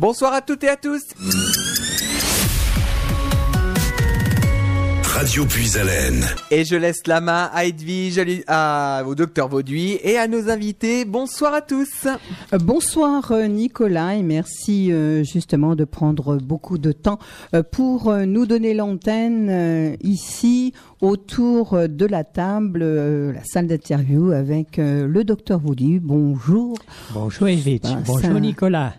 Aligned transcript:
Bonsoir 0.00 0.32
à 0.32 0.40
toutes 0.40 0.64
et 0.64 0.68
à 0.70 0.76
tous. 0.76 1.02
Radio 5.04 5.44
Puis-Haleine. 5.44 6.24
Et 6.50 6.64
je 6.64 6.74
laisse 6.74 7.06
la 7.06 7.20
main 7.20 7.50
à 7.52 7.66
Edwige, 7.66 8.18
à, 8.46 9.02
au 9.06 9.14
docteur 9.14 9.48
Vauduit 9.48 9.98
et 10.02 10.16
à 10.16 10.26
nos 10.26 10.48
invités. 10.48 11.04
Bonsoir 11.04 11.52
à 11.52 11.60
tous. 11.60 12.06
Euh, 12.06 12.58
bonsoir 12.58 13.30
euh, 13.30 13.46
Nicolas 13.46 14.14
et 14.14 14.22
merci 14.22 14.90
euh, 14.90 15.22
justement 15.22 15.76
de 15.76 15.84
prendre 15.84 16.38
beaucoup 16.38 16.78
de 16.78 16.92
temps 16.92 17.18
pour 17.70 18.10
nous 18.14 18.46
donner 18.46 18.72
l'antenne 18.72 19.98
ici 20.02 20.72
autour 21.02 21.76
de 21.90 22.06
la 22.06 22.24
table, 22.24 22.82
la 23.34 23.44
salle 23.44 23.66
d'interview 23.66 24.32
avec 24.32 24.78
le 24.78 25.22
docteur 25.24 25.58
Vauduit. 25.58 25.98
Bonjour. 25.98 26.78
Bonjour 27.12 27.48
Edwige. 27.48 27.82
Ben, 27.82 28.02
bonjour 28.06 28.40
Nicolas. 28.40 28.94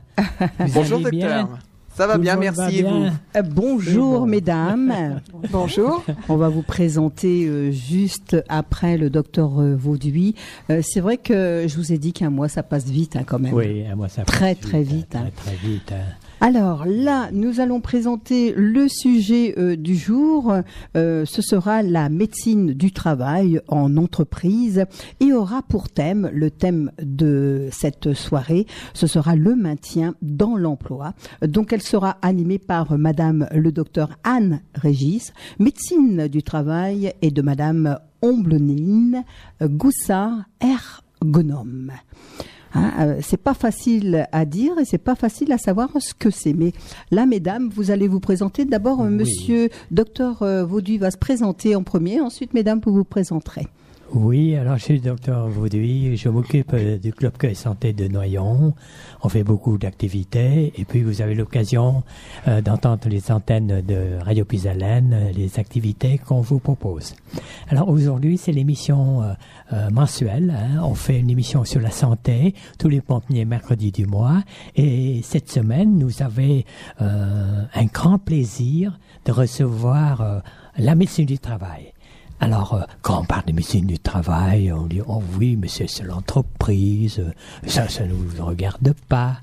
Bonjour 0.73 0.99
docteur. 0.99 1.49
Ça 1.93 2.07
va 2.07 2.17
bien, 2.17 2.37
merci. 2.37 2.79
Et 2.79 2.83
vous 2.83 3.07
euh, 3.35 3.41
bonjour, 3.43 4.25
mesdames. 4.25 5.19
bonjour. 5.51 6.03
On 6.29 6.37
va 6.37 6.47
vous 6.47 6.61
présenter 6.61 7.45
euh, 7.45 7.71
juste 7.71 8.37
après 8.47 8.97
le 8.97 9.09
docteur 9.09 9.59
euh, 9.59 9.75
Vauduit. 9.75 10.35
c'est 10.81 11.01
vrai 11.01 11.17
que 11.17 11.65
je 11.67 11.75
vous 11.75 11.91
ai 11.91 11.97
dit 11.97 12.13
qu'un 12.13 12.29
mois, 12.29 12.47
ça 12.47 12.63
passe 12.63 12.85
vite 12.85 13.17
hein, 13.17 13.23
quand 13.25 13.39
même. 13.39 13.53
Oui, 13.53 13.85
un 13.85 13.95
mois, 13.95 14.07
ça 14.07 14.23
passe 14.23 14.33
très, 14.33 14.55
très 14.55 14.83
vite. 14.83 15.15
Hein. 15.15 15.29
Très, 15.35 15.51
très 15.51 15.67
vite. 15.67 15.91
Hein. 15.91 16.20
Alors 16.43 16.85
là, 16.87 17.29
nous 17.31 17.59
allons 17.59 17.81
présenter 17.81 18.51
le 18.57 18.87
sujet 18.87 19.53
euh, 19.59 19.75
du 19.75 19.95
jour. 19.95 20.51
Euh, 20.97 21.23
ce 21.23 21.39
sera 21.43 21.83
la 21.83 22.09
médecine 22.09 22.73
du 22.73 22.91
travail 22.91 23.61
en 23.67 23.95
entreprise 23.95 24.85
et 25.19 25.33
aura 25.33 25.61
pour 25.61 25.89
thème, 25.89 26.31
le 26.33 26.49
thème 26.49 26.91
de 26.99 27.69
cette 27.71 28.13
soirée, 28.13 28.65
ce 28.95 29.05
sera 29.05 29.35
le 29.35 29.55
maintien 29.55 30.15
dans 30.23 30.55
l'emploi. 30.55 31.13
Donc 31.45 31.73
elle 31.73 31.83
sera 31.83 32.17
animée 32.23 32.57
par 32.57 32.97
Madame 32.97 33.47
le 33.53 33.71
docteur 33.71 34.17
Anne 34.23 34.61
Régis, 34.73 35.33
médecine 35.59 36.27
du 36.27 36.41
travail, 36.41 37.13
et 37.21 37.29
de 37.29 37.43
Madame 37.43 37.99
Omblenine 38.23 39.25
Goussard, 39.61 40.45
ergonome. 40.59 41.91
Hein, 42.73 42.91
euh, 42.99 43.19
c'est 43.21 43.41
pas 43.41 43.53
facile 43.53 44.27
à 44.31 44.45
dire 44.45 44.77
et 44.79 44.85
c'est 44.85 44.97
pas 44.97 45.15
facile 45.15 45.51
à 45.51 45.57
savoir 45.57 45.89
ce 45.99 46.13
que 46.13 46.29
c'est. 46.29 46.53
Mais 46.53 46.71
là, 47.11 47.25
mesdames, 47.25 47.69
vous 47.73 47.91
allez 47.91 48.07
vous 48.07 48.19
présenter. 48.19 48.65
D'abord, 48.65 49.03
Monsieur 49.03 49.69
Docteur 49.91 50.41
euh, 50.41 50.63
Vauduit 50.63 50.97
va 50.97 51.11
se 51.11 51.17
présenter 51.17 51.75
en 51.75 51.83
premier. 51.83 52.21
Ensuite, 52.21 52.53
mesdames, 52.53 52.79
vous 52.83 52.93
vous 52.93 53.03
présenterez. 53.03 53.67
Oui, 54.13 54.57
alors 54.57 54.77
je 54.77 54.83
suis 54.83 54.93
le 54.95 54.99
docteur 54.99 55.47
Vauduit, 55.47 56.17
je 56.17 56.27
m'occupe 56.27 56.73
euh, 56.73 56.97
du 56.97 57.13
Club 57.13 57.37
Cueil 57.37 57.55
Santé 57.55 57.93
de 57.93 58.09
Noyon. 58.09 58.73
On 59.23 59.29
fait 59.29 59.45
beaucoup 59.45 59.77
d'activités 59.77 60.73
et 60.75 60.83
puis 60.83 61.01
vous 61.01 61.21
avez 61.21 61.33
l'occasion 61.33 62.03
euh, 62.49 62.61
d'entendre 62.61 63.07
les 63.07 63.31
antennes 63.31 63.81
de 63.81 64.21
Radio 64.21 64.43
Pisalène, 64.43 65.13
euh, 65.13 65.31
les 65.31 65.59
activités 65.59 66.17
qu'on 66.17 66.41
vous 66.41 66.59
propose. 66.59 67.15
Alors 67.69 67.87
aujourd'hui, 67.87 68.37
c'est 68.37 68.51
l'émission 68.51 69.21
mensuelle. 69.91 70.53
Hein. 70.57 70.81
On 70.83 70.93
fait 70.93 71.17
une 71.17 71.29
émission 71.29 71.63
sur 71.63 71.79
la 71.79 71.91
santé 71.91 72.53
tous 72.77 72.89
les 72.89 72.99
premiers 72.99 73.45
mercredis 73.45 73.93
du 73.93 74.05
mois 74.05 74.43
et 74.75 75.21
cette 75.23 75.49
semaine, 75.49 75.97
nous 75.97 76.21
avons 76.21 76.63
un 76.99 77.85
grand 77.93 78.17
plaisir 78.17 78.99
de 79.25 79.31
recevoir 79.31 80.41
la 80.77 80.95
médecine 80.95 81.25
du 81.25 81.39
travail. 81.39 81.93
Alors, 82.43 82.73
euh, 82.73 82.81
quand 83.03 83.21
on 83.21 83.23
parle 83.23 83.45
de 83.45 83.51
médecine 83.53 83.85
du 83.85 83.99
travail, 83.99 84.73
on 84.73 84.87
dit 84.87 85.01
oh 85.07 85.21
oui, 85.37 85.55
mais 85.55 85.67
c'est 85.67 85.87
l'entreprise, 86.01 87.23
ça, 87.67 87.87
ça 87.87 88.03
ne 88.03 88.13
nous 88.13 88.45
regarde 88.45 88.93
pas. 89.07 89.37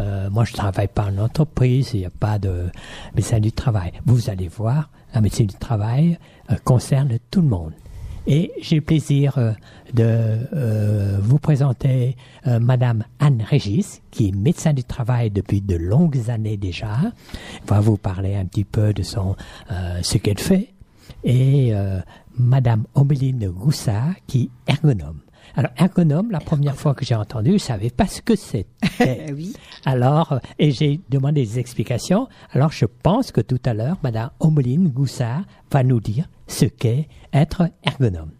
Euh, 0.00 0.30
moi, 0.30 0.44
je 0.44 0.52
travaille 0.52 0.86
pas 0.86 1.06
en 1.06 1.18
entreprise, 1.18 1.90
il 1.94 2.00
n'y 2.00 2.06
a 2.06 2.10
pas 2.10 2.38
de 2.38 2.70
médecine 3.16 3.40
du 3.40 3.50
travail. 3.50 3.92
Vous 4.06 4.30
allez 4.30 4.46
voir, 4.46 4.88
la 5.12 5.20
médecine 5.20 5.48
du 5.48 5.56
travail 5.56 6.16
euh, 6.52 6.54
concerne 6.62 7.18
tout 7.28 7.42
le 7.42 7.48
monde. 7.48 7.72
Et 8.28 8.52
j'ai 8.62 8.76
le 8.76 8.82
plaisir 8.82 9.38
de 9.92 10.38
vous 11.20 11.38
présenter 11.38 12.16
Madame 12.46 13.04
Anne 13.18 13.44
Régis, 13.46 14.00
qui 14.10 14.28
est 14.28 14.32
médecin 14.34 14.72
du 14.72 14.82
travail 14.82 15.30
depuis 15.30 15.60
de 15.60 15.76
longues 15.76 16.30
années 16.30 16.56
déjà. 16.56 17.12
va 17.66 17.80
vous 17.80 17.98
parler 17.98 18.34
un 18.34 18.46
petit 18.46 18.64
peu 18.64 18.94
de 18.94 19.02
son 19.02 19.36
ce 20.00 20.16
qu'elle 20.16 20.38
fait 20.38 20.72
et 21.22 21.74
Madame 22.38 22.84
Omeline 22.94 23.48
Goussard, 23.48 24.14
qui 24.26 24.50
est 24.66 24.72
ergonome. 24.72 25.20
Alors, 25.56 25.70
ergonome, 25.76 26.30
la 26.30 26.40
première 26.40 26.74
fois 26.74 26.94
que 26.94 27.04
j'ai 27.04 27.14
entendu, 27.14 27.52
je 27.52 27.58
savais 27.58 27.90
pas 27.90 28.06
ce 28.06 28.22
que 28.22 28.34
c'était. 28.34 29.32
oui. 29.32 29.54
Alors, 29.84 30.40
et 30.58 30.70
j'ai 30.70 31.00
demandé 31.10 31.44
des 31.44 31.58
explications. 31.58 32.28
Alors, 32.50 32.72
je 32.72 32.86
pense 32.86 33.30
que 33.30 33.40
tout 33.40 33.60
à 33.64 33.74
l'heure, 33.74 33.98
Madame 34.02 34.30
Omeline 34.40 34.88
Goussard 34.88 35.44
va 35.70 35.82
nous 35.82 36.00
dire 36.00 36.28
ce 36.46 36.64
qu'est 36.64 37.08
être 37.32 37.70
ergonome. 37.84 38.30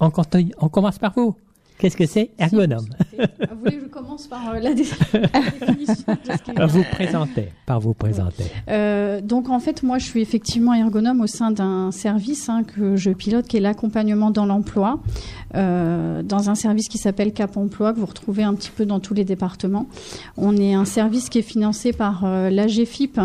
On, 0.00 0.10
on 0.58 0.68
commence 0.68 0.98
par 0.98 1.12
vous. 1.14 1.36
Qu'est-ce 1.84 1.98
que 1.98 2.06
c'est? 2.06 2.30
Ergonome 2.38 2.86
Vous 3.12 3.58
voulez 3.58 3.76
que 3.76 3.82
je 3.82 3.88
commence 3.88 4.26
par 4.26 4.54
euh, 4.54 4.58
la, 4.58 4.72
définition 4.72 6.14
de 6.14 6.32
ce 6.32 6.42
qu'est 6.42 6.66
Vous 6.66 6.82
présentez, 6.92 7.50
par 7.66 7.78
vous 7.78 7.92
présenter. 7.92 8.44
Euh, 8.70 9.20
donc 9.20 9.50
en 9.50 9.60
fait, 9.60 9.82
moi, 9.82 9.98
je 9.98 10.06
suis 10.06 10.22
effectivement 10.22 10.72
ergonome 10.72 11.20
au 11.20 11.26
sein 11.26 11.50
d'un 11.50 11.90
service 11.90 12.48
hein, 12.48 12.62
que 12.64 12.96
je 12.96 13.10
pilote, 13.10 13.46
qui 13.46 13.58
est 13.58 13.60
l'accompagnement 13.60 14.30
dans 14.30 14.46
l'emploi, 14.46 14.98
euh, 15.56 16.22
dans 16.22 16.48
un 16.48 16.54
service 16.54 16.88
qui 16.88 16.96
s'appelle 16.96 17.34
Cap 17.34 17.54
Emploi, 17.58 17.92
que 17.92 18.00
vous 18.00 18.06
retrouvez 18.06 18.44
un 18.44 18.54
petit 18.54 18.70
peu 18.70 18.86
dans 18.86 18.98
tous 18.98 19.12
les 19.12 19.24
départements. 19.24 19.86
On 20.38 20.56
est 20.56 20.72
un 20.72 20.86
service 20.86 21.28
qui 21.28 21.40
est 21.40 21.42
financé 21.42 21.92
par 21.92 22.24
euh, 22.24 22.48
l'AGFIP, 22.48 23.20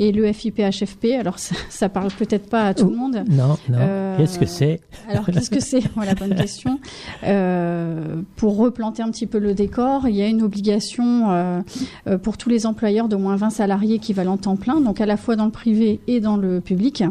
et 0.00 0.12
le 0.12 0.32
FIPHFP. 0.32 1.12
Alors, 1.18 1.38
ça, 1.38 1.54
ça 1.68 1.88
parle 1.90 2.10
peut-être 2.10 2.48
pas 2.48 2.64
à 2.64 2.74
tout 2.74 2.88
le 2.88 2.96
monde. 2.96 3.22
Non, 3.28 3.58
non. 3.68 3.78
Euh, 3.78 4.16
qu'est-ce 4.16 4.38
que 4.38 4.46
c'est? 4.46 4.80
Alors, 5.08 5.26
qu'est-ce 5.26 5.50
que 5.50 5.60
c'est? 5.60 5.82
Voilà, 5.94 6.14
bonne 6.14 6.34
question. 6.36 6.80
Euh, 7.22 8.22
pour 8.36 8.56
replanter 8.56 9.02
un 9.02 9.10
petit 9.10 9.26
peu 9.26 9.38
le 9.38 9.52
décor, 9.52 10.08
il 10.08 10.16
y 10.16 10.22
a 10.22 10.26
une 10.26 10.42
obligation 10.42 11.30
euh, 11.30 11.60
pour 12.22 12.38
tous 12.38 12.48
les 12.48 12.64
employeurs 12.64 13.08
d'au 13.08 13.18
moins 13.18 13.36
20 13.36 13.50
salariés 13.50 13.96
équivalents 13.96 14.38
temps 14.38 14.56
plein, 14.56 14.80
donc 14.80 15.02
à 15.02 15.06
la 15.06 15.18
fois 15.18 15.36
dans 15.36 15.44
le 15.44 15.50
privé 15.50 16.00
et 16.06 16.20
dans 16.20 16.38
le 16.38 16.60
public, 16.60 17.04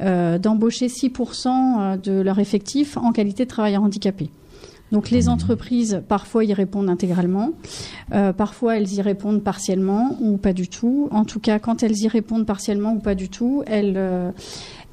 d'embaucher 0.00 0.86
6% 0.86 1.48
euh, 1.48 1.96
de 1.96 2.12
leur 2.20 2.38
effectif 2.38 2.96
en 2.96 3.12
qualité 3.12 3.44
de 3.44 3.50
travailleur 3.50 3.82
handicapé. 3.82 4.30
Donc 4.92 5.10
les 5.10 5.28
entreprises, 5.28 6.02
parfois, 6.08 6.44
y 6.44 6.52
répondent 6.52 6.90
intégralement, 6.90 7.52
euh, 8.12 8.32
parfois 8.32 8.76
elles 8.76 8.92
y 8.92 9.00
répondent 9.00 9.42
partiellement 9.42 10.16
ou 10.20 10.36
pas 10.36 10.52
du 10.52 10.68
tout. 10.68 11.08
En 11.12 11.24
tout 11.24 11.40
cas, 11.40 11.58
quand 11.58 11.82
elles 11.82 11.98
y 11.98 12.08
répondent 12.08 12.46
partiellement 12.46 12.94
ou 12.94 12.98
pas 12.98 13.14
du 13.14 13.28
tout, 13.28 13.62
elles, 13.66 13.94
euh, 13.96 14.30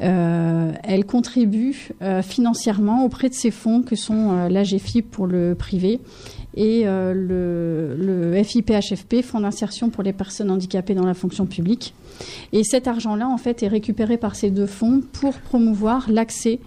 euh, 0.02 0.72
contribuent 1.08 1.90
financièrement 2.22 3.06
auprès 3.06 3.30
de 3.30 3.34
ces 3.34 3.50
fonds 3.50 3.82
que 3.82 3.96
sont 3.96 4.48
l'AGFIP 4.48 5.10
pour 5.10 5.26
le 5.26 5.56
privé 5.56 6.00
et 6.56 6.84
le, 6.86 7.96
le 7.98 8.44
FIPHFP, 8.44 9.22
Fonds 9.24 9.40
d'insertion 9.40 9.90
pour 9.90 10.04
les 10.04 10.14
personnes 10.14 10.52
handicapées 10.52 10.96
dans 10.96 11.06
la 11.06 11.14
fonction 11.14 11.46
publique. 11.46 11.94
Et 12.52 12.64
cet 12.64 12.88
argent-là, 12.88 13.28
en 13.28 13.38
fait, 13.38 13.64
est 13.64 13.68
récupéré 13.68 14.18
par 14.18 14.36
ces 14.36 14.50
deux 14.50 14.66
fonds 14.66 15.02
pour 15.14 15.36
promouvoir 15.36 16.10
l'accès 16.10 16.60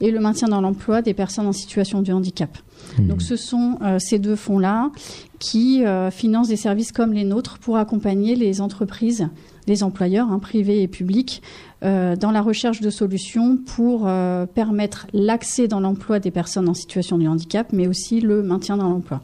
et 0.00 0.10
le 0.10 0.20
maintien 0.20 0.48
dans 0.48 0.60
l'emploi 0.60 1.02
des 1.02 1.14
personnes 1.14 1.46
en 1.46 1.52
situation 1.52 2.02
de 2.02 2.12
handicap. 2.12 2.58
Mmh. 2.98 3.06
Donc 3.06 3.22
ce 3.22 3.36
sont 3.36 3.78
euh, 3.82 3.98
ces 3.98 4.18
deux 4.18 4.36
fonds-là 4.36 4.90
qui 5.38 5.84
euh, 5.84 6.10
financent 6.10 6.48
des 6.48 6.56
services 6.56 6.92
comme 6.92 7.12
les 7.12 7.24
nôtres 7.24 7.58
pour 7.58 7.76
accompagner 7.76 8.36
les 8.36 8.60
entreprises, 8.60 9.28
les 9.66 9.82
employeurs, 9.82 10.30
hein, 10.30 10.38
privés 10.38 10.82
et 10.82 10.88
publics, 10.88 11.42
euh, 11.82 12.16
dans 12.16 12.30
la 12.30 12.42
recherche 12.42 12.80
de 12.80 12.90
solutions 12.90 13.56
pour 13.56 14.08
permettre 14.54 15.06
l'accès 15.12 15.68
dans 15.68 15.80
l'emploi 15.80 16.20
des 16.20 16.30
personnes 16.30 16.68
en 16.68 16.74
situation 16.74 17.18
de 17.18 17.26
handicap, 17.26 17.68
mais 17.72 17.86
aussi 17.86 18.20
le 18.20 18.42
maintien 18.42 18.76
dans 18.76 18.88
l'emploi. 18.88 19.22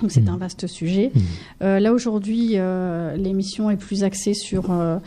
Donc 0.00 0.10
c'est 0.10 0.20
mmh. 0.20 0.28
un 0.28 0.36
vaste 0.36 0.66
sujet. 0.66 1.10
Mmh. 1.14 1.20
Euh, 1.62 1.80
là 1.80 1.92
aujourd'hui, 1.92 2.52
euh, 2.54 3.16
l'émission 3.16 3.70
est 3.70 3.76
plus 3.76 4.04
axée 4.04 4.34
sur 4.34 4.70
euh 4.70 4.98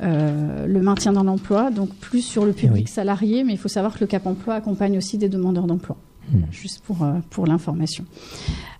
le 0.00 0.80
maintien 0.80 1.12
dans 1.12 1.24
l'emploi, 1.24 1.72
donc 1.72 1.92
plus 1.96 2.22
sur 2.22 2.44
le 2.44 2.52
public 2.52 2.86
oui. 2.86 2.92
salarié, 2.92 3.42
mais 3.42 3.52
il 3.52 3.58
faut 3.58 3.68
savoir 3.68 3.94
que 3.94 4.00
le 4.00 4.06
Cap 4.06 4.26
Emploi 4.26 4.54
accompagne 4.54 4.96
aussi 4.96 5.18
des 5.18 5.28
demandeurs 5.28 5.66
d'emploi. 5.66 5.96
Mmh. 6.30 6.40
Juste 6.50 6.82
pour, 6.84 7.02
euh, 7.02 7.14
pour 7.30 7.46
l'information. 7.46 8.04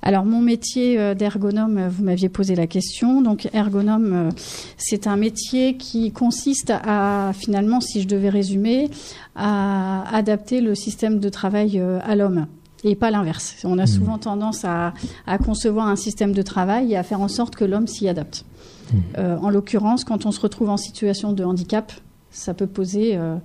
Alors 0.03 0.25
mon 0.25 0.41
métier 0.41 0.99
euh, 0.99 1.15
d'ergonome, 1.15 1.89
vous 1.89 2.05
m'aviez 2.05 2.29
posé 2.29 2.55
la 2.55 2.67
question. 2.67 3.23
Donc 3.23 3.49
ergonome, 3.53 4.31
c'est 4.77 5.07
un 5.07 5.17
métier 5.17 5.77
qui 5.77 6.13
consiste 6.13 6.71
à 6.71 7.33
finalement, 7.35 7.81
si 7.81 8.03
je 8.03 8.09
devais 8.09 8.29
résumer, 8.29 8.91
à 9.35 10.05
adapter 10.15 10.61
le 10.61 10.75
système 10.75 11.21
de 11.21 11.29
travail 11.29 11.81
à 12.03 12.17
l'homme 12.17 12.47
et 12.85 12.95
pas 12.95 13.11
l'inverse. 13.11 13.57
On 13.65 13.79
a 13.79 13.85
mmh. 13.85 13.87
souvent 13.87 14.19
tendance 14.19 14.65
à, 14.65 14.95
à, 15.27 15.39
concevoir 15.39 15.89
un 15.89 15.97
système 15.97 16.33
de 16.33 16.43
travail 16.43 16.93
et 16.93 16.97
à 16.97 17.03
faire 17.03 17.21
en 17.21 17.29
sorte 17.29 17.57
que 17.57 17.65
l'homme 17.65 17.87
s'y 17.87 18.09
adapte. 18.09 18.45
Mmh. 18.93 18.97
Euh, 19.19 19.37
en 19.39 19.51
l'occurrence, 19.51 20.05
quand 20.05 20.27
on 20.27 20.33
se 20.33 20.41
retrouve 20.41 20.71
en 20.71 20.77
situation 20.77 21.33
de 21.33 21.45
handicap, 21.45 21.93
ça 22.31 22.55
peut 22.55 22.67
poser 22.67 23.17
euh, 23.17 23.21
euh, 23.21 23.39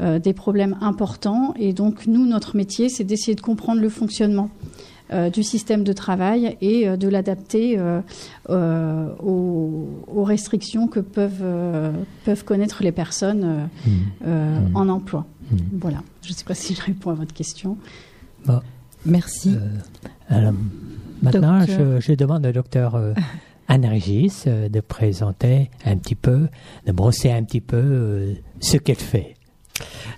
des 0.00 0.32
problèmes 0.32 0.76
importants. 0.80 1.54
Et 1.58 1.72
donc, 1.72 2.06
nous, 2.06 2.26
notre 2.26 2.56
métier, 2.56 2.88
c'est 2.88 3.04
d'essayer 3.04 3.34
de 3.34 3.40
comprendre 3.40 3.80
le 3.80 3.88
fonctionnement 3.88 4.50
du 5.32 5.42
système 5.42 5.82
de 5.82 5.92
travail 5.92 6.56
et 6.60 6.86
de 6.96 7.08
l'adapter 7.08 7.78
aux, 8.48 9.88
aux, 10.08 10.24
restrictions 10.24 10.86
que 10.86 11.00
peuvent, 11.00 11.44
peuvent 12.24 12.44
connaître 12.44 12.82
les 12.82 12.92
personnes 12.92 13.68
mmh. 13.84 14.30
en 14.74 14.88
emploi. 14.88 15.26
Mmh. 15.50 15.56
Voilà, 15.80 16.02
je 16.22 16.30
ne 16.30 16.34
sais 16.34 16.44
pas 16.44 16.54
si 16.54 16.74
je 16.74 16.82
réponds 16.82 17.10
à 17.10 17.14
votre 17.14 17.34
question. 17.34 17.76
Merci. 19.04 19.56
alors, 20.28 20.52
maintenant, 21.22 21.64
je, 21.66 22.00
je, 22.00 22.12
demande 22.12 22.46
au 22.46 22.52
docteur 22.52 22.94
euh, 22.96 23.14
de 23.70 24.80
présenter 24.80 25.70
un 25.84 25.96
petit 25.96 26.14
peu, 26.14 26.48
de 26.86 26.92
brosser 26.92 27.30
un 27.30 27.42
petit 27.44 27.60
peu 27.60 27.76
euh, 27.76 28.34
ce 28.60 28.76
qu'elle 28.76 28.96
fait. 28.96 29.34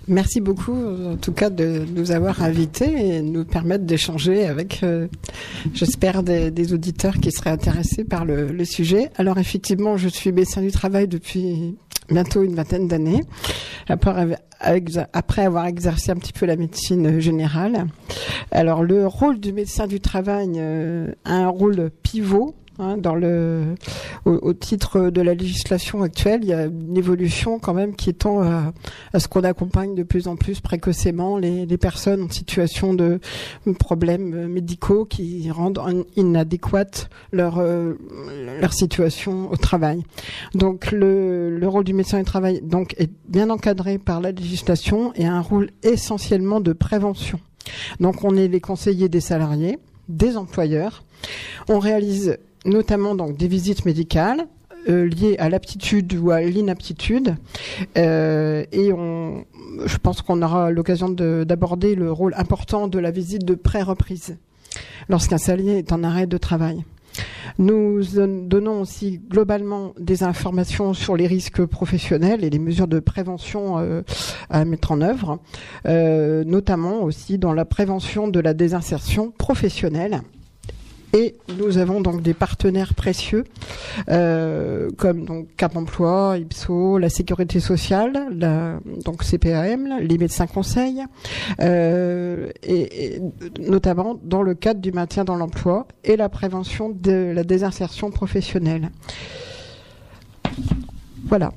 Merci 0.07 0.41
beaucoup, 0.41 0.75
en 0.75 1.15
tout 1.15 1.31
cas, 1.31 1.49
de 1.49 1.85
nous 1.95 2.11
avoir 2.11 2.43
invités 2.43 3.15
et 3.15 3.21
nous 3.21 3.45
permettre 3.45 3.85
d'échanger 3.85 4.45
avec, 4.45 4.81
euh, 4.83 5.07
j'espère, 5.73 6.23
des, 6.23 6.73
auditeurs 6.73 7.15
qui 7.15 7.31
seraient 7.31 7.51
intéressés 7.51 8.03
par 8.03 8.25
le, 8.25 8.65
sujet. 8.65 9.09
Alors, 9.17 9.37
effectivement, 9.37 9.97
je 9.97 10.07
suis 10.07 10.31
médecin 10.31 10.61
du 10.61 10.71
travail 10.71 11.07
depuis 11.07 11.75
bientôt 12.09 12.43
une 12.43 12.55
vingtaine 12.55 12.87
d'années, 12.87 13.21
après, 13.87 14.37
après 15.13 15.45
avoir 15.45 15.65
exercé 15.67 16.11
un 16.11 16.15
petit 16.15 16.33
peu 16.33 16.45
la 16.45 16.55
médecine 16.55 17.19
générale. 17.19 17.87
Alors, 18.51 18.83
le 18.83 19.07
rôle 19.07 19.39
du 19.39 19.53
médecin 19.53 19.87
du 19.87 19.99
travail 19.99 20.59
a 20.59 21.33
un 21.33 21.47
rôle 21.47 21.91
pivot 22.03 22.55
Hein, 22.79 22.97
dans 22.97 23.13
le, 23.13 23.75
au, 24.25 24.51
titre 24.53 25.11
de 25.11 25.21
la 25.21 25.35
législation 25.35 26.01
actuelle, 26.01 26.39
il 26.41 26.49
y 26.49 26.53
a 26.53 26.65
une 26.65 26.97
évolution 26.97 27.59
quand 27.59 27.75
même 27.75 27.95
qui 27.95 28.15
tend 28.15 28.41
à, 28.41 28.73
ce 29.19 29.27
qu'on 29.27 29.43
accompagne 29.43 29.93
de 29.93 30.01
plus 30.01 30.27
en 30.27 30.35
plus 30.35 30.59
précocement 30.59 31.37
les, 31.37 31.67
les, 31.67 31.77
personnes 31.77 32.23
en 32.23 32.29
situation 32.29 32.95
de 32.95 33.19
problèmes 33.77 34.47
médicaux 34.47 35.05
qui 35.05 35.51
rendent 35.51 35.79
inadéquate 36.15 37.11
leur 37.31 37.59
euh, 37.59 37.93
leur 38.59 38.73
situation 38.73 39.51
au 39.51 39.55
travail. 39.55 40.03
Donc 40.55 40.91
le, 40.91 41.55
le 41.55 41.67
rôle 41.67 41.83
du 41.83 41.93
médecin 41.93 42.17
du 42.17 42.25
travail 42.25 42.61
donc 42.63 42.95
est 42.97 43.11
bien 43.27 43.51
encadré 43.51 43.99
par 43.99 44.19
la 44.19 44.31
législation 44.31 45.13
et 45.13 45.27
a 45.27 45.33
un 45.33 45.41
rôle 45.41 45.69
essentiellement 45.83 46.59
de 46.59 46.73
prévention. 46.73 47.39
Donc 47.99 48.23
on 48.23 48.35
est 48.35 48.47
les 48.47 48.61
conseillers 48.61 49.09
des 49.09 49.21
salariés, 49.21 49.77
des 50.09 50.37
employeurs. 50.37 51.03
On 51.69 51.79
réalise 51.79 52.37
notamment 52.65 53.15
donc 53.15 53.37
des 53.37 53.47
visites 53.47 53.85
médicales 53.85 54.47
euh, 54.89 55.07
liées 55.07 55.37
à 55.39 55.49
l'aptitude 55.49 56.13
ou 56.15 56.31
à 56.31 56.41
l'inaptitude. 56.41 57.35
Euh, 57.97 58.65
et 58.73 58.89
je 58.89 59.97
pense 59.97 60.21
qu'on 60.21 60.41
aura 60.41 60.71
l'occasion 60.71 61.09
d'aborder 61.09 61.95
le 61.95 62.11
rôle 62.11 62.33
important 62.37 62.87
de 62.87 62.99
la 62.99 63.11
visite 63.11 63.45
de 63.45 63.55
pré-reprise 63.55 64.37
lorsqu'un 65.07 65.37
salarié 65.37 65.77
est 65.77 65.93
en 65.93 66.03
arrêt 66.03 66.27
de 66.27 66.37
travail. 66.37 66.83
Nous 67.59 68.01
donnons 68.15 68.81
aussi 68.81 69.19
globalement 69.19 69.93
des 69.99 70.23
informations 70.23 70.93
sur 70.93 71.15
les 71.15 71.27
risques 71.27 71.63
professionnels 71.65 72.43
et 72.43 72.49
les 72.49 72.59
mesures 72.59 72.87
de 72.87 72.99
prévention 72.99 73.77
euh, 73.77 74.01
à 74.49 74.65
mettre 74.65 74.91
en 74.91 75.01
œuvre, 75.01 75.39
notamment 75.85 77.03
aussi 77.03 77.37
dans 77.37 77.53
la 77.53 77.63
prévention 77.63 78.27
de 78.27 78.39
la 78.39 78.53
désinsertion 78.53 79.31
professionnelle 79.31 80.23
et 81.13 81.35
nous 81.59 81.77
avons 81.77 82.01
donc 82.01 82.21
des 82.21 82.33
partenaires 82.33 82.93
précieux 82.95 83.43
euh, 84.09 84.89
comme 84.97 85.25
donc 85.25 85.47
Cap 85.57 85.75
Emploi, 85.75 86.37
Ipso, 86.39 86.97
la 86.97 87.09
Sécurité 87.09 87.59
sociale, 87.59 88.27
la, 88.31 88.79
donc 89.05 89.23
CPAM, 89.23 89.99
les 90.01 90.17
médecins 90.17 90.47
conseils, 90.47 91.03
euh, 91.61 92.49
et, 92.63 93.21
notamment 93.59 94.19
dans 94.23 94.41
le 94.41 94.55
cadre 94.55 94.81
du 94.81 94.91
maintien 94.91 95.23
dans 95.23 95.35
l'emploi 95.35 95.87
et 96.03 96.17
la 96.17 96.29
prévention 96.29 96.89
de 96.89 97.31
la 97.33 97.43
désinsertion 97.43 98.09
professionnelle. 98.09 98.89
Voilà. 101.25 101.51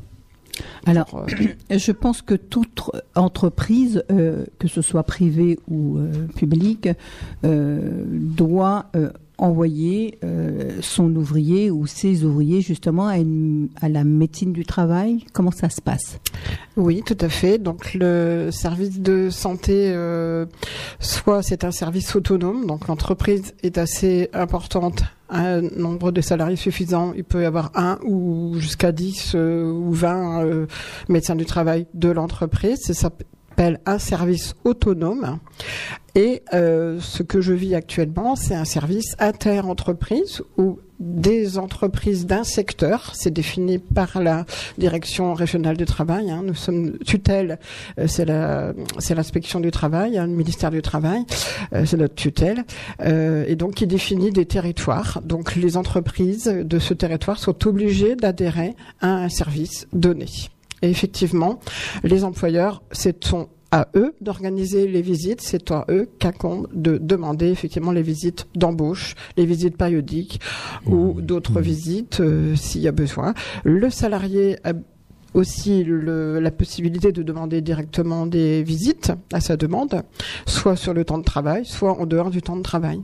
Alors, 0.86 1.08
euh, 1.14 1.26
je 1.76 1.92
pense 1.92 2.22
que 2.22 2.34
toute 2.34 2.90
entreprise, 3.14 4.04
euh, 4.10 4.44
que 4.58 4.68
ce 4.68 4.80
soit 4.80 5.02
privée 5.02 5.58
ou 5.68 5.98
euh, 5.98 6.26
publique, 6.34 6.88
doit 7.42 8.86
envoyer 9.38 10.18
euh, 10.24 10.78
son 10.80 11.14
ouvrier 11.14 11.70
ou 11.70 11.86
ses 11.86 12.24
ouvriers 12.24 12.60
justement 12.60 13.08
à, 13.08 13.88
la 13.88 14.04
médecine 14.04 14.52
du 14.52 14.64
travail. 14.64 15.24
Comment 15.32 15.50
ça 15.50 15.68
se 15.68 15.80
passe? 15.80 16.18
Oui, 16.76 17.02
tout 17.04 17.18
à 17.20 17.28
fait. 17.28 17.58
Donc 17.58 17.94
le 17.94 18.50
service 18.50 19.00
de 19.00 19.28
santé, 19.30 19.92
euh, 19.94 20.46
soit 21.00 21.42
c'est 21.42 21.64
un 21.64 21.70
service 21.70 22.14
autonome, 22.16 22.66
donc 22.66 22.88
l'entreprise 22.88 23.54
est 23.62 23.78
assez 23.78 24.30
importante, 24.32 25.02
un 25.28 25.60
nombre 25.60 26.12
de 26.12 26.20
salariés 26.20 26.56
suffisant, 26.56 27.12
il 27.16 27.24
peut 27.24 27.42
y 27.42 27.46
avoir 27.46 27.72
un 27.74 27.98
ou 28.04 28.54
jusqu'à 28.58 28.92
10 28.92 29.32
euh, 29.34 29.70
ou 29.70 29.92
20 29.92 30.66
médecins 31.08 31.36
du 31.36 31.44
travail 31.44 31.86
de 31.94 32.08
l'entreprise. 32.08 32.78
S'appelle 33.56 33.80
un 33.86 33.98
service 33.98 34.54
autonome. 34.64 35.38
Et 36.14 36.42
euh, 36.52 36.98
ce 37.00 37.22
que 37.22 37.40
je 37.40 37.52
vis 37.52 37.74
actuellement, 37.74 38.36
c'est 38.36 38.54
un 38.54 38.64
service 38.64 39.16
inter-entreprise 39.18 40.42
où 40.58 40.78
des 40.98 41.58
entreprises 41.58 42.26
d'un 42.26 42.44
secteur, 42.44 43.12
c'est 43.14 43.30
défini 43.30 43.78
par 43.78 44.20
la 44.22 44.46
direction 44.78 45.34
régionale 45.34 45.76
du 45.76 45.84
travail. 45.84 46.30
Hein, 46.30 46.42
nous 46.44 46.54
sommes 46.54 46.98
tutelle, 46.98 47.58
euh, 47.98 48.06
c'est 48.06 48.24
la, 48.24 48.72
c'est 48.98 49.14
l'inspection 49.14 49.60
du 49.60 49.70
travail, 49.70 50.16
hein, 50.16 50.26
le 50.26 50.32
ministère 50.32 50.70
du 50.70 50.82
travail, 50.82 51.24
euh, 51.74 51.84
c'est 51.86 51.96
notre 51.96 52.14
tutelle, 52.14 52.64
euh, 53.02 53.44
et 53.46 53.56
donc 53.56 53.74
qui 53.74 53.86
définit 53.86 54.30
des 54.30 54.46
territoires. 54.46 55.20
Donc 55.22 55.54
les 55.54 55.76
entreprises 55.76 56.44
de 56.44 56.78
ce 56.78 56.94
territoire 56.94 57.38
sont 57.38 57.66
obligées 57.66 58.16
d'adhérer 58.16 58.74
à 59.00 59.08
un 59.08 59.28
service 59.28 59.86
donné. 59.92 60.26
Et 60.82 60.90
effectivement, 60.90 61.58
les 62.04 62.24
employeurs, 62.24 62.82
c'est 62.92 63.24
sont 63.24 63.48
à 63.72 63.88
eux 63.96 64.14
d'organiser 64.20 64.86
les 64.86 65.02
visites, 65.02 65.40
c'est 65.40 65.70
à 65.70 65.84
eux 65.88 66.08
qu'incombe 66.18 66.68
de 66.72 66.98
demander 66.98 67.48
effectivement 67.48 67.92
les 67.92 68.02
visites 68.02 68.46
d'embauche, 68.54 69.14
les 69.36 69.44
visites 69.44 69.76
périodiques 69.76 70.40
ou 70.86 71.20
d'autres 71.20 71.60
mmh. 71.60 71.64
visites 71.64 72.20
euh, 72.20 72.56
s'il 72.56 72.82
y 72.82 72.88
a 72.88 72.92
besoin. 72.92 73.34
Le 73.64 73.90
salarié 73.90 74.58
a 74.64 74.72
aussi 75.34 75.84
le, 75.84 76.40
la 76.40 76.50
possibilité 76.50 77.12
de 77.12 77.22
demander 77.22 77.60
directement 77.60 78.26
des 78.26 78.62
visites 78.62 79.12
à 79.32 79.40
sa 79.40 79.56
demande, 79.56 80.02
soit 80.46 80.76
sur 80.76 80.94
le 80.94 81.04
temps 81.04 81.18
de 81.18 81.24
travail, 81.24 81.66
soit 81.66 82.00
en 82.00 82.06
dehors 82.06 82.30
du 82.30 82.40
temps 82.40 82.56
de 82.56 82.62
travail. 82.62 83.02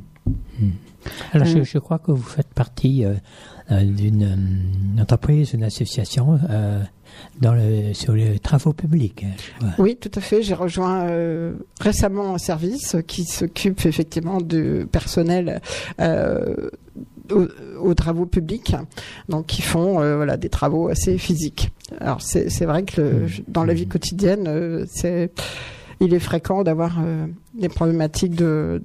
Mmh. 0.62 0.70
Alors, 1.32 1.46
je, 1.46 1.62
je, 1.62 1.78
crois 1.78 1.98
que 1.98 2.12
vous 2.12 2.22
faites 2.22 2.52
partie 2.54 3.04
euh, 3.04 3.14
euh 3.70 3.82
d'une 3.82 4.98
entreprise, 5.00 5.52
une 5.52 5.64
association 5.64 6.38
euh, 6.48 6.80
dans 7.40 7.54
le, 7.54 7.94
sur 7.94 8.14
les 8.14 8.38
travaux 8.38 8.72
publics. 8.72 9.24
Hein, 9.62 9.70
oui, 9.78 9.96
tout 9.96 10.10
à 10.14 10.20
fait. 10.20 10.42
J'ai 10.42 10.54
rejoint 10.54 11.08
euh, 11.08 11.54
récemment 11.80 12.34
un 12.34 12.38
service 12.38 12.96
qui 13.06 13.24
s'occupe 13.24 13.84
effectivement 13.86 14.40
du 14.40 14.86
personnel. 14.90 15.60
Euh, 16.00 16.70
aux, 17.80 17.94
travaux 17.94 18.26
publics, 18.26 18.74
donc 19.28 19.46
qui 19.46 19.62
font 19.62 20.00
euh, 20.00 20.16
voilà 20.16 20.36
des 20.36 20.50
travaux 20.50 20.88
assez 20.88 21.16
physiques. 21.16 21.70
Alors 21.98 22.20
c'est 22.20 22.64
vrai 22.66 22.82
que 22.82 23.00
le, 23.00 23.10
mmh. 23.10 23.28
dans 23.48 23.64
la 23.64 23.72
vie 23.72 23.86
quotidienne, 23.86 24.46
euh, 24.48 24.84
c'est 24.88 25.30
il 26.00 26.12
est 26.12 26.18
fréquent 26.18 26.62
d'avoir 26.64 27.00
des 27.54 27.68
problématiques 27.68 28.34
de 28.34 28.82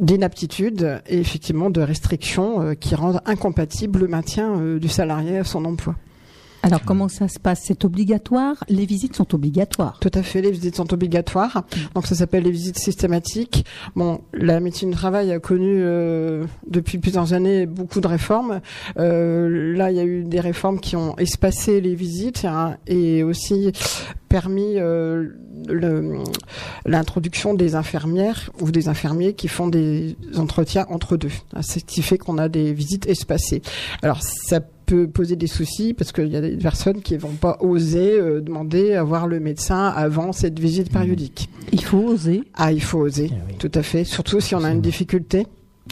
d'inaptitude 0.00 1.02
et 1.06 1.18
effectivement 1.18 1.70
de 1.70 1.80
restrictions 1.80 2.74
qui 2.74 2.94
rendent 2.94 3.20
incompatible 3.26 4.00
le 4.00 4.08
maintien 4.08 4.76
du 4.76 4.88
salarié 4.88 5.38
à 5.38 5.44
son 5.44 5.64
emploi. 5.64 5.94
Alors 6.62 6.82
comment 6.84 7.08
ça 7.08 7.26
se 7.26 7.40
passe? 7.40 7.62
C'est 7.64 7.84
obligatoire? 7.84 8.64
Les 8.68 8.86
visites 8.86 9.16
sont 9.16 9.34
obligatoires? 9.34 9.98
Tout 10.00 10.12
à 10.14 10.22
fait, 10.22 10.40
les 10.40 10.52
visites 10.52 10.76
sont 10.76 10.92
obligatoires. 10.92 11.64
Donc 11.94 12.06
ça 12.06 12.14
s'appelle 12.14 12.44
les 12.44 12.52
visites 12.52 12.78
systématiques. 12.78 13.64
Bon, 13.96 14.20
la 14.32 14.60
médecine 14.60 14.90
du 14.90 14.96
travail 14.96 15.32
a 15.32 15.40
connu 15.40 15.78
euh, 15.80 16.44
depuis 16.68 16.98
plusieurs 16.98 17.32
années 17.32 17.66
beaucoup 17.66 18.00
de 18.00 18.06
réformes. 18.06 18.60
Euh, 18.98 19.74
là, 19.76 19.90
il 19.90 19.96
y 19.96 20.00
a 20.00 20.04
eu 20.04 20.22
des 20.22 20.40
réformes 20.40 20.78
qui 20.78 20.94
ont 20.94 21.16
espacé 21.18 21.80
les 21.80 21.96
visites 21.96 22.44
hein, 22.44 22.76
et 22.86 23.24
aussi 23.24 23.72
permis 24.28 24.78
euh, 24.78 25.30
l'introduction 26.86 27.54
des 27.54 27.74
infirmières 27.74 28.50
ou 28.60 28.70
des 28.70 28.88
infirmiers 28.88 29.34
qui 29.34 29.48
font 29.48 29.66
des 29.66 30.16
entretiens 30.36 30.86
entre 30.88 31.16
deux. 31.16 31.32
Ce 31.60 31.80
qui 31.80 32.02
fait 32.02 32.18
qu'on 32.18 32.38
a 32.38 32.48
des 32.48 32.72
visites 32.72 33.06
espacées. 33.08 33.62
Alors 34.02 34.22
ça 34.22 34.60
peut 34.60 34.81
poser 34.94 35.36
des 35.36 35.46
soucis 35.46 35.94
parce 35.94 36.12
qu'il 36.12 36.28
y 36.28 36.36
a 36.36 36.40
des 36.40 36.56
personnes 36.56 37.00
qui 37.00 37.16
vont 37.16 37.32
pas 37.32 37.58
oser 37.60 38.12
euh, 38.12 38.40
demander 38.40 38.94
à 38.94 39.02
voir 39.02 39.26
le 39.26 39.40
médecin 39.40 39.88
avant 39.88 40.32
cette 40.32 40.58
visite 40.58 40.90
mmh. 40.90 40.98
périodique. 40.98 41.48
Il 41.72 41.82
faut 41.82 41.98
oser. 41.98 42.42
Ah, 42.54 42.72
il 42.72 42.82
faut 42.82 42.98
oser, 42.98 43.30
eh 43.32 43.56
tout 43.56 43.70
à 43.74 43.82
fait. 43.82 44.04
Surtout 44.04 44.40
si 44.40 44.54
on 44.54 44.64
a 44.64 44.70
une 44.70 44.80
difficulté. 44.80 45.46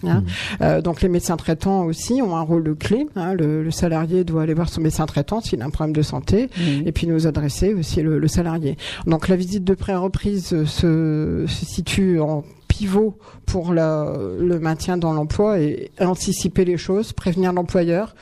Hein. 0.05 0.21
Mmh. 0.21 0.25
Euh, 0.63 0.81
donc 0.81 1.03
les 1.03 1.09
médecins 1.09 1.37
traitants 1.37 1.85
aussi 1.85 2.23
ont 2.23 2.37
un 2.37 2.43
rôle 2.43 2.77
clé. 2.77 3.07
Hein. 3.17 3.35
Le, 3.35 3.63
le, 3.63 3.71
salarié 3.71 4.25
doit 4.25 4.43
aller 4.43 4.55
voir 4.55 4.69
son 4.69 4.81
médecin 4.81 5.07
traitant 5.07 5.41
s'il 5.41 5.63
a 5.63 5.65
un 5.65 5.71
problème 5.71 5.95
de 5.95 6.03
santé, 6.03 6.47
mmh. 6.57 6.87
et 6.87 6.93
puis 6.93 7.07
nous 7.07 7.27
adresser 7.27 7.75
aussi 7.75 8.03
le, 8.03 8.19
le, 8.19 8.29
salarié. 8.29 8.77
Donc 9.07 9.29
la 9.29 9.37
visite 9.37 9.65
de 9.65 9.75
pré-reprise 9.75 10.65
se, 10.65 10.65
se 10.65 11.65
situe 11.65 12.21
en 12.21 12.45
pivot 12.81 13.19
pour 13.47 13.73
le 13.73 14.59
maintien 14.59 14.97
dans 14.97 15.13
l'emploi 15.13 15.59
et 15.61 15.91
anticiper 16.01 16.65
les 16.65 16.77
choses, 16.77 17.13
prévenir 17.13 17.53
l'employeur, 17.53 18.15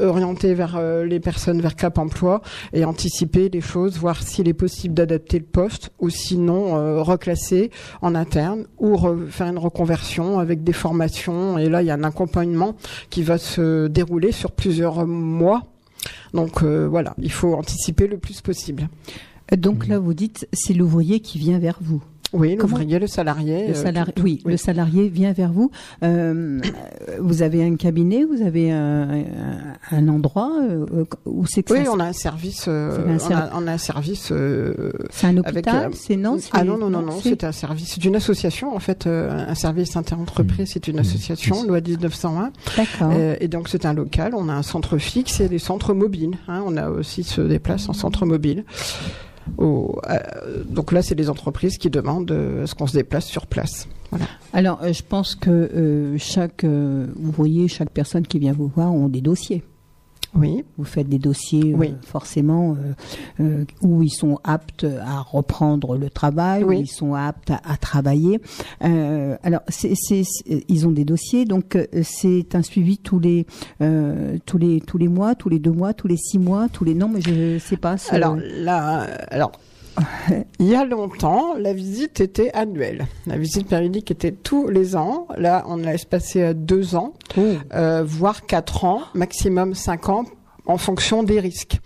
orienter 0.00 0.54
vers 0.54 0.76
euh, 0.76 1.04
les 1.04 1.20
personnes 1.20 1.60
vers 1.60 1.76
Cap 1.76 1.98
Emploi 1.98 2.42
et 2.72 2.84
anticiper 2.84 3.48
les 3.48 3.60
choses, 3.60 3.98
voir 3.98 4.22
s'il 4.22 4.48
est 4.48 4.54
possible 4.54 4.94
d'adapter 4.94 5.38
le 5.38 5.44
poste 5.44 5.90
ou 5.98 6.10
sinon 6.10 6.76
euh, 6.76 7.02
reclasser 7.02 7.70
en 8.02 8.14
interne 8.14 8.66
ou 8.78 8.96
faire 9.30 9.46
une 9.48 9.58
reconversion 9.58 10.38
avec 10.38 10.64
des 10.64 10.72
formations. 10.72 11.58
Et 11.58 11.68
là, 11.68 11.82
il 11.82 11.86
y 11.86 11.90
a 11.90 11.94
un 11.94 12.04
accompagnement 12.04 12.76
qui 13.10 13.22
va 13.22 13.38
se 13.38 13.86
dérouler 13.86 14.32
sur 14.32 14.52
plusieurs 14.52 15.06
mois. 15.06 15.62
Donc 16.34 16.62
euh, 16.62 16.86
voilà, 16.88 17.14
il 17.18 17.32
faut 17.32 17.54
anticiper 17.54 18.06
le 18.06 18.18
plus 18.18 18.40
possible. 18.40 18.88
Donc 19.56 19.86
là, 19.86 19.98
vous 19.98 20.14
dites, 20.14 20.46
c'est 20.52 20.74
l'ouvrier 20.74 21.20
qui 21.20 21.38
vient 21.38 21.58
vers 21.58 21.78
vous. 21.80 22.02
Oui, 22.32 22.56
l'ouvrier, 22.56 22.98
le 22.98 23.06
salarié. 23.06 23.68
Le 23.68 23.74
euh, 23.74 24.04
oui, 24.22 24.42
le 24.44 24.56
salarié 24.56 25.08
vient 25.08 25.32
vers 25.32 25.50
vous. 25.50 25.70
Euh, 26.02 26.60
vous 27.18 27.42
avez 27.42 27.64
un 27.64 27.76
cabinet, 27.76 28.24
vous 28.24 28.42
avez 28.42 28.70
un, 28.70 29.24
un 29.90 30.08
endroit 30.08 30.52
euh, 30.60 31.04
où 31.24 31.46
c'est 31.46 31.62
que 31.62 31.72
Oui, 31.72 31.88
on 31.90 31.98
a 32.00 32.04
un 32.04 32.12
service. 32.12 32.66
Euh, 32.68 32.98
on, 33.06 33.34
a, 33.34 33.50
on, 33.54 33.66
a, 33.66 33.72
un 33.72 33.78
service. 33.78 34.32
c'est 35.10 35.26
un 35.26 35.36
hôpital, 35.38 35.90
c'est 35.94 36.16
non 36.16 36.36
Ah 36.52 36.64
non, 36.64 36.76
non, 36.76 36.90
non, 36.90 37.02
non, 37.02 37.18
c'est 37.22 37.44
un 37.44 37.52
service 37.52 37.98
d'une 37.98 38.16
association 38.16 38.74
en 38.74 38.80
fait, 38.80 39.06
un 39.06 39.54
service 39.54 39.96
interentreprise, 39.96 40.70
c'est 40.72 40.88
une 40.88 40.96
mmh. 40.96 41.00
association, 41.00 41.64
loi 41.66 41.80
1901. 41.80 42.52
D'accord. 42.76 43.12
et 43.40 43.48
donc 43.48 43.68
c'est 43.68 43.86
un 43.86 43.94
local. 43.94 44.34
On 44.34 44.48
a 44.48 44.54
un 44.54 44.62
centre 44.62 44.98
fixe 44.98 45.40
et 45.40 45.48
des 45.48 45.58
centres 45.58 45.94
mobiles. 45.94 46.36
Hein, 46.46 46.62
on 46.66 46.76
a 46.76 46.90
aussi 46.90 47.22
se 47.22 47.40
déplace 47.40 47.88
en 47.88 47.94
centre 47.94 48.26
mobile. 48.26 48.64
Euh, 49.60 50.64
donc 50.68 50.92
là, 50.92 51.02
c'est 51.02 51.14
les 51.14 51.30
entreprises 51.30 51.78
qui 51.78 51.90
demandent 51.90 52.30
euh, 52.30 52.66
ce 52.66 52.74
qu'on 52.74 52.86
se 52.86 52.94
déplace 52.94 53.26
sur 53.26 53.46
place. 53.46 53.88
Alors, 54.52 54.82
euh, 54.82 54.92
je 54.92 55.02
pense 55.02 55.34
que 55.34 56.14
chaque 56.18 56.64
ouvrier, 57.22 57.68
chaque 57.68 57.90
personne 57.90 58.26
qui 58.26 58.38
vient 58.38 58.52
vous 58.52 58.68
voir 58.68 58.92
ont 58.92 59.08
des 59.08 59.20
dossiers. 59.20 59.62
Oui. 60.34 60.64
Vous 60.76 60.84
faites 60.84 61.08
des 61.08 61.18
dossiers 61.18 61.74
euh, 61.74 61.86
forcément 62.02 62.76
euh, 62.76 62.92
euh, 63.40 63.64
où 63.82 64.02
ils 64.02 64.10
sont 64.10 64.38
aptes 64.44 64.84
à 64.84 65.20
reprendre 65.20 65.96
le 65.96 66.10
travail, 66.10 66.64
où 66.64 66.72
ils 66.72 66.88
sont 66.88 67.14
aptes 67.14 67.50
à, 67.50 67.76
travailler. 67.76 68.40
alors, 68.80 69.60
c'est, 69.68 69.94
ils 70.68 70.86
ont 70.86 70.90
des 70.90 71.04
dossiers, 71.04 71.44
donc 71.44 71.78
c'est 72.02 72.54
un 72.54 72.62
suivi 72.62 72.98
tous 72.98 73.18
les 73.18 73.46
tous 74.46 74.58
les 74.58 74.80
tous 74.80 74.98
les 74.98 75.08
mois, 75.08 75.34
tous 75.34 75.48
les 75.48 75.58
deux 75.58 75.72
mois, 75.72 75.94
tous 75.94 76.08
les 76.08 76.16
six 76.16 76.38
mois, 76.38 76.68
tous 76.68 76.84
les 76.84 76.94
non, 76.94 77.08
mais 77.08 77.20
je 77.20 77.58
sais 77.58 77.76
pas. 77.76 77.96
Alors 78.10 78.36
là, 78.36 79.06
alors 79.30 79.52
il 80.58 80.66
y 80.66 80.74
a 80.74 80.84
longtemps, 80.84 81.54
la 81.54 81.72
visite 81.72 82.20
était 82.20 82.50
annuelle. 82.52 83.06
La 83.26 83.36
visite 83.36 83.68
périodique 83.68 84.10
était 84.10 84.32
tous 84.32 84.68
les 84.68 84.96
ans. 84.96 85.26
Là, 85.36 85.64
on 85.66 85.76
l'a 85.76 85.94
espacé 85.94 86.42
à 86.42 86.54
deux 86.54 86.94
ans, 86.94 87.14
euh, 87.74 88.02
voire 88.04 88.46
quatre 88.46 88.84
ans, 88.84 89.02
maximum 89.14 89.74
cinq 89.74 90.08
ans, 90.08 90.24
en 90.68 90.76
fonction 90.76 91.22
des 91.22 91.40
risques. 91.40 91.80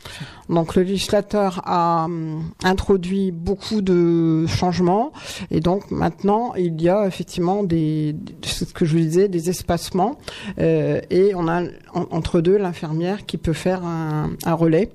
Donc 0.49 0.75
le 0.75 0.83
législateur 0.83 1.63
a 1.65 2.05
hum, 2.05 2.51
introduit 2.65 3.31
beaucoup 3.31 3.81
de 3.81 4.45
changements 4.47 5.13
et 5.51 5.61
donc 5.61 5.91
maintenant 5.91 6.55
il 6.55 6.83
y 6.83 6.89
a 6.89 7.07
effectivement 7.07 7.63
des, 7.63 8.17
ce 8.45 8.65
que 8.65 8.85
je 8.85 8.93
vous 8.93 9.05
disais, 9.05 9.29
des 9.29 9.49
espacements 9.49 10.19
euh, 10.59 11.01
et 11.11 11.33
on 11.37 11.47
a 11.47 11.63
entre 11.95 12.41
deux 12.41 12.59
l'infirmière 12.59 13.25
qui 13.25 13.39
peut 13.39 13.53
faire 13.53 13.85
un, 13.85 14.33
un 14.45 14.55
relais 14.55 14.91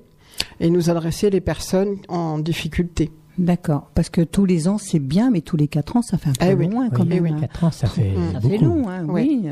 et 0.60 0.70
nous 0.70 0.90
adresser 0.90 1.30
les 1.30 1.40
personnes 1.40 1.96
en 2.08 2.38
difficulté. 2.38 3.10
D'accord, 3.38 3.90
parce 3.94 4.10
que 4.10 4.22
tous 4.22 4.44
les 4.44 4.66
ans 4.66 4.78
c'est 4.78 4.98
bien, 4.98 5.30
mais 5.30 5.42
tous 5.42 5.56
les 5.56 5.68
quatre 5.68 5.96
ans 5.96 6.02
ça 6.02 6.18
fait 6.18 6.30
un 6.30 6.54
peu 6.54 6.62
eh 6.62 6.68
loin 6.68 6.90
quand 6.90 7.04
même. 7.04 7.22
Oui, 7.22 7.30
hein. 7.32 7.38
quatre 7.40 7.64
ans 7.64 7.70
ça 7.70 7.86
fait, 7.86 8.12
ça 8.32 8.40
fait 8.40 8.58
long, 8.58 8.88
hein, 8.88 9.04
oui. 9.08 9.48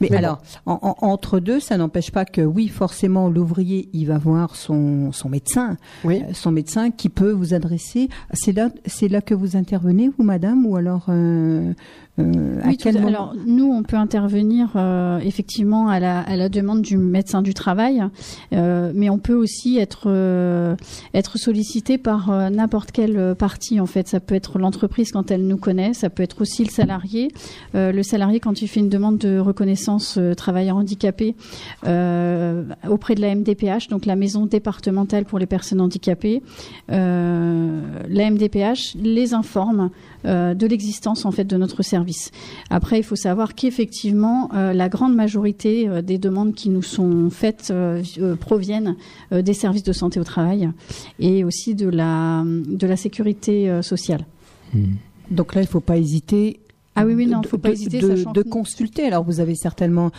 Mais, 0.00 0.16
alors, 0.16 0.42
entre 0.66 1.40
deux, 1.40 1.60
ça 1.60 1.76
n'empêche 1.76 2.10
pas 2.10 2.24
que, 2.24 2.40
oui, 2.40 2.68
forcément, 2.68 3.28
l'ouvrier, 3.28 3.88
il 3.92 4.06
va 4.06 4.18
voir 4.18 4.56
son, 4.56 5.12
son 5.12 5.28
médecin, 5.28 5.76
oui. 6.04 6.22
Euh, 6.22 6.32
son 6.32 6.50
médecin 6.50 6.90
qui 6.90 7.08
peut 7.08 7.30
vous 7.30 7.54
adresser. 7.54 8.08
C'est 8.32 8.52
là, 8.52 8.70
c'est 8.86 9.08
là 9.08 9.20
que 9.20 9.34
vous 9.34 9.56
intervenez, 9.56 10.10
vous, 10.16 10.24
madame, 10.24 10.66
ou 10.66 10.76
alors 10.76 11.06
euh, 11.08 11.72
euh, 12.20 12.60
oui, 12.64 12.78
alors 12.96 13.34
nous, 13.44 13.72
on 13.72 13.82
peut 13.82 13.96
intervenir 13.96 14.70
euh, 14.76 15.18
effectivement 15.18 15.88
à 15.88 15.98
la, 15.98 16.20
à 16.20 16.36
la, 16.36 16.48
demande 16.48 16.80
du 16.80 16.96
médecin 16.96 17.42
du 17.42 17.54
travail, 17.54 18.04
euh, 18.52 18.92
mais 18.94 19.10
on 19.10 19.18
peut 19.18 19.34
aussi 19.34 19.78
être 19.78 20.04
euh, 20.06 20.76
être 21.12 21.38
sollicité 21.38 21.98
par 21.98 22.30
euh, 22.30 22.50
n'importe 22.50 22.92
quelle 22.92 23.34
partie. 23.34 23.80
En 23.80 23.86
fait, 23.86 24.06
ça 24.06 24.20
peut 24.20 24.36
être 24.36 24.60
l'entreprise 24.60 25.10
quand 25.10 25.32
elle 25.32 25.44
nous 25.44 25.56
connaît, 25.56 25.92
ça 25.92 26.08
peut 26.08 26.22
être 26.22 26.42
aussi 26.42 26.62
le 26.62 26.70
salarié. 26.70 27.32
le 27.74 28.02
salarié 28.02 28.38
quand 28.38 28.62
il 28.62 28.68
fait 28.68 28.80
une 28.80 28.88
demande 28.88 29.18
de 29.18 29.38
reconnaissance 29.38 30.18
travailleur 30.36 30.76
handicapé 30.76 31.34
auprès 31.82 33.14
de 33.16 33.20
la 33.20 33.34
MDPH, 33.34 33.88
donc 33.88 34.06
la 34.06 34.14
maison 34.14 34.46
départementale 34.46 35.24
pour 35.24 35.40
les 35.40 35.46
personnes 35.46 35.80
handicapées, 35.80 36.42
la 36.88 38.30
MDPH 38.30 38.94
les 38.94 39.34
informe 39.34 39.90
de 40.24 40.66
l'existence 40.66 41.24
en 41.24 41.30
fait 41.30 41.44
de 41.44 41.56
notre 41.56 41.82
service 41.82 42.30
après, 42.70 42.98
il 42.98 43.02
faut 43.02 43.16
savoir 43.16 43.54
qu'effectivement, 43.54 44.50
euh, 44.54 44.72
la 44.72 44.88
grande 44.88 45.14
majorité 45.14 45.88
euh, 45.88 46.02
des 46.02 46.18
demandes 46.18 46.54
qui 46.54 46.70
nous 46.70 46.82
sont 46.82 47.30
faites 47.30 47.68
euh, 47.70 48.02
proviennent 48.36 48.96
des 49.30 49.54
services 49.54 49.82
de 49.82 49.92
santé 49.92 50.20
au 50.20 50.24
travail 50.24 50.70
et 51.18 51.44
aussi 51.44 51.74
de 51.74 51.88
la, 51.88 52.44
de 52.44 52.86
la 52.86 52.96
sécurité 52.96 53.82
sociale. 53.82 54.26
Hmm. 54.72 54.94
Donc 55.30 55.54
là, 55.54 55.62
il 55.62 55.64
ne 55.64 55.70
faut 55.70 55.80
pas 55.80 55.96
hésiter 55.96 56.60
ah 56.96 57.04
oui, 57.04 57.14
oui, 57.14 57.26
non, 57.26 57.42
faut 57.42 57.58
pas 57.58 57.70
hésiter. 57.70 57.98
De, 57.98 58.32
de 58.32 58.42
consulter. 58.42 59.04
Alors, 59.04 59.24
vous 59.24 59.40
avez 59.40 59.56
certainement, 59.56 60.12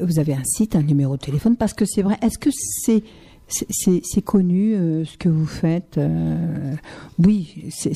vous 0.00 0.20
avez 0.20 0.34
un 0.34 0.44
site, 0.44 0.76
un 0.76 0.82
numéro 0.82 1.16
de 1.16 1.20
téléphone, 1.20 1.56
parce 1.56 1.74
que 1.74 1.84
c'est 1.84 2.02
vrai. 2.02 2.16
Est-ce 2.22 2.38
que 2.38 2.50
c'est 2.52 3.02
c'est 3.52 4.22
connu 4.22 4.74
euh, 4.74 5.04
ce 5.04 5.16
que 5.16 5.28
vous 5.28 5.46
faites. 5.46 5.98
Euh, 5.98 6.74
oui, 7.18 7.66
c'est 7.70 7.94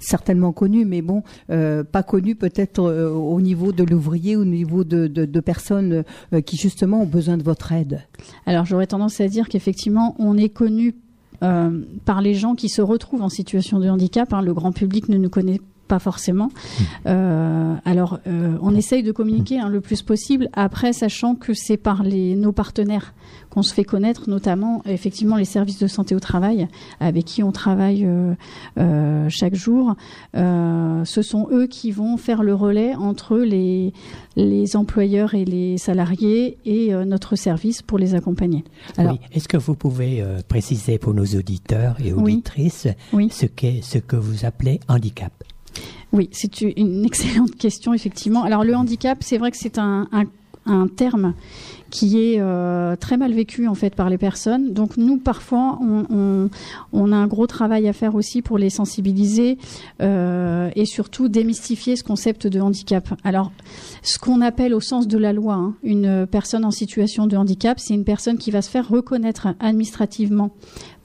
certainement 0.00 0.52
connu, 0.52 0.84
mais 0.84 1.02
bon, 1.02 1.22
euh, 1.50 1.84
pas 1.84 2.02
connu 2.02 2.34
peut-être 2.34 2.82
au 2.82 3.40
niveau 3.40 3.72
de 3.72 3.84
l'ouvrier, 3.84 4.36
au 4.36 4.44
niveau 4.44 4.84
de, 4.84 5.40
personnes 5.40 6.04
qui 6.46 6.56
justement 6.56 7.02
ont 7.02 7.06
besoin 7.06 7.36
de 7.36 7.42
votre 7.42 7.72
aide. 7.72 8.02
Alors 8.46 8.64
j'aurais 8.64 8.86
tendance 8.86 9.20
à 9.20 9.26
dire 9.26 9.48
qu'effectivement, 9.48 10.14
on 10.18 10.36
est 10.36 10.50
connu 10.50 10.94
par 11.40 12.20
les 12.22 12.34
gens 12.34 12.54
qui 12.54 12.68
se 12.68 12.80
retrouvent 12.80 13.22
en 13.22 13.28
situation 13.28 13.80
de 13.80 13.88
handicap. 13.88 14.32
Hein. 14.32 14.42
Le 14.42 14.54
grand 14.54 14.70
public 14.70 15.08
ne 15.08 15.16
nous 15.16 15.30
connaît 15.30 15.60
pas 15.88 15.98
forcément. 15.98 16.46
Mmh. 16.46 16.82
Euh, 17.06 17.74
alors, 17.84 18.18
euh, 18.26 18.56
on 18.62 18.74
essaye 18.74 19.02
de 19.02 19.12
communiquer 19.12 19.58
hein, 19.58 19.68
le 19.68 19.80
plus 19.80 20.02
possible. 20.02 20.48
Après, 20.52 20.92
sachant 20.92 21.34
que 21.34 21.54
c'est 21.54 21.76
par 21.76 22.02
les, 22.02 22.34
nos 22.34 22.52
partenaires 22.52 23.14
qu'on 23.50 23.62
se 23.62 23.74
fait 23.74 23.84
connaître, 23.84 24.30
notamment 24.30 24.82
effectivement 24.86 25.36
les 25.36 25.44
services 25.44 25.78
de 25.78 25.86
santé 25.86 26.14
au 26.14 26.20
travail 26.20 26.68
avec 27.00 27.26
qui 27.26 27.42
on 27.42 27.52
travaille 27.52 28.06
euh, 28.06 29.28
chaque 29.28 29.54
jour. 29.54 29.94
ce 30.34 31.22
sont 31.22 31.48
eux 31.50 31.66
qui 31.66 31.90
vont 31.90 32.16
faire 32.16 32.42
le 32.42 32.54
relais 32.54 32.94
entre 32.94 33.38
les, 33.38 33.92
les 34.36 34.76
employeurs 34.76 35.34
et 35.34 35.44
les 35.44 35.76
salariés 35.76 36.56
et 36.64 36.92
notre 37.04 37.36
service 37.36 37.82
pour 37.82 37.98
les 37.98 38.14
accompagner. 38.14 38.64
Alors, 38.96 39.18
est-ce 39.32 39.48
que 39.48 39.58
vous 39.58 39.74
pouvez 39.74 40.24
préciser 40.48 40.98
pour 40.98 41.12
nos 41.12 41.26
auditeurs 41.26 41.96
et 42.02 42.12
auditrices 42.12 42.88
ce 43.30 43.46
qu'est 43.46 43.82
ce 43.82 43.98
que 43.98 44.16
vous 44.16 44.46
appelez 44.46 44.80
handicap? 44.88 45.32
Oui, 46.12 46.28
c'est 46.32 46.60
une 46.60 47.04
excellente 47.06 47.56
question, 47.56 47.94
effectivement. 47.94 48.44
Alors 48.44 48.64
le 48.64 48.74
handicap, 48.76 49.18
c'est 49.22 49.38
vrai 49.38 49.50
que 49.50 49.56
c'est 49.56 49.78
un, 49.78 50.06
terme 50.96 51.34
qui 51.90 52.22
est 52.22 52.36
euh, 52.38 52.94
très 52.94 53.16
mal 53.16 53.32
vécu 53.32 53.66
en 53.66 53.74
fait 53.74 53.96
par 53.96 54.08
les 54.08 54.16
personnes. 54.16 54.72
Donc 54.72 54.96
nous 54.96 55.18
parfois 55.18 55.80
on, 55.82 56.48
a 57.12 57.16
un 57.16 57.26
gros 57.26 57.48
travail 57.48 57.88
à 57.88 57.92
faire 57.92 58.14
aussi 58.14 58.42
pour 58.42 58.58
les 58.58 58.70
sensibiliser 58.70 59.58
euh, 60.00 60.70
et 60.76 60.84
surtout 60.84 61.28
démystifier 61.28 61.96
ce 61.96 62.04
concept 62.04 62.46
de 62.46 62.60
handicap. 62.60 63.12
Alors 63.24 63.50
ce 64.02 64.20
qu'on 64.20 64.40
appelle 64.40 64.72
au 64.72 64.80
sens 64.80 65.08
de 65.08 65.18
la 65.18 65.32
loi 65.32 65.54
hein, 65.54 65.74
une 65.82 66.28
personne 66.28 66.64
en 66.64 66.70
situation 66.70 67.26
de 67.26 67.36
handicap, 67.36 67.80
c'est 67.80 67.94
une 67.94 68.04
personne 68.04 68.38
qui 68.38 68.52
va 68.52 68.62
se 68.62 68.70
faire 68.70 68.88
reconnaître 68.88 69.48
administrativement 69.58 70.52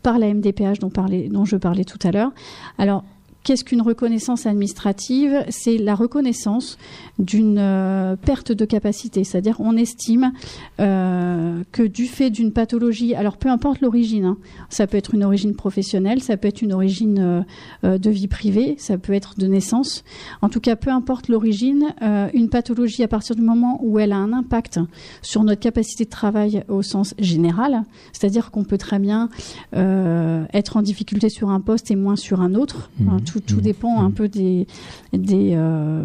par 0.04 0.20
la 0.20 0.32
MDPH 0.32 0.78
dont, 0.80 0.92
dont 1.32 1.46
je 1.46 1.56
parlais 1.56 1.84
tout 1.84 2.00
à 2.04 2.12
l'heure. 2.12 2.32
Alors 2.78 3.04
Qu'est-ce 3.48 3.64
qu'une 3.64 3.82
reconnaissance 3.82 4.46
administrative? 4.46 5.46
C'est 5.48 5.78
la 5.78 5.96
reconnaissance 5.96 6.78
d'une 7.18 7.60
euh, 7.60 8.18
perte 8.18 8.52
de 8.52 8.66
capacité, 8.66 9.24
c'est-à-dire 9.24 9.62
on 9.62 9.78
estime 9.78 10.34
euh, 10.82 11.64
que 11.72 11.84
du 11.84 12.08
fait 12.08 12.30
d'une 12.30 12.52
pathologie, 12.52 13.16
alors 13.16 13.38
peu 13.38 13.48
importe 13.48 13.80
l'origine, 13.80 14.26
hein, 14.26 14.38
ça 14.70 14.86
peut 14.86 14.98
être 14.98 15.14
une 15.14 15.24
origine 15.24 15.56
professionnelle, 15.56 16.22
ça 16.22 16.36
peut 16.36 16.50
être 16.50 16.62
une 16.62 16.74
origine 16.74 17.46
euh, 17.86 17.98
de 17.98 18.10
vie 18.10 18.28
privée, 18.28 18.76
ça 18.80 18.98
peut 18.98 19.14
être 19.14 19.40
de 19.40 19.48
naissance, 19.48 20.04
en 20.42 20.50
tout 20.50 20.60
cas 20.60 20.76
peu 20.76 20.90
importe 20.90 21.30
l'origine, 21.30 21.96
une 22.34 22.50
pathologie 22.50 23.02
à 23.04 23.08
partir 23.08 23.38
du 23.38 23.42
moment 23.44 23.80
où 23.82 23.98
elle 23.98 24.12
a 24.12 24.18
un 24.18 24.34
impact 24.34 24.82
sur 25.22 25.46
notre 25.46 25.62
capacité 25.62 26.04
de 26.04 26.10
travail 26.10 26.66
au 26.68 26.82
sens 26.82 27.16
général, 27.18 27.84
c'est-à-dire 28.12 28.52
qu'on 28.52 28.66
peut 28.66 28.78
très 28.78 29.00
bien 29.00 29.30
être 29.74 30.76
en 30.76 30.82
difficulté 30.82 31.30
sur 31.30 31.50
un 31.50 31.62
poste 31.62 31.92
et 31.92 31.96
moins 31.96 32.18
sur 32.18 32.42
un 32.42 32.54
autre, 32.54 32.90
hein, 33.08 33.14
mhm 33.14 33.37
tout, 33.40 33.56
tout 33.56 33.62
dépend 33.62 34.02
un 34.02 34.12
peu 34.12 34.28
des 34.28 34.68
des, 35.14 35.54
euh, 35.56 36.04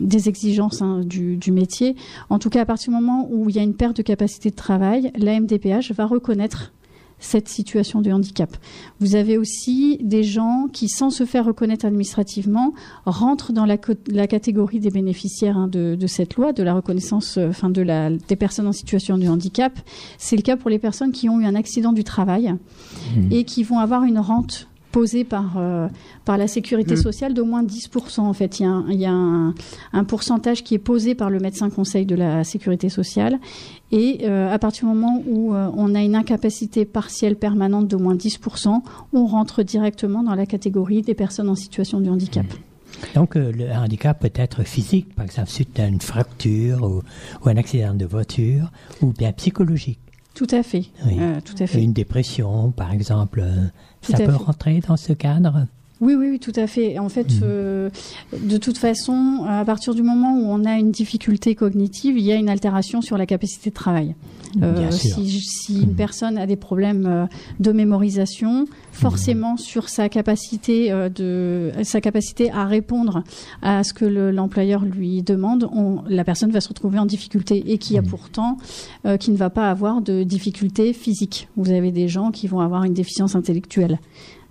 des 0.00 0.28
exigences 0.28 0.82
hein, 0.82 1.00
du, 1.04 1.36
du 1.36 1.52
métier. 1.52 1.96
En 2.28 2.38
tout 2.38 2.50
cas, 2.50 2.62
à 2.62 2.64
partir 2.64 2.92
du 2.92 2.98
moment 2.98 3.28
où 3.30 3.48
il 3.48 3.56
y 3.56 3.58
a 3.58 3.62
une 3.62 3.74
perte 3.74 3.96
de 3.96 4.02
capacité 4.02 4.50
de 4.50 4.56
travail, 4.56 5.12
la 5.16 5.38
MDPH 5.38 5.92
va 5.92 6.06
reconnaître 6.06 6.72
cette 7.20 7.48
situation 7.48 8.00
de 8.00 8.10
handicap. 8.10 8.56
Vous 8.98 9.14
avez 9.14 9.36
aussi 9.36 9.98
des 10.02 10.22
gens 10.22 10.66
qui, 10.72 10.88
sans 10.88 11.10
se 11.10 11.24
faire 11.24 11.44
reconnaître 11.44 11.84
administrativement, 11.84 12.72
rentrent 13.04 13.52
dans 13.52 13.66
la, 13.66 13.76
la 14.08 14.26
catégorie 14.26 14.80
des 14.80 14.90
bénéficiaires 14.90 15.56
hein, 15.56 15.68
de, 15.68 15.94
de, 15.94 16.06
cette 16.06 16.36
loi, 16.36 16.52
de 16.52 16.62
la 16.62 16.74
reconnaissance, 16.74 17.36
euh, 17.36 17.50
enfin 17.50 17.68
de 17.68 17.82
la, 17.82 18.10
des 18.10 18.36
personnes 18.36 18.66
en 18.66 18.72
situation 18.72 19.18
de 19.18 19.28
handicap. 19.28 19.78
C'est 20.18 20.36
le 20.36 20.42
cas 20.42 20.56
pour 20.56 20.70
les 20.70 20.78
personnes 20.78 21.12
qui 21.12 21.28
ont 21.28 21.40
eu 21.40 21.44
un 21.44 21.54
accident 21.54 21.92
du 21.92 22.04
travail 22.04 22.54
mmh. 23.16 23.32
et 23.32 23.44
qui 23.44 23.62
vont 23.62 23.78
avoir 23.78 24.04
une 24.04 24.18
rente 24.18 24.69
posée 24.92 25.24
par, 25.24 25.54
euh, 25.56 25.88
par 26.24 26.36
la 26.36 26.48
sécurité 26.48 26.94
mmh. 26.94 27.02
sociale 27.02 27.34
d'au 27.34 27.44
moins 27.44 27.62
10%. 27.62 28.20
En 28.20 28.32
fait, 28.32 28.60
il 28.60 28.64
y 28.64 28.66
a, 28.66 28.70
un, 28.70 28.84
il 28.90 29.00
y 29.00 29.06
a 29.06 29.12
un, 29.12 29.54
un, 29.92 30.04
pourcentage 30.04 30.64
qui 30.64 30.74
est 30.74 30.78
posé 30.78 31.14
par 31.14 31.30
le 31.30 31.38
médecin 31.38 31.70
conseil 31.70 32.06
de 32.06 32.14
la 32.14 32.44
sécurité 32.44 32.88
sociale. 32.88 33.38
Et 33.92 34.20
euh, 34.22 34.52
à 34.52 34.58
partir 34.58 34.88
du 34.88 34.94
moment 34.94 35.22
où 35.26 35.54
euh, 35.54 35.70
on 35.76 35.94
a 35.94 36.02
une 36.02 36.14
incapacité 36.14 36.84
partielle 36.84 37.36
permanente 37.36 37.88
d'au 37.88 37.98
moins 37.98 38.14
10%, 38.14 38.80
on 39.12 39.26
rentre 39.26 39.62
directement 39.62 40.22
dans 40.22 40.34
la 40.34 40.46
catégorie 40.46 41.02
des 41.02 41.14
personnes 41.14 41.48
en 41.48 41.56
situation 41.56 42.00
de 42.00 42.10
handicap. 42.10 42.46
Mmh. 42.46 43.14
Donc 43.14 43.34
le 43.36 43.72
handicap 43.72 44.20
peut 44.20 44.32
être 44.34 44.62
physique, 44.64 45.14
par 45.14 45.24
exemple 45.24 45.48
suite 45.48 45.78
à 45.78 45.86
une 45.86 46.00
fracture 46.00 46.82
ou, 46.82 47.02
ou 47.42 47.48
un 47.48 47.56
accident 47.56 47.94
de 47.94 48.04
voiture, 48.04 48.70
ou 49.00 49.12
bien 49.12 49.32
psychologique. 49.32 50.00
Tout 50.40 50.56
à 50.56 50.62
fait. 50.62 50.86
Oui. 51.04 51.18
Euh, 51.20 51.38
tout 51.44 51.54
à 51.62 51.66
fait. 51.66 51.82
Une 51.82 51.92
dépression, 51.92 52.70
par 52.70 52.92
exemple, 52.92 53.44
tout 54.00 54.12
ça 54.12 54.16
peut 54.16 54.24
fait. 54.24 54.32
rentrer 54.32 54.80
dans 54.80 54.96
ce 54.96 55.12
cadre? 55.12 55.66
Oui, 56.00 56.14
oui, 56.14 56.28
oui, 56.30 56.38
tout 56.38 56.52
à 56.56 56.66
fait. 56.66 56.98
En 56.98 57.08
fait, 57.08 57.28
mmh. 57.28 57.40
euh, 57.42 57.90
de 58.32 58.56
toute 58.56 58.78
façon, 58.78 59.44
à 59.48 59.64
partir 59.64 59.94
du 59.94 60.02
moment 60.02 60.34
où 60.38 60.46
on 60.46 60.64
a 60.64 60.78
une 60.78 60.90
difficulté 60.90 61.54
cognitive, 61.54 62.18
il 62.18 62.24
y 62.24 62.32
a 62.32 62.36
une 62.36 62.48
altération 62.48 63.02
sur 63.02 63.18
la 63.18 63.26
capacité 63.26 63.70
de 63.70 63.74
travail. 63.74 64.14
Euh, 64.62 64.90
si, 64.90 65.40
si, 65.40 65.82
une 65.82 65.92
mmh. 65.92 65.94
personne 65.94 66.38
a 66.38 66.46
des 66.46 66.56
problèmes 66.56 67.06
euh, 67.06 67.26
de 67.60 67.72
mémorisation, 67.72 68.66
forcément 68.92 69.54
mmh. 69.54 69.58
sur 69.58 69.88
sa 69.88 70.08
capacité 70.08 70.90
euh, 70.90 71.08
de 71.08 71.72
sa 71.84 72.00
capacité 72.00 72.50
à 72.50 72.64
répondre 72.64 73.22
à 73.62 73.84
ce 73.84 73.92
que 73.92 74.04
l'employeur 74.04 74.84
le, 74.84 74.90
lui 74.90 75.22
demande, 75.22 75.68
on, 75.72 76.02
la 76.08 76.24
personne 76.24 76.50
va 76.50 76.60
se 76.60 76.68
retrouver 76.68 76.98
en 76.98 77.06
difficulté 77.06 77.72
et 77.72 77.78
qui 77.78 77.96
a 77.96 78.02
pourtant 78.02 78.58
euh, 79.06 79.16
qui 79.16 79.30
ne 79.30 79.36
va 79.36 79.50
pas 79.50 79.70
avoir 79.70 80.00
de 80.00 80.22
difficulté 80.22 80.92
physique. 80.92 81.48
Vous 81.56 81.70
avez 81.70 81.92
des 81.92 82.08
gens 82.08 82.30
qui 82.30 82.46
vont 82.46 82.60
avoir 82.60 82.84
une 82.84 82.94
déficience 82.94 83.34
intellectuelle. 83.34 83.98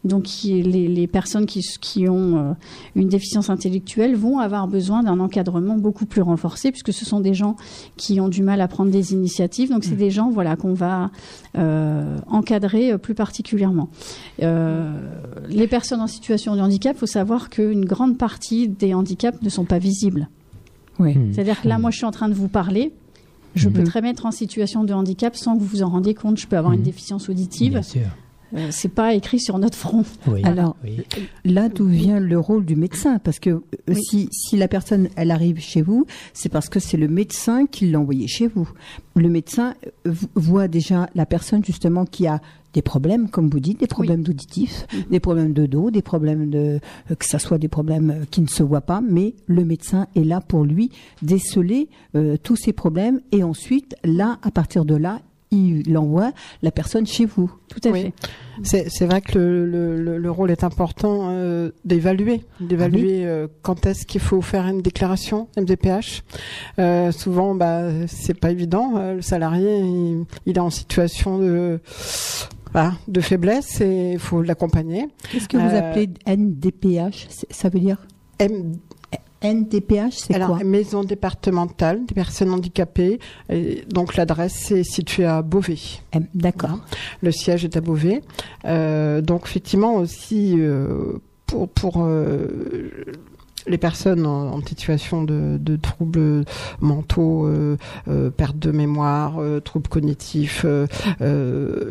Donc 0.06 0.28
les, 0.44 0.62
les, 0.64 1.08
personnes 1.08 1.46
qui, 1.46 1.62
qui 1.82 2.08
ont 2.08 2.38
euh, 2.38 2.54
une 2.96 3.10
déficience 3.10 3.50
intellectuelle 3.50 4.16
vont 4.16 4.40
avoir 4.40 4.68
besoin 4.68 5.04
d'un 5.04 5.20
encadrement 5.20 5.76
beaucoup 5.76 6.06
plus 6.06 6.22
renforcé 6.22 6.72
puisque 6.72 6.94
ce 6.94 7.04
sont 7.04 7.20
des 7.20 7.34
gens 7.34 7.58
qui 7.98 8.22
ont 8.22 8.30
du 8.30 8.42
mal 8.42 8.62
à 8.62 8.68
prendre 8.68 8.92
des 8.92 9.14
initiatives. 9.14 9.70
Donc 9.70 9.84
c'est 9.84 9.96
mmh. 9.96 9.98
des 9.98 10.10
gens 10.10 10.30
voilà 10.30 10.56
qu'on 10.56 10.74
va 10.74 11.12
euh, 11.58 12.18
encadrer 12.28 12.98
plus 12.98 13.14
particulièrement. 13.14 13.90
Euh, 14.42 14.94
les 15.50 15.68
personnes 15.68 16.02
en 16.02 16.08
situation 16.08 16.56
de 16.56 16.62
handicap, 16.62 16.96
il 16.96 17.00
faut 17.00 17.06
savoir 17.06 17.50
qu'une 17.50 17.86
grande 17.86 18.18
partie 18.18 18.68
des 18.68 18.94
handicaps 18.94 19.42
ne 19.42 19.50
sont 19.50 19.66
pas 19.66 19.80
visibles. 19.80 20.30
Oui. 21.00 21.16
Mmh. 21.16 21.34
C'est-à-dire 21.34 21.62
que 21.62 21.68
là, 21.68 21.78
moi, 21.78 21.92
je 21.92 21.98
suis 21.98 22.06
en 22.06 22.12
train 22.12 22.30
de 22.30 22.34
vous 22.34 22.48
parler. 22.48 22.94
Je 23.56 23.68
mmh. 23.68 23.74
peux 23.74 23.84
très 23.84 24.02
bien 24.02 24.12
être 24.12 24.26
en 24.26 24.32
situation 24.32 24.84
de 24.84 24.94
handicap 24.94 25.36
sans 25.36 25.56
que 25.56 25.60
vous 25.62 25.66
vous 25.66 25.84
en 25.84 25.90
rendiez 25.90 26.14
compte. 26.14 26.38
Je 26.38 26.48
peux 26.48 26.58
avoir 26.58 26.74
une 26.74 26.84
déficience 26.84 27.30
auditive. 27.30 27.74
Bien 27.74 27.82
sûr. 27.82 28.08
Euh, 28.56 28.68
c'est 28.72 28.90
pas 28.90 29.14
écrit 29.14 29.40
sur 29.40 29.58
notre 29.60 29.78
front. 29.78 30.04
Oui, 30.28 30.42
Alors 30.44 30.76
oui. 30.84 31.02
là 31.46 31.70
d'où 31.70 31.86
vient 31.86 32.20
le 32.20 32.40
rôle 32.40 32.66
du 32.66 32.76
médecin 32.76 33.20
parce 33.20 33.40
que 33.40 33.62
oui. 33.88 33.96
si 33.96 34.30
si 34.32 34.58
la 34.58 34.68
personne 34.68 35.10
elle 35.16 35.32
arrive 35.32 35.60
chez 35.60 35.82
vous, 35.82 36.06
c'est 36.34 36.50
parce 36.50 36.70
que 36.70 36.80
c'est 36.80 36.98
le 36.98 37.08
médecin 37.08 37.66
qui 37.66 37.90
l'a 37.90 38.00
envoyé 38.00 38.28
chez 38.28 38.48
vous. 38.48 38.70
Le 39.16 39.30
médecin 39.30 39.76
voit 40.36 40.68
déjà 40.68 41.10
la 41.16 41.26
personne 41.26 41.64
justement 41.64 42.06
qui 42.06 42.28
a 42.28 42.42
des 42.74 42.82
problèmes, 42.82 43.30
comme 43.30 43.50
vous 43.50 43.60
dites, 43.60 43.80
des 43.80 43.88
problèmes 43.88 44.22
oui. 44.22 44.30
auditifs, 44.30 44.86
mmh. 44.94 45.12
des 45.12 45.20
problèmes 45.20 45.54
de 45.54 45.66
dos, 45.66 45.90
des 45.90 46.04
problèmes 46.04 46.50
de 46.50 46.80
que 47.18 47.26
ça 47.26 47.40
soit 47.40 47.58
des 47.58 47.68
problèmes 47.68 48.26
qui 48.30 48.42
ne 48.42 48.48
se 48.48 48.62
voient 48.64 48.82
pas, 48.82 49.02
mais 49.02 49.34
le 49.48 49.66
médecin 49.66 50.08
est 50.16 50.24
là 50.24 50.40
pour 50.40 50.64
lui 50.64 50.92
déceler 51.22 51.90
euh, 52.16 52.38
tous 52.42 52.56
ces 52.56 52.74
problèmes 52.74 53.22
et 53.32 53.44
ensuite 53.44 53.96
là, 54.04 54.38
à 54.44 54.52
partir 54.52 54.86
de 54.86 54.96
là, 54.96 55.20
il 55.52 55.98
envoie 55.98 56.32
la 56.62 56.72
personne 56.72 57.06
chez 57.08 57.26
vous. 57.26 57.52
Tout 57.70 57.80
à 57.88 57.92
oui. 57.92 58.14
fait. 58.64 58.90
C'est 58.90 59.06
vrai 59.06 59.22
que 59.22 59.40
le, 59.40 59.96
le, 59.96 60.18
le, 60.18 60.32
rôle 60.32 60.52
est 60.52 60.64
important 60.64 61.30
euh, 61.30 61.72
d'évaluer, 61.86 62.44
d'évaluer 62.60 63.00
ah 63.00 63.06
oui. 63.06 63.26
euh, 63.26 63.48
quand 63.62 63.86
est-ce 63.86 64.06
qu'il 64.06 64.22
faut 64.22 64.42
faire 64.42 64.66
une 64.68 64.82
déclaration 64.82 65.48
MDPH. 65.58 66.24
Euh, 66.78 67.12
souvent, 67.12 67.56
bah, 67.56 67.90
c'est 68.08 68.38
pas 68.38 68.52
évident. 68.52 68.98
Euh, 68.98 69.16
le 69.16 69.22
salarié, 69.22 69.80
il, 69.80 70.26
il, 70.46 70.58
est 70.58 70.60
en 70.60 70.70
situation 70.70 71.40
de 71.40 71.80
voilà, 72.74 72.94
de 73.08 73.22
faiblesse 73.22 73.82
et 73.82 74.12
il 74.14 74.20
faut 74.20 74.42
l'accompagner. 74.42 75.08
Qu'est-ce 75.32 75.48
que 75.48 75.58
vous 75.58 75.76
appelez 75.76 76.10
NDPH 76.28 77.28
Ça 77.50 77.70
veut 77.70 77.80
dire? 77.80 78.06
M 78.40 78.74
NDPH, 79.42 80.12
c'est 80.12 80.34
quoi? 80.34 80.36
Alors, 80.36 80.64
Maison 80.64 81.04
départementale 81.04 82.06
des 82.06 82.14
personnes 82.14 82.52
handicapées. 82.52 83.20
Et 83.50 83.84
donc 83.90 84.16
l'adresse 84.16 84.72
est 84.72 84.84
située 84.84 85.26
à 85.26 85.42
Beauvais. 85.42 85.78
D'accord. 86.34 86.80
Le 87.22 87.32
siège 87.32 87.66
est 87.66 87.78
à 87.78 87.82
Beauvais. 87.82 88.22
Euh, 88.66 89.22
donc 89.22 89.44
effectivement 89.46 89.96
aussi 89.96 90.56
euh, 90.58 91.20
pour 91.46 91.70
pour 91.70 92.04
euh, 92.04 92.90
les 93.70 93.78
personnes 93.78 94.26
en, 94.26 94.54
en 94.54 94.62
situation 94.66 95.24
de, 95.24 95.58
de, 95.60 95.76
troubles 95.76 96.44
mentaux, 96.80 97.46
euh, 97.46 97.78
euh, 98.08 98.30
perte 98.30 98.58
de 98.58 98.72
mémoire, 98.72 99.40
euh, 99.40 99.60
troubles 99.60 99.88
cognitifs. 99.88 100.66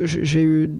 J'ai 0.02 0.42
eu 0.42 0.70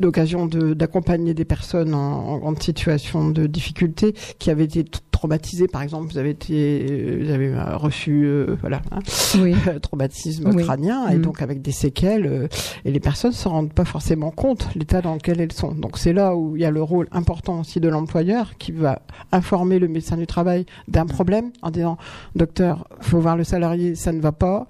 l'occasion 0.00 0.46
d'accompagner 0.46 1.34
des 1.34 1.44
personnes 1.44 1.94
en, 1.94 2.42
en, 2.42 2.56
situation 2.56 3.28
de 3.28 3.46
difficulté 3.46 4.14
qui 4.38 4.50
avaient 4.50 4.64
été 4.64 4.82
traumatisées. 5.16 5.68
Par 5.68 5.82
exemple, 5.82 6.12
vous 6.12 6.18
avez 6.18 6.30
été, 6.30 7.18
vous 7.22 7.30
avez 7.30 7.54
reçu, 7.74 8.24
euh, 8.24 8.56
voilà, 8.60 8.82
hein, 8.92 9.00
oui. 9.40 9.54
traumatisme 9.82 10.50
oui. 10.54 10.62
crânien 10.62 11.08
et 11.08 11.16
mmh. 11.16 11.22
donc 11.22 11.42
avec 11.42 11.62
des 11.62 11.72
séquelles. 11.72 12.26
euh, 12.26 12.48
et 12.84 12.90
les 12.90 13.00
personnes 13.00 13.32
se 13.32 13.48
rendent 13.48 13.72
pas 13.72 13.84
forcément 13.84 14.30
compte 14.30 14.68
l'état 14.74 15.00
dans 15.00 15.14
lequel 15.14 15.40
elles 15.40 15.52
sont. 15.52 15.72
Donc 15.74 15.98
c'est 15.98 16.12
là 16.12 16.36
où 16.36 16.56
il 16.56 16.62
y 16.62 16.64
a 16.64 16.70
le 16.70 16.82
rôle 16.82 17.08
important 17.10 17.60
aussi 17.60 17.80
de 17.80 17.88
l'employeur 17.88 18.56
qui 18.58 18.72
va 18.72 19.02
informer 19.32 19.78
le 19.78 19.88
médecin 19.88 20.16
du 20.16 20.26
travail 20.26 20.66
d'un 20.88 21.06
problème 21.06 21.50
en 21.62 21.70
disant 21.70 21.96
docteur 22.34 22.88
faut 23.00 23.18
voir 23.18 23.36
le 23.36 23.44
salarié 23.44 23.94
ça 23.94 24.12
ne 24.12 24.20
va 24.20 24.32
pas 24.32 24.66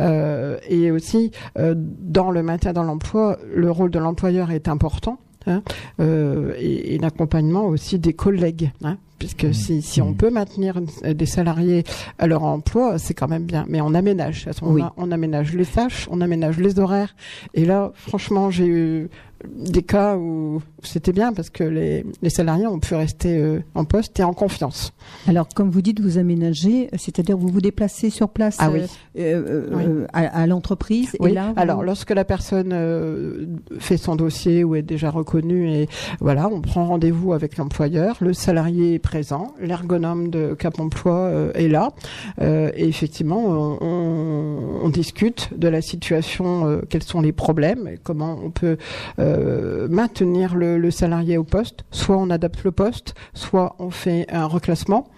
euh, 0.00 0.58
et 0.68 0.90
aussi 0.90 1.30
euh, 1.58 1.74
dans 1.76 2.30
le 2.30 2.42
maintien 2.42 2.72
dans 2.72 2.84
l'emploi 2.84 3.38
le 3.54 3.70
rôle 3.70 3.90
de 3.90 3.98
l'employeur 3.98 4.50
est 4.50 4.68
important 4.68 5.18
hein, 5.46 5.62
euh, 6.00 6.54
et, 6.58 6.94
et 6.94 6.98
l'accompagnement 6.98 7.66
aussi 7.66 7.98
des 7.98 8.12
collègues 8.14 8.72
hein, 8.82 8.96
puisque 9.18 9.44
mmh. 9.44 9.52
si, 9.52 9.82
si 9.82 10.02
on 10.02 10.14
peut 10.14 10.30
maintenir 10.30 10.80
des 10.80 11.26
salariés 11.26 11.84
à 12.18 12.26
leur 12.26 12.44
emploi, 12.44 12.98
c'est 12.98 13.14
quand 13.14 13.28
même 13.28 13.44
bien. 13.44 13.64
Mais 13.68 13.80
on 13.80 13.94
aménage. 13.94 14.46
À 14.48 14.52
ce 14.52 14.64
moment-là, 14.64 14.92
oui. 14.96 15.04
on 15.04 15.10
aménage 15.12 15.54
les 15.54 15.66
tâches, 15.66 16.08
on 16.10 16.20
aménage 16.20 16.58
les 16.58 16.78
horaires. 16.78 17.14
Et 17.54 17.64
là, 17.64 17.92
franchement, 17.94 18.50
j'ai 18.50 18.66
eu 18.66 19.08
des 19.46 19.82
cas 19.82 20.16
où 20.16 20.60
c'était 20.82 21.12
bien 21.12 21.32
parce 21.32 21.50
que 21.50 21.62
les, 21.62 22.04
les, 22.22 22.30
salariés 22.30 22.66
ont 22.66 22.80
pu 22.80 22.94
rester 22.94 23.38
euh, 23.38 23.60
en 23.74 23.84
poste 23.84 24.18
et 24.18 24.24
en 24.24 24.32
confiance. 24.32 24.92
Alors, 25.28 25.48
comme 25.48 25.70
vous 25.70 25.82
dites, 25.82 26.00
vous 26.00 26.18
aménagez, 26.18 26.88
c'est-à-dire 26.96 27.36
vous 27.36 27.48
vous 27.48 27.60
déplacez 27.60 28.10
sur 28.10 28.30
place 28.30 28.56
ah, 28.58 28.70
oui. 28.70 28.80
euh, 29.18 29.68
oui. 29.72 29.84
Euh, 29.86 30.06
à, 30.12 30.42
à 30.42 30.46
l'entreprise. 30.46 31.16
Oui. 31.20 31.30
Et 31.30 31.34
là, 31.34 31.52
vous... 31.52 31.60
Alors, 31.60 31.82
lorsque 31.82 32.10
la 32.10 32.24
personne 32.24 32.70
euh, 32.72 33.46
fait 33.78 33.96
son 33.96 34.16
dossier 34.16 34.64
ou 34.64 34.74
est 34.74 34.82
déjà 34.82 35.10
reconnue, 35.10 35.70
et 35.70 35.88
voilà, 36.20 36.48
on 36.48 36.60
prend 36.60 36.86
rendez-vous 36.86 37.32
avec 37.32 37.56
l'employeur, 37.56 38.16
le 38.20 38.32
salarié 38.32 38.94
est 38.94 38.98
présent, 39.08 39.54
l'ergonome 39.58 40.28
de 40.28 40.52
Cap 40.52 40.78
Emploi 40.78 41.30
est 41.54 41.68
là, 41.68 41.92
et 42.40 42.86
effectivement, 42.86 43.78
on, 43.80 44.88
discute 44.90 45.50
de 45.56 45.68
la 45.68 45.80
situation, 45.80 46.82
quels 46.90 47.02
sont 47.02 47.22
les 47.22 47.32
problèmes, 47.32 47.96
comment 48.02 48.38
on 48.42 48.50
peut 48.50 48.76
euh, 49.18 49.88
maintenir 49.88 50.54
le, 50.54 50.76
le, 50.76 50.90
salarié 50.90 51.38
au 51.38 51.44
poste. 51.44 51.84
Soit 51.90 52.18
on 52.18 52.28
adapte 52.28 52.64
le 52.64 52.72
poste, 52.72 53.14
soit 53.32 53.76
on 53.78 53.90
fait 53.90 54.26
un 54.30 54.46
reclassement 54.46 55.08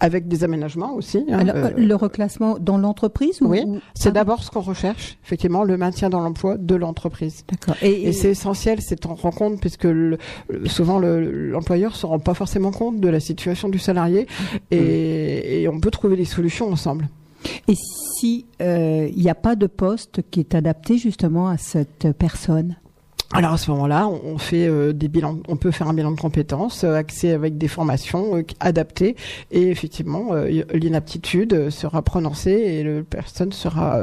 avec 0.00 0.28
des 0.28 0.44
aménagements 0.44 0.94
aussi. 0.94 1.24
Hein, 1.30 1.38
Alors, 1.40 1.56
euh, 1.56 1.70
le 1.76 1.94
reclassement 1.94 2.58
dans 2.58 2.78
l'entreprise 2.78 3.38
Oui, 3.40 3.62
ou... 3.66 3.78
c'est 3.94 4.10
ah, 4.10 4.12
d'abord 4.12 4.42
ce 4.42 4.50
qu'on 4.50 4.60
recherche, 4.60 5.18
effectivement, 5.24 5.64
le 5.64 5.76
maintien 5.76 6.10
dans 6.10 6.20
l'emploi 6.20 6.56
de 6.56 6.74
l'entreprise. 6.74 7.44
D'accord. 7.48 7.76
Et, 7.82 7.90
et, 7.90 8.08
et 8.08 8.12
c'est 8.12 8.30
essentiel, 8.30 8.80
c'est 8.80 9.06
en 9.06 9.14
rend 9.14 9.30
compte, 9.30 9.60
puisque 9.60 9.84
le, 9.84 10.18
souvent 10.66 10.98
l'employeur 10.98 11.90
le, 11.92 11.96
se 11.96 12.06
rend 12.06 12.18
pas 12.18 12.34
forcément 12.34 12.70
compte 12.70 13.00
de 13.00 13.08
la 13.08 13.20
situation 13.20 13.68
du 13.68 13.78
salarié, 13.78 14.26
et, 14.70 15.62
et 15.62 15.68
on 15.68 15.80
peut 15.80 15.90
trouver 15.90 16.16
des 16.16 16.24
solutions 16.24 16.70
ensemble. 16.70 17.08
Et 17.68 17.74
si 17.74 18.46
il 18.58 18.64
euh, 18.64 19.10
n'y 19.14 19.28
a 19.28 19.34
pas 19.34 19.54
de 19.54 19.66
poste 19.66 20.22
qui 20.30 20.40
est 20.40 20.54
adapté 20.54 20.96
justement 20.96 21.48
à 21.48 21.58
cette 21.58 22.08
personne? 22.18 22.76
Alors 23.32 23.52
à 23.52 23.56
ce 23.56 23.70
moment-là, 23.70 24.08
on 24.08 24.38
fait 24.38 24.66
euh, 24.68 24.92
des 24.92 25.08
bilans, 25.08 25.38
on 25.48 25.56
peut 25.56 25.70
faire 25.70 25.88
un 25.88 25.94
bilan 25.94 26.12
de 26.12 26.20
compétences, 26.20 26.84
euh, 26.84 26.94
axé 26.94 27.32
avec 27.32 27.58
des 27.58 27.68
formations 27.68 28.36
euh, 28.36 28.42
adaptées, 28.60 29.16
et 29.50 29.70
effectivement, 29.70 30.34
l'inaptitude 30.72 31.70
sera 31.70 32.02
prononcée 32.02 32.52
et 32.52 32.84
la 32.84 33.02
personne 33.02 33.52
sera 33.52 34.00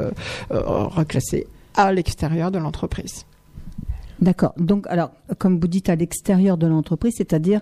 reclassée 0.50 1.46
à 1.74 1.92
l'extérieur 1.92 2.50
de 2.50 2.58
l'entreprise. 2.58 3.24
D'accord. 4.20 4.52
Donc, 4.56 4.86
alors, 4.88 5.10
comme 5.38 5.58
vous 5.60 5.68
dites, 5.68 5.88
à 5.88 5.94
l'extérieur 5.96 6.56
de 6.56 6.66
l'entreprise, 6.66 7.14
c'est-à-dire 7.16 7.60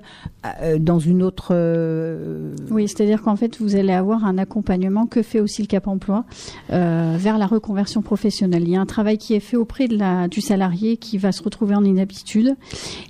euh, 0.63 0.79
dans 0.79 0.99
une 0.99 1.23
autre. 1.23 1.49
euh, 1.53 2.55
Oui, 2.71 2.89
c'est-à-dire 2.89 3.23
qu'en 3.23 3.37
fait, 3.37 3.59
vous 3.61 3.77
allez 3.77 3.93
avoir 3.93 4.25
un 4.25 4.39
accompagnement 4.39 5.07
que 5.07 5.23
fait 5.23 5.41
aussi 5.41 5.63
le 5.63 5.67
Cap 5.67 5.87
Emploi 5.89 6.25
euh, 6.73 7.17
vers 7.19 7.39
la 7.39 7.47
reconversion 7.47 8.03
professionnelle. 8.03 8.63
Il 8.65 8.71
y 8.71 8.77
a 8.77 8.81
un 8.81 8.87
travail 8.87 9.19
qui 9.19 9.35
est 9.35 9.41
fait 9.41 9.57
auprès 9.57 9.89
de 9.89 9.97
la, 9.97 10.29
du 10.29 10.41
salarié 10.41 10.97
qui 10.97 11.19
va 11.19 11.33
se 11.33 11.43
retrouver 11.43 11.75
en 11.75 11.85
inaptitude 11.85 12.57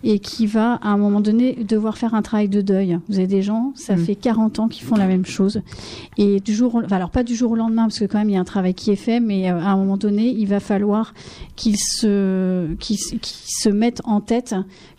et 0.04 0.18
qui 0.18 0.46
va, 0.46 0.74
à 0.74 0.88
un 0.88 0.96
moment 0.96 1.20
donné, 1.20 1.54
devoir 1.64 1.98
faire 1.98 2.14
un 2.14 2.22
travail 2.22 2.48
de 2.48 2.60
deuil. 2.60 2.98
Vous 3.08 3.16
avez 3.18 3.26
des 3.26 3.42
gens, 3.42 3.72
ça 3.74 3.96
Mm. 3.96 3.98
fait 3.98 4.14
40 4.14 4.58
ans 4.60 4.68
qu'ils 4.68 4.84
font 4.84 4.96
la 4.96 5.06
même 5.06 5.24
chose. 5.26 5.62
Et 6.18 6.40
du 6.40 6.54
jour, 6.54 6.74
au- 6.74 6.82
enfin, 6.84 6.96
alors 6.96 7.10
pas 7.10 7.22
du 7.22 7.34
jour 7.34 7.52
au 7.52 7.56
lendemain, 7.56 7.82
parce 7.84 7.98
que 7.98 8.04
quand 8.04 8.18
même, 8.18 8.30
il 8.30 8.34
y 8.34 8.36
a 8.36 8.40
un 8.40 8.44
travail 8.44 8.74
qui 8.74 8.90
est 8.90 8.96
fait, 8.96 9.20
mais 9.20 9.48
à 9.48 9.56
un 9.56 9.76
moment 9.76 9.96
donné, 9.96 10.28
il 10.28 10.46
va 10.46 10.60
falloir 10.60 11.12
qu'ils 11.56 11.76
se, 11.76 12.72
qu'ils, 12.74 12.98
se- 12.98 13.14
qu'ils 13.16 13.36
se 13.46 13.68
mettent 13.68 14.00
en 14.04 14.20
tête 14.20 14.49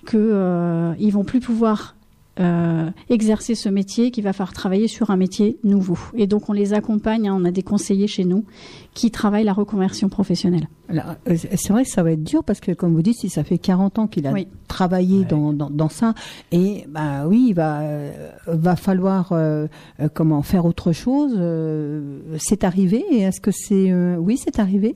que 0.06 0.18
euh, 0.18 0.94
ils 1.00 1.12
vont 1.12 1.24
plus 1.24 1.40
pouvoir 1.40 1.96
euh, 2.40 2.90
exercer 3.10 3.56
ce 3.56 3.68
métier, 3.68 4.10
qu'il 4.10 4.24
va 4.24 4.32
falloir 4.32 4.54
travailler 4.54 4.88
sur 4.88 5.12
un 5.12 5.18
métier 5.18 5.58
nouveau. 5.66 5.98
Et 6.16 6.28
donc 6.28 6.50
on 6.50 6.54
les 6.54 6.72
accompagne, 6.74 7.28
hein, 7.28 7.38
on 7.38 7.44
a 7.44 7.52
des 7.52 7.62
conseillers 7.62 8.08
chez 8.08 8.24
nous 8.24 8.46
qui 8.94 9.12
travaillent 9.12 9.44
la 9.44 9.52
reconversion 9.54 10.08
professionnelle. 10.08 10.68
euh, 10.94 11.36
c'est 11.38 11.70
vrai 11.70 11.84
que 11.84 11.90
ça 11.90 12.04
va 12.04 12.14
être 12.14 12.24
dur 12.24 12.44
parce 12.46 12.62
que, 12.62 12.72
comme 12.72 12.94
vous 12.96 13.02
dites, 13.02 13.18
si 13.18 13.30
ça 13.30 13.44
fait 13.44 13.58
40 13.58 14.00
ans 14.00 14.08
qu'il 14.08 14.26
a 14.28 14.32
Oui. 14.32 14.48
travaillé 14.70 15.20
Ouais. 15.20 15.26
dans, 15.26 15.52
dans, 15.52 15.70
dans 15.70 15.90
ça, 15.90 16.14
et 16.54 16.86
bah 16.90 17.26
oui, 17.28 17.48
il 17.50 17.54
va, 17.54 17.82
va 18.48 18.76
falloir 18.78 19.34
euh, 19.34 19.68
comment 20.14 20.42
faire 20.42 20.66
autre 20.66 20.94
chose. 20.94 21.34
euh, 21.38 22.20
c'est 22.40 22.64
arrivé. 22.64 23.04
Est-ce 23.12 23.42
que 23.42 23.52
c'est 23.52 23.92
euh, 23.92 24.16
oui, 24.16 24.38
c'est 24.42 24.58
arrivé? 24.60 24.94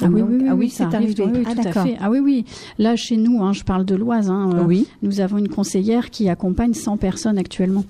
Ah 0.00 0.06
oui, 0.10 0.22
oui, 0.22 0.36
oui, 0.40 0.46
ah 0.48 0.54
oui, 0.54 0.68
ça 0.70 0.88
c'est 0.90 0.96
arrivé. 0.96 1.14
oui, 1.24 1.30
oui, 1.34 1.44
ah 1.46 1.54
tout 1.54 1.68
à 1.68 1.84
fait. 1.84 1.96
Ah 2.00 2.10
oui, 2.10 2.18
oui. 2.18 2.44
Là, 2.78 2.96
chez 2.96 3.16
nous, 3.16 3.42
hein, 3.42 3.52
je 3.52 3.62
parle 3.62 3.84
de 3.84 3.94
l'Oise, 3.94 4.30
hein, 4.30 4.50
euh, 4.54 4.64
Oui, 4.64 4.86
nous 5.02 5.20
avons 5.20 5.38
une 5.38 5.48
conseillère 5.48 6.10
qui 6.10 6.28
accompagne 6.28 6.74
100 6.74 6.96
personnes 6.96 7.38
actuellement. 7.38 7.84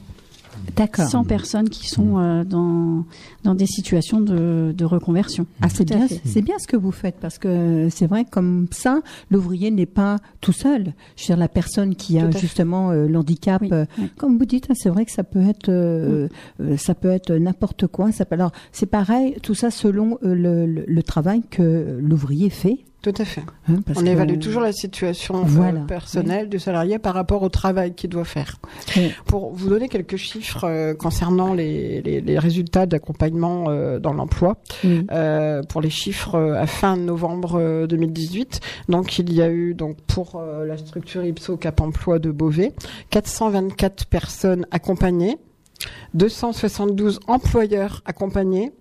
D'accord. 0.76 1.08
100 1.08 1.24
personnes 1.24 1.68
qui 1.68 1.86
sont 1.88 2.18
euh, 2.18 2.44
dans, 2.44 3.04
dans 3.44 3.54
des 3.54 3.66
situations 3.66 4.20
de, 4.20 4.72
de 4.76 4.84
reconversion. 4.84 5.46
Ah, 5.60 5.68
c'est 5.68 5.84
bien, 5.84 6.06
c'est 6.24 6.42
bien 6.42 6.56
ce 6.58 6.66
que 6.66 6.76
vous 6.76 6.92
faites 6.92 7.16
parce 7.20 7.38
que 7.38 7.88
c'est 7.90 8.06
vrai 8.06 8.24
comme 8.24 8.66
ça, 8.70 9.00
l'ouvrier 9.30 9.70
n'est 9.70 9.86
pas 9.86 10.18
tout 10.40 10.52
seul. 10.52 10.92
Je 11.16 11.22
veux 11.22 11.26
dire, 11.26 11.36
la 11.36 11.48
personne 11.48 11.94
qui 11.94 12.18
a 12.18 12.30
justement 12.30 12.90
euh, 12.90 13.06
l'handicap, 13.06 13.62
Oui, 13.62 13.68
euh, 13.72 13.84
oui. 13.98 14.10
comme 14.16 14.38
vous 14.38 14.44
dites, 14.46 14.66
hein, 14.70 14.74
c'est 14.76 14.88
vrai 14.90 15.04
que 15.04 15.12
ça 15.12 15.24
peut 15.24 15.42
être, 15.48 16.28
ça 16.76 16.94
peut 16.94 17.10
être 17.10 17.32
n'importe 17.32 17.86
quoi. 17.86 18.12
Ça 18.12 18.24
peut, 18.24 18.34
alors, 18.34 18.52
c'est 18.72 18.86
pareil, 18.86 19.36
tout 19.42 19.54
ça 19.54 19.70
selon 19.70 20.18
le, 20.22 20.66
le, 20.66 20.84
le 20.86 21.02
travail 21.02 21.42
que 21.50 21.98
l'ouvrier 22.00 22.50
fait. 22.50 22.78
Tout 23.02 23.12
à 23.18 23.24
fait. 23.24 23.42
hein, 23.68 23.80
parce 23.84 23.98
On 23.98 24.02
que- 24.04 24.08
évalue 24.08 24.38
toujours 24.38 24.62
la 24.62 24.70
situation 24.72 25.38
euh, 25.40 25.44
Voilà. 25.44 25.80
personnelle 25.80 26.48
du 26.48 26.60
salarié 26.60 27.00
par 27.00 27.14
rapport 27.14 27.42
au 27.42 27.48
travail 27.48 27.94
qu'il 27.94 28.10
doit 28.10 28.24
faire. 28.24 28.58
Oui. 28.96 29.10
Pour 29.26 29.52
vous 29.52 29.68
donner 29.68 29.88
quelques 29.88 30.14
chiffres 30.16 30.62
euh, 30.64 30.94
concernant 30.94 31.52
les, 31.52 32.00
les, 32.02 32.20
les 32.20 32.38
résultats 32.38 32.86
d'accompagnement 32.86 33.64
euh, 33.68 33.98
dans 33.98 34.12
l'emploi, 34.12 34.56
Oui. 34.84 35.04
euh, 35.10 35.62
pour 35.64 35.80
les 35.80 35.90
chiffres 35.90 36.38
à 36.56 36.66
fin 36.66 36.96
novembre 36.96 37.58
euh, 37.58 37.86
2018. 37.88 38.60
Donc 38.88 39.18
il 39.18 39.32
y 39.32 39.42
a 39.42 39.50
eu 39.50 39.74
donc 39.74 39.96
pour 40.02 40.40
la 40.40 40.76
structure 40.78 41.24
Ipso 41.24 41.56
Cap 41.56 41.80
Emploi 41.80 42.20
de 42.20 42.30
Beauvais 42.30 42.72
424 43.10 44.06
personnes 44.06 44.64
accompagnées, 44.70 45.38
272 46.14 47.18
employeurs 47.26 48.02
accompagnés, 48.06 48.72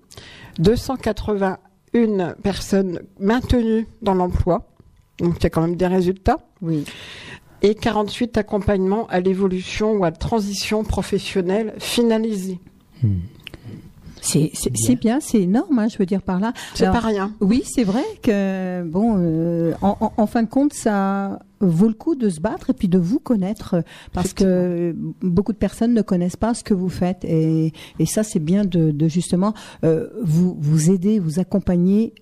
281 1.94 2.34
personnes 2.42 3.00
maintenues 3.20 3.88
dans 4.02 4.14
l'emploi. 4.14 4.68
Donc 5.20 5.36
il 5.40 5.44
y 5.44 5.46
a 5.46 5.50
quand 5.50 5.62
même 5.62 5.76
des 5.76 5.88
résultats 5.88 6.40
oui. 6.62 6.84
et 7.62 7.76
48 7.76 8.38
accompagnements 8.38 9.06
à 9.08 9.20
l'évolution 9.20 9.94
ou 9.94 10.04
à 10.04 10.10
la 10.10 10.16
transition 10.16 10.84
professionnelle 10.84 11.74
finalisés. 11.80 12.60
Hmm. 13.04 13.18
C'est 14.24 14.96
bien, 15.00 15.20
c'est 15.20 15.42
énorme, 15.42 15.80
hein, 15.80 15.88
je 15.88 15.98
veux 15.98 16.06
dire 16.06 16.22
par 16.22 16.40
là. 16.40 16.54
C'est 16.76 16.86
pas 16.86 17.00
rien. 17.00 17.34
Oui, 17.40 17.64
c'est 17.66 17.84
vrai 17.84 18.04
que 18.22 18.84
bon, 18.84 19.16
euh, 19.18 19.74
en, 19.82 19.98
en- 20.00 20.14
en 20.16 20.28
fin 20.28 20.44
de 20.44 20.48
compte, 20.50 20.74
ça 20.74 21.40
vaut 21.62 21.88
le 21.88 21.94
coup 21.94 22.16
de 22.16 22.30
se 22.30 22.40
battre 22.40 22.70
et 22.72 22.74
puis 22.74 22.88
de 22.88 22.98
vous 22.98 23.20
connaître 23.20 23.76
euh, 23.76 23.82
parce 24.14 24.34
que 24.34 24.96
beaucoup 25.22 25.54
de 25.54 25.58
personnes 25.58 25.94
ne 25.94 26.02
connaissent 26.02 26.36
pas 26.38 26.54
ce 26.54 26.64
que 26.64 26.74
vous 26.74 26.90
faites 26.90 27.24
et, 27.26 27.72
et 28.00 28.06
ça 28.06 28.24
c'est 28.24 28.40
bien 28.40 28.66
de, 28.66 28.92
de 28.92 29.08
justement 29.08 29.54
euh, 29.84 30.08
vous 30.24 30.58
vous 30.60 30.92
aider, 30.92 31.20
vous 31.20 31.40
accompagner 31.40 32.14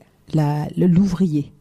l'ouvrier. 0.77 1.51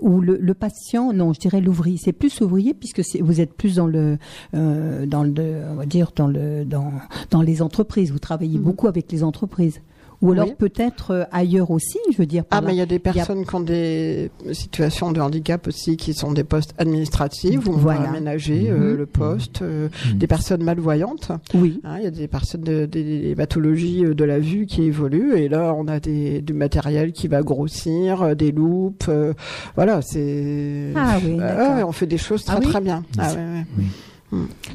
Ou 0.00 0.20
le, 0.20 0.38
le 0.38 0.54
patient, 0.54 1.12
non, 1.12 1.32
je 1.32 1.38
dirais 1.40 1.60
l'ouvrier. 1.60 1.98
C'est 2.02 2.12
plus 2.12 2.40
ouvrier 2.40 2.74
puisque 2.74 3.00
vous 3.20 3.40
êtes 3.40 3.52
plus 3.52 3.76
dans 3.76 3.86
le, 3.86 4.18
euh, 4.54 5.06
dans 5.06 5.22
le, 5.22 5.62
on 5.70 5.74
va 5.74 5.86
dire 5.86 6.10
dans 6.16 6.26
le, 6.26 6.64
dans, 6.64 6.90
dans 7.30 7.42
les 7.42 7.62
entreprises. 7.62 8.10
Vous 8.10 8.18
travaillez 8.18 8.58
Mhm. 8.58 8.64
beaucoup 8.64 8.88
avec 8.88 9.12
les 9.12 9.22
entreprises. 9.22 9.80
Ou 10.20 10.32
alors 10.32 10.46
Oui. 10.48 10.54
peut-être 10.58 11.12
euh, 11.12 11.24
ailleurs 11.30 11.70
aussi, 11.70 11.98
je 12.12 12.16
veux 12.18 12.26
dire. 12.26 12.44
par 12.44 12.58
Ah, 12.58 12.60
là. 12.60 12.66
mais 12.66 12.74
il 12.74 12.78
y 12.78 12.82
a 12.82 12.86
des 12.86 12.98
personnes 12.98 13.46
qui 13.46 13.54
ont 13.54 13.60
des 13.60 14.30
situations 14.52 15.12
de 15.12 15.20
handicap 15.20 15.68
aussi, 15.68 15.96
qui 15.96 16.12
sont 16.12 16.32
des 16.32 16.42
postes 16.42 16.74
administratifs, 16.78 17.66
où 17.66 17.70
on 17.70 17.76
Voilà. 17.76 18.00
va 18.00 18.08
aménager 18.08 18.68
euh, 18.68 18.92
Mhm. 18.92 18.96
le 18.96 19.06
poste, 19.06 19.62
euh, 19.62 19.88
Mhm. 20.10 20.18
des 20.18 20.26
personnes 20.26 20.64
malvoyantes. 20.64 21.30
Oui. 21.54 21.80
Hein, 21.84 21.96
Il 21.98 22.04
y 22.04 22.06
a 22.06 22.10
des 22.10 22.26
personnes, 22.26 22.62
de- 22.62 22.86
des, 22.86 23.20
des 23.20 23.34
pathologies 23.36 24.02
de 24.02 24.24
la 24.24 24.40
vue 24.40 24.66
qui 24.66 24.82
évoluent, 24.82 25.36
et 25.36 25.48
là, 25.48 25.72
on 25.76 25.86
a 25.86 26.00
des, 26.00 26.40
du 26.42 26.52
matériel 26.52 27.12
qui 27.12 27.28
va 27.28 27.42
grossir, 27.42 28.34
des 28.34 28.50
loupes, 28.50 29.04
euh, 29.08 29.34
voilà, 29.76 30.02
c'est... 30.02 30.92
Ah 30.96 31.18
oui, 31.24 31.38
Ah 31.40 31.76
ouais, 31.76 31.82
on 31.84 31.92
fait 31.92 32.06
des 32.06 32.18
choses 32.18 32.44
très 32.44 32.56
Ah 32.56 32.60
oui 32.60 32.66
très 32.66 32.80
bien. 32.80 33.04
Ah 33.18 33.30
ouais, 33.32 33.36
ouais. 33.36 33.84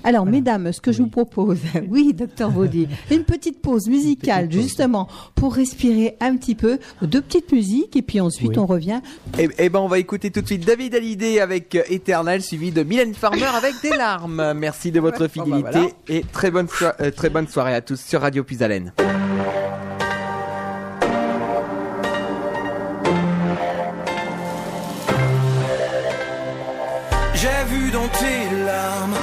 Alors, 0.03 0.25
mesdames, 0.25 0.71
ce 0.71 0.81
que 0.81 0.91
je 0.91 1.01
vous 1.01 1.09
propose, 1.09 1.59
oui, 1.89 2.13
docteur 2.13 2.49
Vaudy, 2.51 2.87
une 3.11 3.23
petite 3.23 3.61
pause 3.61 3.87
musicale, 3.87 4.47
petite 4.47 4.59
pause. 4.59 4.63
justement, 4.63 5.07
pour 5.35 5.53
respirer 5.55 6.17
un 6.19 6.35
petit 6.37 6.55
peu, 6.55 6.79
deux 7.01 7.21
petites 7.21 7.51
musiques, 7.51 7.95
et 7.95 8.01
puis 8.01 8.19
ensuite 8.19 8.49
Oui. 8.49 8.57
on 8.59 8.65
revient. 8.65 9.01
Et, 9.37 9.49
eh 9.57 9.69
ben 9.69 9.79
on 9.79 9.87
va 9.87 9.99
écouter 9.99 10.31
tout 10.31 10.41
de 10.41 10.47
suite 10.47 10.65
David 10.65 10.95
Hallyday 10.95 11.39
avec 11.39 11.75
Eternal 11.89 12.41
suivi 12.41 12.71
de 12.71 12.83
Mylène 12.83 13.13
Farmer 13.13 13.43
avec 13.57 13.73
des 13.81 13.89
larmes. 13.95 14.53
Merci 14.55 14.91
de 14.91 14.99
votre 14.99 15.19
bon, 15.19 15.25
bah, 15.25 15.29
fidélité 15.29 15.71
voilà. 15.71 15.89
et 16.09 16.21
très 16.31 16.51
bonne, 16.51 16.67
euh, 16.99 17.11
très 17.11 17.29
bonne 17.29 17.47
soirée 17.47 17.73
à 17.75 17.81
tous 17.81 17.99
sur 17.99 18.21
Radio 18.21 18.43
Puisalène. 18.43 18.93
J'ai 27.35 27.63
vu 27.75 27.91
dans 27.91 28.07
tes 28.07 28.55
larmes 28.65 29.15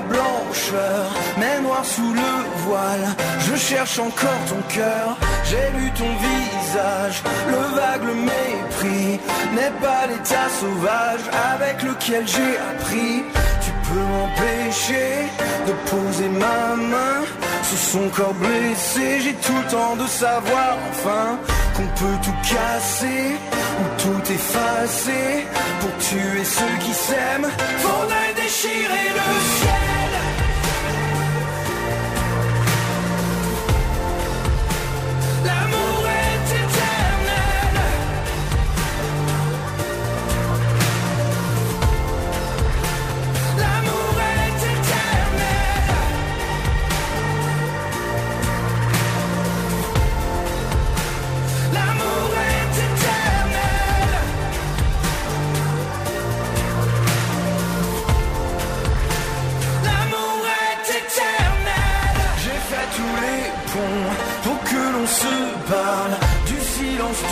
la 0.00 0.06
blancheur, 0.08 1.10
mais 1.38 1.60
noir 1.60 1.84
sous 1.84 2.12
le 2.12 2.32
voile. 2.64 3.06
Je 3.40 3.56
cherche 3.56 3.98
encore 3.98 4.42
ton 4.48 4.62
cœur, 4.68 5.16
j'ai 5.44 5.78
lu 5.78 5.90
ton 5.92 6.10
visage. 6.28 7.22
Le 7.48 7.76
vague, 7.76 8.04
le 8.04 8.14
mépris 8.14 9.20
n'est 9.54 9.76
pas 9.80 10.06
l'état 10.08 10.48
sauvage 10.60 11.24
avec 11.54 11.82
lequel 11.82 12.26
j'ai 12.26 12.56
appris. 12.72 13.24
Tu 13.64 13.70
peux 13.88 14.06
m'empêcher 14.12 15.28
de 15.66 15.72
poser 15.90 16.28
ma 16.28 16.76
main 16.76 17.22
sur 17.62 17.78
son 17.78 18.08
corps 18.10 18.34
blessé. 18.34 19.20
J'ai 19.20 19.34
tout 19.34 19.56
le 19.56 19.70
temps 19.70 19.96
de 19.96 20.06
savoir 20.06 20.78
enfin 20.90 21.38
qu'on 21.76 21.88
peut 22.00 22.18
tout 22.22 22.38
casser 22.42 23.36
ou 23.80 24.02
tout 24.02 24.32
effacer 24.32 25.46
pour 25.80 25.96
tuer 25.98 26.44
ceux 26.44 26.76
qui 26.84 26.92
s'aiment. 26.92 27.50
Faudrait 27.78 28.34
déchirer 28.36 29.08
le 29.18 29.58
ciel. 29.58 29.79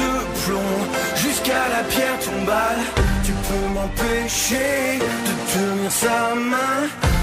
de 0.00 0.12
plomb 0.42 0.78
jusqu'à 1.16 1.68
la 1.74 1.82
pierre 1.84 2.18
tombale. 2.18 2.82
Tu 3.24 3.32
peux 3.32 3.68
m'empêcher 3.74 4.98
de 5.26 5.32
tenir 5.52 5.90
sa 5.90 6.34
main. 6.34 6.78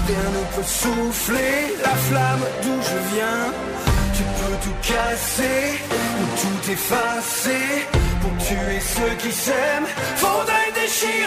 Rien 0.07 0.27
ne 0.37 0.43
peut 0.55 0.69
souffler 0.81 1.75
la 1.83 1.95
flamme 2.07 2.45
d'où 2.61 2.77
je 2.89 3.15
viens. 3.15 3.43
Tu 4.15 4.23
peux 4.37 4.55
tout 4.63 4.77
casser 4.81 5.79
ou 6.19 6.25
tout 6.41 6.71
effacer 6.71 7.67
pour 8.21 8.33
tuer 8.45 8.79
ceux 8.79 9.15
qui 9.21 9.31
s'aiment. 9.31 9.89
Faudrait 10.15 10.71
déchirer. 10.75 11.24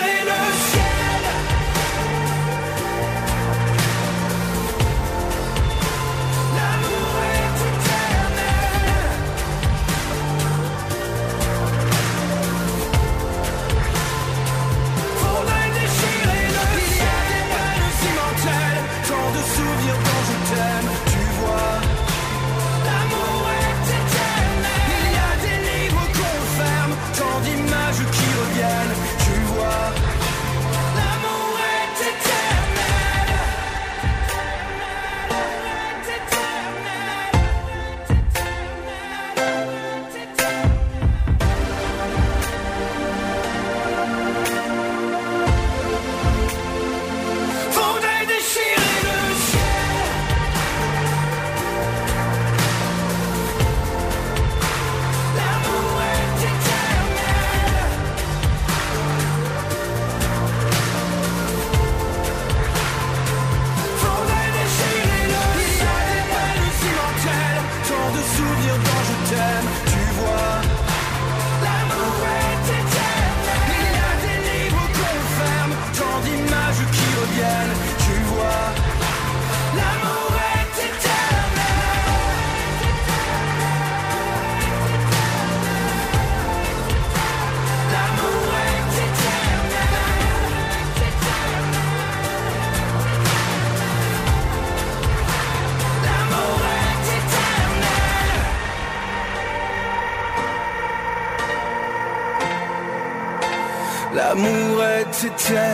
to 105.28 105.36
tell 105.36 105.67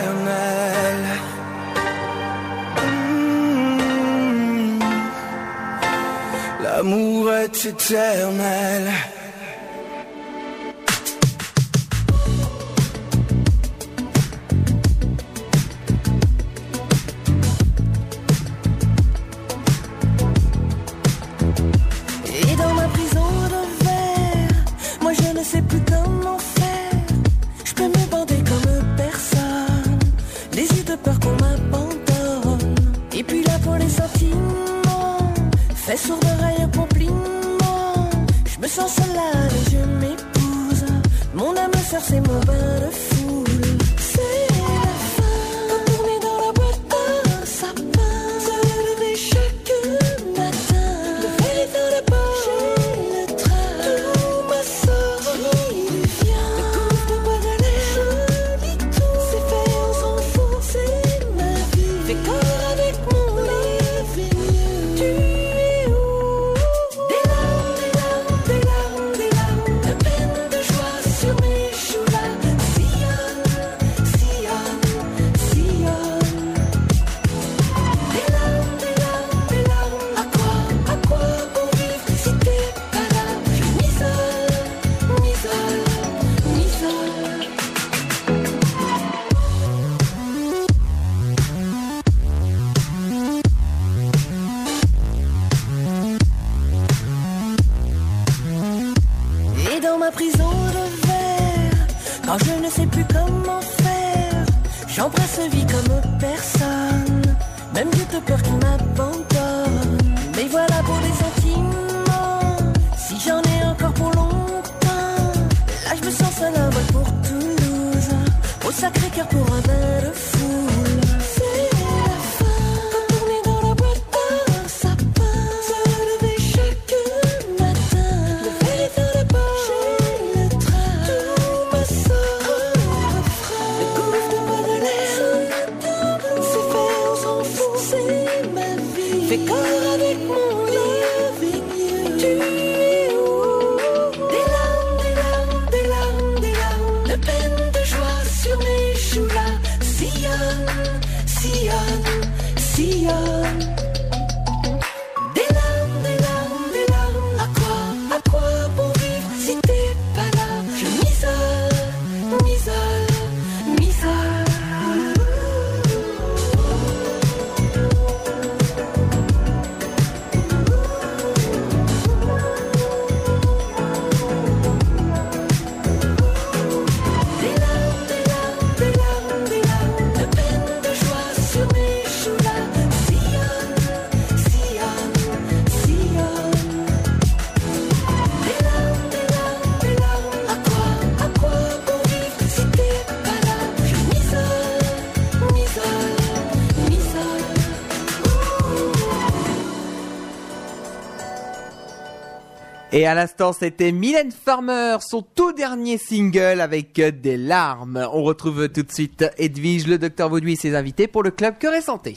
Et 202.97 203.05
à 203.05 203.13
l'instant, 203.13 203.51
c'était 203.51 203.91
Mylène 203.91 204.31
Farmer, 204.31 204.99
son 205.01 205.21
tout 205.21 205.51
dernier 205.51 205.97
single 205.97 206.61
avec 206.61 206.97
euh, 206.97 207.11
des 207.11 207.35
larmes. 207.35 208.07
On 208.13 208.23
retrouve 208.23 208.69
tout 208.69 208.83
de 208.83 208.91
suite 208.93 209.25
Edwige, 209.37 209.85
le 209.85 209.97
docteur 209.97 210.29
Vauduit 210.29 210.53
et 210.53 210.55
ses 210.55 210.75
invités 210.75 211.07
pour 211.07 211.21
le 211.21 211.31
club 211.31 211.57
Cœur 211.57 211.73
et 211.73 211.81
Santé. 211.81 212.15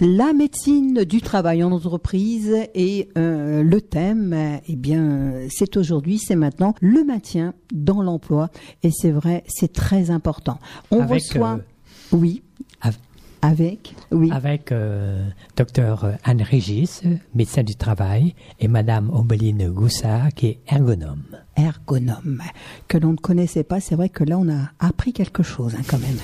La 0.00 0.34
médecine 0.34 1.04
du 1.04 1.22
travail 1.22 1.64
en 1.64 1.72
entreprise 1.72 2.54
et 2.74 3.08
euh, 3.16 3.62
le 3.62 3.80
thème, 3.80 4.60
eh 4.68 4.76
bien, 4.76 5.32
c'est 5.48 5.78
aujourd'hui, 5.78 6.18
c'est 6.18 6.36
maintenant 6.36 6.74
le 6.82 7.04
maintien 7.04 7.54
dans 7.72 8.02
l'emploi. 8.02 8.50
Et 8.82 8.90
c'est 8.90 9.12
vrai, 9.12 9.44
c'est 9.48 9.72
très 9.72 10.10
important. 10.10 10.58
On 10.90 11.00
Avec, 11.00 11.22
reçoit, 11.22 11.54
euh, 11.54 12.16
oui, 12.18 12.42
avec, 13.42 13.94
oui, 14.10 14.30
Avec 14.32 14.72
euh, 14.72 15.28
docteur 15.56 16.12
Anne 16.24 16.42
Régis, 16.42 17.02
médecin 17.34 17.62
du 17.62 17.76
travail, 17.76 18.34
et 18.58 18.68
madame 18.68 19.10
Ombeline 19.10 19.70
Goussard, 19.70 20.28
qui 20.34 20.46
est 20.46 20.58
ergonome. 20.66 21.22
ergonome, 21.56 22.42
que 22.88 22.98
l'on 22.98 23.12
ne 23.12 23.16
connaissait 23.16 23.64
pas. 23.64 23.80
C'est 23.80 23.94
vrai 23.94 24.08
que 24.08 24.24
là, 24.24 24.38
on 24.38 24.48
a 24.48 24.70
appris 24.78 25.12
quelque 25.12 25.42
chose 25.42 25.74
hein, 25.76 25.82
quand 25.86 25.98
même. 25.98 26.18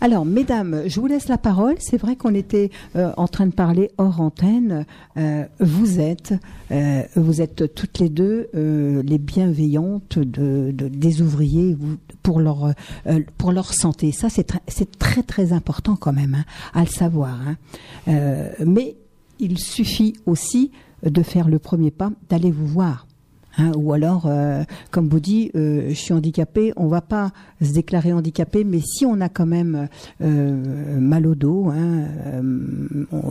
Alors, 0.00 0.24
mesdames, 0.24 0.82
je 0.86 1.00
vous 1.00 1.08
laisse 1.08 1.26
la 1.26 1.38
parole. 1.38 1.74
C'est 1.80 1.96
vrai 1.96 2.14
qu'on 2.14 2.32
était 2.32 2.70
euh, 2.94 3.10
en 3.16 3.26
train 3.26 3.46
de 3.46 3.52
parler 3.52 3.90
hors 3.98 4.20
antenne. 4.20 4.86
Euh, 5.16 5.44
vous 5.58 5.98
êtes, 5.98 6.34
euh, 6.70 7.02
vous 7.16 7.40
êtes 7.40 7.74
toutes 7.74 7.98
les 7.98 8.08
deux 8.08 8.48
les 8.54 9.18
bienveillantes 9.18 10.18
de, 10.20 10.70
de- 10.72 10.86
des 10.86 11.20
ouvriers 11.20 11.76
pour 12.22 12.40
leur 12.40 13.74
santé. 13.74 14.12
Ça, 14.12 14.28
c'est 14.30 14.98
très, 15.00 15.22
très 15.24 15.52
important 15.52 15.96
quand 15.96 16.12
même 16.12 16.36
hein, 16.36 16.44
à 16.74 16.82
le 16.82 16.86
savoir. 16.90 17.36
hein. 18.06 18.46
Mais 18.64 18.94
il 19.40 19.58
suffit 19.58 20.14
aussi 20.26 20.70
de 21.04 21.22
faire 21.24 21.48
le 21.48 21.58
premier 21.58 21.90
pas, 21.90 22.10
d'aller 22.28 22.52
vous 22.52 22.66
voir. 22.66 23.07
Hein, 23.58 23.72
ou 23.76 23.92
alors, 23.92 24.26
euh, 24.26 24.62
comme 24.92 25.08
vous 25.08 25.18
dit, 25.18 25.50
euh, 25.56 25.88
je 25.88 25.94
suis 25.94 26.14
handicapé, 26.14 26.72
on 26.76 26.86
va 26.86 27.00
pas 27.00 27.32
se 27.60 27.72
déclarer 27.72 28.12
handicapé, 28.12 28.62
mais 28.62 28.78
si 28.80 29.04
on 29.04 29.20
a 29.20 29.28
quand 29.28 29.46
même 29.46 29.88
euh, 30.22 31.00
mal 31.00 31.26
au 31.26 31.34
dos, 31.34 31.68
hein, 31.68 32.06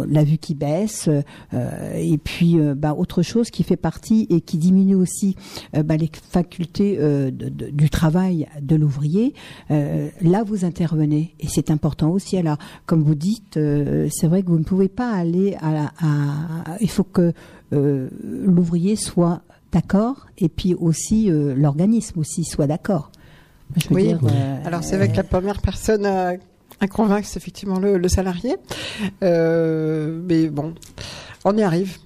la 0.06 0.24
vue 0.26 0.38
qui 0.38 0.54
baisse, 0.54 1.10
et 1.54 2.18
puis 2.18 2.58
bah, 2.76 2.94
autre 2.94 3.22
chose 3.22 3.50
qui 3.50 3.64
fait 3.64 3.78
partie 3.78 4.28
et 4.30 4.42
qui 4.42 4.58
diminue 4.58 4.96
aussi 4.96 5.36
bah, 5.74 5.96
les 5.96 6.10
facultés 6.30 7.00
du 7.32 7.90
travail 7.90 8.48
de 8.62 8.76
l'ouvrier, 8.76 9.34
là 9.70 10.44
vous 10.46 10.66
intervenez 10.66 11.36
et 11.40 11.48
c'est 11.48 11.72
important 11.72 12.10
aussi. 12.10 12.38
Alors, 12.38 12.58
comme 12.86 13.04
vous 13.04 13.16
dites, 13.16 13.54
c'est 14.12 14.28
vrai 14.28 14.44
que 14.44 14.48
vous 14.48 14.60
ne 14.60 14.64
pouvez 14.64 14.90
pas 14.90 15.12
aller 15.12 15.56
à, 15.62 15.92
il 16.82 16.90
faut 16.90 17.04
que 17.04 17.34
l'ouvrier 17.72 18.96
soit 18.96 19.42
d'accord 19.72 20.28
et 20.38 20.50
puis 20.50 20.74
aussi 20.76 21.30
euh, 21.32 21.54
l'organisme 21.56 22.20
aussi 22.20 22.44
soit 22.44 22.68
d'accord. 22.68 23.12
Je 23.76 23.90
veux 23.90 23.96
Oui. 23.96 24.04
dire, 24.08 24.20
euh, 24.24 24.58
Alors 24.66 24.84
c'est 24.84 24.96
vrai 24.98 25.10
que 25.12 25.18
la 25.18 25.24
première 25.24 25.62
personne 25.62 26.06
à, 26.06 26.34
à 26.80 26.88
convaincre, 26.88 27.28
c'est 27.28 27.38
effectivement 27.40 27.80
le, 27.80 27.98
le 27.98 28.08
salarié. 28.08 28.56
Euh, 29.24 30.22
mais 30.28 30.48
bon, 30.48 30.74
on 31.46 31.58
y 31.58 31.64
arrive. 31.64 31.98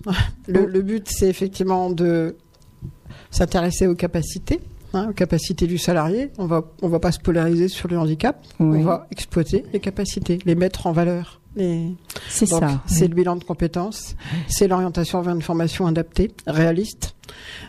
Le, 0.48 0.66
le 0.66 0.82
but, 0.82 1.08
c'est 1.10 1.28
effectivement 1.28 1.90
de 1.92 2.36
s'intéresser 3.30 3.88
aux 3.88 3.96
capacités. 3.96 4.60
hein, 4.94 5.10
aux 5.10 5.14
capacités 5.14 5.68
du 5.68 5.78
salarié, 5.78 6.32
on 6.38 6.46
va 6.46 6.64
on 6.82 6.88
va 6.90 7.00
pas 7.00 7.12
se 7.12 7.20
polariser 7.20 7.68
sur 7.68 7.88
le 7.88 7.98
handicap, 7.98 8.44
oui, 8.60 8.80
on 8.80 8.84
va 8.84 9.08
exploiter 9.12 9.64
les 9.72 9.80
capacités, 9.80 10.40
les 10.46 10.56
mettre 10.56 10.88
en 10.88 10.92
valeur. 10.92 11.41
C'est 11.56 12.46
ça. 12.46 12.82
C'est 12.86 13.08
le 13.08 13.14
bilan 13.16 13.36
de 13.36 13.44
compétences, 13.44 14.16
c'est 14.48 14.68
l'orientation 14.68 15.22
vers 15.22 15.36
une 15.36 15.42
formation 15.42 15.86
adaptée, 15.86 16.32
réaliste. 16.48 17.16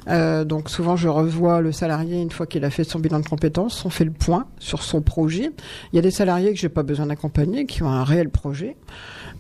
Euh, 0.09 0.45
donc 0.45 0.71
souvent, 0.71 0.97
je 0.97 1.09
revois 1.09 1.61
le 1.61 1.73
salarié 1.73 2.21
une 2.21 2.31
fois 2.31 2.47
qu'il 2.47 2.65
a 2.65 2.71
fait 2.71 2.85
son 2.85 2.99
bilan 2.99 3.21
de 3.21 3.27
compétences. 3.27 3.85
On 3.85 3.91
fait 3.91 4.05
le 4.05 4.11
point 4.13 4.47
sur 4.59 4.83
son 4.83 5.03
projet. 5.03 5.51
Il 5.93 5.97
y 5.97 5.99
a 5.99 6.03
des 6.03 6.11
salariés 6.11 6.53
que 6.53 6.59
j'ai 6.59 6.69
pas 6.69 6.83
besoin 6.83 7.07
d'accompagner, 7.07 7.67
qui 7.67 7.83
ont 7.83 7.89
un 7.91 8.05
réel 8.05 8.29
projet. 8.29 8.77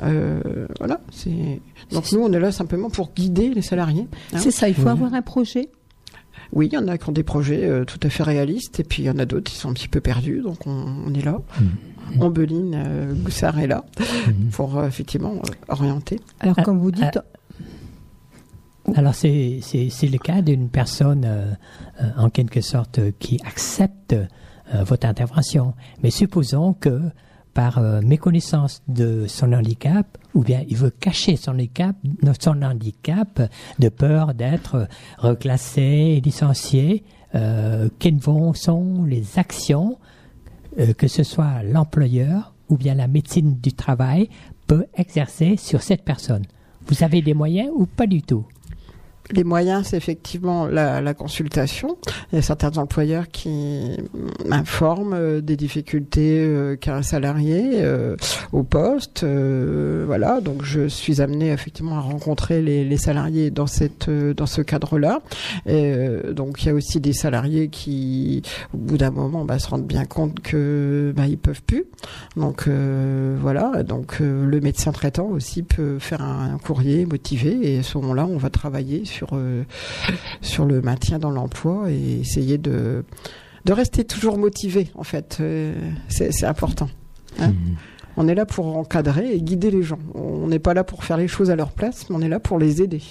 Euh, 0.02 0.40
voilà. 0.78 1.00
Donc 1.92 2.10
nous, 2.12 2.20
on 2.20 2.32
est 2.32 2.40
là 2.40 2.50
simplement 2.52 2.90
pour 2.90 3.12
guider 3.14 3.50
les 3.50 3.62
salariés. 3.62 4.06
hein. 4.32 4.38
C'est 4.38 4.50
ça, 4.50 4.68
il 4.68 4.74
faut 4.74 4.82
Oui. 4.84 4.88
avoir 4.90 5.14
un 5.14 5.22
projet. 5.22 5.68
Oui, 6.52 6.68
il 6.70 6.74
y 6.74 6.78
en 6.78 6.86
a 6.88 6.98
qui 6.98 7.08
ont 7.08 7.12
des 7.12 7.22
projets 7.22 7.64
euh, 7.64 7.84
tout 7.84 7.98
à 8.02 8.10
fait 8.10 8.22
réalistes, 8.22 8.78
et 8.78 8.84
puis 8.84 9.02
il 9.02 9.06
y 9.06 9.10
en 9.10 9.18
a 9.18 9.24
d'autres 9.24 9.50
qui 9.50 9.56
sont 9.56 9.70
un 9.70 9.72
petit 9.72 9.88
peu 9.88 10.00
perdus. 10.00 10.40
Donc 10.42 10.66
on, 10.66 10.70
on 11.06 11.14
est 11.14 11.24
là. 11.24 11.40
Ombeline 12.20 12.74
euh, 12.74 13.14
Goussard 13.14 13.58
est 13.58 13.66
là 13.66 13.84
pour 14.52 14.78
euh, 14.78 14.86
effectivement 14.86 15.34
euh, 15.34 15.50
orienter. 15.68 16.20
Alors 16.40 16.56
Ah, 16.58 16.62
comme 16.62 16.78
vous 16.78 16.90
dites, 16.90 17.18
Alors 18.94 19.14
c'est 19.14 19.60
c'est 19.62 19.88
c'est 19.90 20.08
le 20.08 20.18
cas 20.18 20.42
d'une 20.42 20.68
personne 20.68 21.24
euh, 21.24 21.52
euh, 22.00 22.10
en 22.16 22.30
quelque 22.30 22.60
sorte 22.60 22.98
euh, 22.98 23.12
qui 23.18 23.38
accepte 23.46 24.12
euh, 24.12 24.84
votre 24.84 25.06
intervention. 25.06 25.74
Mais 26.02 26.10
supposons 26.10 26.72
que 26.74 27.00
par 27.54 27.78
euh, 27.78 28.00
méconnaissance 28.00 28.82
de 28.88 29.26
son 29.28 29.52
handicap, 29.52 30.18
ou 30.34 30.42
bien 30.42 30.64
il 30.68 30.76
veut 30.76 30.90
cacher 30.90 31.36
son 31.36 31.52
handicap, 31.52 31.94
son 32.40 32.62
handicap 32.62 33.42
de 33.78 33.88
peur 33.88 34.34
d'être 34.34 34.88
reclassé, 35.18 36.20
licencié. 36.24 37.04
Euh, 37.34 37.88
quelles 37.98 38.18
vont 38.18 38.52
sont 38.52 39.04
les 39.04 39.38
actions 39.38 39.98
euh, 40.78 40.92
que 40.92 41.08
ce 41.08 41.22
soit 41.22 41.62
l'employeur 41.62 42.54
ou 42.68 42.76
bien 42.76 42.94
la 42.94 43.08
médecine 43.08 43.58
du 43.60 43.72
travail 43.72 44.28
peut 44.66 44.86
exercer 44.94 45.56
sur 45.56 45.82
cette 45.82 46.04
personne. 46.04 46.44
Vous 46.86 47.04
avez 47.04 47.22
des 47.22 47.34
moyens 47.34 47.70
ou 47.74 47.86
pas 47.86 48.06
du 48.06 48.22
tout? 48.22 48.46
Les 49.30 49.44
moyens, 49.44 49.88
c'est 49.88 49.96
effectivement 49.96 50.66
la, 50.66 51.14
consultation. 51.14 51.96
Il 52.32 52.36
y 52.36 52.38
a 52.38 52.42
certains 52.42 52.76
employeurs 52.78 53.28
qui 53.28 53.96
informent 54.50 55.14
euh, 55.14 55.40
des 55.40 55.56
difficultés 55.56 56.40
euh, 56.40 56.76
qu'a 56.76 56.96
un 56.96 57.02
salarié 57.02 57.82
euh, 57.82 58.16
au 58.52 58.62
poste. 58.62 59.24
voilà, 59.24 60.40
donc 60.40 60.64
je 60.64 60.88
suis 60.88 61.20
amenée 61.20 61.50
effectivement 61.50 61.96
à 61.96 62.00
rencontrer 62.00 62.62
les, 62.62 62.96
salariés 62.96 63.50
dans 63.50 63.66
cette 63.66 64.10
dans 64.10 64.46
ce 64.46 64.60
cadre-là. 64.60 65.20
Donc 65.66 66.62
il 66.62 66.66
y 66.66 66.70
a 66.70 66.74
aussi 66.74 67.00
des 67.00 67.12
salariés 67.12 67.68
qui, 67.68 68.42
au 68.74 68.78
bout 68.78 68.98
d'un 68.98 69.10
moment, 69.10 69.44
bah, 69.44 69.58
se 69.58 69.68
rendent 69.68 69.86
bien 69.86 70.04
compte 70.04 70.40
que 70.40 71.12
bah, 71.16 71.24
peuvent 71.40 71.62
plus. 71.62 71.84
Donc 72.36 72.68
voilà, 72.68 73.82
donc 73.82 74.18
le 74.20 74.60
médecin 74.60 74.92
traitant 74.92 75.26
aussi 75.26 75.62
peut 75.62 75.98
faire 75.98 76.22
un, 76.22 76.54
un 76.54 76.58
courrier 76.58 77.06
motivé 77.06 77.58
et 77.62 77.78
à 77.78 77.82
ce 77.82 77.98
moment-là, 77.98 78.26
on 78.26 78.36
va 78.36 78.50
travailler 78.50 79.04
sur 79.12 79.28
euh, 79.34 79.62
sur 80.40 80.64
le 80.64 80.80
maintien 80.82 81.18
dans 81.18 81.30
l'emploi 81.30 81.90
et 81.90 82.20
essayer 82.20 82.58
de 82.58 83.04
de 83.64 83.72
rester 83.72 84.04
toujours 84.04 84.38
motivé. 84.38 84.90
En 84.96 85.04
fait, 85.04 85.38
Euh, 85.40 85.74
c'est 86.08 86.44
important. 86.44 86.88
Hein 87.38 87.52
On 88.16 88.26
est 88.28 88.34
là 88.34 88.44
pour 88.44 88.76
encadrer 88.76 89.32
et 89.32 89.40
guider 89.40 89.70
les 89.70 89.82
gens. 89.82 89.98
On 90.14 90.48
n'est 90.48 90.58
pas 90.58 90.74
là 90.74 90.84
pour 90.84 91.04
faire 91.04 91.16
les 91.16 91.28
choses 91.28 91.50
à 91.50 91.56
leur 91.56 91.70
place, 91.72 92.10
mais 92.10 92.16
on 92.16 92.20
est 92.20 92.28
là 92.28 92.40
pour 92.40 92.58
les 92.58 92.82
aider. 92.82 93.02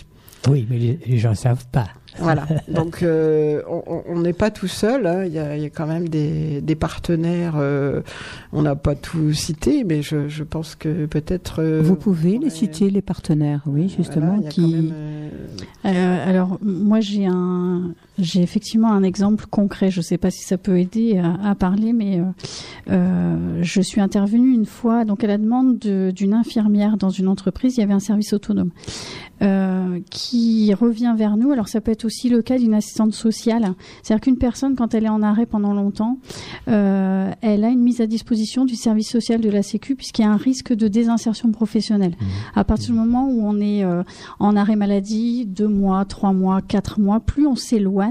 Oui, 0.49 0.67
mais 0.69 0.77
les, 0.77 0.99
les 1.05 1.17
gens 1.17 1.31
ne 1.31 1.35
savent 1.35 1.65
pas. 1.71 1.87
Voilà. 2.19 2.45
Donc 2.67 3.03
euh, 3.03 3.61
on- 3.67 4.19
n'est 4.19 4.33
pas 4.33 4.51
tout 4.51 4.67
seul. 4.67 5.05
hein. 5.07 5.23
Il 5.25 5.31
y, 5.31 5.35
y 5.35 5.65
a 5.65 5.69
quand 5.69 5.87
même 5.87 6.09
des, 6.09 6.61
des 6.61 6.75
partenaires. 6.75 7.53
euh, 7.57 8.01
on 8.53 8.61
n'a 8.61 8.75
pas 8.75 8.95
tout 8.95 9.31
cité, 9.33 9.83
mais 9.83 10.01
je, 10.01 10.27
je 10.27 10.43
pense 10.43 10.75
que 10.75 11.05
peut-être. 11.05 11.61
euh, 11.61 11.81
vous 11.83 11.95
pouvez 11.95 12.37
les 12.37 12.49
citer 12.49 12.89
les 12.89 13.01
partenaires, 13.01 13.61
oui, 13.65 13.93
justement, 13.95 14.33
voilà, 14.35 14.43
y 14.43 14.47
a 14.47 14.49
qui. 14.49 14.61
même, 14.75 14.91
euh, 14.93 15.29
Euh, 15.85 16.29
alors 16.29 16.59
moi 16.61 16.99
j'ai 16.99 17.25
un 17.25 17.93
j'ai 18.21 18.41
effectivement 18.41 18.91
un 18.91 19.03
exemple 19.03 19.45
concret. 19.49 19.91
Je 19.91 19.99
ne 19.99 20.03
sais 20.03 20.17
pas 20.17 20.31
si 20.31 20.43
ça 20.43 20.57
peut 20.57 20.79
aider 20.79 21.17
à, 21.17 21.49
à 21.49 21.55
parler, 21.55 21.93
mais 21.93 22.19
euh, 22.19 22.23
euh, 22.89 23.59
je 23.61 23.81
suis 23.81 24.01
intervenue 24.01 24.53
une 24.53 24.65
fois 24.65 25.05
donc 25.05 25.23
à 25.23 25.27
la 25.27 25.37
demande 25.37 25.79
de- 25.79 26.11
d'une 26.15 26.33
infirmière 26.33 26.97
dans 26.97 27.09
une 27.09 27.27
entreprise. 27.27 27.77
Il 27.77 27.81
y 27.81 27.83
avait 27.83 27.93
un 27.93 27.99
service 27.99 28.33
autonome 28.33 28.71
euh, 29.41 29.99
qui 30.09 30.73
revient 30.73 31.13
vers 31.17 31.37
nous. 31.37 31.51
Alors 31.51 31.67
ça 31.67 31.81
peut 31.81 31.91
être 31.91 32.05
aussi 32.05 32.29
le 32.29 32.41
cas 32.41 32.57
d'une 32.57 32.73
assistante 32.73 33.13
sociale. 33.13 33.73
C'est-à-dire 34.03 34.21
qu'une 34.21 34.37
personne 34.37 34.75
quand 34.75 34.93
elle 34.93 35.05
est 35.05 35.09
en 35.09 35.23
arrêt 35.23 35.45
pendant 35.45 35.73
longtemps, 35.73 36.17
elle 36.67 37.63
a 37.63 37.69
une 37.69 37.81
mise 37.81 38.01
à 38.01 38.07
disposition 38.07 38.65
du 38.65 38.75
service 38.75 39.09
social 39.09 39.41
de 39.41 39.49
la 39.49 39.63
Sécu 39.63 39.95
puisqu'il 39.95 40.21
y 40.23 40.25
a 40.25 40.31
un 40.31 40.37
risque 40.37 40.73
de 40.73 40.87
désinsertion 40.87 41.51
professionnelle. 41.51 42.15
À 42.55 42.63
partir 42.63 42.93
du 42.93 42.99
moment 42.99 43.27
où 43.29 43.41
on 43.43 43.59
est 43.59 43.83
en 44.39 44.55
arrêt 44.55 44.75
maladie, 44.75 45.45
deux 45.45 45.67
mois, 45.67 46.05
trois 46.05 46.33
mois, 46.33 46.61
quatre 46.61 46.99
mois, 46.99 47.19
plus 47.19 47.47
on 47.47 47.55
s'éloigne 47.55 48.10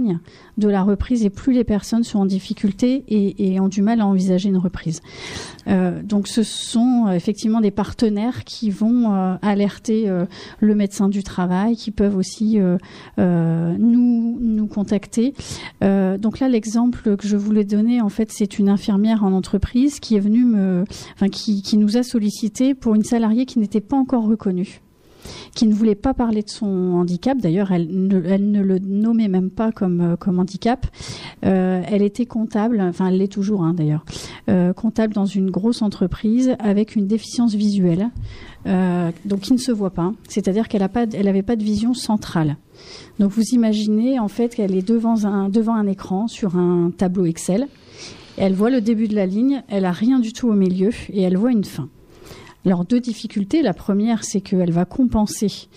de 0.58 0.68
la 0.68 0.82
reprise 0.82 1.24
et 1.24 1.30
plus 1.30 1.52
les 1.52 1.64
personnes 1.64 2.04
sont 2.04 2.20
en 2.20 2.26
difficulté 2.26 3.04
et, 3.08 3.58
ont 3.60 3.68
du 3.68 3.82
mal 3.82 4.00
à 4.00 4.06
envisager 4.06 4.48
une 4.48 4.56
reprise. 4.56 5.00
Euh, 5.66 6.02
donc 6.02 6.28
ce 6.28 6.42
sont 6.42 7.06
euh, 7.06 7.12
effectivement 7.12 7.60
des 7.60 7.70
partenaires 7.70 8.44
qui 8.44 8.70
vont 8.70 9.12
euh, 9.12 9.34
alerter 9.42 10.10
le 10.60 10.74
médecin 10.74 11.08
du 11.08 11.22
travail, 11.22 11.76
qui 11.76 11.90
peuvent 11.90 12.16
aussi 12.16 12.58
nous, 13.18 14.66
contacter. 14.72 15.34
Donc 15.80 16.38
là, 16.38 16.48
l'exemple 16.48 17.16
que 17.16 17.26
je 17.26 17.36
voulais 17.36 17.64
donner, 17.64 18.00
en 18.00 18.08
fait, 18.08 18.30
c'est 18.30 18.58
une 18.58 18.68
infirmière 18.68 19.24
en 19.24 19.32
entreprise 19.32 20.00
qui, 20.00 20.18
qui 20.20 21.76
nous 21.76 21.96
a 21.96 22.02
sollicité 22.02 22.74
pour 22.74 22.94
une 22.94 23.04
salariée 23.04 23.46
qui 23.46 23.58
n'était 23.58 23.80
pas 23.80 23.96
encore 23.96 24.24
reconnue. 24.24 24.80
Qui 25.54 25.66
ne 25.66 25.74
voulait 25.74 25.94
pas 25.94 26.14
parler 26.14 26.42
de 26.42 26.48
son 26.48 26.66
handicap. 26.66 27.38
D'ailleurs, 27.38 27.72
elle 27.72 27.88
ne, 27.88 28.18
le 28.18 28.78
nommait 28.78 29.28
même 29.28 29.50
pas 29.50 29.72
comme, 29.72 30.00
euh, 30.00 30.30
handicap. 30.38 30.86
Euh, 31.44 31.82
elle 31.86 32.02
était 32.02 32.26
comptable, 32.26 32.80
enfin 32.80 33.08
elle 33.08 33.18
l'est 33.18 33.32
toujours 33.32 33.64
hein, 33.64 33.74
d'ailleurs, 33.74 34.04
euh, 34.48 34.72
comptable 34.72 35.12
dans 35.12 35.26
une 35.26 35.50
grosse 35.50 35.82
entreprise 35.82 36.54
avec 36.58 36.96
une 36.96 37.06
déficience 37.06 37.54
visuelle, 37.54 38.10
donc 39.24 39.40
qui 39.40 39.52
ne 39.52 39.58
se 39.58 39.72
voit 39.72 39.90
pas. 39.90 40.12
C'est-à-dire 40.28 40.68
qu'elle 40.68 40.88
n'avait 41.24 41.42
pas 41.42 41.56
de 41.56 41.64
vision 41.64 41.94
centrale. 41.94 42.56
Donc 43.18 43.30
vous 43.32 43.42
imaginez 43.52 44.18
en 44.18 44.28
fait 44.28 44.54
qu'elle 44.54 44.74
est 44.74 44.86
devant 44.86 45.24
un, 45.24 45.48
devant 45.48 45.74
un 45.74 45.86
écran 45.86 46.28
sur 46.28 46.56
un 46.56 46.90
tableau 46.96 47.26
Excel. 47.26 47.68
Elle 48.36 48.54
voit 48.54 48.70
le 48.70 48.80
début 48.80 49.08
de 49.08 49.14
la 49.14 49.26
ligne, 49.26 49.62
elle 49.68 49.84
a 49.84 49.92
rien 49.92 50.18
du 50.18 50.32
tout 50.32 50.48
au 50.48 50.54
milieu 50.54 50.90
et 51.12 51.22
elle 51.22 51.36
voit 51.36 51.52
une 51.52 51.64
fin. 51.64 51.88
Alors 52.66 52.84
deux 52.84 53.00
difficultés. 53.00 53.62
La 53.62 53.72
première, 53.74 54.24
c'est 54.24 54.40
qu'elle 54.40 54.72
va 54.72 54.84
compenser 54.84 55.68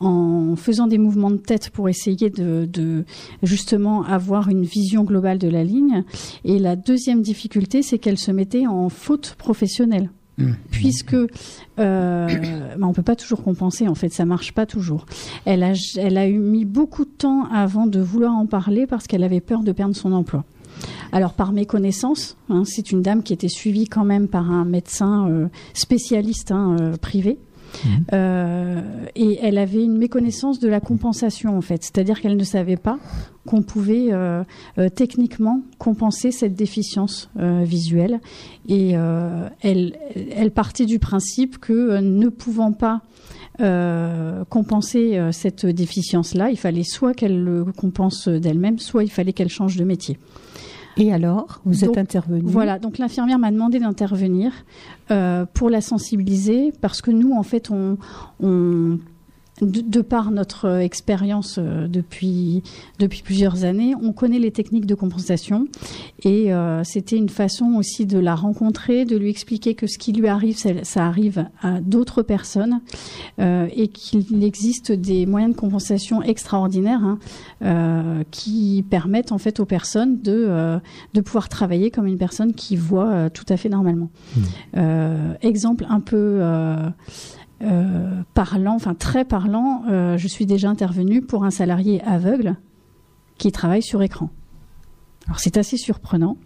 en 0.00 0.54
faisant 0.56 0.86
des 0.86 0.98
mouvements 0.98 1.30
de 1.30 1.36
tête 1.36 1.70
pour 1.70 1.88
essayer 1.88 2.30
de, 2.30 2.68
de 2.72 3.04
justement 3.42 4.04
avoir 4.04 4.48
une 4.48 4.62
vision 4.62 5.02
globale 5.02 5.38
de 5.38 5.48
la 5.48 5.64
ligne. 5.64 6.04
Et 6.44 6.58
la 6.58 6.76
deuxième 6.76 7.22
difficulté, 7.22 7.82
c'est 7.82 7.98
qu'elle 7.98 8.18
se 8.18 8.30
mettait 8.30 8.66
en 8.66 8.88
faute 8.88 9.34
professionnelle. 9.38 10.10
Puisque 10.70 11.14
euh, 11.14 11.26
bah, 11.78 12.86
on 12.86 12.92
peut 12.92 13.02
pas 13.02 13.16
toujours 13.16 13.42
compenser, 13.42 13.88
en 13.88 13.96
fait, 13.96 14.10
ça 14.10 14.24
marche 14.24 14.52
pas 14.52 14.66
toujours. 14.66 15.04
Elle 15.44 15.64
a, 15.64 15.72
elle 15.96 16.16
a 16.16 16.28
eu 16.28 16.38
mis 16.38 16.64
beaucoup 16.64 17.04
de 17.04 17.10
temps 17.10 17.46
avant 17.52 17.88
de 17.88 18.00
vouloir 18.00 18.34
en 18.34 18.46
parler 18.46 18.86
parce 18.86 19.08
qu'elle 19.08 19.24
avait 19.24 19.40
peur 19.40 19.64
de 19.64 19.72
perdre 19.72 19.96
son 19.96 20.12
emploi. 20.12 20.44
Alors 21.12 21.32
par 21.32 21.52
méconnaissance, 21.52 22.36
hein, 22.48 22.62
c'est 22.64 22.92
une 22.92 23.02
dame 23.02 23.22
qui 23.22 23.32
était 23.32 23.48
suivie 23.48 23.86
quand 23.86 24.04
même 24.04 24.28
par 24.28 24.50
un 24.50 24.64
médecin 24.64 25.28
euh, 25.28 25.48
spécialiste 25.74 26.52
hein, 26.52 26.76
euh, 26.80 26.96
privé. 26.96 27.38
Euh, 28.14 28.80
et 29.14 29.38
elle 29.42 29.58
avait 29.58 29.84
une 29.84 29.98
méconnaissance 29.98 30.58
de 30.58 30.68
la 30.68 30.80
compensation 30.80 31.56
en 31.56 31.60
fait, 31.60 31.82
c'est-à-dire 31.82 32.20
qu'elle 32.20 32.36
ne 32.36 32.44
savait 32.44 32.78
pas 32.78 32.98
qu'on 33.46 33.62
pouvait 33.62 34.08
euh, 34.12 34.44
euh, 34.78 34.88
techniquement 34.90 35.62
compenser 35.78 36.30
cette 36.30 36.54
déficience 36.54 37.30
euh, 37.38 37.64
visuelle. 37.64 38.20
Et 38.68 38.90
elle, 39.62 39.96
elle 40.14 40.50
partait 40.50 40.84
du 40.84 40.98
principe 40.98 41.58
que 41.58 42.00
ne 42.00 42.28
pouvant 42.28 42.72
pas 42.72 43.00
euh, 43.60 44.44
compenser 44.44 45.18
euh, 45.18 45.32
cette 45.32 45.66
déficience-là, 45.66 46.50
il 46.50 46.56
fallait 46.56 46.84
soit 46.84 47.14
qu'elle 47.14 47.42
le 47.42 47.64
compense 47.64 48.28
d'elle-même, 48.28 48.78
soit 48.78 49.04
il 49.04 49.10
fallait 49.10 49.32
qu'elle 49.32 49.48
change 49.48 49.76
de 49.76 49.84
métier. 49.84 50.18
Et 50.96 51.12
alors, 51.12 51.60
vous 51.64 51.80
Donc, 51.80 51.90
êtes 51.90 51.98
intervenu 51.98 52.42
Voilà, 52.44 52.78
donc 52.78 52.98
l'infirmière 52.98 53.38
m'a 53.38 53.50
demandé 53.50 53.78
d'intervenir 53.78 54.52
euh, 55.10 55.46
pour 55.54 55.70
la 55.70 55.80
sensibiliser 55.80 56.72
parce 56.80 57.02
que 57.02 57.10
nous, 57.10 57.32
en 57.32 57.44
fait, 57.44 57.70
on, 57.70 57.98
on 58.40 58.98
de, 59.60 59.80
de 59.80 60.00
par 60.00 60.30
notre 60.30 60.66
euh, 60.66 60.78
expérience 60.80 61.56
euh, 61.58 61.88
depuis 61.88 62.62
depuis 62.98 63.22
plusieurs 63.22 63.64
années, 63.64 63.94
on 64.00 64.12
connaît 64.12 64.38
les 64.38 64.50
techniques 64.50 64.86
de 64.86 64.94
compensation 64.94 65.66
et 66.24 66.52
euh, 66.52 66.82
c'était 66.84 67.16
une 67.16 67.28
façon 67.28 67.74
aussi 67.76 68.06
de 68.06 68.18
la 68.18 68.34
rencontrer, 68.34 69.04
de 69.04 69.16
lui 69.16 69.30
expliquer 69.30 69.74
que 69.74 69.86
ce 69.86 69.98
qui 69.98 70.12
lui 70.12 70.28
arrive, 70.28 70.56
ça, 70.56 70.70
ça 70.82 71.06
arrive 71.06 71.46
à 71.62 71.80
d'autres 71.80 72.22
personnes 72.22 72.80
euh, 73.38 73.68
et 73.74 73.88
qu'il 73.88 74.42
existe 74.42 74.92
des 74.92 75.26
moyens 75.26 75.54
de 75.54 75.58
compensation 75.58 76.22
extraordinaires 76.22 77.04
hein, 77.04 77.18
euh, 77.62 78.22
qui 78.30 78.84
permettent 78.88 79.32
en 79.32 79.38
fait 79.38 79.60
aux 79.60 79.64
personnes 79.64 80.20
de 80.20 80.46
euh, 80.48 80.78
de 81.14 81.20
pouvoir 81.20 81.48
travailler 81.48 81.90
comme 81.90 82.06
une 82.06 82.18
personne 82.18 82.54
qui 82.54 82.76
voit 82.76 83.30
tout 83.30 83.46
à 83.48 83.56
fait 83.56 83.68
normalement. 83.68 84.10
Euh, 84.76 85.34
exemple 85.42 85.86
un 85.88 86.00
peu 86.00 86.40
euh, 87.62 88.22
parlant, 88.34 88.74
enfin 88.74 88.94
très 88.94 89.24
parlant, 89.24 89.82
euh, 89.88 90.16
je 90.16 90.28
suis 90.28 90.46
déjà 90.46 90.70
intervenue 90.70 91.22
pour 91.22 91.44
un 91.44 91.50
salarié 91.50 92.02
aveugle 92.04 92.56
qui 93.36 93.52
travaille 93.52 93.82
sur 93.82 94.02
écran. 94.02 94.30
Alors 95.26 95.40
c'est 95.40 95.56
assez 95.56 95.76
surprenant, 95.76 96.36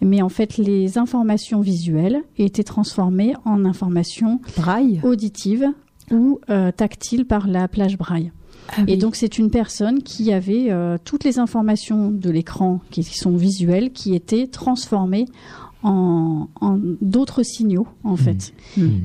mais 0.00 0.22
en 0.22 0.28
fait 0.28 0.56
les 0.56 0.98
informations 0.98 1.60
visuelles 1.60 2.22
étaient 2.36 2.64
transformées 2.64 3.34
en 3.44 3.64
informations 3.64 4.40
Braille 4.56 5.00
auditives 5.04 5.68
ou 6.10 6.40
euh, 6.50 6.72
tactiles 6.72 7.26
par 7.26 7.46
la 7.46 7.68
plage 7.68 7.96
braille. 7.96 8.32
Ah 8.68 8.82
Et 8.86 8.96
donc 8.96 9.16
c'est 9.16 9.38
une 9.38 9.50
personne 9.50 10.02
qui 10.02 10.32
avait 10.32 10.66
euh, 10.70 10.96
toutes 11.04 11.24
les 11.24 11.38
informations 11.38 12.10
de 12.10 12.30
l'écran 12.30 12.80
qui 12.90 13.02
sont 13.04 13.36
visuelles, 13.36 13.92
qui 13.92 14.14
étaient 14.14 14.46
transformées 14.46 15.26
en, 15.82 16.48
en 16.60 16.78
d'autres 17.00 17.42
signaux 17.42 17.86
en 18.04 18.16
fait. 18.16 18.52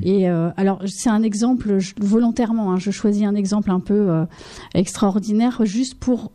Et 0.03 0.29
euh, 0.29 0.49
alors 0.57 0.81
c'est 0.87 1.09
un 1.09 1.23
exemple 1.23 1.79
je- 1.79 1.93
volontairement, 1.99 2.71
hein, 2.73 2.77
je 2.77 2.91
choisis 2.91 3.23
un 3.23 3.35
exemple 3.35 3.71
un 3.71 3.79
peu 3.79 3.93
euh, 4.09 4.25
extraordinaire 4.73 5.61
juste 5.65 5.95
pour 5.95 6.31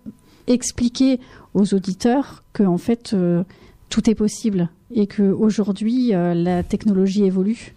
expliquer 0.46 1.20
aux 1.54 1.74
auditeurs 1.74 2.42
que 2.52 2.62
en 2.62 2.78
fait 2.78 3.12
euh, 3.12 3.44
tout 3.88 4.08
est 4.08 4.14
possible 4.14 4.68
et 4.92 5.06
que 5.06 5.22
aujourd'hui 5.30 6.08
la 6.12 6.62
technologie 6.62 7.24
évolue. 7.24 7.74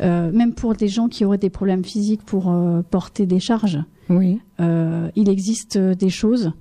Même 0.00 0.52
pour 0.54 0.74
des 0.74 0.88
gens 0.88 1.08
qui 1.08 1.24
auraient 1.24 1.38
des 1.38 1.50
problèmes 1.50 1.84
physiques 1.84 2.22
pour 2.24 2.52
porter 2.90 3.24
des 3.24 3.38
charges, 3.38 3.78
Oui. 4.10 4.40
il 4.58 5.28
existe 5.28 5.78
des 5.78 6.10
choses 6.10 6.52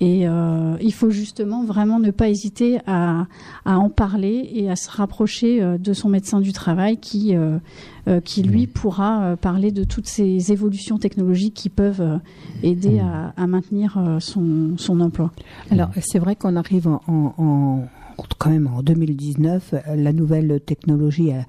et 0.00 0.26
euh, 0.26 0.76
il 0.80 0.92
faut 0.94 1.10
justement 1.10 1.62
vraiment 1.64 1.98
ne 1.98 2.10
pas 2.10 2.28
hésiter 2.28 2.78
à, 2.86 3.26
à 3.64 3.78
en 3.78 3.90
parler 3.90 4.48
et 4.54 4.70
à 4.70 4.76
se 4.76 4.90
rapprocher 4.90 5.62
euh, 5.62 5.76
de 5.78 5.92
son 5.92 6.08
médecin 6.08 6.40
du 6.40 6.52
travail 6.52 6.96
qui, 6.98 7.36
euh, 7.36 7.58
euh, 8.08 8.20
qui 8.20 8.42
lui 8.42 8.66
pourra 8.66 9.22
euh, 9.22 9.36
parler 9.36 9.72
de 9.72 9.84
toutes 9.84 10.06
ces 10.06 10.52
évolutions 10.52 10.98
technologiques 10.98 11.54
qui 11.54 11.68
peuvent 11.68 12.18
aider 12.62 12.98
à, 13.00 13.34
à 13.36 13.46
maintenir 13.46 14.02
son, 14.20 14.74
son 14.78 15.00
emploi. 15.00 15.32
Alors, 15.70 15.90
c'est 16.00 16.18
vrai 16.18 16.34
qu'on 16.36 16.56
arrive 16.56 16.88
en, 16.88 17.00
en- 17.06 17.34
en- 17.38 17.88
quand 18.38 18.50
même 18.50 18.66
en 18.74 18.82
2019, 18.82 19.74
euh, 19.74 19.96
la 19.96 20.12
nouvelle 20.12 20.60
technologie 20.64 21.32
a 21.32 21.44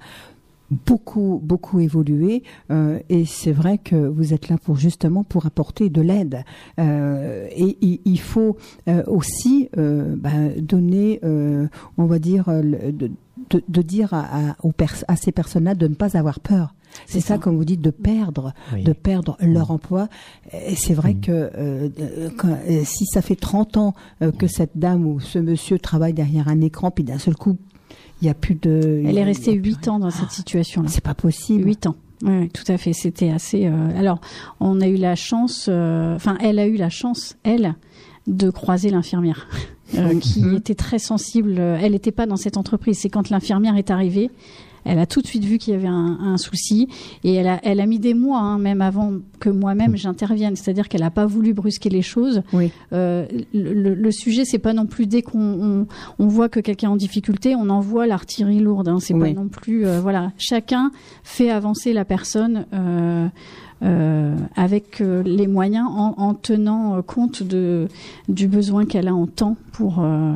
beaucoup 0.86 1.40
beaucoup 1.42 1.80
évolué 1.80 2.42
euh, 2.70 2.98
et 3.08 3.24
c'est 3.24 3.52
vrai 3.52 3.78
que 3.78 3.96
vous 3.96 4.32
êtes 4.34 4.48
là 4.48 4.56
pour 4.62 4.76
justement 4.76 5.24
pour 5.24 5.46
apporter 5.46 5.88
de 5.90 6.00
l'aide 6.00 6.44
Euh, 6.78 7.46
et 7.54 7.76
il, 7.80 8.00
il 8.04 8.20
faut 8.20 8.56
euh, 8.88 9.02
aussi 9.06 9.68
euh, 9.76 10.14
ben, 10.16 10.52
donner 10.60 11.20
euh, 11.24 11.68
on 11.98 12.06
va 12.06 12.18
dire 12.18 12.48
euh, 12.48 12.62
le- 12.62 12.92
de, 12.92 13.10
de, 13.50 13.62
de 13.68 13.82
dire 13.82 14.14
à, 14.14 14.20
à, 14.50 14.56
aux 14.62 14.72
pers- 14.72 15.04
à 15.08 15.16
ces 15.16 15.32
personnes-là 15.32 15.74
de 15.74 15.86
ne 15.88 15.94
pas 15.94 16.16
avoir 16.16 16.40
peur 16.40 16.74
c'est 17.06 17.20
ça, 17.20 17.28
ça. 17.28 17.38
comme 17.38 17.56
vous 17.56 17.64
dites, 17.64 17.80
de 17.80 17.88
perdre, 17.90 18.52
Oui. 18.74 18.82
de 18.84 18.92
perdre 18.92 19.38
leur 19.40 19.70
emploi. 19.70 20.08
Et 20.52 20.74
c'est 20.76 20.92
vrai 20.92 21.14
que 21.14 21.50
euh, 21.56 21.88
quand- 22.36 22.58
si 22.84 23.06
ça 23.06 23.22
fait 23.22 23.34
30 23.34 23.78
ans 23.78 23.94
euh, 24.20 24.30
que 24.30 24.46
cette 24.46 24.76
dame 24.76 25.06
ou 25.06 25.18
ce 25.18 25.38
monsieur 25.38 25.78
travaille 25.78 26.12
derrière 26.12 26.48
un 26.48 26.60
écran, 26.60 26.90
puis 26.90 27.02
d'un 27.02 27.16
seul 27.16 27.34
coup, 27.34 27.56
il 28.22 28.26
n'y 28.26 28.30
a 28.30 28.34
plus 28.34 28.54
de... 28.54 29.02
Elle 29.04 29.18
est 29.18 29.24
restée 29.24 29.52
huit 29.52 29.88
ans 29.88 29.98
dans 29.98 30.10
cette 30.10 30.30
situation-là. 30.30 30.88
C'est 30.88 31.02
pas 31.02 31.12
possible. 31.14 31.66
Huit 31.66 31.86
ans. 31.86 31.96
Oui, 32.22 32.30
oui, 32.42 32.48
tout 32.50 32.62
à 32.68 32.78
fait. 32.78 32.92
C'était 32.92 33.30
assez. 33.30 33.66
euh, 33.66 33.98
Alors, 33.98 34.20
on 34.60 34.80
a 34.80 34.86
eu 34.86 34.94
la 34.96 35.16
chance. 35.16 35.66
euh, 35.68 36.14
Enfin, 36.14 36.38
elle 36.40 36.60
a 36.60 36.66
eu 36.68 36.76
la 36.76 36.88
chance, 36.88 37.36
elle, 37.42 37.74
de 38.28 38.48
croiser 38.50 38.90
l'infirmière, 38.90 39.48
euh, 39.96 40.18
qui 40.18 40.44
était 40.54 40.74
très 40.74 40.98
sensible. 40.98 41.58
Elle 41.58 41.92
n'était 41.92 42.12
pas 42.12 42.26
dans 42.26 42.36
cette 42.36 42.56
entreprise. 42.56 42.98
C'est 43.00 43.08
quand 43.10 43.30
l'infirmière 43.30 43.76
est 43.76 43.90
arrivée. 43.90 44.30
Elle 44.84 44.98
a 44.98 45.06
tout 45.06 45.22
de 45.22 45.28
suite 45.28 45.44
vu 45.44 45.58
qu'il 45.58 45.74
y 45.74 45.76
avait 45.76 45.86
un, 45.86 46.18
un 46.20 46.36
souci 46.36 46.88
et 47.22 47.34
elle 47.34 47.46
a, 47.46 47.60
elle 47.62 47.78
a 47.78 47.86
mis 47.86 48.00
des 48.00 48.14
mois, 48.14 48.40
hein, 48.40 48.58
même 48.58 48.80
avant 48.82 49.12
que 49.38 49.48
moi-même 49.48 49.96
j'intervienne. 49.96 50.56
C'est-à-dire 50.56 50.88
qu'elle 50.88 51.02
n'a 51.02 51.10
pas 51.12 51.24
voulu 51.24 51.52
brusquer 51.54 51.88
les 51.88 52.02
choses. 52.02 52.42
Oui. 52.52 52.72
Euh, 52.92 53.24
le, 53.54 53.74
le- 53.74 53.94
le 53.94 54.10
sujet, 54.10 54.44
c'est 54.44 54.58
pas 54.58 54.72
non 54.72 54.86
plus 54.86 55.06
dès 55.06 55.22
qu'on 55.22 55.38
on, 55.38 55.86
on 56.18 56.26
voit 56.26 56.48
que 56.48 56.58
quelqu'un 56.58 56.88
est 56.88 56.92
en 56.92 56.96
difficulté, 56.96 57.54
on 57.54 57.70
envoie 57.70 58.08
l'artillerie 58.08 58.58
lourde. 58.58 58.88
Hein, 58.88 58.98
c'est 58.98 59.14
Oui. 59.14 59.32
pas 59.34 59.40
non 59.40 59.46
plus 59.46 59.86
euh, 59.86 60.00
voilà. 60.00 60.32
Chacun 60.36 60.90
fait 61.22 61.50
avancer 61.50 61.92
la 61.92 62.04
personne 62.04 62.66
euh, 62.74 63.28
euh, 63.82 64.36
avec 64.54 65.00
euh, 65.00 65.22
les 65.22 65.46
moyens, 65.46 65.86
en, 65.88 66.14
en 66.16 66.34
tenant 66.34 66.96
euh, 66.96 67.02
compte 67.02 67.42
de 67.42 67.88
du 68.28 68.46
besoin 68.46 68.86
qu'elle 68.86 69.08
a 69.08 69.14
en 69.14 69.26
temps 69.26 69.56
pour 69.72 69.98
euh, 70.00 70.34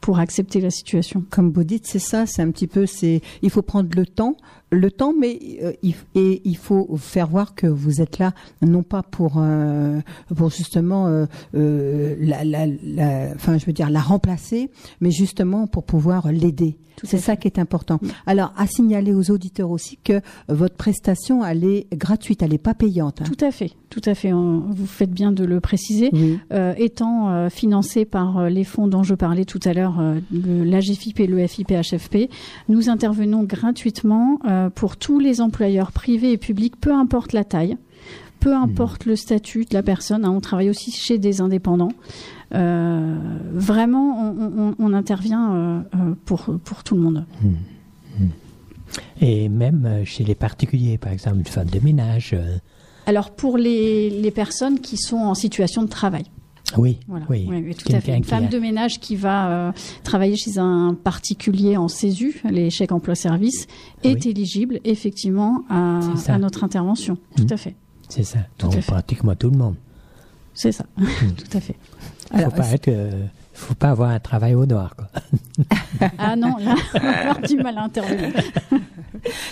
pour 0.00 0.18
accepter 0.18 0.60
la 0.60 0.70
situation. 0.70 1.24
Comme 1.28 1.52
vous 1.52 1.64
dites, 1.64 1.86
c'est 1.86 1.98
ça, 1.98 2.24
c'est 2.24 2.40
un 2.40 2.50
petit 2.50 2.66
peu, 2.66 2.86
c'est, 2.86 3.20
il 3.42 3.50
faut 3.50 3.62
prendre 3.62 3.90
le 3.94 4.06
temps, 4.06 4.36
le 4.70 4.90
temps, 4.90 5.14
mais 5.18 5.38
euh, 5.62 5.72
il, 5.82 5.94
et 6.14 6.42
il 6.44 6.56
faut 6.56 6.96
faire 6.98 7.26
voir 7.28 7.54
que 7.54 7.66
vous 7.66 8.00
êtes 8.00 8.18
là, 8.18 8.32
non 8.62 8.82
pas 8.82 9.02
pour, 9.02 9.34
euh, 9.38 10.00
pour 10.36 10.50
justement, 10.50 11.06
euh, 11.06 11.26
euh, 11.54 12.14
la, 12.20 12.44
la, 12.44 12.66
la- 12.66 13.32
enfin, 13.34 13.56
je 13.58 13.64
veux 13.66 13.72
dire, 13.72 13.88
la 13.90 14.00
remplacer, 14.00 14.70
mais 15.00 15.10
justement 15.10 15.66
pour 15.66 15.84
pouvoir 15.84 16.30
l'aider. 16.32 16.76
C'est 17.04 17.18
ça 17.18 17.36
qui 17.36 17.46
est 17.46 17.60
important. 17.60 18.00
Alors, 18.26 18.52
à 18.56 18.66
signaler 18.66 19.14
aux 19.14 19.30
auditeurs 19.30 19.70
aussi 19.70 19.98
que 20.02 20.20
votre 20.48 20.74
prestation, 20.74 21.44
elle 21.44 21.62
est 21.62 21.86
gratuite, 21.96 22.42
elle 22.42 22.50
n'est 22.50 22.58
pas 22.58 22.74
payante. 22.74 23.20
hein. 23.22 23.24
Tout 23.24 23.44
à 23.44 23.52
fait, 23.52 23.70
tout 23.88 24.00
à 24.04 24.16
fait. 24.16 24.32
Vous 24.32 24.84
faites 24.84 25.12
bien 25.12 25.30
de 25.30 25.44
le 25.44 25.60
préciser. 25.60 26.10
Oui. 26.12 26.40
Euh, 26.52 26.74
étant 26.76 27.30
euh, 27.30 27.50
financé 27.50 28.04
par 28.04 28.50
les 28.50 28.64
fonds 28.64 28.88
dont 28.88 29.04
je 29.04 29.14
parlais 29.14 29.44
tout 29.44 29.60
à 29.64 29.74
l'heure, 29.74 30.00
euh, 30.00 30.18
l'AGFIP 30.32 31.20
et 31.20 31.28
le 31.28 31.46
FIP-HFP, 31.46 32.30
nous 32.68 32.90
intervenons 32.90 33.44
gratuitement 33.44 34.40
euh, 34.48 34.57
pour 34.74 34.96
tous 34.96 35.18
les 35.18 35.40
employeurs 35.40 35.92
privés 35.92 36.32
et 36.32 36.36
publics, 36.38 36.76
peu 36.80 36.92
importe 36.92 37.32
la 37.32 37.44
taille, 37.44 37.76
peu 38.40 38.54
importe 38.54 39.04
le 39.06 39.16
statut 39.16 39.64
de 39.64 39.74
la 39.74 39.82
personne. 39.82 40.24
hein, 40.24 40.30
on 40.30 40.40
travaille 40.40 40.70
aussi 40.70 40.90
chez 40.92 41.18
des 41.18 41.40
indépendants. 41.40 41.92
Euh, 42.54 43.16
vraiment, 43.52 44.32
on, 44.32 44.68
on- 44.70 44.74
on 44.78 44.92
intervient 44.94 45.54
euh, 45.54 45.80
euh, 45.94 46.14
pour, 46.24 46.46
pour 46.64 46.82
tout 46.84 46.94
le 46.94 47.00
monde. 47.02 47.24
Et 49.20 49.48
même 49.48 49.84
euh, 49.86 50.04
chez 50.04 50.24
les 50.24 50.34
particuliers, 50.34 50.98
par 50.98 51.12
exemple, 51.12 51.38
une 51.38 51.44
femme 51.44 51.68
de 51.68 51.80
ménage. 51.80 52.30
euh, 52.34 52.56
Alors 53.06 53.30
pour 53.32 53.58
les, 53.58 54.08
les 54.10 54.30
personnes 54.30 54.80
qui 54.80 54.96
sont 54.96 55.16
en 55.16 55.34
situation 55.34 55.82
de 55.82 55.88
travail. 55.88 56.24
Oui, 56.76 56.98
Voilà. 57.08 57.24
oui. 57.30 57.46
Oui, 57.48 57.64
oui, 57.66 57.74
tout 57.74 57.90
à 57.94 58.00
fait. 58.00 58.16
Une 58.16 58.24
femme 58.24 58.44
a- 58.44 58.48
de 58.48 58.58
ménage 58.58 59.00
qui 59.00 59.16
va 59.16 59.48
euh, 59.68 59.72
travailler 60.04 60.36
chez 60.36 60.58
un 60.58 60.94
particulier 60.94 61.76
en 61.76 61.88
CESU, 61.88 62.42
les 62.50 62.68
chèques 62.70 62.92
emploi-service, 62.92 63.66
est 64.04 64.24
Oui. 64.24 64.30
éligible 64.30 64.80
effectivement 64.84 65.64
à, 65.70 66.00
notre 66.38 66.64
intervention. 66.64 67.16
Tout 67.36 67.44
Mhm. 67.44 67.52
à 67.52 67.56
fait. 67.56 67.74
C'est 68.08 68.24
ça. 68.24 68.38
Tout 68.58 68.66
à 68.66 68.70
Donc, 68.70 68.80
fait. 68.80 68.92
pratiquement 68.92 69.34
tout 69.34 69.50
le 69.50 69.56
monde. 69.56 69.76
C'est 70.54 70.72
ça. 70.72 70.84
tout 70.98 71.56
à 71.56 71.60
fait. 71.60 71.76
Il 72.32 72.38
Alors, 72.40 72.50
faut 72.50 72.56
pas 72.58 72.72
être, 72.72 72.88
euh, 72.88 73.10
faut 73.54 73.74
pas 73.74 73.90
avoir 73.90 74.10
un 74.10 74.20
travail 74.20 74.54
au 74.54 74.66
noir, 74.66 74.94
quoi. 74.96 75.08
Ah 76.18 76.36
non, 76.36 76.56
là, 76.58 76.74
on 76.94 76.98
va 76.98 77.18
avoir 77.20 77.40
du 77.40 77.56
mal 77.56 77.78
à 77.78 77.82
intervenir. 77.84 78.32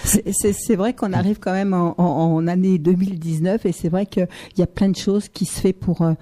C'est- 0.04 0.74
vrai 0.76 0.92
qu'on 0.92 1.12
arrive 1.12 1.38
quand 1.40 1.52
même 1.52 1.72
en, 1.74 1.94
en- 1.98 2.34
en 2.36 2.46
année 2.46 2.78
2019 2.78 3.64
et 3.66 3.72
c'est 3.72 3.88
vrai 3.88 4.06
qu'il 4.06 4.28
y 4.58 4.62
a 4.62 4.66
plein 4.66 4.88
de 4.90 4.96
choses 4.96 5.28
qui 5.28 5.44
se 5.46 5.60
fait 5.60 5.72
pour 5.72 6.02
euh, 6.02 6.12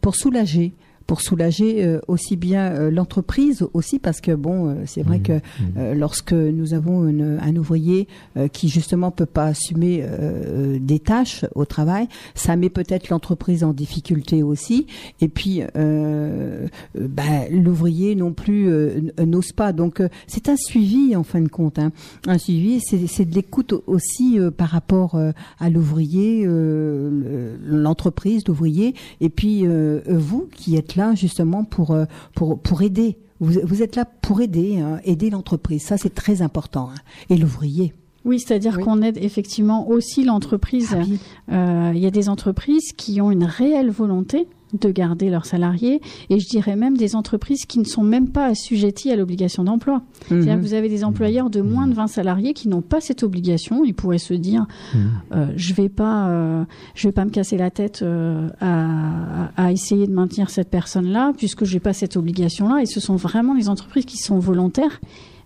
pour 0.00 0.14
soulager 0.14 0.72
pour 1.06 1.20
soulager 1.20 1.84
euh, 1.84 2.00
aussi 2.08 2.36
bien 2.36 2.72
euh, 2.72 2.90
l'entreprise 2.90 3.64
aussi 3.74 3.98
parce 3.98 4.20
que 4.20 4.32
bon 4.32 4.68
euh, 4.70 4.74
c'est 4.86 5.02
vrai 5.02 5.18
Mhm. 5.18 5.22
que 5.22 5.32
euh, 5.78 5.94
lorsque 5.94 6.32
nous 6.32 6.74
avons 6.74 7.06
une- 7.08 7.38
un 7.40 7.56
ouvrier 7.56 8.08
euh, 8.36 8.48
qui 8.48 8.68
justement 8.68 9.10
peut 9.10 9.26
pas 9.26 9.44
assumer 9.46 10.00
euh, 10.02 10.78
des 10.80 10.98
tâches 10.98 11.44
au 11.54 11.64
travail 11.64 12.08
ça 12.34 12.56
met 12.56 12.70
peut-être 12.70 13.08
l'entreprise 13.10 13.62
en 13.62 13.72
difficulté 13.72 14.42
aussi 14.42 14.86
et 15.20 15.28
puis 15.28 15.62
euh, 15.76 16.66
ben, 16.98 17.46
l'ouvrier 17.50 18.14
non 18.14 18.32
plus 18.32 18.68
euh, 18.68 19.00
n'ose 19.24 19.52
pas 19.52 19.72
donc 19.72 20.00
euh, 20.00 20.08
c'est 20.26 20.48
un 20.48 20.56
suivi 20.56 21.14
en 21.16 21.22
fin 21.22 21.40
de 21.40 21.48
compte 21.48 21.78
hein. 21.78 21.92
un 22.26 22.38
suivi 22.38 22.80
c'est 22.80 23.06
c'est 23.06 23.24
de 23.24 23.34
l'écoute 23.34 23.74
aussi 23.86 24.38
euh, 24.40 24.50
par 24.50 24.68
rapport 24.68 25.14
euh, 25.14 25.30
à 25.60 25.70
l'ouvrier 25.70 26.44
euh, 26.46 27.56
le- 27.60 27.76
l'entreprise 27.78 28.42
l'ouvrier 28.48 28.94
et 29.20 29.28
puis 29.28 29.66
euh, 29.66 30.00
vous 30.08 30.48
qui 30.54 30.76
êtes 30.76 30.95
là 30.96 31.14
justement 31.14 31.64
pour 31.64 31.92
euh, 31.92 32.04
pour 32.34 32.58
pour 32.58 32.82
aider 32.82 33.16
vous, 33.40 33.60
vous 33.64 33.82
êtes 33.82 33.96
là 33.96 34.04
pour 34.04 34.40
aider 34.40 34.78
hein, 34.80 34.98
aider 35.04 35.30
l'entreprise 35.30 35.82
ça 35.82 35.96
c'est 35.98 36.14
très 36.14 36.42
important 36.42 36.90
hein. 36.90 36.98
et 37.30 37.36
l'ouvrier 37.36 37.94
Oui, 38.24 38.40
c'est-à-dire 38.40 38.74
Oui. 38.78 38.82
qu'on 38.84 39.02
aide 39.02 39.18
effectivement 39.22 39.88
aussi 39.88 40.24
l'entreprise. 40.24 40.96
Ah 40.98 41.02
oui. 41.06 41.20
Euh, 41.52 41.92
Il 41.94 42.00
y 42.00 42.06
a 42.06 42.10
des 42.10 42.28
entreprises 42.28 42.92
qui 42.96 43.20
ont 43.20 43.30
une 43.30 43.44
réelle 43.44 43.90
volonté 43.90 44.48
de 44.80 44.90
garder 44.90 45.30
leurs 45.30 45.46
salariés 45.46 46.00
et 46.30 46.38
je 46.38 46.48
dirais 46.48 46.76
même 46.76 46.96
des 46.96 47.14
entreprises 47.16 47.64
qui 47.66 47.78
ne 47.78 47.84
sont 47.84 48.02
même 48.02 48.28
pas 48.30 48.46
assujetties 48.46 49.10
à 49.10 49.16
l'obligation 49.16 49.64
d'emploi. 49.64 50.02
C'est-à-dire 50.28 50.54
Mhm. 50.54 50.60
que 50.62 50.66
vous 50.66 50.74
avez 50.74 50.88
des 50.88 51.04
employeurs 51.04 51.50
de 51.50 51.60
moins 51.60 51.86
de 51.86 51.94
20 51.94 52.06
salariés 52.06 52.52
qui 52.54 52.68
n'ont 52.68 52.82
pas 52.82 53.00
cette 53.00 53.22
obligation. 53.22 53.84
Ils 53.84 53.94
pourraient 53.94 54.18
se 54.18 54.34
dire 54.34 54.66
Mhm. 54.94 55.00
euh, 55.32 55.46
je 55.56 55.74
vais 55.74 55.88
pas 55.88 56.28
euh, 56.28 56.64
je 56.94 57.08
vais 57.08 57.12
pas 57.12 57.24
me 57.24 57.30
casser 57.30 57.56
la 57.56 57.70
tête 57.70 58.00
euh, 58.02 58.48
à, 58.60 59.50
à 59.56 59.72
essayer 59.72 60.06
de 60.06 60.12
maintenir 60.12 60.50
cette 60.50 60.70
personne-là 60.70 61.32
puisque 61.36 61.64
j'ai 61.64 61.80
pas 61.80 61.92
cette 61.92 62.16
obligation-là 62.16 62.82
et 62.82 62.86
ce 62.86 63.00
sont 63.00 63.16
vraiment 63.16 63.54
les 63.54 63.68
entreprises 63.68 64.04
qui 64.04 64.18
sont 64.18 64.38
volontaires 64.38 65.00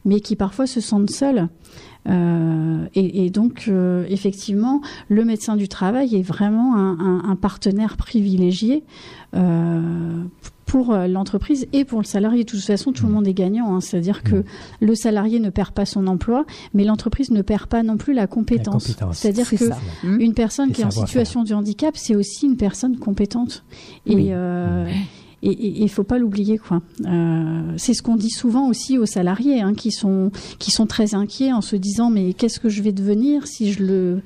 mais 0.07 0.21
qui 0.21 0.35
parfois 0.35 0.67
se 0.67 0.81
sentent 0.81 1.11
seules. 1.11 1.49
Euh, 2.09 2.87
et, 2.95 3.27
et 3.27 3.31
donc, 3.31 3.65
euh, 3.69 4.05
effectivement, 4.09 4.81
le 5.09 5.25
médecin 5.25 5.57
du 5.57 5.69
travail 5.69 6.17
est 6.17 6.23
vraiment 6.23 6.75
un, 6.77 6.99
un- 6.99 7.23
un 7.31 7.37
partenaire 7.37 7.97
privilégié 7.97 8.85
euh, 9.37 10.23
pour 10.67 10.95
l'entreprise 10.95 11.67
et 11.73 11.85
pour 11.85 11.99
le 11.99 12.05
salarié. 12.05 12.45
De 12.45 12.51
toute 12.51 12.61
façon, 12.61 12.93
tout 12.93 13.05
le 13.07 13.13
monde 13.13 13.27
est 13.27 13.35
gagnant. 13.35 13.75
hein. 13.75 13.81
C'est-à-dire 13.81 14.23
que 14.23 14.45
le 14.81 14.95
salarié 14.95 15.41
ne 15.41 15.51
perd 15.51 15.73
pas 15.73 15.85
son 15.85 16.07
emploi, 16.07 16.45
mais 16.75 16.85
l'entreprise 16.85 17.31
ne 17.33 17.43
perd 17.43 17.67
pas 17.67 17.83
non 17.83 17.97
plus 17.97 18.15
la 18.15 18.29
compétence. 18.29 18.87
compétence. 18.87 19.19
C'est-à 19.19 19.33
dire 19.33 19.47
C'est 19.47 19.57
que 19.57 19.67
ça. 19.69 19.79
Une 20.05 20.33
personne 20.33 20.71
Et 20.71 20.73
qui 20.73 20.83
est 20.83 20.85
en 20.85 20.91
situation 20.93 21.43
de 21.43 21.53
handicap, 21.55 21.97
c'est 21.97 22.15
aussi 22.15 22.47
une 22.47 22.57
personne 22.57 22.99
compétente. 22.99 23.65
Et 24.07 24.15
Oui. 24.15 24.33
Et 25.43 25.83
il 25.83 25.89
faut 25.89 26.05
pas 26.05 26.19
l'oublier 26.19 26.59
quoi. 26.59 26.83
Euh, 27.07 27.73
c'est 27.77 27.95
ce 27.95 28.03
qu'on 28.03 28.17
dit 28.17 28.31
souvent 28.31 28.69
aussi 28.69 28.99
aux 28.99 29.07
salariés 29.07 29.61
hein, 29.61 29.75
qui 29.75 29.91
sont 29.91 30.31
qui 30.59 30.71
sont 30.71 30.87
très 30.87 31.15
inquiets 31.15 31.53
en 31.53 31.61
se 31.63 31.77
disant 31.77 32.11
mais 32.11 32.35
qu'est-ce 32.35 32.61
que 32.61 32.69
je 32.69 32.83
vais 32.83 32.93
devenir 32.93 33.47
si 33.47 33.73
je 33.73 33.83
le 33.83 34.23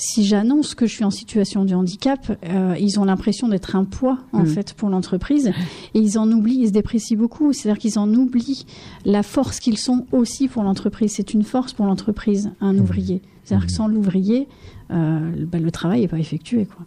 si 0.00 0.24
j'annonce 0.24 0.76
que 0.76 0.86
je 0.86 0.94
suis 0.94 1.04
en 1.04 1.10
situation 1.10 1.64
de 1.64 1.74
handicap, 1.74 2.38
euh, 2.44 2.76
ils 2.78 3.00
ont 3.00 3.04
l'impression 3.04 3.48
d'être 3.48 3.74
un 3.74 3.84
poids 3.84 4.18
en 4.32 4.44
Mm. 4.44 4.46
fait 4.46 4.74
pour 4.74 4.90
l'entreprise 4.90 5.48
et 5.92 5.98
ils 5.98 6.20
en 6.20 6.30
oublient, 6.30 6.60
ils 6.60 6.68
se 6.68 6.72
déprécient 6.72 7.18
beaucoup. 7.18 7.52
C'est-à-dire 7.52 7.80
qu'ils 7.80 7.98
en 7.98 8.08
oublient 8.14 8.64
la 9.04 9.24
force 9.24 9.58
qu'ils 9.58 9.76
sont 9.76 10.06
aussi 10.12 10.46
pour 10.46 10.62
l'entreprise. 10.62 11.14
C'est 11.16 11.34
une 11.34 11.42
force 11.42 11.72
pour 11.72 11.84
l'entreprise, 11.84 12.52
un 12.60 12.78
ouvrier. 12.78 13.22
C'est-à-dire 13.42 13.66
que 13.66 13.72
sans 13.72 13.88
l'ouvrier, 13.88 14.46
euh, 14.90 15.30
ben, 15.46 15.62
le 15.62 15.70
travail 15.70 16.00
n'est 16.02 16.08
pas 16.08 16.18
effectué. 16.18 16.66
Quoi. 16.66 16.86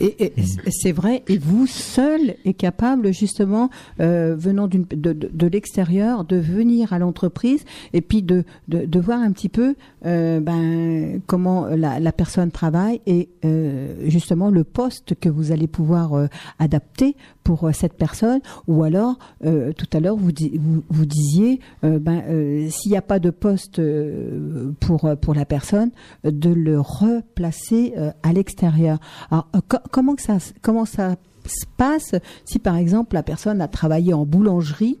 Et, 0.00 0.32
et 0.38 0.70
c'est 0.70 0.92
vrai, 0.92 1.22
et 1.28 1.38
vous 1.38 1.66
seul 1.66 2.34
est 2.44 2.54
capable 2.54 3.12
justement, 3.12 3.70
euh, 4.00 4.34
venant 4.38 4.66
d'une- 4.68 4.84
de, 4.90 5.12
de, 5.12 5.30
de 5.32 5.46
l'extérieur, 5.46 6.24
de 6.24 6.36
venir 6.36 6.92
à 6.92 6.98
l'entreprise 6.98 7.64
et 7.92 8.00
puis 8.00 8.22
de, 8.22 8.44
de, 8.68 8.84
de 8.86 9.00
voir 9.00 9.20
un 9.20 9.32
petit 9.32 9.48
peu 9.48 9.74
euh, 10.06 10.40
ben, 10.40 11.20
comment 11.26 11.66
la, 11.66 12.00
la 12.00 12.12
personne 12.12 12.50
travaille 12.50 13.00
et 13.06 13.28
euh, 13.44 14.08
justement 14.08 14.50
le 14.50 14.64
poste 14.64 15.14
que 15.20 15.28
vous 15.28 15.52
allez 15.52 15.66
pouvoir 15.66 16.14
euh, 16.14 16.26
adapter 16.58 17.16
pour 17.44 17.64
euh, 17.64 17.72
cette 17.72 17.94
personne. 17.94 18.40
Ou 18.68 18.82
alors, 18.84 19.18
euh, 19.44 19.72
tout 19.72 19.86
à 19.92 20.00
l'heure, 20.00 20.16
vous, 20.16 20.30
vous, 20.58 20.82
vous 20.88 21.06
disiez, 21.06 21.60
euh, 21.84 21.98
ben, 21.98 22.22
euh, 22.28 22.68
s'il 22.70 22.90
n'y 22.92 22.96
a 22.98 23.02
pas 23.02 23.18
de 23.18 23.30
poste 23.30 23.78
euh, 23.78 24.72
pour, 24.80 25.10
pour 25.20 25.34
la 25.34 25.44
personne, 25.44 25.90
euh, 26.26 26.30
de 26.30 26.50
le 26.50 26.80
replacer 26.80 27.94
euh, 27.96 28.10
à 28.22 28.32
l'extérieur. 28.32 28.98
Alors, 29.30 29.48
euh, 29.56 29.60
co- 29.66 29.78
comment, 29.90 30.14
que 30.14 30.22
ça, 30.22 30.38
comment 30.60 30.84
ça 30.84 31.16
se 31.46 31.66
passe 31.76 32.14
si, 32.44 32.58
par 32.58 32.76
exemple, 32.76 33.14
la 33.14 33.22
personne 33.22 33.60
a 33.60 33.68
travaillé 33.68 34.14
en 34.14 34.24
boulangerie 34.24 34.98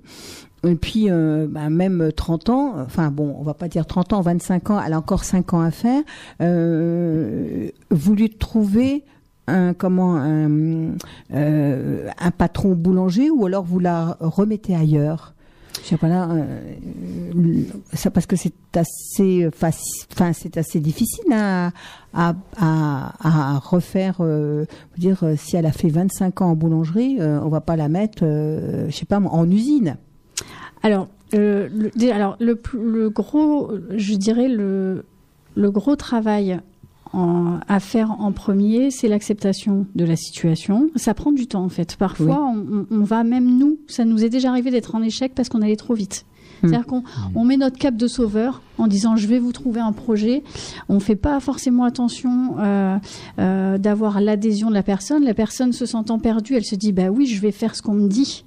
et 0.64 0.76
puis, 0.76 1.10
euh, 1.10 1.48
ben, 1.50 1.70
même 1.70 2.12
30 2.14 2.48
ans, 2.50 2.74
enfin 2.78 3.10
bon, 3.10 3.34
on 3.36 3.42
va 3.42 3.52
pas 3.52 3.66
dire 3.66 3.84
30 3.84 4.12
ans, 4.12 4.20
25 4.20 4.70
ans, 4.70 4.80
elle 4.80 4.92
a 4.92 4.98
encore 4.98 5.24
5 5.24 5.54
ans 5.54 5.60
à 5.60 5.72
faire, 5.72 6.02
euh, 6.40 7.68
vous 7.90 8.14
lui 8.14 8.30
trouvez 8.30 9.04
un 9.46 9.74
comment 9.74 10.16
un, 10.16 10.94
euh, 11.32 12.08
un 12.18 12.30
patron 12.30 12.74
boulanger 12.74 13.30
ou 13.30 13.46
alors 13.46 13.64
vous 13.64 13.78
la 13.78 14.16
remettez 14.20 14.74
ailleurs? 14.74 15.34
Je 15.84 15.96
euh, 16.04 17.64
ça 17.94 18.10
parce 18.10 18.26
que 18.26 18.36
c'est 18.36 18.52
assez 18.76 19.48
facile 19.52 20.06
enfin 20.12 20.32
c'est 20.32 20.56
assez 20.56 20.80
difficile 20.80 21.32
à 21.32 21.70
à, 22.12 22.34
à, 22.56 23.54
à 23.54 23.58
refaire 23.58 24.18
euh, 24.20 24.66
dire 24.98 25.24
si 25.36 25.56
elle 25.56 25.66
a 25.66 25.72
fait 25.72 25.88
25 25.88 26.42
ans 26.42 26.50
en 26.50 26.54
boulangerie 26.54 27.18
on 27.20 27.48
va 27.48 27.60
pas 27.62 27.76
la 27.76 27.88
mettre 27.88 28.22
je 28.22 28.94
sais 28.94 29.06
pas 29.06 29.18
en 29.18 29.50
usine. 29.50 29.96
Alors, 30.84 31.08
alors 31.32 32.36
le, 32.40 32.60
le 32.74 33.10
gros, 33.10 33.72
je 33.96 34.14
dirais 34.14 34.48
le, 34.48 35.04
le 35.54 35.70
gros 35.70 35.96
travail 35.96 36.60
en- 37.12 37.58
à 37.68 37.80
faire 37.80 38.10
en 38.20 38.32
premier, 38.32 38.90
c'est 38.90 39.08
l'acceptation 39.08 39.86
de 39.94 40.04
la 40.04 40.16
situation. 40.16 40.90
Ça 40.96 41.14
prend 41.14 41.32
du 41.32 41.46
temps 41.46 41.64
en 41.64 41.68
fait. 41.68 41.96
Parfois, 41.96 42.40
on, 42.42 42.58
on- 42.80 42.86
on 42.90 43.02
va 43.04 43.24
même 43.24 43.58
nous, 43.58 43.78
ça 43.86 44.04
nous 44.04 44.24
est 44.24 44.28
déjà 44.30 44.50
arrivé 44.50 44.70
d'être 44.70 44.94
en 44.94 45.02
échec 45.02 45.32
parce 45.34 45.48
qu'on 45.48 45.62
allait 45.62 45.76
trop 45.76 45.94
vite. 45.94 46.24
C'est-à-dire 46.60 46.86
qu'on 46.86 47.02
on 47.34 47.44
met 47.44 47.56
notre 47.56 47.76
cap 47.76 47.96
de 47.96 48.06
sauveur 48.06 48.62
en 48.78 48.86
disant 48.86 49.16
je 49.16 49.26
vais 49.26 49.40
vous 49.40 49.50
trouver 49.50 49.80
un 49.80 49.90
projet. 49.90 50.44
On 50.88 51.00
fait 51.00 51.16
pas 51.16 51.40
forcément 51.40 51.82
attention 51.82 52.54
euh, 52.60 52.98
euh, 53.40 53.78
d'avoir 53.78 54.20
l'adhésion 54.20 54.68
de 54.68 54.74
la 54.74 54.84
personne. 54.84 55.24
La 55.24 55.34
personne 55.34 55.72
se 55.72 55.86
sentant 55.86 56.20
perdue, 56.20 56.54
elle 56.54 56.64
se 56.64 56.76
dit 56.76 56.92
bah 56.92 57.08
oui, 57.10 57.26
je 57.26 57.40
vais 57.40 57.50
faire 57.50 57.74
ce 57.74 57.82
qu'on 57.82 57.94
me 57.94 58.06
dit. 58.08 58.44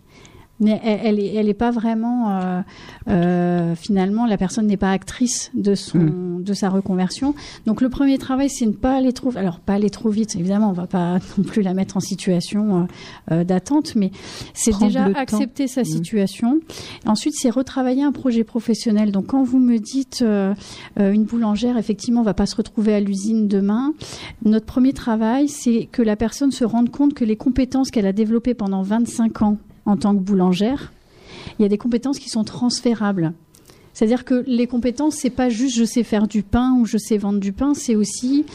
Mais 0.62 0.80
elle, 0.84 0.99
elle 1.03 1.20
est, 1.20 1.34
elle 1.36 1.49
est 1.49 1.53
pas 1.53 1.72
vraiment 1.72 2.32
euh, 2.39 2.62
euh, 3.10 3.76
finalement 3.76 4.26
la 4.26 4.38
personne 4.38 4.68
n'est 4.68 4.78
pas 4.78 4.91
actrice 4.91 5.51
de 5.53 5.76
son 5.76 6.39
de 6.39 6.53
sa 6.53 6.70
reconversion. 6.70 7.36
Donc 7.66 7.82
le 7.82 7.89
premier 7.89 8.18
travail 8.18 8.49
c'est 8.49 8.66
ne 8.66 8.72
pas 8.72 8.95
aller 8.95 9.12
trop 9.14 9.32
alors 9.36 9.60
pas 9.60 9.74
aller 9.74 9.89
trop 9.89 10.10
vite 10.10 10.36
évidemment 10.36 10.70
on 10.70 10.74
va 10.74 10.88
pas 10.88 11.20
non 11.38 11.43
plus 11.43 11.62
la 11.62 11.74
mettre 11.74 11.97
en 11.97 11.99
situation 11.99 12.78
euh, 12.78 12.86
euh, 13.32 13.43
d'attente 13.43 13.95
mais 13.95 14.12
c'est 14.53 14.78
déjà 14.80 15.06
temps. 15.10 15.20
accepter 15.20 15.68
sa 15.68 15.82
Mhm. 15.82 15.86
situation. 15.86 16.60
Ensuite 17.06 17.36
c'est 17.38 17.49
retravailler 17.49 18.03
un 18.03 18.12
projet 18.14 18.43
professionnel. 18.43 19.12
Donc 19.12 19.28
quand 19.28 19.43
vous 19.43 19.60
me 19.60 19.78
dites 19.78 20.22
euh, 20.22 20.53
euh, 20.99 21.12
une 21.12 21.26
boulangère 21.26 21.78
effectivement 21.78 22.22
va 22.24 22.34
pas 22.34 22.45
se 22.45 22.56
retrouver 22.56 22.93
à 22.93 22.99
l'usine 23.01 23.47
demain, 23.47 23.93
notre 24.43 24.66
premier 24.66 24.93
travail 24.93 25.49
c'est 25.49 25.88
que 25.91 26.01
la 26.01 26.16
personne 26.16 26.51
se 26.51 26.64
rende 26.64 26.89
compte 26.89 27.14
que 27.14 27.26
les 27.26 27.36
compétences 27.36 27.91
qu'elle 27.91 28.08
a 28.08 28.14
développées 28.14 28.53
pendant 28.53 28.82
25 28.84 29.41
ans 29.41 29.58
en 29.86 29.97
tant 29.97 30.15
que 30.15 30.21
boulangère, 30.21 30.91
il 31.59 31.63
y 31.63 31.65
a 31.65 31.69
des 31.69 31.77
compétences 31.77 32.19
qui 32.19 32.29
sont 32.29 32.43
transférables. 32.43 33.33
C'est-à-dire 33.93 34.25
que 34.25 34.43
les 34.45 34.67
compétences, 34.67 35.15
c'est 35.15 35.29
pas 35.29 35.49
juste 35.49 35.77
je 35.77 35.86
sais 35.86 36.03
faire 36.03 36.27
du 36.27 36.43
pain 36.43 36.73
ou 36.79 36.86
je 36.86 36.97
sais 36.97 37.17
vendre 37.17 37.39
du 37.39 37.53
pain, 37.53 37.73
c'est 37.73 37.95
aussi 37.95 38.45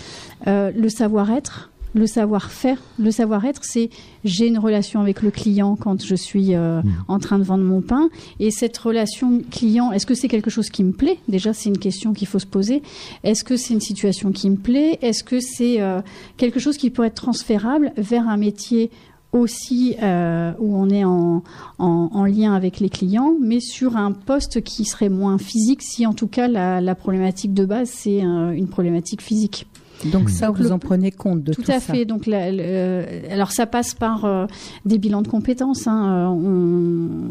euh, 0.47 0.71
le 0.77 0.91
savoir-être, 0.91 1.71
le 1.95 2.07
savoir-faire, 2.07 2.79
le 2.99 3.11
savoir-être, 3.11 3.61
c'est 3.65 3.91
j'ai 4.23 4.47
une 4.47 4.59
relation 4.59 5.01
avec 5.01 5.23
le 5.23 5.31
client 5.31 5.77
quand 5.77 6.05
je 6.05 6.15
suis 6.15 6.55
euh, 6.55 6.83
en 7.09 7.19
train 7.19 7.39
de 7.39 7.43
vendre 7.43 7.65
mon 7.65 7.81
pain. 7.81 8.11
Et 8.39 8.51
cette 8.51 8.77
relation 8.77 9.41
client, 9.51 9.93
est-ce 9.93 10.07
que 10.07 10.15
c'est 10.15 10.29
quelque 10.29 10.51
chose 10.51 10.69
qui 10.69 10.85
me 10.85 10.93
plaît? 10.93 11.19
Déjà, 11.29 11.53
c'est 11.53 11.69
une 11.69 11.79
question 11.79 12.13
qu'il 12.13 12.29
faut 12.29 12.39
se 12.39 12.47
poser. 12.47 12.83
Est-ce 13.25 13.43
que 13.43 13.57
c'est 13.57 13.75
une 13.75 13.81
situation 13.81 14.33
qui 14.33 14.51
me 14.51 14.57
plaît? 14.57 14.99
Est-ce 15.03 15.25
que 15.25 15.41
c'est 15.41 15.81
euh, 15.81 16.01
quelque 16.37 16.61
chose 16.61 16.77
qui 16.77 16.91
pourrait 16.91 17.09
être 17.09 17.15
transférable 17.15 17.93
vers 17.97 18.29
un 18.29 18.37
métier 18.37 18.91
aussi 19.33 19.97
euh, 20.03 20.53
où 20.59 20.77
on 20.77 20.91
est 20.91 21.05
en, 21.05 21.43
en, 21.79 22.11
en 22.13 22.25
lien 22.25 22.55
avec 22.55 22.81
les 22.81 22.89
clients, 22.89 23.35
mais 23.41 23.61
sur 23.61 23.97
un 23.97 24.13
poste 24.13 24.63
qui 24.63 24.85
serait 24.85 25.09
moins 25.09 25.39
physique, 25.39 25.83
si 25.83 26.07
en 26.07 26.15
tout 26.15 26.27
cas 26.27 26.49
la, 26.49 26.81
la 26.81 26.95
problématique 26.95 27.55
de 27.55 27.65
base 27.65 27.91
c'est 27.91 28.25
euh, 28.25 28.51
une 28.51 28.69
problématique 28.69 29.23
physique. 29.23 29.67
Donc 30.07 30.31
ça, 30.31 30.47
Donc 30.47 30.57
vous 30.59 30.63
le- 30.65 30.73
en 30.73 30.79
prenez 30.79 31.11
compte 31.11 31.43
de 31.43 31.53
Tout, 31.53 31.63
tout, 31.63 31.71
à 31.71 31.81
ça. 31.81 31.93
fait. 31.95 32.05
Donc, 32.05 32.27
la- 32.27 32.51
le- 32.51 33.05
alors 33.31 33.53
ça 33.53 33.67
passe 33.67 33.95
par 33.95 34.25
euh, 34.25 34.47
des 34.85 34.99
bilans 34.99 35.23
de 35.23 35.29
compétences. 35.29 35.87
hein. 35.87 36.11
Euh, 36.11 37.31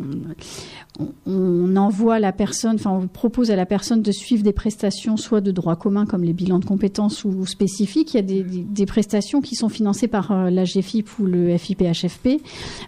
On, 1.00 1.06
on, 1.28 1.32
on 1.32 1.76
envoie 1.78 2.20
la 2.20 2.32
personne, 2.32 2.76
enfin, 2.76 2.92
on 2.92 3.08
propose 3.08 3.52
à 3.52 3.56
la 3.56 3.66
personne 3.66 4.02
de 4.02 4.12
suivre 4.12 4.44
des 4.44 4.52
prestations, 4.54 5.16
soit 5.18 5.42
de 5.42 5.52
droit 5.52 5.76
commun 5.78 6.06
comme 6.06 6.24
les 6.24 6.34
bilans 6.34 6.60
de 6.60 6.66
compétences 6.66 7.24
ou 7.24 7.46
spécifiques. 7.46 8.14
Il 8.14 8.18
y 8.18 8.20
a 8.20 8.24
des, 8.24 8.44
des- 8.44 8.64
des 8.64 8.86
prestations 8.86 9.42
qui 9.42 9.56
sont 9.56 9.70
financées 9.70 10.08
par 10.08 10.32
euh, 10.32 10.50
la 10.50 10.66
GFIP 10.66 11.08
ou 11.20 11.26
le 11.26 11.58
FIPHFP, 11.58 12.42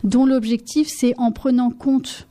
dont 0.04 0.26
l'objectif 0.26 0.88
c'est 0.90 1.14
en 1.18 1.32
prenant 1.32 1.70
compte 1.72 2.28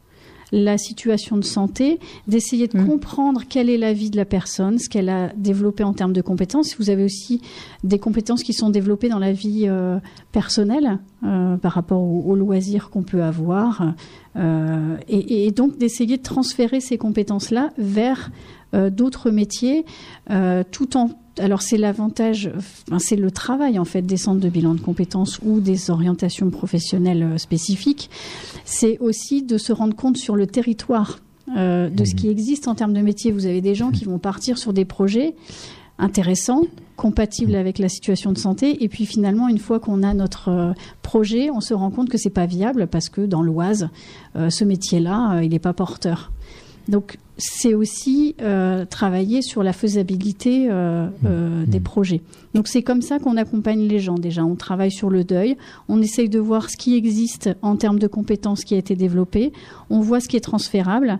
la 0.53 0.79
situation 0.79 1.37
de 1.37 1.45
santé, 1.45 1.99
d'essayer 2.29 2.69
de 2.69 2.79
Mm. 2.79 2.87
comprendre 2.87 3.43
quelle 3.49 3.69
est 3.71 3.79
la 3.79 3.93
vie 3.93 4.11
de 4.11 4.17
la 4.17 4.25
personne, 4.25 4.79
ce 4.79 4.89
qu'elle 4.89 5.09
a 5.09 5.33
développé 5.37 5.85
en 5.85 5.93
termes 5.93 6.13
de 6.13 6.23
compétences. 6.23 6.77
Vous 6.79 6.91
avez 6.91 7.05
aussi 7.05 7.41
des 7.85 7.99
compétences 7.99 8.43
qui 8.43 8.53
sont 8.53 8.71
développées 8.71 9.09
dans 9.09 9.19
la 9.19 9.33
vie 9.33 9.67
euh, 9.67 9.99
personnelle 10.33 10.99
euh, 11.25 11.57
par 11.57 11.73
rapport 11.73 12.03
aux, 12.03 12.23
aux 12.27 12.35
loisirs 12.37 12.91
qu'on 12.91 13.03
peut 13.03 13.23
avoir, 13.23 13.95
euh, 14.37 14.97
et, 15.09 15.47
et 15.47 15.51
donc 15.51 15.79
d'essayer 15.79 16.17
de 16.17 16.23
transférer 16.23 16.81
ces 16.81 16.99
compétences-là 16.99 17.71
vers 17.79 18.31
d'autres 18.73 19.31
métiers, 19.31 19.85
euh, 20.31 20.63
tout 20.71 20.97
en 20.97 21.11
alors 21.39 21.63
c'est 21.63 21.79
l'avantage, 21.79 22.51
c'est 22.99 23.17
le 23.17 23.31
travail 23.31 23.79
en 23.79 23.85
fait 23.85 24.03
des 24.03 24.17
centres 24.17 24.41
de 24.41 24.49
bilan 24.49 24.75
de 24.75 24.81
compétences 24.81 25.41
ou 25.43 25.61
des 25.61 25.91
orientations 25.91 26.51
professionnelles 26.51 27.23
euh, 27.23 27.39
spécifiques. 27.39 28.11
C'est 28.65 28.99
aussi 28.99 29.43
de 29.43 29.57
se 29.57 29.73
rendre 29.73 29.95
compte 29.95 30.17
sur 30.17 30.37
le 30.37 30.47
territoire 30.47 31.21
euh, 31.57 31.89
de 31.89 32.05
ce 32.05 32.15
qui 32.15 32.29
existe 32.29 32.69
en 32.69 32.75
termes 32.75 32.93
de 32.93 33.01
métier. 33.01 33.33
Vous 33.33 33.47
avez 33.47 33.61
des 33.61 33.75
gens 33.75 33.91
qui 33.91 34.05
vont 34.05 34.19
partir 34.19 34.59
sur 34.59 34.73
des 34.73 34.85
projets 34.85 35.35
intéressants, 36.01 36.63
compatibles 36.97 37.55
avec 37.55 37.79
la 37.79 37.89
situation 37.89 38.33
de 38.33 38.39
santé, 38.39 38.83
et 38.83 38.89
puis 38.89 39.07
finalement, 39.07 39.49
une 39.49 39.59
fois 39.59 39.81
qu'on 39.81 40.03
a 40.03 40.13
notre 40.15 40.49
euh, 40.49 40.73
projet, 41.03 41.51
on 41.51 41.61
se 41.61 41.73
rend 41.73 41.91
compte 41.91 42.09
que 42.09 42.19
c'est 42.19 42.31
pas 42.31 42.47
viable 42.47 42.89
parce 42.89 43.09
que 43.09 43.23
dans 43.23 43.43
l'Oise, 43.43 43.89
euh, 44.37 44.51
ce 44.51 44.65
métier-là, 44.65 45.37
euh, 45.37 45.45
il 45.45 45.51
n'est 45.51 45.59
pas 45.59 45.73
porteur. 45.73 46.33
Donc, 46.89 47.19
c'est 47.41 47.75
aussi 47.75 48.35
euh, 48.41 48.85
travailler 48.85 49.43
sur 49.43 49.63
la 49.63 49.73
faisabilité 49.73 50.69
euh, 50.71 51.09
euh, 51.25 51.65
des 51.67 51.81
projets. 51.81 52.21
Donc, 52.55 52.69
c'est 52.69 52.83
comme 52.83 53.03
ça 53.03 53.19
qu'on 53.19 53.37
accompagne 53.37 53.87
les 53.87 53.99
gens. 53.99 54.17
Déjà, 54.17 54.45
on 54.45 54.57
travaille 54.57 54.91
sur 54.91 55.11
le 55.11 55.25
deuil, 55.25 55.57
on 55.89 56.01
essaye 56.01 56.29
de 56.29 56.39
voir 56.39 56.71
ce 56.71 56.77
qui 56.77 56.97
existe 56.97 57.51
en 57.63 57.77
termes 57.77 57.99
de 57.99 58.07
compétences 58.07 58.65
qui 58.65 58.75
a 58.75 58.79
été 58.79 58.95
développé, 58.95 59.53
on 59.89 60.01
voit 60.01 60.21
ce 60.21 60.29
qui 60.29 60.37
est 60.37 60.41
transférable 60.41 61.19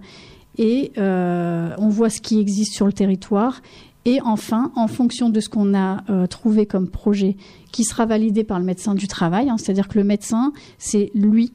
et 0.59 0.93
on 0.99 1.89
voit 1.89 2.11
ce 2.11 2.21
qui 2.21 2.39
existe 2.39 2.75
sur 2.75 2.87
le 2.87 2.93
territoire. 2.93 3.63
Et 4.05 4.19
enfin, 4.23 4.73
en 4.77 4.89
fonction 4.89 5.31
de 5.31 5.41
ce 5.41 5.49
qu'on 5.49 5.75
a 5.75 6.27
trouvé 6.27 6.67
comme 6.67 6.89
projet, 6.89 7.37
qui 7.71 7.85
sera 7.85 8.05
validé 8.05 8.45
par 8.45 8.59
le 8.59 8.65
médecin 8.65 8.95
du 8.95 9.07
travail, 9.09 9.49
hein, 9.49 9.57
c'est-à-dire 9.57 9.89
que 9.89 9.99
le 9.99 10.05
médecin, 10.05 10.53
c'est 10.79 11.11
lui 11.15 11.53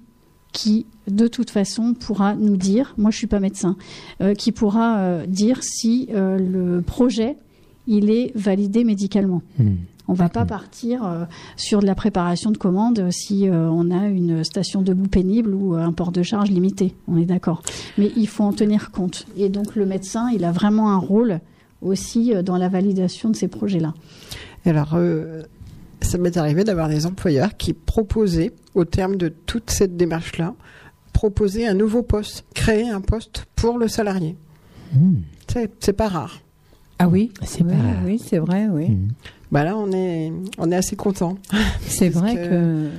qui, 0.56 0.86
de 1.08 1.28
toute 1.28 1.50
façon, 1.50 1.94
pourra 1.94 2.34
nous 2.34 2.56
dire, 2.56 2.96
moi 2.98 3.12
je 3.12 3.18
suis 3.18 3.28
pas 3.28 3.42
médecin, 3.42 3.76
euh, 4.22 4.34
qui 4.34 4.54
pourra 4.54 5.00
euh, 5.00 5.26
dire 5.28 5.60
si 5.62 6.08
euh, 6.14 6.38
le 6.40 6.82
projet 6.82 7.36
il 7.88 8.10
est 8.10 8.32
validé 8.36 8.84
médicalement. 8.84 9.42
Hmm. 9.60 9.76
On 10.08 10.14
va 10.14 10.30
pas 10.30 10.46
partir 10.46 11.04
euh, 11.04 11.26
sur 11.58 11.82
de 11.82 11.86
la 11.86 11.96
préparation 11.96 12.52
de 12.52 12.58
commandes 12.58 13.00
euh, 13.00 13.12
si 13.12 13.50
euh, 13.50 13.70
on 13.70 13.92
a 13.92 14.08
une 14.08 14.44
station 14.44 14.82
debout 14.82 15.10
pénible 15.10 15.54
ou 15.54 15.74
un 15.74 15.92
port 15.92 16.12
de 16.12 16.24
charge 16.24 16.50
limité. 16.50 16.96
On 17.08 17.18
est 17.18 17.26
d'accord. 17.26 17.62
Mais 17.98 18.12
il 18.16 18.28
faut 18.28 18.44
en 18.44 18.54
tenir 18.54 18.92
compte. 18.92 19.26
Et 19.36 19.50
donc 19.50 19.76
le 19.76 19.86
médecin, 19.86 20.30
il 20.32 20.46
a 20.46 20.52
vraiment 20.52 20.90
un 20.92 20.98
rôle 20.98 21.42
aussi 21.82 22.34
euh, 22.34 22.44
dans 22.44 22.58
la 22.58 22.70
validation 22.70 23.30
de 23.30 23.36
ces 23.36 23.50
projets-là. 23.50 23.94
Et 24.66 24.70
alors, 24.70 24.94
euh, 24.94 25.44
ça 26.02 26.18
m'est 26.18 26.38
arrivé 26.38 26.64
d'avoir 26.64 26.88
des 26.90 27.06
employeurs 27.06 27.56
qui 27.58 27.74
proposaient, 27.74 28.52
au 28.74 28.86
terme 28.86 29.16
de 29.18 29.30
toute 29.30 29.70
cette 29.70 29.96
démarche-là, 29.98 30.54
proposer 31.14 31.66
un 31.68 31.74
nouveau 31.74 32.02
poste, 32.04 32.46
créer 32.54 32.90
un 32.90 33.02
poste 33.02 33.46
pour 33.56 33.78
le 33.78 33.88
salarié. 33.88 34.36
Hmm. 34.94 35.16
C'est 35.80 35.94
pas 35.94 36.10
rare. 36.10 36.42
Ah 37.00 37.08
oui, 37.08 37.32
C'est 37.44 37.64
oui, 38.06 38.20
c'est 38.24 38.40
vrai, 38.40 38.68
oui. 38.70 38.90
Hmm. 38.90 39.08
Bah 39.52 39.64
là, 39.64 39.78
on 39.78 39.92
est, 39.92 40.32
on 40.58 40.72
est 40.72 40.76
assez 40.76 40.96
content. 40.98 41.38
C'est 41.82 42.10
vrai 42.10 42.36
que- 42.36 42.50
que, 42.50 42.90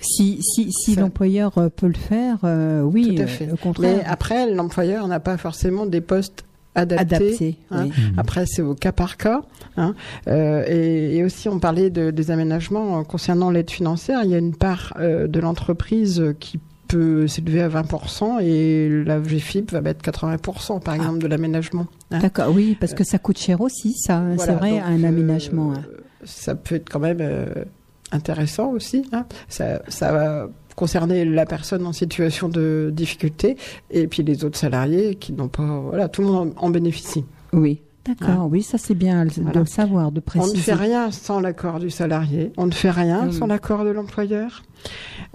si, 0.00 0.38
si, 0.42 0.70
si 0.72 0.94
l'employeur 0.96 1.56
euh, 1.58 1.68
peut 1.68 1.86
le 1.88 1.94
faire, 1.94 2.38
euh, 2.44 2.82
oui, 2.82 3.14
Tout 3.16 3.22
à 3.22 3.24
euh, 3.24 3.28
fait. 3.28 3.50
au 3.52 3.56
contraire, 3.56 3.96
Mais 3.98 4.04
après, 4.04 4.50
l'employeur 4.52 5.08
n'a 5.08 5.20
pas 5.20 5.36
forcément 5.36 5.86
des 5.86 6.00
postes 6.02 6.44
adapté. 6.76 7.56
hein. 7.70 7.84
oui. 7.84 7.88
Hmm. 7.90 8.18
Après, 8.18 8.44
c'est 8.46 8.62
au 8.62 8.74
cas 8.74 8.92
par 8.92 9.16
cas. 9.16 9.42
hein. 9.76 9.94
Euh, 10.28 10.64
et, 10.66 11.16
et 11.16 11.24
aussi, 11.24 11.48
on 11.48 11.58
parlait 11.58 11.90
de, 11.90 12.10
des 12.10 12.30
aménagements 12.30 13.00
euh, 13.00 13.02
concernant 13.02 13.50
l'aide 13.50 13.70
financière. 13.70 14.20
Il 14.24 14.30
y 14.30 14.34
a 14.34 14.38
une 14.38 14.54
part 14.54 14.94
euh, 14.98 15.26
de 15.26 15.40
l'entreprise 15.40 16.22
qui 16.40 16.60
peut 16.88 17.26
s'élever 17.26 17.62
à 17.62 17.68
20% 17.68 18.40
et 18.42 18.88
la 19.04 19.18
GFIP 19.20 19.72
va 19.72 19.80
mettre 19.80 20.08
80% 20.08 20.80
par 20.80 20.94
exemple 20.94 21.18
de 21.18 21.26
l'aménagement. 21.26 21.86
hein. 22.12 22.18
D'accord, 22.20 22.52
oui, 22.54 22.76
parce 22.78 22.94
que 22.94 23.02
ça 23.04 23.18
coûte 23.18 23.38
cher 23.38 23.60
aussi, 23.60 23.94
ça. 23.98 24.20
Voilà, 24.36 24.52
c'est 24.52 24.52
vrai, 24.58 24.70
donc, 24.70 24.82
un 24.86 25.02
aménagement. 25.04 25.72
Ça 26.24 26.54
peut 26.54 26.76
être 26.76 26.88
quand 26.88 27.00
même 27.00 27.20
intéressant 28.12 28.70
aussi. 28.70 29.04
hein. 29.12 29.26
Ça, 29.48 29.82
ça 29.88 30.12
va 30.12 30.48
concerner 30.76 31.24
la 31.24 31.46
personne 31.46 31.84
en 31.86 31.92
situation 31.92 32.48
de 32.48 32.90
difficulté 32.94 33.56
et 33.90 34.06
puis 34.06 34.22
les 34.22 34.44
autres 34.44 34.58
salariés 34.58 35.16
qui 35.16 35.32
n'ont 35.32 35.48
pas. 35.48 35.80
Voilà, 35.80 36.08
tout 36.08 36.22
le 36.22 36.28
monde 36.28 36.52
en 36.56 36.66
en 36.66 36.70
bénéficie. 36.70 37.24
Oui, 37.52 37.80
d'accord, 38.04 38.48
oui, 38.50 38.62
ça 38.62 38.76
c'est 38.78 38.94
bien 38.94 39.24
de 39.24 39.30
Voilà. 39.42 39.60
le 39.60 39.66
savoir, 39.66 40.12
de 40.12 40.18
On 40.20 40.22
préciser. 40.22 40.56
ne 40.56 40.60
fait 40.62 40.74
rien 40.74 41.10
sans 41.10 41.40
l'accord 41.40 41.78
du 41.80 41.90
salarié. 41.90 42.52
On 42.56 42.66
ne 42.66 42.72
fait 42.72 42.90
rien 42.90 43.26
Mm. 43.26 43.32
sans 43.32 43.46
l'accord 43.46 43.84
de 43.84 43.90
l'employeur. 43.90 44.62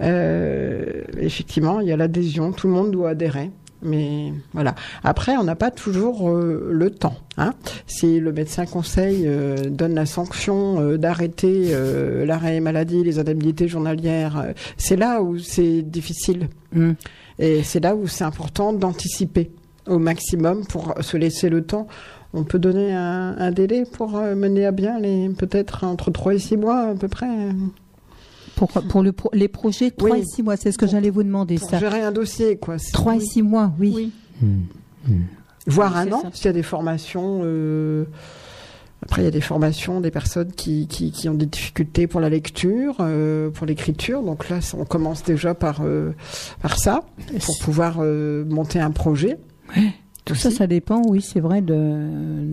Euh, 0.02 1.02
effectivement, 1.20 1.80
il 1.80 1.88
y 1.88 1.92
a 1.92 1.96
l'adhésion. 1.96 2.52
Tout 2.52 2.68
le 2.68 2.72
monde 2.74 2.90
doit 2.90 3.10
adhérer. 3.10 3.50
Mais 3.82 4.32
voilà. 4.52 4.74
Après, 5.02 5.36
on 5.36 5.44
n'a 5.44 5.56
pas 5.56 5.70
toujours 5.70 6.28
euh, 6.28 6.68
le 6.70 6.90
temps. 6.90 7.16
Hein. 7.36 7.52
Si 7.86 8.20
le 8.20 8.32
médecin 8.32 8.64
conseil 8.64 9.24
euh, 9.26 9.56
donne 9.68 9.94
la 9.94 10.06
sanction 10.06 10.80
euh, 10.80 10.98
d'arrêter 10.98 11.74
l'arrêt 12.24 12.60
maladie, 12.60 13.02
les 13.02 13.18
indemnités 13.18 13.68
journalières, 13.68 14.52
c'est 14.76 14.96
là 14.96 15.22
où 15.22 15.38
c'est 15.38 15.82
difficile. 15.82 16.48
Mm. 16.72 16.92
Et 17.38 17.62
c'est 17.62 17.80
là 17.80 17.96
où 17.96 18.06
c'est 18.06 18.24
important 18.24 18.72
d'anticiper 18.72 19.50
au 19.88 19.98
maximum 19.98 20.64
pour 20.66 20.94
se 21.00 21.16
laisser 21.16 21.48
le 21.48 21.62
temps. 21.62 21.88
On 22.34 22.44
peut 22.44 22.58
donner 22.58 22.94
un, 22.94 23.34
un 23.36 23.50
délai 23.50 23.84
pour 23.84 24.12
mener 24.12 24.64
à 24.64 24.70
bien 24.70 24.98
les 24.98 25.28
peut-être 25.30 25.84
entre 25.84 26.10
3 26.10 26.34
et 26.34 26.38
6 26.38 26.56
mois 26.56 26.90
à 26.90 26.94
peu 26.94 27.08
près 27.08 27.26
Pour, 28.66 28.82
pour 28.84 29.02
le 29.02 29.12
pro- 29.12 29.30
les 29.32 29.48
projets, 29.48 29.90
3 29.90 30.10
Oui. 30.10 30.18
et 30.20 30.24
6 30.24 30.42
mois, 30.42 30.56
c'est 30.56 30.70
ce 30.70 30.78
que 30.78 30.86
j'allais 30.86 31.10
vous 31.10 31.22
demander, 31.24 31.56
pour 31.58 31.68
ça. 31.70 31.78
gérer 31.78 32.02
un 32.02 32.12
dossier 32.12 32.56
quoi. 32.58 32.78
C'est- 32.78 32.92
3 32.92 33.16
et 33.16 33.20
6 33.20 33.42
mois, 33.42 33.72
oui. 33.80 33.92
Oui. 33.94 34.12
Hmm. 34.40 35.22
voire 35.66 35.92
Oui, 35.96 36.08
un 36.08 36.12
an 36.12 36.22
s'il 36.32 36.46
y 36.46 36.48
a 36.48 36.52
des 36.52 36.62
formations 36.62 37.40
euh, 37.44 38.04
après 39.02 39.22
il 39.22 39.24
y 39.24 39.28
a 39.28 39.32
des 39.32 39.40
formations 39.40 40.00
des 40.00 40.10
personnes 40.10 40.52
qui, 40.52 40.86
qui, 40.88 41.10
qui 41.12 41.28
ont 41.28 41.34
des 41.34 41.46
difficultés 41.46 42.06
pour 42.06 42.20
la 42.20 42.28
lecture 42.28 42.96
euh, 43.00 43.50
pour 43.50 43.66
l'écriture 43.66 44.22
donc 44.22 44.48
là 44.48 44.58
on 44.78 44.84
commence 44.84 45.22
déjà 45.24 45.54
par 45.54 45.80
euh, 45.82 46.12
par 46.60 46.78
ça 46.78 47.04
pour 47.44 47.58
pouvoir 47.60 47.96
euh, 48.00 48.44
monter 48.44 48.78
un 48.80 48.90
projet 48.92 49.38
Tout 50.24 50.34
ça, 50.36 50.50
ça 50.52 50.68
dépend, 50.68 51.02
oui, 51.08 51.20
c'est 51.20 51.40
vrai, 51.40 51.62
de, 51.62 51.74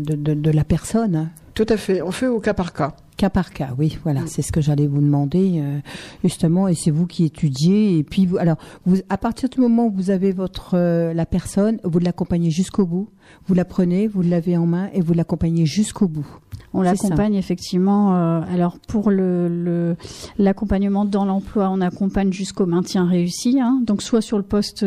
de, 0.03 0.15
de, 0.15 0.33
de 0.33 0.49
la 0.51 0.63
personne. 0.63 1.15
hein. 1.15 1.29
tout 1.53 1.67
à 1.69 1.77
fait 1.77 2.01
on 2.01 2.11
fait 2.11 2.27
au 2.27 2.39
cas 2.39 2.53
par 2.55 2.73
cas 2.73 2.95
Cas 3.19 3.29
par 3.29 3.51
cas, 3.51 3.71
oui, 3.77 3.97
voilà, 4.05 4.21
c'est 4.27 4.41
ce 4.41 4.53
que 4.53 4.61
j'allais 4.61 4.87
vous 4.87 5.01
demander 5.01 5.59
euh, 5.59 5.79
justement, 6.23 6.69
et 6.69 6.73
c'est 6.73 6.89
vous 6.89 7.05
qui 7.05 7.25
étudiez. 7.25 7.97
Et 7.97 8.03
puis, 8.05 8.25
vous, 8.25 8.37
alors, 8.37 8.55
vous, 8.85 8.95
à 9.09 9.17
partir 9.17 9.49
du 9.49 9.59
moment 9.59 9.87
où 9.87 9.91
vous 9.91 10.09
avez 10.09 10.31
votre 10.31 10.75
euh, 10.75 11.13
la 11.13 11.25
personne, 11.25 11.79
vous 11.83 11.99
l'accompagnez 11.99 12.49
jusqu'au 12.49 12.85
bout. 12.85 13.09
Vous 13.45 13.55
la 13.55 13.65
prenez, 13.65 14.07
vous 14.07 14.21
l'avez 14.21 14.55
en 14.55 14.65
main 14.65 14.87
et 14.93 15.01
vous 15.01 15.13
l'accompagnez 15.13 15.65
jusqu'au 15.65 16.07
bout. 16.07 16.25
On 16.73 16.81
l'accompagne 16.81 17.33
effectivement. 17.35 18.15
euh, 18.15 18.41
alors 18.53 18.77
pour 18.87 19.09
le 19.09 19.97
l'accompagnement 20.37 21.03
dans 21.03 21.25
l'emploi, 21.25 21.69
on 21.71 21.81
accompagne 21.81 22.31
jusqu'au 22.31 22.67
maintien 22.67 23.05
réussi. 23.05 23.59
hein. 23.59 23.81
donc 23.85 24.01
soit 24.01 24.21
sur 24.21 24.37
le 24.37 24.43
poste 24.43 24.85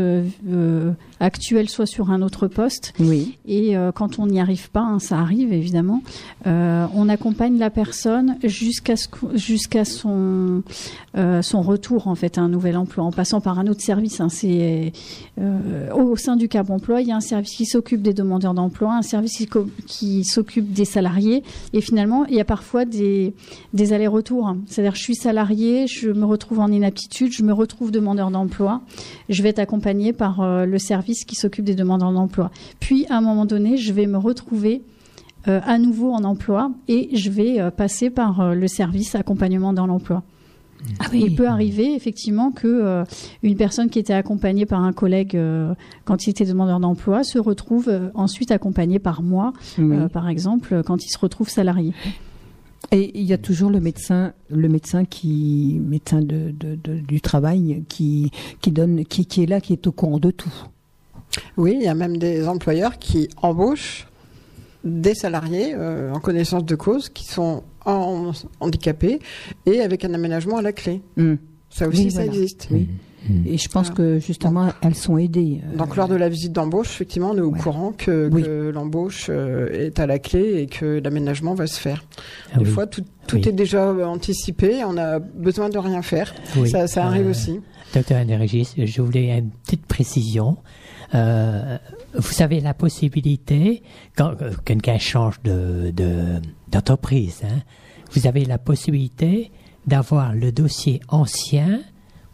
actuel 1.23 1.69
soit 1.69 1.87
sur 1.87 2.11
un 2.11 2.21
autre 2.21 2.49
poste. 2.49 2.93
Oui. 2.99 3.39
Et 3.47 3.77
euh, 3.77 3.93
quand 3.93 4.19
on 4.19 4.27
n'y 4.27 4.41
arrive 4.41 4.71
pas, 4.71 4.81
hein, 4.81 4.99
ça 4.99 5.19
arrive 5.19 5.53
évidemment, 5.53 6.03
euh, 6.47 6.87
on 6.95 7.09
accompagne 7.09 7.59
la 7.59 7.71
personne 7.71 8.37
jusqu'à 8.43 8.95
jusqu'à 9.35 9.85
son 9.85 10.63
euh, 11.17 11.41
son 11.41 11.63
retour 11.63 12.09
en 12.09 12.15
fait 12.17 12.39
à 12.39 12.41
un 12.41 12.49
nouvel 12.49 12.77
emploi, 12.77 13.05
en 13.05 13.13
passant 13.13 13.41
par 13.41 13.59
un 13.59 13.67
autre 13.69 13.81
service. 13.81 14.21
hein. 14.21 14.29
C'est 14.29 14.93
au 15.95 16.17
sein 16.17 16.37
du 16.37 16.49
Cap 16.49 16.71
Emploi, 16.71 17.01
il 17.01 17.09
y 17.09 17.13
a 17.13 17.17
un 17.17 17.21
service 17.21 17.55
qui 17.55 17.67
s'occupe 17.67 18.03
des 18.03 18.13
demandeurs 18.13 18.55
d'emploi, 18.55 18.95
un 18.95 19.03
service 19.03 19.47
qui, 19.87 20.25
s'occupe 20.25 20.73
des 20.73 20.85
salariés, 20.85 21.43
et 21.73 21.81
finalement 21.81 22.25
il 22.27 22.35
y 22.35 22.41
a 22.41 22.45
parfois 22.45 22.85
des 22.85 23.35
des 23.73 23.93
allers-retours. 23.93 24.49
hein. 24.49 24.59
C'est-à-dire 24.67 24.95
je 24.97 25.03
suis 25.03 25.15
salarié, 25.15 25.87
je 25.87 26.11
me 26.11 26.25
retrouve 26.25 26.59
en 26.59 26.69
inaptitude, 26.69 27.33
je 27.33 27.43
me 27.45 27.53
retrouve 27.53 27.91
demandeur 27.93 28.31
d'emploi, 28.31 28.81
je 29.29 29.43
vais 29.43 29.51
être 29.51 29.61
accompagné 29.61 30.13
par 30.13 30.67
le 30.67 30.79
service 30.79 31.12
qui 31.25 31.35
s'occupe 31.37 31.65
des 31.65 31.75
demandeurs 31.75 32.13
d'emploi. 32.13 32.51
Puis 32.81 33.07
à 33.09 33.17
un 33.17 33.21
moment 33.21 33.45
donné, 33.47 33.77
je 33.77 33.93
vais 33.93 34.07
me 34.07 34.19
retrouver 34.19 34.83
euh, 35.49 35.61
à 35.65 35.79
nouveau 35.79 36.13
en 36.13 36.23
emploi 36.25 36.71
et 36.89 37.17
je 37.17 37.31
vais 37.31 37.61
euh, 37.61 37.71
passer 37.71 38.11
par 38.11 38.41
euh, 38.41 38.55
le 38.55 38.69
service 38.69 39.15
accompagnement 39.15 39.73
dans 39.73 39.87
l'emploi. 39.87 40.23
Ah 40.99 41.07
Il 41.13 41.37
peut 41.37 41.47
arriver 41.47 41.95
effectivement 41.95 42.51
que 42.51 43.05
une 43.45 43.55
personne 43.57 43.89
qui 43.89 44.01
était 44.01 44.15
accompagnée 44.15 44.67
par 44.67 44.83
un 44.83 44.93
collègue 44.93 45.39
quand 46.05 46.27
il 46.27 46.31
était 46.31 46.45
demandeur 46.45 46.81
d'emploi 46.81 47.23
se 47.23 47.39
retrouve 47.39 47.89
ensuite 48.15 48.51
accompagnée 48.51 48.99
par 48.99 49.23
moi, 49.23 49.53
Oui. 49.79 49.97
par 50.13 50.29
exemple, 50.29 50.83
quand 50.85 51.05
il 51.05 51.09
se 51.09 51.19
retrouve 51.19 51.49
salarié. 51.49 51.93
Et 52.91 53.17
il 53.17 53.25
y 53.25 53.33
a 53.33 53.39
toujours 53.39 53.71
le 53.71 53.79
médecin, 53.79 54.33
le 54.51 54.69
médecin 54.69 55.05
qui, 55.05 55.81
médecin 55.87 56.21
de, 56.21 56.51
de- 56.51 56.75
de- 56.83 56.99
du 56.99 57.21
travail, 57.21 57.85
qui, 57.89 58.33
qui 58.61 58.73
donne, 58.73 59.05
qui, 59.05 59.25
qui 59.25 59.45
est 59.45 59.47
là, 59.47 59.61
qui 59.61 59.73
est 59.75 59.87
au 59.87 59.93
courant 59.93 60.19
de 60.19 60.33
tout. 60.33 60.53
Oui, 61.57 61.77
il 61.79 61.83
y 61.85 61.89
a 61.89 61.95
même 61.95 62.17
des 62.19 62.47
employeurs 62.49 62.99
qui 62.99 63.29
embauchent 63.41 64.07
des 64.85 65.15
salariés 65.15 65.75
euh, 65.77 66.13
en 66.13 66.19
connaissance 66.21 66.65
de 66.65 66.75
cause 66.75 67.09
qui 67.09 67.25
sont 67.25 67.63
en- 67.85 68.33
handicapés 68.61 69.21
et 69.67 69.81
avec 69.81 70.05
un 70.05 70.13
aménagement 70.15 70.57
à 70.59 70.63
la 70.63 70.73
clé. 70.73 71.01
Hmm. 71.17 71.35
Ça 71.71 71.89
aussi, 71.89 72.05
Oui, 72.05 72.11
ça 72.11 72.25
voilà. 72.25 72.33
existe. 72.37 72.69
Oui. 72.71 72.89
Et 73.47 73.57
je 73.57 73.69
pense 73.69 73.89
Ah. 73.93 73.95
que 73.95 74.19
justement, 74.19 74.71
elles 74.83 74.97
sont 74.97 75.17
aidées. 75.17 75.61
euh, 75.73 75.77
Donc 75.77 75.95
lors 75.95 76.09
de 76.09 76.17
la 76.17 76.29
visite 76.29 76.53
d'embauche, 76.53 76.89
effectivement, 76.91 77.31
on 77.31 77.37
est 77.37 77.41
au 77.41 77.51
Ouais. 77.53 77.59
courant 77.61 77.93
que, 77.97 78.29
Oui. 78.33 78.43
que 78.43 78.71
l'embauche 78.71 79.29
euh, 79.31 79.69
est 79.87 80.01
à 80.01 80.07
la 80.09 80.19
clé 80.19 80.63
et 80.63 80.67
que 80.67 81.01
l'aménagement 81.03 81.55
va 81.55 81.69
se 81.69 81.79
faire. 81.79 82.05
Ah 82.53 82.59
Des 82.59 82.65
oui. 82.65 82.71
fois, 82.73 82.87
tout, 82.89 83.05
tout 83.29 83.37
Oui. 83.37 83.49
est 83.49 83.53
déjà 83.53 83.93
anticipé, 84.09 84.83
on 84.85 84.99
a 84.99 85.21
besoin 85.21 85.69
de 85.71 85.79
rien 85.79 86.03
faire. 86.03 86.35
Oui. 86.57 86.69
Ça, 86.69 86.89
ça 86.89 87.07
arrive 87.07 87.27
Euh, 87.29 87.31
aussi. 87.31 87.61
Docteur 87.95 88.21
Energis, 88.21 88.75
je 88.77 89.01
voulais 89.03 89.39
une 89.39 89.51
petite 89.51 89.87
précision. 89.87 90.57
Euh, 91.15 91.79
vous 92.15 92.43
avez 92.43 92.61
la 92.61 92.75
possibilité, 92.75 93.83
quand 94.17 94.35
euh, 94.41 94.53
quelqu'un 94.65 94.99
change 94.99 95.41
de, 95.43 95.91
de- 95.95 96.41
d'entreprise, 96.69 97.43
hein, 97.45 97.61
vous 98.13 98.27
avez 98.27 98.45
la 98.45 98.59
possibilité 98.59 99.51
d'avoir 99.87 100.33
le 100.35 100.53
dossier 100.53 101.01
ancien 101.09 101.81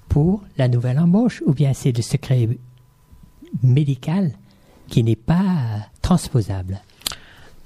pour 0.08 0.42
la 0.56 0.68
nouvelle 0.68 0.98
embauche, 0.98 1.42
ou 1.46 1.52
bien 1.52 1.72
c'est 1.74 1.96
le 1.96 2.02
secret 2.02 2.48
médical 3.62 4.32
qui 4.86 5.02
n'est 5.02 5.16
pas 5.16 5.44
transposable. 6.02 6.80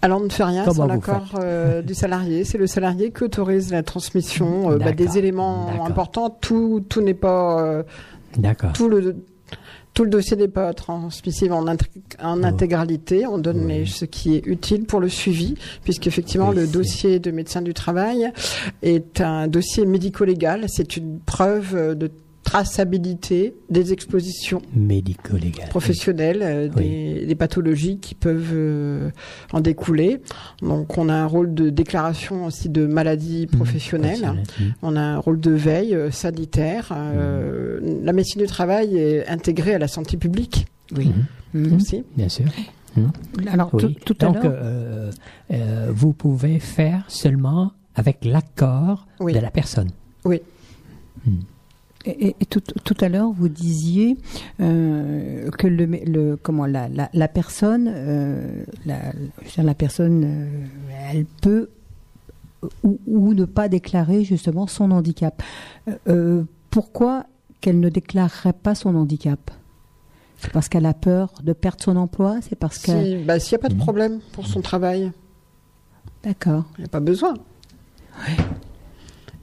Alors 0.00 0.20
on 0.20 0.24
ne 0.24 0.30
fait 0.30 0.42
rien 0.44 0.64
Comment 0.64 0.74
sans 0.74 0.86
l'accord 0.86 1.38
euh, 1.38 1.80
du 1.82 1.94
salarié. 1.94 2.44
C'est 2.44 2.58
le 2.58 2.66
salarié 2.66 3.12
qui 3.12 3.22
autorise 3.22 3.70
la 3.70 3.84
transmission 3.84 4.72
euh, 4.72 4.78
bah, 4.78 4.92
des 4.92 5.16
éléments 5.18 5.68
importants. 5.84 6.30
Tout, 6.30 6.84
tout 6.88 7.00
n'est 7.00 7.14
pas 7.14 7.60
euh, 7.62 7.82
D'accord. 8.36 8.72
tout 8.72 8.88
le 8.88 9.24
tout 9.95 10.05
le 10.05 10.11
dossier 10.11 10.36
n'est 10.36 10.49
pas 10.49 10.72
transmissible 10.72 11.53
en, 11.53 11.66
Oh. 11.66 12.26
intégralité. 12.45 13.26
On 13.26 13.38
donne 13.38 13.64
Oui. 13.66 13.72
les- 13.80 13.86
ce 13.86 14.05
qui 14.05 14.36
est 14.36 14.47
utile 14.47 14.84
pour 14.84 15.01
le 15.01 15.09
suivi, 15.09 15.55
puisqu'effectivement 15.84 16.49
Oui, 16.51 16.57
le 16.57 16.66
dossier 16.66 17.18
de 17.18 17.30
médecin 17.30 17.61
du 17.62 17.74
travail 17.74 18.32
est 18.82 19.20
un 19.20 19.49
dossier 19.49 19.84
médico-légal. 19.84 20.64
C'est 20.68 20.97
une 20.97 21.18
preuve 21.20 21.74
euh, 21.74 21.95
de 21.95 22.11
traçabilité 22.43 23.55
des 23.70 23.93
expositions 23.93 24.61
Médico-légal. 24.74 25.68
professionnelles, 25.68 26.40
euh, 26.43 26.68
Oui. 26.76 26.82
des, 27.20 27.26
des 27.26 27.34
pathologies 27.34 27.99
qui 27.99 28.14
peuvent 28.14 28.51
euh, 28.53 29.11
en 29.53 29.61
découler. 29.61 30.20
Donc 30.61 30.99
on 30.99 31.09
a 31.09 31.14
un 31.14 31.26
rôle 31.26 31.55
de 31.55 31.70
déclaration 31.70 32.45
aussi 32.47 32.68
de 32.68 32.86
maladies 32.86 33.47
Mmh, 33.53 33.57
professionnelles. 33.57 34.20
professionnel. 34.20 34.74
On 34.82 34.97
a 34.97 35.01
un 35.01 35.18
rôle 35.18 35.40
de 35.40 35.51
veille 35.53 35.95
euh, 35.95 36.11
sanitaire. 36.11 36.88
Euh, 36.93 37.80
La 38.03 38.12
médecine 38.12 38.40
du 38.43 38.49
travail 38.49 38.97
est 38.99 39.26
intégrée 39.28 39.74
à 39.74 39.78
la 39.78 39.88
santé 39.88 40.16
publique 40.16 40.66
Oui. 40.97 41.11
Mhm. 41.55 41.76
aussi. 41.76 42.05
Bien 42.16 42.28
sûr. 42.28 42.47
Alors, 43.51 43.70
Oui. 43.72 43.97
tout, 44.05 44.14
tout 44.14 44.26
à 44.26 44.30
l'heure. 44.32 44.43
euh, 44.45 45.11
euh, 45.53 45.90
vous 45.95 46.12
pouvez 46.12 46.59
faire 46.59 47.05
seulement 47.09 47.72
avec 47.95 48.24
l'accord 48.24 49.07
Oui. 49.20 49.32
de 49.32 49.38
la 49.38 49.51
personne. 49.51 49.88
Et, 50.30 50.43
et- 52.07 52.36
et 52.40 52.46
tout, 52.46 52.61
tout 52.61 52.96
à 53.00 53.09
l'heure, 53.09 53.30
vous 53.32 53.48
disiez 53.48 54.16
euh, 54.61 55.50
que 55.50 55.66
le, 55.66 56.36
comment 56.42 56.66
la, 56.66 56.88
la, 56.88 57.09
la 57.12 57.28
personne, 57.28 57.88
euh, 57.92 58.64
la, 58.86 58.98
la 59.57 59.74
personne, 59.74 60.24
euh, 60.24 60.64
elle 61.12 61.24
peut 61.26 61.68
ou, 62.84 62.98
ou 63.07 63.34
ne 63.34 63.44
pas 63.44 63.68
déclarer 63.68 64.24
justement 64.24 64.66
son 64.66 64.90
handicap. 64.92 65.42
Euh, 65.88 65.92
euh, 66.09 66.42
pourquoi 66.70 67.26
qu'elle 67.61 67.80
ne 67.80 67.88
déclarerait 67.88 68.53
pas 68.53 68.74
son 68.74 68.94
handicap? 68.94 69.50
C'est 70.38 70.50
parce 70.53 70.68
qu'elle 70.68 70.86
a 70.86 70.94
peur 70.94 71.32
de 71.44 71.53
perdre 71.53 71.82
son 71.82 71.96
emploi? 71.96 72.38
C'est 72.42 72.57
parce 72.59 72.78
que 72.78 73.24
bah, 73.24 73.38
S'il 73.38 73.57
n'y 73.57 73.61
a 73.61 73.62
pas 73.62 73.68
de 73.68 73.74
Mhm. 73.74 73.80
problème 73.80 74.20
pour 74.32 74.46
son 74.46 74.61
travail, 74.61 75.12
d'accord. 76.24 76.64
il 76.78 76.80
n'y 76.82 76.84
a 76.86 76.88
pas 76.88 77.00
besoin. 77.00 77.34
C'est 78.26 78.42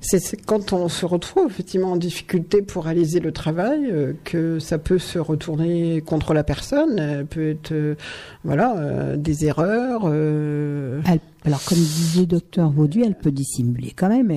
c'est 0.01 0.41
quand 0.45 0.71
on 0.73 0.87
se 0.87 1.05
retrouve 1.05 1.47
effectivement 1.47 1.91
en 1.91 1.97
difficulté 1.97 2.61
pour 2.61 2.85
réaliser 2.85 3.19
le 3.19 3.31
travail 3.31 3.85
euh, 3.91 4.13
que 4.23 4.57
ça 4.59 4.77
peut 4.77 4.97
se 4.99 5.19
retourner 5.19 6.01
contre 6.01 6.33
la 6.33 6.43
personne. 6.43 6.97
Elle 6.99 7.25
peut 7.25 7.49
être 7.49 7.71
euh, 7.73 7.95
voilà 8.43 8.77
euh, 8.77 9.17
des 9.17 9.45
erreurs. 9.45 10.03
euh, 10.05 11.01
Elle- 11.05 11.19
alors, 11.45 11.63
comme 11.65 11.77
disait 11.77 12.25
docteur 12.25 12.69
Vaudu, 12.69 13.01
elle 13.03 13.15
peut 13.17 13.31
dissimuler 13.31 13.91
quand 13.95 14.09
même, 14.09 14.29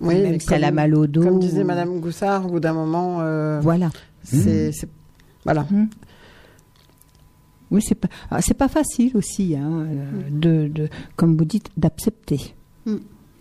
Oui, 0.00 0.20
même 0.22 0.38
si 0.40 0.52
elle 0.52 0.62
a 0.64 0.68
comme- 0.68 0.76
mal 0.76 0.94
au 0.94 1.06
dos. 1.06 1.22
Comme 1.22 1.38
disait 1.40 1.62
ou- 1.62 1.66
Madame 1.66 2.00
Goussard, 2.00 2.46
au 2.46 2.50
bout 2.50 2.60
d'un 2.60 2.72
moment, 2.74 3.18
euh, 3.20 3.58
Voilà. 3.60 3.90
c'est 4.22 4.70
c'est- 4.72 4.88
voilà. 5.44 5.66
Oui, 7.70 7.82
c'est 7.82 7.94
pas, 7.96 8.08
ah, 8.30 8.40
c'est 8.40 8.54
pas 8.54 8.68
facile 8.68 9.16
aussi, 9.16 9.56
hein, 9.56 9.86
de, 10.30 10.68
de, 10.68 10.88
comme 11.16 11.36
vous 11.36 11.44
dites, 11.44 11.70
d'accepter. 11.76 12.54
Mm. 12.86 12.96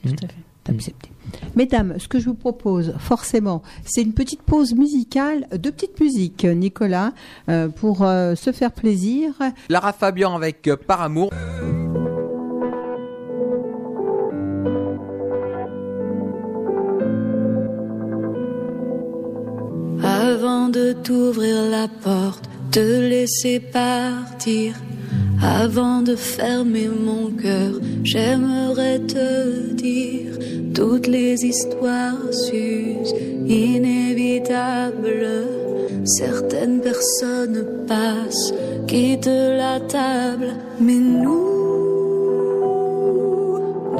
Tout 0.05 0.09
à 0.23 0.27
fait. 0.27 0.35
D'accepter. 0.65 1.09
Mesdames, 1.55 1.95
ce 1.99 2.07
que 2.07 2.19
je 2.19 2.25
vous 2.25 2.35
propose, 2.35 2.93
forcément, 2.99 3.63
c'est 3.85 4.01
une 4.01 4.13
petite 4.13 4.41
pause 4.41 4.73
musicale, 4.73 5.47
deux 5.57 5.71
petites 5.71 5.99
musiques, 5.99 6.45
Nicolas, 6.45 7.11
euh, 7.49 7.67
pour 7.69 8.03
euh, 8.03 8.35
se 8.35 8.51
faire 8.51 8.71
plaisir. 8.71 9.33
Lara 9.69 9.93
Fabian 9.93 10.35
avec 10.35 10.67
euh, 10.67 10.77
Par 10.77 11.01
amour. 11.01 11.31
Avant 20.01 20.69
de 20.69 20.93
t'ouvrir 20.93 21.69
la 21.69 21.87
porte, 21.87 22.45
te 22.71 22.79
laisser 22.79 23.59
partir. 23.59 24.75
Avant 25.41 26.01
de 26.01 26.15
fermer 26.15 26.87
mon 26.87 27.31
cœur, 27.31 27.73
j'aimerais 28.03 28.99
te 28.99 29.73
dire 29.73 30.31
toutes 30.73 31.07
les 31.07 31.35
histoires 31.45 32.31
s'usent, 32.31 33.13
inévitables. 33.45 34.93
Certaines 36.05 36.81
personnes 36.81 37.85
passent, 37.87 38.53
quittent 38.87 39.27
la 39.27 39.79
table, 39.79 40.55
mais 40.79 40.95
nous, 40.95 41.53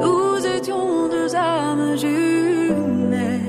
nous 0.00 0.46
étions 0.58 1.08
deux 1.10 1.34
âmes 1.34 1.96
jumelles. 1.96 3.42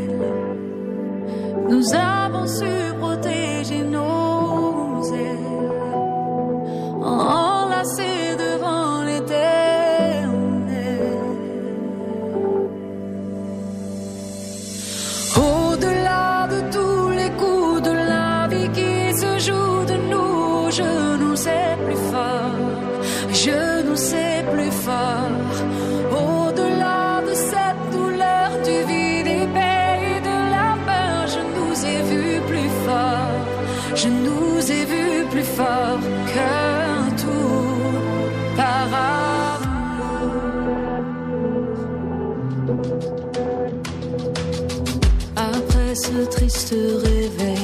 Nous 1.70 1.93
avons 1.93 2.47
su 2.47 2.93
protéger 2.99 3.84
nos 3.84 5.03
ailes, 5.13 5.72
devant 7.86 8.24
Triste 46.24 46.74
réveil, 47.03 47.55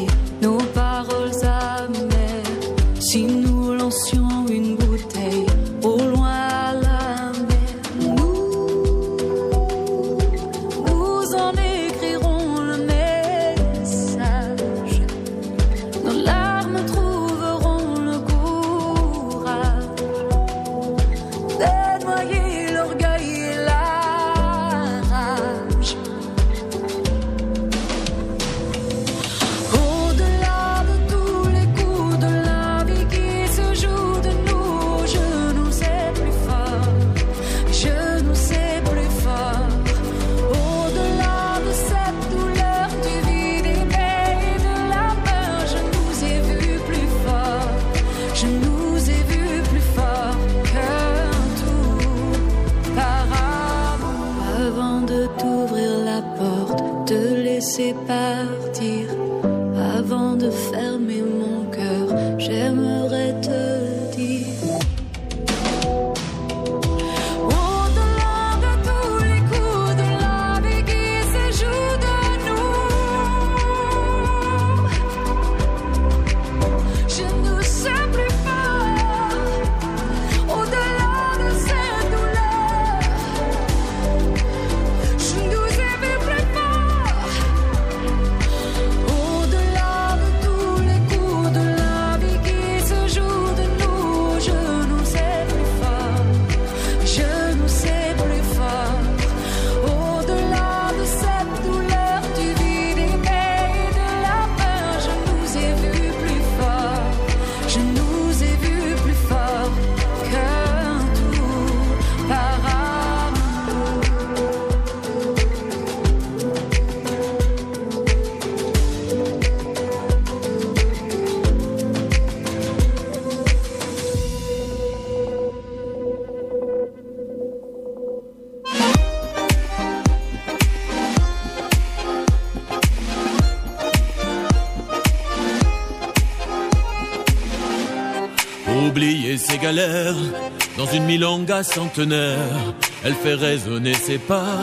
centenaire, 141.64 142.74
elle 143.04 143.16
fait 143.16 143.36
résonner 143.36 143.94
ses 143.94 144.18
pas 144.18 144.58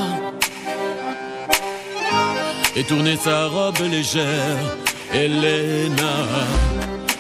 et 2.77 2.85
tourner 2.85 3.17
sa 3.17 3.47
robe 3.47 3.79
légère. 3.91 4.59
Elena, 5.13 6.15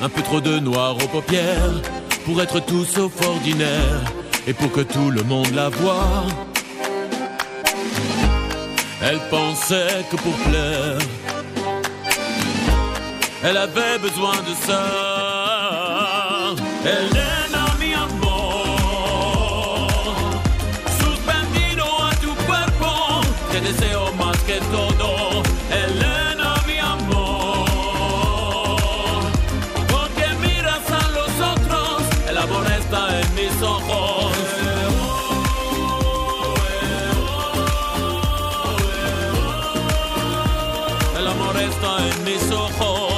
un 0.00 0.08
peu 0.08 0.22
trop 0.22 0.40
de 0.40 0.58
noir 0.58 0.96
aux 0.96 1.08
paupières 1.08 1.80
pour 2.24 2.40
être 2.42 2.60
tout 2.60 2.84
sauf 2.84 3.12
ordinaire 3.26 4.02
et 4.46 4.52
pour 4.52 4.70
que 4.70 4.82
tout 4.82 5.10
le 5.10 5.22
monde 5.22 5.52
la 5.54 5.68
voie. 5.68 6.24
Elle 9.02 9.20
pensait 9.30 10.04
que 10.10 10.16
pour 10.16 10.34
plaire, 10.48 10.98
elle 13.42 13.56
avait 13.56 13.98
besoin 14.00 14.36
de 14.48 14.54
ça. 14.66 14.84
Elena, 16.84 17.27
deseo 23.72 24.12
más 24.14 24.36
que 24.48 24.58
todo. 24.74 25.42
Elena, 25.84 26.54
mi 26.66 26.78
amor, 26.78 27.66
porque 29.92 30.26
miras 30.44 30.84
a 31.02 31.04
los 31.16 31.32
otros, 31.54 32.02
el 32.30 32.36
amor 32.38 32.66
está 32.80 33.02
en 33.20 33.28
mis 33.34 33.62
ojos. 33.62 34.32
El 41.18 41.26
amor 41.26 41.56
está 41.70 41.92
en 42.10 42.16
mis 42.24 42.44
ojos. 42.52 43.16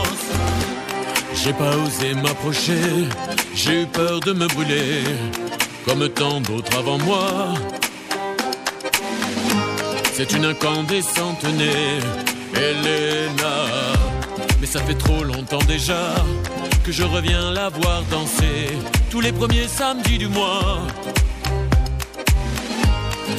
J'ai 1.43 1.55
pas 1.55 1.75
osé 1.87 2.15
m'approcher, 2.23 3.09
j'ai 3.55 3.83
eu 3.83 3.87
peur 3.87 4.21
de 4.21 4.33
me 4.35 4.47
brûler, 4.49 5.05
comme 5.87 6.07
tant 6.11 6.41
d'autres 6.43 6.77
avant 6.77 6.99
moi. 6.99 7.55
C'est 10.23 10.37
une 10.37 10.45
incandescente 10.45 11.43
née, 11.45 11.99
Elena. 12.55 13.55
Mais 14.61 14.67
ça 14.67 14.79
fait 14.81 14.99
trop 14.99 15.25
longtemps 15.25 15.65
déjà 15.67 16.15
que 16.85 16.93
je 16.93 17.05
reviens 17.05 17.51
la 17.53 17.71
voir 17.71 18.03
danser 18.11 18.69
tous 19.11 19.23
les 19.23 19.33
premiers 19.33 19.67
samedis 19.67 20.19
du 20.19 20.29
mois. 20.29 20.77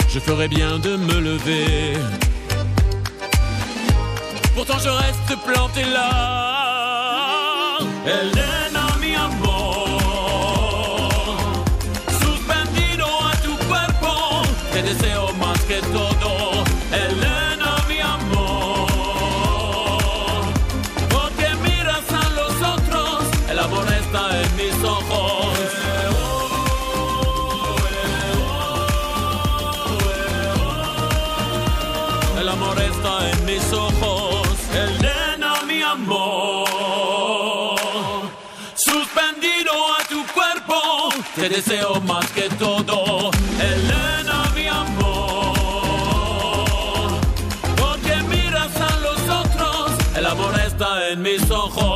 Je 0.09 0.19
ferais 0.19 0.47
bien 0.47 0.79
de 0.79 0.95
me 0.95 1.19
lever. 1.19 1.93
Pourtant 4.55 4.79
je 4.84 4.89
reste 4.89 5.36
planté 5.45 5.84
là. 5.84 7.77
Elena, 8.07 8.51
deseo 14.84 15.32
más 15.34 15.59
que 15.61 15.79
todo. 15.93 16.41
Te 41.36 41.49
deseo 41.49 42.01
más 42.01 42.29
que 42.32 42.49
todo, 42.49 43.32
Elena, 43.59 44.51
mi 44.53 44.67
amor. 44.67 45.53
Porque 47.77 48.15
miras 48.29 48.75
a 48.75 48.97
los 48.97 49.19
otros, 49.29 49.91
el 50.15 50.25
amor 50.25 50.59
está 50.59 51.09
en 51.09 51.21
mis 51.21 51.49
ojos. 51.49 51.91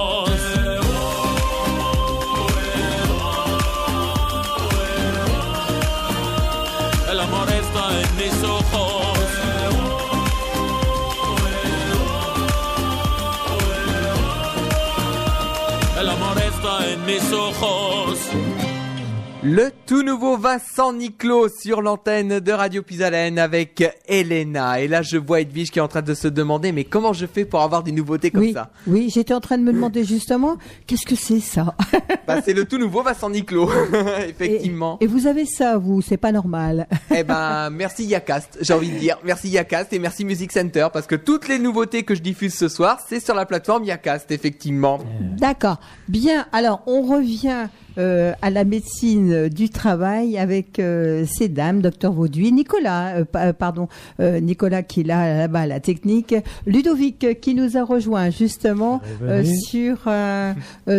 Le 19.45 19.71
tout 19.95 20.03
nouveau 20.03 20.35
Vincent 20.35 20.91
Niclot 20.91 21.47
sur 21.47 21.81
l'antenne 21.81 22.41
de 22.41 22.51
Radio 22.51 22.83
Pisalène 22.83 23.39
avec 23.39 23.81
Elena. 24.09 24.81
Et 24.81 24.89
là, 24.89 25.01
je 25.01 25.15
vois 25.15 25.39
Edwige 25.39 25.71
qui 25.71 25.79
est 25.79 25.81
en 25.81 25.87
train 25.87 26.01
de 26.01 26.13
se 26.13 26.27
demander, 26.27 26.73
mais 26.73 26.83
comment 26.83 27.13
je 27.13 27.25
fais 27.25 27.45
pour 27.45 27.61
avoir 27.61 27.81
des 27.81 27.93
nouveautés 27.93 28.29
comme 28.29 28.41
oui, 28.41 28.51
ça 28.51 28.71
oui, 28.87 29.09
j'étais 29.09 29.33
en 29.33 29.39
train 29.39 29.57
de 29.57 29.63
me 29.63 29.71
demander 29.71 30.03
justement, 30.03 30.57
qu'est-ce 30.85 31.05
que 31.05 31.15
c'est 31.15 31.39
ça 31.39 31.75
Bah, 32.27 32.41
c'est 32.43 32.51
le 32.51 32.65
tout 32.65 32.77
nouveau 32.77 33.03
Vincent 33.03 33.29
Niclot, 33.29 33.69
effectivement. 34.27 34.97
Et 34.99 35.07
vous 35.07 35.27
avez 35.27 35.45
ça, 35.45 35.77
vous, 35.77 36.01
c'est 36.01 36.17
pas 36.17 36.33
normal. 36.33 36.87
Eh 37.17 37.23
ben, 37.23 37.69
merci 37.69 38.03
Yacast, 38.03 38.57
j'ai 38.59 38.73
envie 38.73 38.89
de 38.89 38.97
dire. 38.97 39.17
Merci 39.23 39.47
Yacast 39.47 39.93
et 39.93 39.99
merci 39.99 40.25
Music 40.25 40.51
Center 40.51 40.87
parce 40.91 41.07
que 41.07 41.15
toutes 41.15 41.47
les 41.47 41.59
nouveautés 41.59 42.03
que 42.03 42.13
je 42.13 42.21
diffuse 42.21 42.53
ce 42.53 42.67
soir, 42.67 42.99
c'est 43.07 43.21
sur 43.21 43.35
la 43.35 43.45
plateforme 43.45 43.85
Yacast, 43.85 44.29
effectivement. 44.31 44.99
D'accord. 45.21 45.79
Bien, 46.09 46.45
alors 46.51 46.81
on 46.87 47.03
revient 47.03 47.67
euh, 47.97 48.33
à 48.41 48.49
la 48.49 48.65
médecine 48.65 49.47
du 49.47 49.69
travail 49.69 49.84
avec 49.85 50.79
euh, 50.79 51.25
ces 51.27 51.47
dames, 51.47 51.81
docteur 51.81 52.11
Vauduit, 52.11 52.51
Nicolas, 52.51 53.17
euh, 53.17 53.25
euh, 53.35 53.53
pardon, 53.53 53.87
euh, 54.19 54.39
Nicolas 54.39 54.83
qui 54.83 55.01
est 55.01 55.03
là 55.03 55.37
là-bas 55.37 55.61
à 55.61 55.67
la 55.67 55.79
technique, 55.79 56.35
Ludovic 56.65 57.39
qui 57.41 57.53
nous 57.55 57.77
a 57.77 57.83
rejoint 57.83 58.29
justement 58.29 59.01
sur 59.43 59.97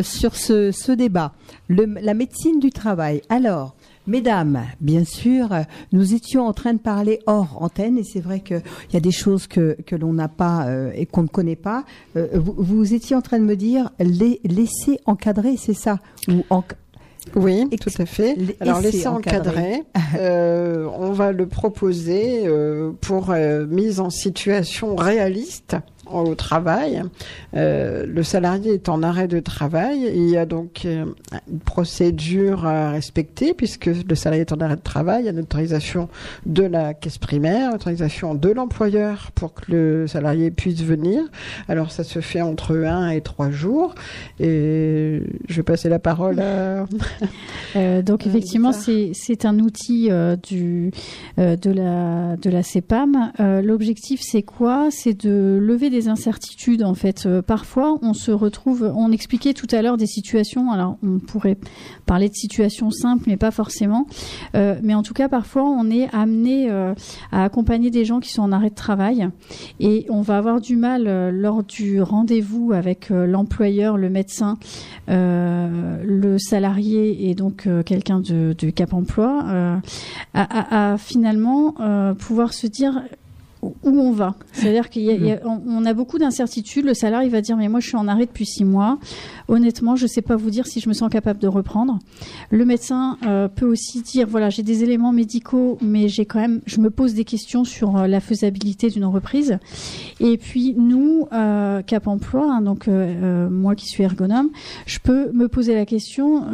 sur 0.03 0.37
ce, 0.37 0.71
ce 0.73 0.93
débat, 0.93 1.33
Le- 1.69 1.87
la 2.01 2.15
médecine 2.15 2.61
du 2.61 2.71
travail. 2.71 3.23
Alors. 3.29 3.75
Mesdames, 4.09 4.61
bien 4.81 5.05
sûr, 5.05 5.49
nous 5.91 6.15
étions 6.15 6.47
en 6.47 6.53
train 6.53 6.73
de 6.75 6.79
parler 6.79 7.19
hors 7.27 7.61
antenne 7.61 7.99
et 7.99 8.05
c'est 8.05 8.21
vrai 8.21 8.39
qu'il 8.39 8.63
y 8.93 8.97
a 8.97 9.01
des 9.01 9.11
choses 9.11 9.49
que, 9.49 9.77
que 9.85 9.97
l'on 9.97 10.13
n'a 10.13 10.29
pas 10.29 10.67
euh, 10.69 10.93
et 10.95 11.07
qu'on 11.07 11.25
ne 11.25 11.27
connaît 11.27 11.57
pas. 11.57 11.83
Euh, 12.17 12.29
vous, 12.35 12.55
vous 12.57 12.95
étiez 12.95 13.17
en 13.17 13.21
train 13.21 13.41
de 13.41 13.45
me 13.45 13.57
dire 13.57 13.91
les, 13.99 14.41
laisser 14.45 15.01
encadrer, 15.07 15.57
c'est 15.57 15.75
ça? 15.75 15.99
Ou 16.29 16.45
en- 16.51 16.63
Oui, 17.35 17.69
tout 17.81 17.91
à 17.99 18.07
fait. 18.07 18.37
Alors, 18.61 18.79
essai 18.79 18.93
laisser 18.93 19.09
encadré. 19.09 19.51
encadrer, 19.51 19.83
euh, 20.21 20.89
on 20.99 21.13
va 21.13 21.33
le 21.33 21.47
proposer 21.47 22.47
euh, 22.47 22.93
pour 23.01 23.31
euh, 23.31 23.67
mise 23.67 24.01
en 24.01 24.11
situation 24.11 24.97
réaliste 24.97 25.77
au 26.11 26.35
travail. 26.35 27.03
Euh, 27.55 28.05
le 28.07 28.23
salarié 28.23 28.75
est 28.75 28.89
en 28.89 29.03
arrêt 29.03 29.29
de 29.29 29.41
travail. 29.41 30.11
Il 30.15 30.29
y 30.29 30.37
a 30.37 30.47
donc 30.47 30.83
euh, 30.85 31.07
une 31.51 31.61
procédure 31.61 32.67
à 32.67 32.91
respecter 32.91 33.55
puisque 33.55 33.87
le 33.87 34.15
salarié 34.15 34.43
est 34.43 34.53
en 34.53 34.61
arrêt 34.61 34.77
de 34.77 34.83
travail. 34.83 35.23
Il 35.23 35.27
y 35.27 35.29
a 35.29 35.33
une 35.33 35.41
autorisation 35.41 36.09
de 36.45 36.63
la 36.63 36.95
caisse 36.95 37.19
primaire, 37.19 37.75
autorisation 37.75 38.35
de 38.35 38.51
l'employeur 38.51 39.31
pour 39.35 39.55
que 39.55 39.73
le 39.73 40.07
salarié 40.07 40.51
puisse 40.51 40.83
venir. 40.83 41.23
Alors 41.69 41.91
ça 41.91 42.05
se 42.05 42.21
fait 42.21 42.43
entre 42.43 42.77
un 42.77 43.09
et 43.09 43.21
trois 43.21 43.51
jours. 43.51 43.95
Et 44.41 45.23
je 45.49 45.57
vais 45.57 45.63
passer 45.63 45.89
la 45.89 45.99
parole 45.99 46.41
à 46.41 46.87
Euh, 47.75 48.03
donc 48.03 48.27
Euh, 48.27 48.31
effectivement, 48.31 48.73
c'est 48.73 49.11
c'est 49.15 49.45
un 49.45 49.59
outil 49.59 50.09
euh, 50.11 50.37
du 50.37 50.91
euh, 51.39 51.57
de 51.57 51.71
la 51.71 52.37
de 52.37 52.51
la 52.51 52.63
CEPAM. 52.63 53.33
Euh, 53.41 53.63
L'objectif, 53.63 54.21
c'est 54.23 54.43
quoi? 54.43 54.89
C'est 54.91 55.15
de 55.27 55.59
lever 55.61 55.91
des 55.91 55.96
incertitudes. 56.09 56.83
En 56.83 56.95
fait, 56.95 57.27
Euh, 57.27 57.43
parfois, 57.43 57.99
on 58.03 58.15
se 58.15 58.31
retrouve. 58.31 58.93
On 58.95 59.13
expliquait 59.13 59.55
tout 59.55 59.67
à 59.71 59.83
l'heure 59.83 59.97
des 59.97 60.07
situations. 60.07 60.71
Alors, 60.71 60.99
on 61.03 61.19
pourrait 61.19 61.57
parler 62.07 62.29
de 62.29 62.35
situations 62.35 62.91
simples, 62.91 63.25
mais 63.27 63.37
pas 63.37 63.51
forcément. 63.51 64.07
Euh, 64.55 64.79
mais 64.83 64.95
en 64.95 65.03
tout 65.03 65.15
cas, 65.15 65.29
parfois, 65.29 65.65
on 65.65 65.91
est 65.91 66.09
amené 66.15 66.71
euh, 66.71 66.95
à 67.33 67.45
accompagner 67.45 67.91
des 67.91 68.05
gens 68.05 68.21
qui 68.21 68.31
sont 68.31 68.43
en 68.43 68.53
arrêt 68.53 68.71
de 68.71 68.75
travail, 68.75 69.29
et 69.81 70.07
on 70.09 70.21
va 70.21 70.39
avoir 70.39 70.61
du 70.61 70.77
mal 70.77 71.31
lors 71.31 71.63
du 71.63 72.01
rendez-vous 72.01 72.73
avec 72.73 73.11
l'employeur, 73.11 73.97
le 73.97 74.11
médecin, 74.11 74.59
le 75.09 76.37
salarié 76.39 77.29
et 77.29 77.35
donc 77.35 77.69
quelqu'un 77.85 78.21
de, 78.21 78.55
Cap 78.71 78.93
Emploi, 78.93 79.81
à, 80.35 80.97
finalement 80.99 81.75
pouvoir 82.19 82.53
se 82.53 82.67
dire 82.67 83.03
où 83.83 84.01
on 84.01 84.13
va. 84.13 84.35
C'est-à-dire 84.53 84.89
qu'il 84.89 85.03
y 85.03 85.33
a, 85.33 85.95
beaucoup 85.95 86.19
d'incertitudes. 86.19 86.85
Le 86.85 86.95
salarié 86.95 87.29
va 87.29 87.41
dire 87.41 87.57
mais 87.57 87.69
moi 87.69 87.81
je 87.81 87.89
suis 87.89 87.97
en 87.97 88.09
arrêt 88.09 88.27
depuis 88.27 88.47
six 88.47 88.65
mois. 88.65 88.99
Honnêtement, 89.49 89.97
je 89.97 90.05
ne 90.05 90.09
sais 90.09 90.23
pas 90.23 90.37
vous 90.37 90.51
dire 90.51 90.67
si 90.67 90.81
je 90.81 90.89
me 90.89 90.95
sens 90.95 91.09
capable 91.09 91.41
de 91.41 91.49
reprendre. 91.49 91.99
Le 92.51 92.65
médecin 92.65 93.17
euh, 93.27 93.49
peut 93.49 93.67
aussi 93.67 94.03
dire 94.03 94.27
voilà 94.29 94.51
j'ai 94.51 94.63
des 94.63 94.83
éléments 94.83 95.13
médicaux, 95.13 95.79
mais 95.81 96.09
j'ai 96.09 96.27
quand 96.27 96.41
même 96.41 96.61
je 96.67 96.81
me 96.81 96.91
pose 96.91 97.15
des 97.15 97.25
questions 97.25 97.65
sur 97.65 97.97
euh, 97.97 98.07
la 98.07 98.21
faisabilité 98.21 98.89
d'une 98.91 99.05
reprise. 99.05 99.59
Et 100.21 100.37
puis 100.37 100.75
nous 100.77 101.29
euh, 101.33 101.83
Cap 101.83 102.07
Emploi, 102.07 102.45
hein, 102.51 102.61
donc 102.61 102.89
euh, 102.89 103.49
moi 103.49 103.75
qui 103.75 103.87
suis 103.87 104.03
ergonome, 104.03 104.51
je 104.87 104.99
peux 104.99 105.31
me 105.33 105.49
poser 105.49 105.75
la 105.75 105.87
question. 105.87 106.45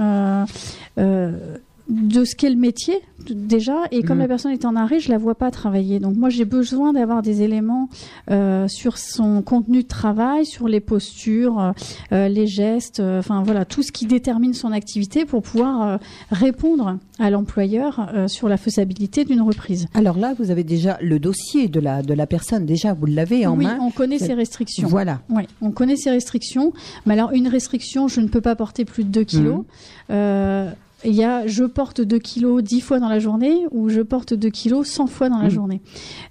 De 1.92 2.24
ce 2.24 2.34
qu'est 2.34 2.48
le 2.50 2.56
métier 2.56 2.94
déjà 3.30 3.82
et 3.92 4.02
comme 4.02 4.16
Mhm. 4.16 4.22
la 4.22 4.28
personne 4.28 4.52
est 4.52 4.64
en 4.64 4.74
arrêt 4.74 4.98
je 4.98 5.08
la 5.10 5.18
vois 5.18 5.36
pas 5.36 5.50
travailler 5.52 6.00
donc 6.00 6.16
moi 6.16 6.28
j'ai 6.28 6.44
besoin 6.44 6.92
d'avoir 6.92 7.22
des 7.22 7.42
éléments 7.42 7.88
euh, 8.30 8.66
sur 8.66 8.98
son 8.98 9.42
contenu 9.42 9.82
de 9.84 9.86
travail 9.88 10.44
sur 10.44 10.66
les 10.66 10.80
postures 10.80 11.60
euh, 11.60 11.70
euh, 12.12 12.28
les 12.28 12.48
gestes 12.48 12.98
euh, 12.98 13.20
enfin 13.20 13.42
voilà 13.44 13.64
tout 13.64 13.82
ce 13.84 13.92
qui 13.92 14.06
détermine 14.06 14.54
son 14.54 14.72
activité 14.72 15.24
pour 15.24 15.42
pouvoir 15.42 16.00
répondre 16.30 16.98
à 17.20 17.30
l'employeur 17.30 18.10
sur 18.26 18.48
la 18.48 18.56
faisabilité 18.56 19.24
d'une 19.24 19.42
reprise 19.42 19.86
Alors 19.94 20.16
là, 20.18 20.34
vous 20.38 20.50
avez 20.50 20.64
déjà 20.64 20.98
le 21.00 21.18
dossier 21.20 21.68
de 21.68 21.78
la 21.78 22.02
de 22.02 22.14
la 22.14 22.26
personne. 22.26 22.66
Déjà, 22.66 22.94
vous 22.94 23.06
l'avez 23.06 23.46
en 23.46 23.56
oui 23.56 23.66
main. 23.66 23.78
on 23.80 23.90
connaît 23.90 24.18
ses 24.18 24.34
restrictions 24.34 24.88
Voilà. 24.88 25.20
Oui, 25.28 25.42
on 25.60 25.70
connaît 25.70 25.96
ces 25.96 26.10
restrictions. 26.10 26.72
Mais 27.06 27.12
alors, 27.14 27.32
une 27.32 27.46
restriction, 27.48 28.08
je 28.08 28.20
ne 28.20 28.28
peux 28.28 28.40
pas 28.40 28.56
porter 28.56 28.84
plus 28.84 29.04
de 29.04 29.10
2 29.10 29.24
kilos. 29.24 29.64
Mhm. 30.08 30.72
Il 31.04 31.14
y 31.14 31.24
a 31.24 31.46
je 31.46 31.64
porte 31.64 32.00
2 32.00 32.18
kilos 32.18 32.62
10 32.62 32.80
fois 32.80 33.00
dans 33.00 33.08
la 33.08 33.18
journée 33.18 33.66
ou 33.72 33.88
je 33.88 34.00
porte 34.00 34.34
2 34.34 34.50
kilos 34.50 34.86
100 34.88 35.06
fois 35.08 35.28
dans 35.28 35.38
la 35.38 35.44
Mhm. 35.44 35.50
journée. 35.50 35.80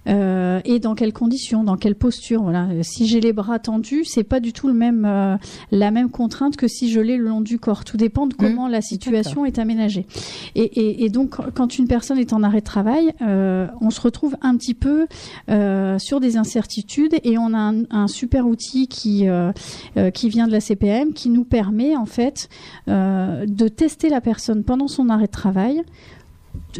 Euh, 0.08 0.60
et 0.64 0.78
dans 0.78 0.94
quelles 0.94 1.12
conditions, 1.12 1.62
dans 1.64 1.76
quelle 1.76 1.94
posture. 1.94 2.42
Voilà. 2.42 2.68
Si 2.82 3.06
j'ai 3.06 3.20
les 3.20 3.32
bras 3.32 3.58
tendus, 3.58 4.04
c'est 4.04 4.24
pas 4.24 4.40
du 4.40 4.52
tout 4.52 4.66
le 4.68 4.74
même, 4.74 5.04
euh, 5.04 5.36
la 5.70 5.90
même 5.90 6.10
contrainte 6.10 6.56
que 6.56 6.68
si 6.68 6.90
je 6.90 7.00
l'ai 7.00 7.16
le 7.16 7.28
long 7.28 7.40
du 7.40 7.58
corps. 7.58 7.84
Tout 7.84 7.96
dépend 7.96 8.26
de 8.26 8.34
comment 8.34 8.66
la 8.68 8.80
situation 8.80 9.44
est 9.44 9.58
aménagée. 9.58 10.06
Et, 10.54 10.62
et, 10.62 11.04
et 11.04 11.08
donc, 11.10 11.36
quand 11.54 11.78
une 11.78 11.86
personne 11.86 12.18
est 12.18 12.32
en 12.32 12.42
arrêt 12.42 12.60
de 12.60 12.64
travail, 12.66 13.12
euh, 13.20 13.66
on 13.80 13.90
se 13.90 14.00
retrouve 14.00 14.36
un 14.42 14.56
petit 14.56 14.74
peu 14.74 15.06
sur 15.98 16.20
des 16.20 16.36
incertitudes 16.36 17.14
et 17.24 17.36
on 17.38 17.52
a 17.54 17.58
un, 17.58 17.82
un 17.90 18.08
super 18.08 18.46
outil 18.46 18.88
qui 18.88 19.26
qui 20.14 20.28
vient 20.28 20.46
de 20.46 20.52
la 20.52 20.60
CPM 20.60 21.12
qui 21.12 21.28
nous 21.28 21.44
permet 21.44 21.96
en 21.96 22.06
fait 22.06 22.48
de 22.86 23.68
tester 23.68 24.08
la 24.08 24.20
personne 24.20 24.61
pendant 24.62 24.88
son 24.88 25.08
arrêt 25.08 25.26
de 25.26 25.30
travail. 25.32 25.82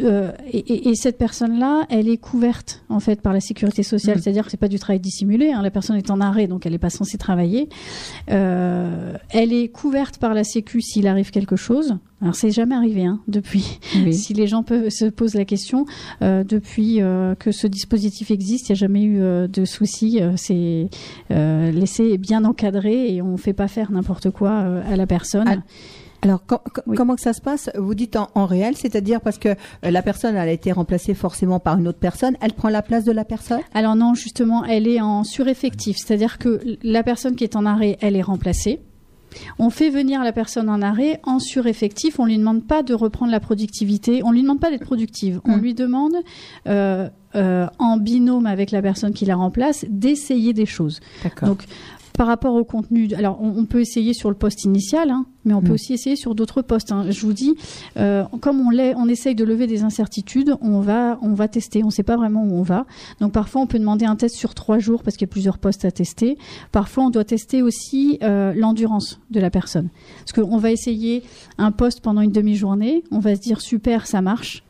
Euh, 0.01 0.33
et, 0.51 0.59
et- 0.59 0.89
et 0.91 0.95
cette 0.95 1.17
personne-là, 1.17 1.87
elle 1.89 2.07
est 2.07 2.19
couverte 2.19 2.83
en 2.91 3.01
fait 3.01 3.23
par 3.23 3.33
la 3.33 3.41
sécurité 3.41 3.83
sociale, 3.83 4.17
Mhm. 4.17 4.23
c'est-à-dire 4.23 4.45
que 4.45 4.51
c'est 4.51 4.59
pas 4.61 4.69
du 4.69 4.79
travail 4.79 5.01
dissimulé. 5.01 5.51
hein. 5.51 5.63
La 5.63 5.71
personne 5.71 5.97
est 5.97 6.11
en 6.11 6.21
arrêt, 6.21 6.47
donc 6.47 6.67
elle 6.67 6.73
n'est 6.73 6.79
pas 6.79 6.91
censée 6.91 7.17
travailler. 7.17 7.71
Euh, 8.31 9.15
elle 9.31 9.53
est 9.53 9.69
couverte 9.69 10.19
par 10.19 10.35
la 10.35 10.45
Sécu 10.45 10.81
s'il 10.83 11.07
arrive 11.07 11.31
quelque 11.31 11.57
chose. 11.57 11.97
Alors 12.21 12.35
c'est 12.35 12.51
jamais 12.51 12.75
arrivé 12.75 13.05
hein, 13.07 13.21
depuis. 13.29 13.79
Oui. 13.97 14.13
Si 14.23 14.35
les 14.35 14.47
gens 14.47 14.63
peuvent, 14.63 14.91
se 14.91 15.07
posent 15.07 15.35
la 15.35 15.45
question, 15.47 15.87
euh, 16.21 16.45
depuis 16.45 17.01
que 17.39 17.51
ce 17.51 17.67
dispositif 17.67 18.31
existe, 18.31 18.69
il 18.69 18.73
n'y 18.73 18.77
a 18.77 18.81
jamais 18.81 19.03
eu 19.05 19.19
de 19.49 19.65
souci. 19.65 20.21
C'est 20.37 20.89
laissé 21.31 22.19
bien 22.19 22.45
encadré 22.45 23.15
et 23.15 23.23
on 23.23 23.33
ne 23.33 23.37
fait 23.39 23.55
pas 23.55 23.69
faire 23.69 23.91
n'importe 23.91 24.31
quoi 24.31 24.53
à 24.87 24.97
la 24.97 25.07
personne. 25.07 25.49
Ah, 25.49 25.57
Alors, 26.23 26.45
com- 26.47 26.59
com- 26.73 26.85
Oui. 26.87 26.97
comment 26.97 27.15
que 27.17 27.21
ça 27.21 27.33
se 27.33 27.41
passe? 27.41 27.69
Vous 27.77 27.95
dites 27.95 28.17
en, 28.17 28.29
en 28.35 28.47
réel, 28.47 28.77
c'est-à-dire 28.77 29.21
parce 29.21 29.39
que 29.39 29.49
euh, 29.49 29.91
la 29.91 30.03
personne, 30.03 30.37
elle 30.37 30.49
a 30.49 30.53
été 30.53 30.71
remplacée 30.73 31.15
forcément 31.15 31.59
par 31.61 31.79
une 31.79 31.89
autre 31.89 31.99
personne, 31.99 32.37
elle 32.41 32.53
prend 32.53 32.69
la 32.69 32.83
place 32.83 33.05
de 33.05 33.13
la 33.13 33.25
personne? 33.25 33.61
Alors 33.75 33.97
non, 33.97 34.15
justement, 34.15 34.65
elle 34.65 34.87
est 34.87 35.01
en 35.01 35.25
sureffectif, 35.25 35.97
c'est-à-dire 35.99 36.39
que 36.39 36.61
la 36.83 37.03
personne 37.03 37.35
qui 37.35 37.45
est 37.45 37.57
en 37.57 37.67
arrêt, 37.67 37.99
elle 38.01 38.15
est 38.17 38.23
remplacée. 38.23 38.81
On 39.59 39.71
fait 39.71 39.89
venir 39.89 40.23
la 40.23 40.33
personne 40.33 40.69
en 40.69 40.83
arrêt 40.83 41.19
en 41.25 41.39
sureffectif. 41.39 42.21
On 42.21 42.27
lui 42.27 42.37
demande 42.37 42.67
pas 42.67 42.83
de 42.83 42.93
reprendre 42.93 43.33
la 43.33 43.41
productivité. 43.41 44.21
On 44.25 44.31
lui 44.31 44.43
demande 44.43 44.61
pas 44.61 44.71
d'être 44.71 44.85
productive. 44.85 45.41
On 45.47 45.57
Mm. 45.57 45.61
lui 45.61 45.73
demande, 45.75 46.13
euh, 46.69 47.09
euh, 47.35 47.67
en 47.79 47.97
binôme 47.97 48.45
avec 48.45 48.71
la 48.73 48.83
personne 48.83 49.15
qui 49.15 49.25
la 49.25 49.37
remplace, 49.37 49.87
d'essayer 49.89 50.53
des 50.53 50.67
choses. 50.67 51.01
D'accord. 51.25 51.49
Donc, 51.49 51.65
par 52.17 52.27
rapport 52.27 52.55
au 52.55 52.65
contenu, 52.65 53.09
alors 53.15 53.39
on, 53.41 53.49
on 53.59 53.65
peut 53.65 53.81
essayer 53.81 54.13
sur 54.15 54.29
le 54.29 54.37
poste 54.37 54.65
initial, 54.65 55.11
hein, 55.11 55.25
mais 55.45 55.55
on 55.55 55.61
peut 55.63 55.71
Mm. 55.71 55.75
aussi 55.75 55.93
essayer 55.95 56.17
sur 56.17 56.35
d'autres 56.35 56.63
postes. 56.63 56.93
hein. 56.93 57.07
Je 57.11 57.21
vous 57.27 57.33
dis, 57.33 57.55
euh, 57.97 58.25
comme 58.41 58.61
on, 58.61 58.71
l'est- 58.71 58.95
on 58.97 59.09
essaye 59.09 59.35
de 59.35 59.45
lever 59.45 59.67
des 59.67 59.83
incertitudes, 59.83 60.55
on 60.61 60.81
va, 60.81 61.19
on 61.23 61.35
va 61.35 61.49
tester. 61.49 61.83
On 61.83 61.87
ne 61.87 61.91
sait 61.91 62.03
pas 62.03 62.17
vraiment 62.17 62.43
où 62.45 62.53
on 62.55 62.63
va. 62.63 62.87
Donc 63.21 63.33
parfois, 63.33 63.63
on 63.63 63.67
peut 63.67 63.79
demander 63.79 64.05
un 64.05 64.17
test 64.17 64.37
sur 64.37 64.55
trois 64.55 64.79
jours 64.79 65.03
parce 65.03 65.17
qu'il 65.17 65.27
y 65.27 65.31
a 65.31 65.33
plusieurs 65.33 65.59
postes 65.59 65.85
à 65.85 65.91
tester. 65.91 66.37
Parfois, 66.71 67.05
on 67.05 67.11
doit 67.11 67.25
tester 67.25 67.63
aussi 67.63 68.19
euh, 68.23 68.53
l'endurance 68.55 69.21
de 69.31 69.41
la 69.41 69.51
personne. 69.51 69.89
Parce 70.21 70.33
qu'on 70.33 70.59
va 70.59 70.71
essayer 70.71 71.23
un 71.59 71.73
poste 71.73 72.01
pendant 72.01 72.21
une 72.21 72.33
demi-journée, 72.33 73.03
on 73.11 73.19
va 73.19 73.35
se 73.37 73.41
dire 73.41 73.61
super, 73.61 74.07
ça 74.07 74.21
marche. 74.23 74.63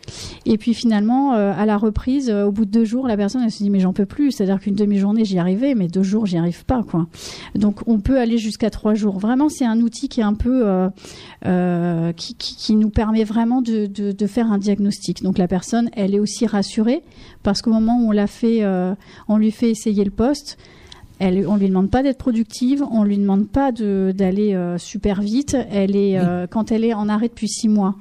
Et 0.47 0.59
puis 0.59 0.75
finalement, 0.75 1.35
euh, 1.35 1.53
à 1.57 1.67
la 1.67 1.77
reprise, 1.77 2.31
euh, 2.31 2.47
au 2.47 2.53
bout 2.53 2.65
de 2.65 2.71
deux 2.71 2.85
jours, 2.85 3.07
la 3.07 3.17
personne 3.17 3.43
elle 3.43 3.51
se 3.51 3.63
dit 3.63 3.71
mais 3.71 3.81
j'en 3.81 3.93
peux 3.93 4.07
plus. 4.07 4.33
C'est-à-dire 4.33 4.61
qu'une 4.61 4.75
demi-journée 4.75 5.25
j'y 5.25 5.39
arrivais, 5.39 5.75
mais 5.75 5.89
deux 5.89 6.03
jours 6.03 6.27
j'y 6.27 6.37
arrive 6.37 6.65
pas 6.65 6.83
quoi. 6.83 7.07
Donc 7.55 7.81
on 7.87 8.01
peut 8.01 8.19
aller 8.19 8.39
jusqu'à 8.39 8.71
trois 8.71 8.95
jours. 8.95 9.19
Vraiment, 9.19 9.49
c'est 9.49 9.65
un 9.65 9.81
outil 9.81 10.09
qui 10.09 10.21
est 10.21 10.25
un 10.25 10.35
peu 10.35 10.65
euh, 11.47 12.13
qui, 12.13 12.77
nous 12.77 12.91
permet 12.91 13.25
vraiment 13.25 13.63
de, 13.63 14.27
faire 14.27 14.51
un 14.51 14.59
diagnostic. 14.59 15.23
Donc 15.23 15.39
la 15.39 15.49
personne, 15.49 15.91
elle 15.95 16.15
est 16.15 16.21
aussi 16.21 16.47
rassurée 16.47 17.03
parce 17.43 17.63
qu'au 17.63 17.71
moment 17.71 18.01
où 18.01 18.13
on 19.29 19.37
lui 19.37 19.51
fait 19.51 19.71
essayer 19.71 20.05
le 20.05 20.11
poste. 20.11 20.59
Elle, 21.19 21.47
on 21.47 21.57
lui 21.57 21.69
demande 21.69 21.91
pas 21.91 22.03
d'être 22.03 22.19
productive, 22.19 22.83
on 22.91 23.05
lui 23.05 23.17
demande 23.19 23.47
pas 23.49 23.71
de- 23.73 24.13
d'aller 24.17 24.55
euh, 24.55 24.79
super 24.79 25.21
vite. 25.21 25.57
Elle 25.71 25.95
est 25.97 26.19
euh, 26.19 26.47
quand 26.49 26.73
elle 26.73 26.85
est 26.85 26.95
en 26.95 27.09
arrêt 27.09 27.29
depuis 27.29 27.49
six 27.49 27.69
mois 27.69 27.95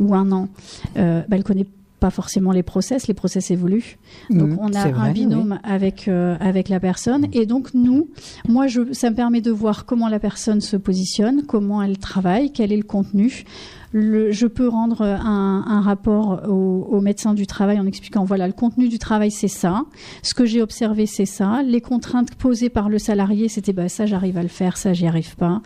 ou 0.00 0.14
un 0.14 0.30
an, 0.32 0.48
euh, 0.96 1.20
bah, 1.28 1.36
elle 1.36 1.44
connaît 1.44 1.66
pas 2.00 2.10
forcément 2.10 2.52
les 2.52 2.62
process, 2.64 3.06
les 3.06 3.14
process 3.14 3.50
évoluent. 3.50 3.96
Donc 4.28 4.50
Mhm, 4.50 4.58
on 4.60 4.72
a 4.74 4.80
un 4.88 4.90
vrai, 4.92 5.12
binôme 5.12 5.58
avec 5.62 6.08
euh, 6.08 6.36
avec 6.40 6.68
la 6.68 6.78
personne 6.80 7.26
et 7.32 7.46
donc 7.46 7.72
nous, 7.72 8.08
moi 8.48 8.66
je, 8.66 8.92
ça 8.92 9.08
me 9.10 9.14
permet 9.14 9.40
de 9.40 9.50
voir 9.50 9.86
comment 9.86 10.08
la 10.08 10.18
personne 10.18 10.60
se 10.60 10.76
positionne, 10.76 11.42
comment 11.46 11.80
elle 11.82 11.96
travaille, 11.98 12.50
quel 12.52 12.72
est 12.72 12.76
le 12.76 12.82
contenu. 12.82 13.44
Le, 13.96 14.32
je 14.32 14.46
peux 14.46 14.66
rendre 14.66 15.02
un, 15.02 15.64
un 15.66 15.80
rapport 15.80 16.42
au, 16.48 16.86
au 16.90 17.00
médecin 17.00 17.32
du 17.32 17.46
travail 17.46 17.78
en 17.78 17.86
expliquant 17.86 18.24
voilà 18.24 18.48
le 18.48 18.52
contenu 18.52 18.88
du 18.88 18.98
travail 18.98 19.30
c'est 19.30 19.48
ça, 19.48 19.84
ce 20.22 20.34
que 20.34 20.44
j'ai 20.44 20.60
observé 20.60 21.06
c'est 21.06 21.26
ça, 21.26 21.62
les 21.62 21.80
contraintes 21.80 22.34
posées 22.34 22.70
par 22.70 22.88
le 22.88 22.98
salarié 22.98 23.48
c'était 23.48 23.72
bah 23.72 23.88
ça 23.88 24.04
j'arrive 24.04 24.36
à 24.36 24.42
le 24.42 24.48
faire, 24.48 24.76
ça 24.76 24.92
j'y 24.92 25.06
arrive 25.06 25.36
pas, 25.36 25.62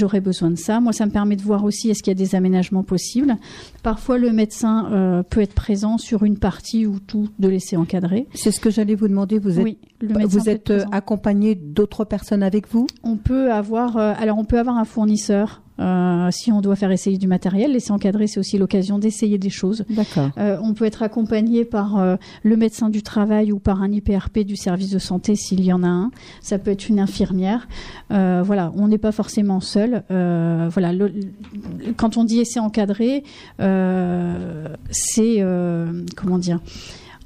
j'aurais 0.00 0.20
besoin 0.20 0.50
de 0.50 0.56
ça. 0.56 0.80
Moi 0.80 0.92
ça 0.92 1.06
me 1.06 1.10
permet 1.10 1.36
de 1.36 1.42
voir 1.42 1.64
aussi 1.64 1.90
est-ce 1.90 2.02
qu'il 2.02 2.10
y 2.10 2.16
a 2.16 2.18
des 2.18 2.34
aménagements 2.34 2.82
possibles. 2.82 3.36
Parfois 3.82 4.18
le 4.18 4.32
médecin 4.32 4.90
euh, 4.92 5.22
peut 5.22 5.40
être 5.40 5.54
présent 5.54 5.98
sur 5.98 6.24
une 6.24 6.38
partie 6.38 6.86
ou 6.86 6.98
tout 6.98 7.28
de 7.38 7.48
laisser 7.48 7.76
encadrer. 7.76 8.26
C'est 8.34 8.50
ce 8.50 8.60
que 8.60 8.70
j'allais 8.70 8.94
vous 8.94 9.08
demander. 9.08 9.38
Vous 9.38 9.58
êtes, 9.58 9.64
Oui, 9.64 9.78
le 10.00 10.14
médecin 10.14 10.38
vous 10.38 10.48
êtes 10.48 10.70
euh, 10.70 10.84
accompagné 10.92 11.54
d'autres 11.54 12.04
personnes 12.04 12.42
avec 12.42 12.68
vous? 12.70 12.86
On 13.02 13.16
peut 13.16 13.52
avoir, 13.52 13.96
euh, 13.96 14.12
alors 14.18 14.38
on 14.38 14.44
peut 14.44 14.58
avoir 14.58 14.76
un 14.78 14.84
fournisseur 14.84 15.62
euh, 15.78 16.28
si 16.30 16.52
on 16.52 16.60
doit 16.60 16.76
faire 16.76 16.90
essayer 16.90 17.16
du 17.16 17.26
matériel. 17.26 17.72
Laisser 17.72 17.90
encadrer, 17.92 18.26
c'est 18.26 18.38
aussi 18.38 18.58
l'occasion 18.58 18.98
d'essayer 18.98 19.38
des 19.38 19.48
choses. 19.48 19.84
D'accord. 19.88 20.28
Euh, 20.36 20.58
on 20.62 20.74
peut 20.74 20.84
être 20.84 21.02
accompagné 21.02 21.64
par 21.64 21.98
euh, 21.98 22.16
le 22.42 22.56
médecin 22.58 22.90
du 22.90 23.02
travail 23.02 23.50
ou 23.50 23.58
par 23.58 23.80
un 23.82 23.90
IPRP 23.90 24.40
du 24.40 24.56
service 24.56 24.90
de 24.90 24.98
santé 24.98 25.36
s'il 25.36 25.64
y 25.64 25.72
en 25.72 25.82
a 25.82 25.88
un. 25.88 26.10
Ça 26.42 26.58
peut 26.58 26.70
être 26.70 26.90
une 26.90 27.00
infirmière. 27.00 27.66
Euh, 28.12 28.42
voilà, 28.44 28.72
on 28.76 28.88
n'est 28.88 28.98
pas 28.98 29.12
forcément 29.12 29.60
seul. 29.60 30.02
Euh, 30.10 30.68
voilà, 30.70 30.92
le- 30.92 31.08
le- 31.08 31.92
quand 31.96 32.18
on 32.18 32.24
dit 32.24 32.40
essai 32.40 32.60
encadré, 32.60 33.24
euh, 33.60 34.66
c'est 34.90 35.36
euh, 35.38 36.04
comment 36.16 36.38
dire 36.38 36.60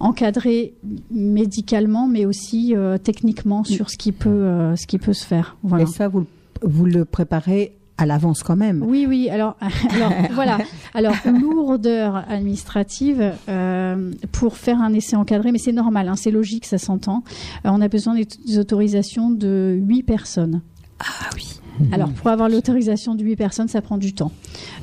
encadré 0.04 0.74
médicalement, 1.10 2.06
mais 2.06 2.26
aussi 2.26 2.76
euh, 2.76 2.98
techniquement 2.98 3.64
sur 3.64 3.88
ce 3.90 3.96
qui 3.96 4.12
peut 4.12 4.28
euh, 4.28 4.76
ce 4.76 4.86
qui 4.86 4.98
peut 4.98 5.14
se 5.14 5.24
faire. 5.24 5.56
Voilà. 5.62 5.84
Et 5.84 5.86
ça, 5.86 6.08
vous, 6.08 6.26
vous 6.62 6.84
le 6.84 7.06
préparez 7.06 7.72
à 7.96 8.04
l'avance 8.04 8.42
quand 8.42 8.56
même. 8.56 8.84
Oui, 8.86 9.06
oui. 9.08 9.30
Alors, 9.30 9.56
alors 9.90 10.12
voilà. 10.32 10.58
Alors, 10.92 11.14
lourdeur 11.24 12.24
administrative 12.28 13.32
euh, 13.48 14.12
pour 14.30 14.58
faire 14.58 14.80
un 14.82 14.92
essai 14.92 15.16
encadré, 15.16 15.52
mais 15.52 15.58
c'est 15.58 15.72
normal, 15.72 16.08
hein, 16.08 16.16
c'est 16.16 16.30
logique, 16.30 16.66
ça 16.66 16.78
s'entend. 16.78 17.24
On 17.64 17.80
a 17.80 17.88
besoin 17.88 18.14
des, 18.14 18.26
des 18.46 18.58
autorisations 18.58 19.30
de 19.30 19.78
huit 19.80 20.02
personnes. 20.02 20.60
Ah 21.00 21.30
oui. 21.34 21.60
Alors, 21.92 22.10
pour 22.10 22.28
avoir 22.28 22.48
l'autorisation 22.48 23.14
de 23.14 23.24
huit 23.24 23.36
personnes, 23.36 23.68
ça 23.68 23.80
prend 23.80 23.98
du 23.98 24.14
temps. 24.14 24.32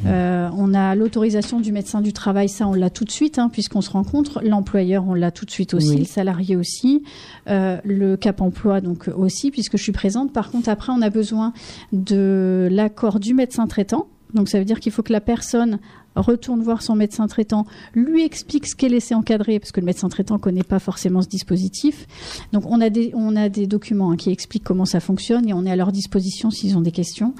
Euh, 0.06 0.50
on 0.58 0.74
a 0.74 0.96
l'autorisation 0.96 1.60
du 1.60 1.72
médecin 1.72 2.02
du 2.02 2.14
travail, 2.14 2.50
ça, 2.50 2.68
on 2.68 2.74
l'a 2.74 2.90
tout 2.90 3.06
de 3.06 3.12
suite, 3.12 3.40
hein, 3.40 3.50
puisqu'on 3.50 3.82
se 3.82 3.90
rencontre. 3.90 4.42
L'employeur, 4.44 5.06
on 5.08 5.14
l'a 5.14 5.32
tout 5.32 5.46
de 5.46 5.52
suite 5.52 5.74
aussi. 5.74 5.92
Oui. 5.92 6.00
Le 6.00 6.06
salarié 6.06 6.56
aussi. 6.56 7.04
Euh, 7.50 7.78
le 7.84 8.18
Cap 8.18 8.42
Emploi, 8.42 8.82
donc 8.82 9.10
aussi, 9.16 9.52
puisque 9.52 9.78
je 9.78 9.84
suis 9.84 9.92
présente. 9.92 10.34
Par 10.34 10.52
contre, 10.52 10.70
après, 10.70 10.92
on 10.96 11.02
a 11.02 11.10
besoin 11.10 11.54
de 11.92 12.68
l'accord 12.72 13.20
du 13.20 13.34
médecin 13.34 13.68
traitant. 13.68 14.08
Donc, 14.34 14.50
ça 14.50 14.60
veut 14.60 14.66
dire 14.66 14.80
qu'il 14.80 14.92
faut 14.92 15.04
que 15.04 15.14
la 15.14 15.22
personne 15.22 15.80
retourne 16.16 16.62
voir 16.62 16.82
son 16.82 16.96
médecin 16.96 17.28
traitant, 17.28 17.66
lui 17.94 18.24
explique 18.24 18.68
ce 18.68 18.76
qu'est 18.76 18.90
l'essai 18.90 19.16
encadré, 19.16 19.60
parce 19.60 19.72
que 19.72 19.80
le 19.80 19.86
médecin 19.86 20.10
traitant 20.10 20.38
connaît 20.38 20.64
pas 20.64 20.80
forcément 20.80 21.22
ce 21.22 21.28
dispositif. 21.28 22.08
Donc 22.54 22.66
on 22.66 22.82
a 22.82 22.90
des, 22.90 23.68
documents 23.68 24.12
hein, 24.12 24.18
qui 24.18 24.32
expliquent 24.32 24.64
comment 24.64 24.86
ça 24.86 25.00
fonctionne 25.00 25.48
et 25.48 25.54
on 25.54 25.66
est 25.66 25.72
à 25.72 25.76
leur 25.76 25.92
disposition 25.92 26.52
s'ils 26.52 26.78
ont 26.78 26.82
des 26.82 26.92
questions. 26.92 27.34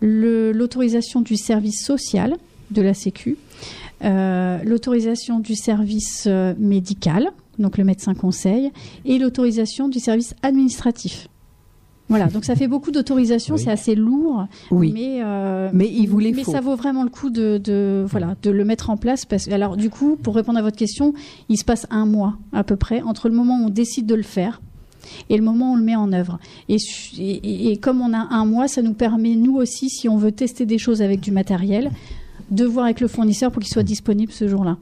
L'autorisation 0.00 1.20
du 1.20 1.36
service 1.36 1.84
social 1.84 2.36
de 2.70 2.82
la 2.82 2.94
Sécu, 2.94 3.38
euh, 4.04 4.58
l'autorisation 4.64 5.40
du 5.40 5.54
service 5.54 6.24
euh, 6.26 6.54
médical, 6.58 7.30
donc 7.58 7.78
le 7.78 7.84
médecin 7.84 8.14
conseil, 8.14 8.70
et 9.04 9.18
l'autorisation 9.18 9.88
du 9.88 9.98
service 9.98 10.34
administratif. 10.42 11.28
Voilà, 12.08 12.26
donc 12.26 12.44
ça 12.46 12.56
fait 12.56 12.68
beaucoup 12.68 12.90
d'autorisations, 12.90 13.56
Oui. 13.56 13.60
c'est 13.62 13.70
assez 13.70 13.94
lourd, 13.94 14.46
Oui. 14.70 14.92
mais 14.94 15.20
euh, 15.22 15.68
Mais 15.74 15.88
il 15.92 16.06
vous 16.06 16.18
les 16.18 16.32
mais 16.32 16.42
faut. 16.42 16.52
ça 16.52 16.60
vaut 16.62 16.74
vraiment 16.76 17.02
le 17.04 17.10
coup 17.10 17.28
de, 17.28 17.58
de 17.62 18.04
voilà 18.08 18.34
de 18.42 18.50
le 18.50 18.64
mettre 18.64 18.88
en 18.90 18.96
place 18.96 19.26
parce 19.26 19.44
que 19.46 19.52
alors 19.52 19.76
du 19.76 19.90
coup 19.90 20.16
pour 20.16 20.34
répondre 20.34 20.58
à 20.58 20.62
votre 20.62 20.76
question 20.76 21.12
il 21.50 21.58
se 21.58 21.64
passe 21.64 21.86
un 21.90 22.06
mois 22.06 22.38
à 22.52 22.64
peu 22.64 22.76
près 22.76 23.02
entre 23.02 23.28
le 23.28 23.34
moment 23.34 23.58
où 23.60 23.66
on 23.66 23.68
décide 23.68 24.06
de 24.06 24.14
le 24.14 24.22
faire 24.22 24.62
et 25.28 25.36
le 25.36 25.42
moment 25.42 25.70
où 25.70 25.74
on 25.74 25.76
le 25.76 25.84
met 25.84 25.96
en 25.96 26.12
œuvre 26.14 26.38
et, 26.70 26.76
et- 27.18 27.72
et 27.72 27.76
comme 27.76 28.00
on 28.00 28.14
a 28.14 28.26
un 28.30 28.44
mois 28.46 28.68
ça 28.68 28.80
nous 28.82 28.94
permet 28.94 29.34
nous 29.36 29.56
aussi 29.56 29.90
si 29.90 30.08
on 30.08 30.16
veut 30.16 30.32
tester 30.32 30.64
des 30.66 30.78
choses 30.78 31.02
avec 31.02 31.20
du 31.20 31.30
matériel 31.30 31.90
de 32.50 32.64
voir 32.64 32.86
avec 32.86 33.00
le 33.00 33.08
fournisseur 33.08 33.50
pour 33.52 33.60
qu'il 33.62 33.70
soit 33.72 33.82
disponible 33.82 34.32
ce 34.32 34.48
jour-là 34.48 34.78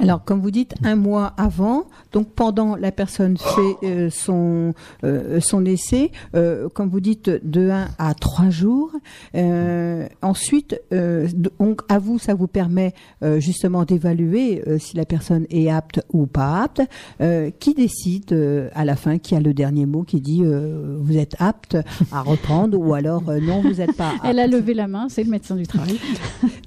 Alors, 0.00 0.24
comme 0.24 0.40
vous 0.40 0.50
dites, 0.50 0.74
un 0.84 0.96
mois 0.96 1.32
avant, 1.36 1.84
donc 2.12 2.28
pendant 2.34 2.76
la 2.76 2.92
personne 2.92 3.36
fait 3.36 3.86
euh, 3.86 4.10
son 4.10 4.74
euh, 5.04 5.40
son 5.40 5.64
essai, 5.64 6.10
euh, 6.34 6.68
comme 6.68 6.88
vous 6.88 7.00
dites, 7.00 7.28
de 7.28 7.70
1 7.70 7.88
à 7.98 8.14
3 8.14 8.50
jours. 8.50 8.92
Euh, 9.34 10.06
ensuite, 10.22 10.80
euh, 10.92 11.28
donc 11.58 11.80
à 11.88 11.98
vous, 11.98 12.18
ça 12.18 12.34
vous 12.34 12.46
permet 12.46 12.94
euh, 13.22 13.40
justement 13.40 13.84
d'évaluer 13.84 14.62
euh, 14.66 14.78
si 14.78 14.96
la 14.96 15.04
personne 15.04 15.46
est 15.50 15.70
apte 15.70 16.00
ou 16.12 16.26
pas 16.26 16.62
apte. 16.62 16.82
Euh, 17.20 17.50
qui 17.58 17.74
décide 17.74 18.32
euh, 18.32 18.68
à 18.74 18.84
la 18.84 18.96
fin, 18.96 19.18
qui 19.18 19.34
a 19.34 19.40
le 19.40 19.54
dernier 19.54 19.86
mot, 19.86 20.02
qui 20.02 20.20
dit 20.20 20.42
euh, 20.44 20.96
vous 21.00 21.16
êtes 21.16 21.36
apte 21.38 21.76
à 22.12 22.20
reprendre 22.22 22.78
ou 22.78 22.94
alors 22.94 23.28
euh, 23.28 23.40
non, 23.40 23.62
vous 23.62 23.74
n'êtes 23.74 23.96
pas 23.96 24.10
apte. 24.10 24.20
elle 24.24 24.38
a 24.38 24.46
levé 24.46 24.74
la 24.74 24.86
main 24.88 25.08
c'est 25.08 25.24
le 25.24 25.30
médecin 25.30 25.56
du 25.56 25.66
travail 25.66 25.98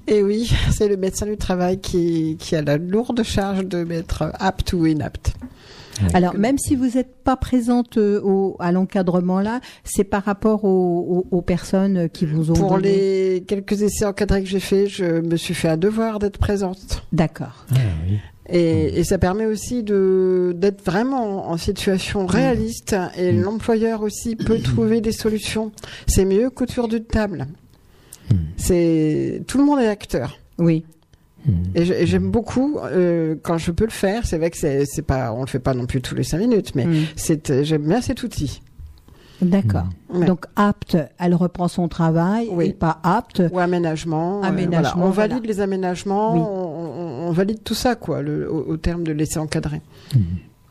Et 0.08 0.22
oui, 0.24 0.50
c'est 0.72 0.88
le 0.88 0.96
médecin 0.96 1.26
du 1.26 1.36
travail 1.36 1.78
qui, 1.80 2.36
qui 2.38 2.56
a 2.56 2.62
la 2.62 2.78
lourde 2.90 3.22
charge 3.22 3.64
de 3.64 3.84
mettre 3.84 4.30
apte 4.38 4.72
ou 4.72 4.86
inapte. 4.86 5.32
Alors, 6.14 6.34
même 6.34 6.56
si 6.56 6.76
vous 6.76 6.86
n'êtes 6.96 7.14
pas 7.24 7.36
présente 7.36 7.98
euh, 7.98 8.22
au, 8.24 8.56
à 8.58 8.72
l'encadrement 8.72 9.40
là, 9.40 9.60
c'est 9.84 10.04
par 10.04 10.24
rapport 10.24 10.64
aux, 10.64 11.26
aux- 11.30 11.36
aux 11.36 11.42
personnes 11.42 12.08
qui 12.08 12.24
vous 12.24 12.50
ont 12.50 12.54
Pour 12.54 12.76
donné. 12.76 12.88
les 13.36 13.44
quelques 13.46 13.82
essais 13.82 14.06
encadrés 14.06 14.42
que 14.42 14.48
j'ai 14.48 14.60
faits, 14.60 14.88
je 14.88 15.04
me 15.20 15.36
suis 15.36 15.52
fait 15.52 15.68
un 15.68 15.76
devoir 15.76 16.18
d'être 16.18 16.38
présente. 16.38 17.02
D'accord. 17.12 17.66
Ah, 17.72 17.74
oui. 18.08 18.16
Et, 18.48 18.98
et 18.98 19.04
ça 19.04 19.18
permet 19.18 19.44
aussi 19.46 19.82
de 19.84 20.54
d'être 20.56 20.82
vraiment 20.84 21.50
en 21.50 21.56
situation 21.58 22.24
réaliste 22.26 22.96
et 23.18 23.30
l'employeur 23.32 24.02
aussi 24.02 24.36
peut 24.36 24.58
trouver 24.58 25.02
des 25.02 25.12
solutions. 25.12 25.70
C'est 26.06 26.24
mieux 26.24 26.48
qu'autour 26.48 26.88
d'une 26.88 27.04
table. 27.04 27.46
C'est 28.56 29.42
tout 29.46 29.58
le 29.58 29.64
monde 29.64 29.80
est 29.80 29.86
acteur. 29.88 30.38
Oui. 30.58 30.84
Mm. 31.46 31.52
Et 31.74 32.06
j'aime 32.06 32.30
beaucoup 32.30 32.78
euh, 32.82 33.34
quand 33.42 33.56
je 33.58 33.70
peux 33.70 33.84
le 33.84 33.90
faire. 33.90 34.26
C'est 34.26 34.38
vrai 34.38 34.50
que 34.50 34.56
c'est 34.58 35.02
pas 35.06 35.32
on 35.32 35.40
le 35.40 35.46
fait 35.46 35.58
pas 35.58 35.74
non 35.74 35.86
plus 35.86 36.00
tous 36.02 36.14
les 36.14 36.22
cinq 36.24 36.38
minutes, 36.38 36.74
mais 36.74 36.86
Mm. 36.86 36.94
c'est 37.16 37.64
j'aime 37.64 37.86
bien 37.86 38.00
cet 38.00 38.22
outil. 38.22 38.60
D'accord. 39.42 39.86
Ouais. 40.12 40.26
Donc 40.26 40.44
apte, 40.54 40.98
elle 41.18 41.34
reprend 41.34 41.66
son 41.68 41.88
travail 41.88 42.48
Oui. 42.52 42.66
et 42.66 42.72
pas 42.74 43.00
apte. 43.02 43.42
Ou 43.52 43.58
aménagement. 43.58 44.40
euh, 44.42 44.46
Aménagement, 44.46 44.80
voilà. 44.96 45.06
On 45.06 45.10
voilà. 45.10 45.34
valide 45.34 45.46
les 45.48 45.60
aménagements, 45.60 46.34
Oui. 46.34 46.40
on, 46.40 47.26
on- 47.26 47.28
on 47.28 47.32
valide 47.32 47.62
tout 47.64 47.72
ça 47.74 47.94
quoi, 47.94 48.20
le, 48.20 48.52
au, 48.52 48.72
au 48.72 48.76
terme 48.76 49.02
de 49.02 49.12
l'essai 49.12 49.38
encadré. 49.38 49.80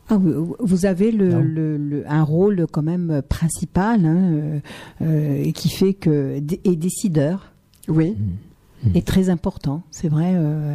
Ah, 0.08 0.18
vous 0.60 0.86
avez 0.86 1.10
le, 1.10 1.28
Non. 1.30 1.40
le- 1.40 1.76
le- 1.78 2.04
un 2.08 2.22
rôle 2.22 2.66
quand 2.70 2.82
même 2.82 3.22
principal 3.28 4.04
hein, 4.04 4.16
euh, 4.34 4.58
euh, 5.02 5.42
et 5.42 5.52
qui 5.52 5.68
fait 5.68 5.94
que 5.94 6.36
et 6.64 6.76
décideur 6.76 7.52
Oui. 7.88 8.16
Est 8.94 9.06
très 9.06 9.30
important, 9.30 9.82
c'est 9.90 10.08
vrai. 10.08 10.32
euh. 10.34 10.74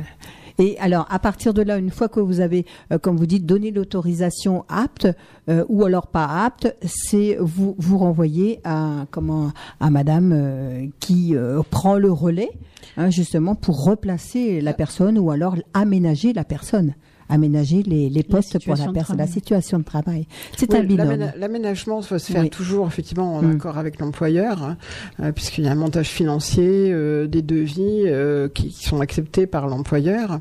Et 0.58 0.78
alors, 0.80 1.06
à 1.10 1.20
partir 1.20 1.54
de 1.54 1.62
là, 1.62 1.78
une 1.78 1.90
fois 1.90 2.08
que 2.08 2.22
vous 2.22 2.40
avez, 2.40 2.66
euh, 2.94 2.98
comme 2.98 3.18
vous 3.18 3.26
dites, 3.26 3.46
donné 3.46 3.72
l'autorisation 3.72 4.64
apte 4.70 5.08
euh, 5.50 5.66
ou 5.68 5.84
alors 5.84 6.08
pas 6.08 6.26
apte, 6.46 6.74
c'est 6.82 7.38
vous 7.42 7.76
vous 7.78 7.98
renvoyez 7.98 8.62
à 8.64 9.06
comment 9.12 9.52
à 9.82 9.90
Madame 9.90 10.32
euh, 10.34 10.88
qui 11.00 11.36
euh, 11.36 11.62
prend 11.70 11.98
le 11.98 12.12
relais, 12.12 12.52
hein, 12.96 13.10
justement 13.10 13.56
pour 13.56 13.84
replacer 13.84 14.62
la 14.62 14.74
personne 14.74 15.18
ou 15.18 15.30
alors 15.30 15.58
aménager 15.74 16.32
la 16.32 16.46
personne 16.46 16.94
aménager 17.30 17.84
les, 17.84 18.10
les 18.10 18.24
postes 18.24 18.64
pour 18.64 18.76
la 18.76 18.88
personne, 18.92 19.18
la 19.18 19.28
situation 19.28 19.80
de 19.80 19.84
travail. 19.84 20.28
C'est 20.58 20.72
Oui, 20.74 20.80
un 20.80 20.84
binôme. 20.84 21.08
l'aména- 21.08 21.34
L'aménagement 21.38 22.02
doit 22.02 22.20
se 22.20 22.32
faire 22.32 22.44
Oui. 22.44 22.50
toujours 22.50 22.88
effectivement 22.88 23.36
en 23.36 23.42
Mm. 23.42 23.52
accord 23.56 23.78
avec 23.78 24.00
l'employeur, 24.00 24.64
hein, 24.64 24.78
euh, 25.22 25.32
puisqu'il 25.32 25.66
y 25.66 25.68
a 25.68 25.72
un 25.72 25.76
montage 25.76 26.08
financier, 26.10 26.92
euh, 26.92 27.28
des 27.28 27.42
devis 27.42 28.04
euh, 28.06 28.48
qui, 28.50 28.70
qui 28.70 28.84
sont 28.86 29.02
acceptés 29.02 29.48
par 29.48 29.68
l'employeur. 29.68 30.40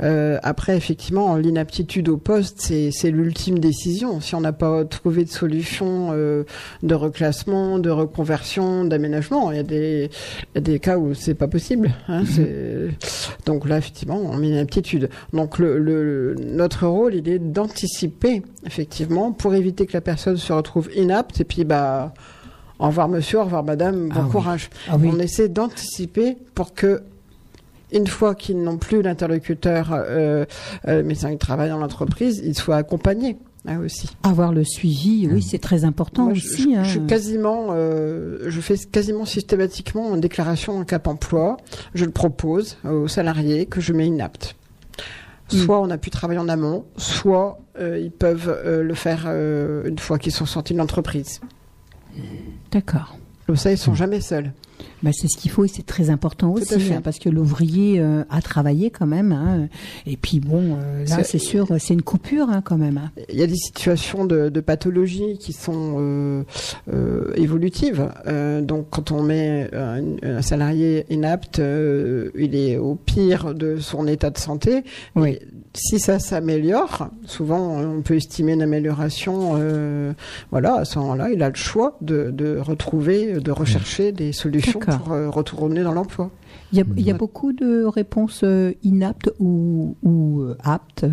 Euh, 0.00 0.38
après, 0.42 0.76
effectivement, 0.76 1.36
l'inaptitude 1.36 2.08
au 2.08 2.16
poste, 2.16 2.56
c'est 2.60 2.90
c'est 2.92 3.10
l'ultime 3.10 3.58
décision. 3.58 4.20
Si 4.20 4.34
on 4.34 4.40
n'a 4.40 4.52
pas 4.52 4.84
trouvé 4.84 5.24
de 5.24 5.30
solution 5.30 6.08
euh, 6.12 6.44
de 6.82 6.94
reclassement, 6.94 7.78
de 7.78 7.90
reconversion, 7.90 8.84
d'aménagement, 8.84 9.50
il 9.50 9.56
y 9.56 9.60
a 9.60 9.62
des 9.62 10.10
il 10.54 10.56
y 10.56 10.58
a 10.58 10.60
des 10.60 10.78
cas 10.80 10.98
où 10.98 11.14
c'est 11.14 11.34
pas 11.34 11.48
possible. 11.48 11.90
Hein, 12.08 12.24
c'est- 12.26 12.88
donc 13.46 13.68
là, 13.68 13.78
effectivement, 13.78 14.20
on 14.22 14.36
met 14.36 14.48
une 14.50 14.58
aptitude. 14.58 15.08
Donc 15.32 15.58
le, 15.58 15.78
le- 15.78 16.25
notre 16.34 16.86
rôle, 16.86 17.14
il 17.14 17.28
est 17.28 17.38
d'anticiper, 17.38 18.42
effectivement, 18.66 19.32
pour 19.32 19.54
éviter 19.54 19.86
que 19.86 19.92
la 19.92 20.00
personne 20.00 20.36
se 20.36 20.52
retrouve 20.52 20.88
inapte 20.96 21.40
et 21.40 21.44
puis 21.44 21.64
bah 21.64 22.12
au 22.78 22.86
revoir 22.88 23.08
monsieur, 23.08 23.38
au 23.40 23.44
revoir 23.44 23.64
madame, 23.64 24.08
bon 24.08 24.14
Ah 24.16 24.22
oui. 24.24 24.30
courage. 24.30 24.70
Ah 24.88 24.96
oui. 24.98 25.08
On 25.12 25.18
essaie 25.18 25.48
d'anticiper 25.48 26.36
pour 26.54 26.74
que 26.74 27.02
une 27.92 28.06
fois 28.06 28.34
qu'ils 28.34 28.60
n'ont 28.62 28.78
plus 28.78 29.00
l'interlocuteur 29.00 29.90
euh, 29.92 30.44
euh, 30.88 31.02
médecin 31.04 31.30
qui 31.30 31.38
travaille 31.38 31.68
dans 31.70 31.78
l'entreprise, 31.78 32.42
ils 32.44 32.56
soient 32.56 32.76
accompagnés 32.76 33.36
hein, 33.68 33.78
aussi. 33.84 34.10
Avoir 34.24 34.52
le 34.52 34.64
suivi, 34.64 35.28
oui, 35.32 35.40
c'est 35.40 35.60
très 35.60 35.84
important 35.84 36.24
Moi, 36.24 36.32
aussi. 36.32 36.74
je- 36.74 36.78
hein. 36.78 36.82
je 36.82 36.90
suis 36.90 37.06
quasiment, 37.06 37.68
euh, 37.70 38.38
je 38.48 38.60
fais 38.60 38.76
quasiment 38.76 39.24
systématiquement 39.24 40.12
une 40.14 40.20
déclaration 40.20 40.76
en 40.78 40.84
cap 40.84 41.06
emploi. 41.06 41.56
Je 41.94 42.04
le 42.04 42.10
propose 42.10 42.76
aux 42.84 43.06
salariés 43.08 43.66
que 43.66 43.80
je 43.80 43.92
mets 43.92 44.08
inapte. 44.08 44.56
Mm. 45.52 45.56
Soit 45.56 45.80
on 45.80 45.90
a 45.90 45.98
pu 45.98 46.10
travailler 46.10 46.40
en 46.40 46.48
amont, 46.48 46.84
soit 46.96 47.58
euh, 47.78 47.98
ils 47.98 48.10
peuvent 48.10 48.48
euh, 48.48 48.82
le 48.82 48.94
faire 48.94 49.24
euh, 49.26 49.86
une 49.86 49.98
fois 49.98 50.18
qu'ils 50.18 50.32
sont 50.32 50.46
sortis 50.46 50.72
de 50.72 50.78
l'entreprise. 50.78 51.40
D'accord. 52.72 53.16
Comme 53.46 53.56
ça, 53.56 53.70
ils 53.70 53.78
sont 53.78 53.94
jamais 53.94 54.20
seuls. 54.20 54.52
Bah, 55.02 55.10
c'est 55.12 55.28
ce 55.28 55.36
qu'il 55.36 55.50
faut 55.50 55.64
et 55.64 55.68
c'est 55.68 55.84
très 55.86 56.10
important 56.10 56.54
Tout 56.54 56.62
aussi 56.62 56.92
hein, 56.92 57.00
parce 57.02 57.18
que 57.18 57.28
l'ouvrier 57.28 58.00
euh, 58.00 58.24
a 58.30 58.40
travaillé 58.42 58.90
quand 58.90 59.06
même 59.06 59.32
hein, 59.32 59.68
et 60.06 60.16
puis 60.16 60.40
bon 60.40 60.76
euh, 60.80 61.04
là 61.06 61.22
C'est- 61.22 61.38
sûr 61.38 61.68
c'est 61.78 61.94
une 61.94 62.02
coupure 62.02 62.48
hein, 62.50 62.62
quand 62.62 62.78
même. 62.78 63.10
Il 63.30 63.38
y 63.38 63.42
a 63.42 63.46
des 63.46 63.56
situations 63.56 64.24
de, 64.24 64.48
de 64.48 64.60
pathologie 64.60 65.36
qui 65.38 65.52
sont 65.52 65.96
euh, 65.98 66.42
euh, 66.92 67.32
évolutives. 67.36 68.08
Euh, 68.26 68.60
donc, 68.62 68.86
quand 68.90 69.12
on 69.12 69.22
met 69.22 69.68
un, 69.74 70.02
un 70.22 70.42
salarié 70.42 71.04
inapte, 71.10 71.58
euh, 71.58 72.30
il 72.36 72.54
est 72.54 72.76
au 72.78 72.94
pire 72.94 73.54
de 73.54 73.78
son 73.78 74.06
état 74.06 74.30
de 74.30 74.38
santé. 74.38 74.82
Oui. 75.14 75.38
Si 75.78 75.98
ça 76.00 76.18
s'améliore, 76.18 77.08
souvent 77.26 77.76
on 77.78 78.00
peut 78.00 78.14
estimer 78.16 78.54
une 78.54 78.62
amélioration. 78.62 79.52
euh, 79.56 80.14
voilà, 80.50 80.76
à 80.76 80.84
ce 80.86 80.98
moment-là, 81.00 81.28
il 81.30 81.42
a 81.42 81.50
le 81.50 81.54
choix 81.54 81.98
de, 82.00 82.30
de 82.30 82.56
retrouver, 82.58 83.34
de 83.40 83.50
rechercher 83.50 84.10
des 84.10 84.32
solutions 84.32 84.80
pour 84.80 85.12
euh, 85.12 85.28
retourner 85.28 85.82
dans 85.82 85.92
l'emploi. 85.92 86.30
il 86.72 86.78
y 86.78 86.80
a, 86.80 86.84
il 86.96 87.02
y 87.04 87.10
a 87.10 87.12
Ouais. 87.12 87.18
beaucoup 87.18 87.52
de 87.52 87.84
réponses 87.84 88.40
euh, 88.42 88.72
inaptes 88.84 89.30
ou, 89.38 89.96
ou 90.02 90.44
aptes 90.64 91.04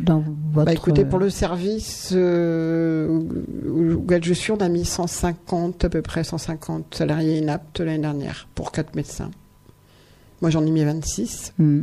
dans 0.00 0.24
votre 0.52 0.64
Bah, 0.66 0.72
écoutez, 0.72 1.04
pour 1.04 1.18
le 1.18 1.28
service 1.28 2.12
euh, 2.14 3.20
auquel 3.96 4.24
je 4.24 4.32
suis, 4.32 4.50
on 4.52 4.56
a 4.60 4.68
mis 4.70 4.86
150, 4.86 5.84
à 5.84 5.88
peu 5.90 6.00
près 6.00 6.24
150 6.24 6.94
salariés 6.94 7.38
inaptes 7.38 7.80
l'année 7.80 7.98
dernière 7.98 8.48
pour 8.54 8.72
quatre 8.72 8.94
médecins. 8.94 9.30
Moi, 10.40 10.50
j'en 10.50 10.64
ai 10.64 10.70
mis 10.70 10.84
26. 10.84 11.52
Hmm. 11.58 11.82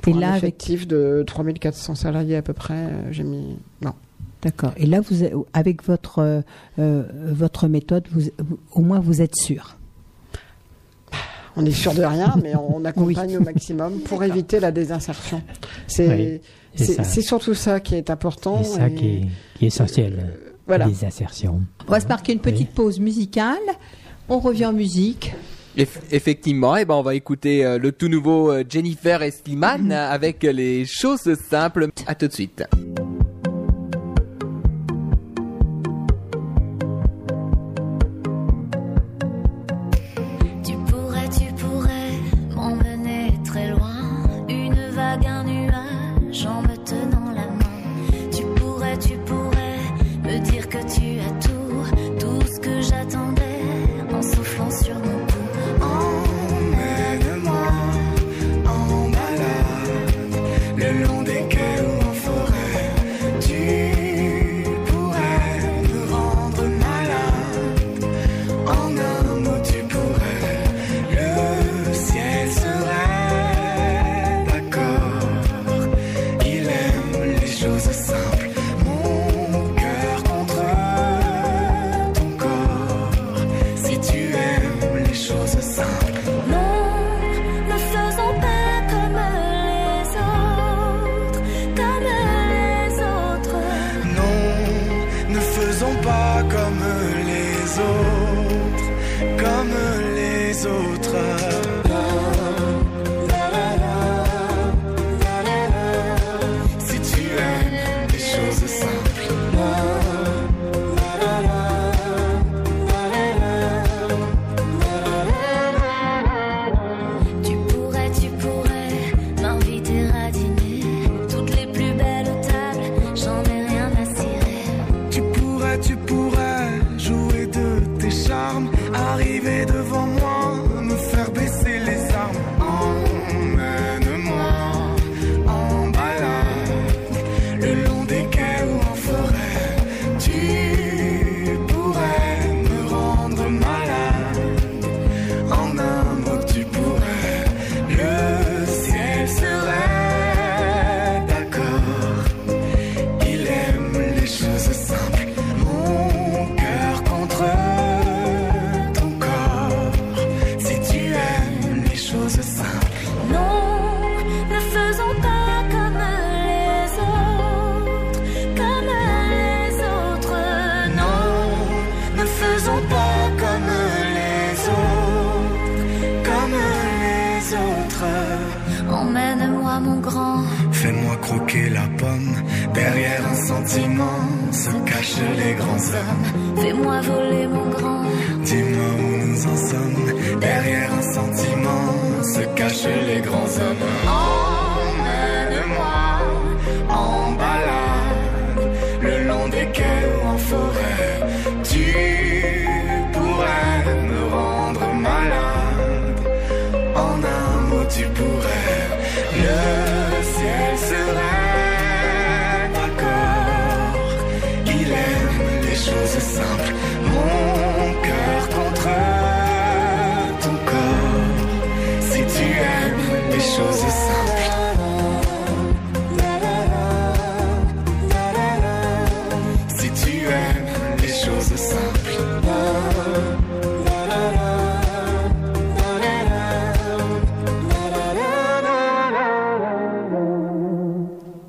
Pour 0.00 0.14
Et 0.14 0.16
un 0.16 0.20
là, 0.20 0.28
avec- 0.32 0.42
effectif 0.44 0.86
de 0.88 1.22
3400 1.26 1.94
salariés 1.94 2.36
à 2.36 2.42
peu 2.42 2.52
près, 2.52 2.74
euh, 2.74 3.12
j'ai 3.12 3.22
mis... 3.24 3.56
Non. 3.82 3.92
D'accord. 4.42 4.72
Et 4.76 4.86
là, 4.86 5.00
vous, 5.00 5.24
avec 5.52 5.84
votre 5.84 6.18
euh, 6.18 6.40
euh, 6.78 7.04
votre 7.32 7.68
méthode, 7.68 8.08
vous, 8.10 8.22
au 8.72 8.80
moins 8.80 8.98
vous 8.98 9.20
êtes 9.22 9.36
sûr? 9.36 9.76
On 11.54 11.64
est 11.66 11.70
sûr 11.70 11.92
de 11.94 12.02
rien, 12.02 12.34
mais 12.42 12.54
on 12.56 12.84
accompagne 12.86 13.36
au 13.36 13.40
maximum 13.42 14.00
pour 14.00 14.24
éviter 14.24 14.58
la 14.58 14.72
désinsertion. 14.72 15.42
C'est 15.86 16.40
Oui, 16.78 17.22
surtout 17.22 17.54
ça 17.54 17.78
qui 17.80 17.94
est 17.94 18.08
important. 18.10 18.62
C'est 18.64 18.78
ça 18.78 18.88
et- 18.88 18.94
qui 18.94 19.06
est, 19.06 19.20
qui 19.58 19.64
est 19.64 19.68
essentiel. 19.68 20.38
Voilà. 20.66 20.86
Les 20.86 21.04
insertions. 21.04 21.60
On 21.86 21.90
va 21.90 22.00
se 22.00 22.06
marquer 22.06 22.32
une 22.32 22.38
petite 22.40 22.70
pause 22.70 22.98
musicale. 23.00 23.58
On 24.28 24.38
revient 24.38 24.66
en 24.66 24.72
musique. 24.72 25.34
Eff- 25.76 26.00
effectivement, 26.10 26.76
et 26.76 26.84
ben 26.84 26.94
on 26.94 27.02
va 27.02 27.14
écouter 27.14 27.64
euh, 27.64 27.78
le 27.78 27.92
tout 27.92 28.08
nouveau 28.08 28.50
euh, 28.52 28.62
Jennifer 28.68 29.22
et 29.22 29.30
Slimane 29.30 29.90
euh, 29.90 30.10
avec 30.10 30.42
les 30.42 30.84
choses 30.84 31.34
simples. 31.48 31.88
À 32.06 32.14
tout 32.14 32.28
de 32.28 32.32
suite. 32.32 32.62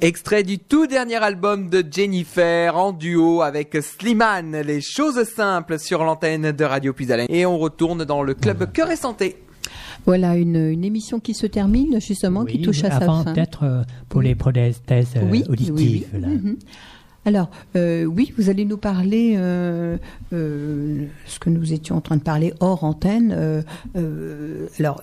Extrait 0.04 0.44
du 0.44 0.60
tout 0.60 0.86
dernier 0.86 1.16
album 1.24 1.70
de 1.70 1.82
Jennifer 1.90 2.76
en 2.76 2.92
duo 2.92 3.42
avec 3.42 3.78
Slimane, 3.82 4.60
les 4.60 4.82
choses 4.82 5.24
simples 5.24 5.80
sur 5.80 6.04
l'antenne 6.04 6.52
de 6.52 6.64
Radio 6.66 6.92
Puisalène. 6.92 7.28
Et 7.30 7.46
on 7.46 7.58
retourne 7.58 8.04
dans 8.04 8.22
le 8.22 8.34
club 8.34 8.70
Cœur 8.74 8.92
et 8.92 8.98
Santé. 8.98 9.38
Voilà 10.06 10.36
une, 10.36 10.58
une 10.58 10.84
émission 10.84 11.22
qui 11.22 11.34
se 11.34 11.48
termine 11.48 12.02
justement, 12.02 12.44
qui 12.44 12.62
touche 12.62 12.84
à 12.84 12.90
sa 12.92 12.98
avant, 12.98 13.24
fin. 13.24 13.34
peut-être 13.34 13.64
euh, 13.64 13.84
pour 14.10 14.22
les 14.22 14.36
prothèses 14.36 14.82
euh, 14.92 15.22
Oui, 15.32 15.46
auditives. 15.48 15.74
oui, 15.74 16.06
oui. 16.14 16.20
là. 16.22 16.28
Mhm. 16.28 16.58
Alors, 17.26 17.50
euh, 17.78 18.04
oui, 18.04 18.34
vous 18.38 18.50
allez 18.50 18.66
nous 18.66 18.76
parler 18.76 19.36
euh, 19.38 19.96
euh, 20.34 21.06
ce 21.26 21.40
que 21.40 21.50
nous 21.50 21.72
étions 21.72 21.96
en 21.96 22.02
train 22.02 22.18
de 22.18 22.22
parler 22.22 22.54
hors 22.60 22.84
antenne. 22.84 23.34
euh, 23.34 23.62
euh, 23.96 24.68
alors, 24.78 25.02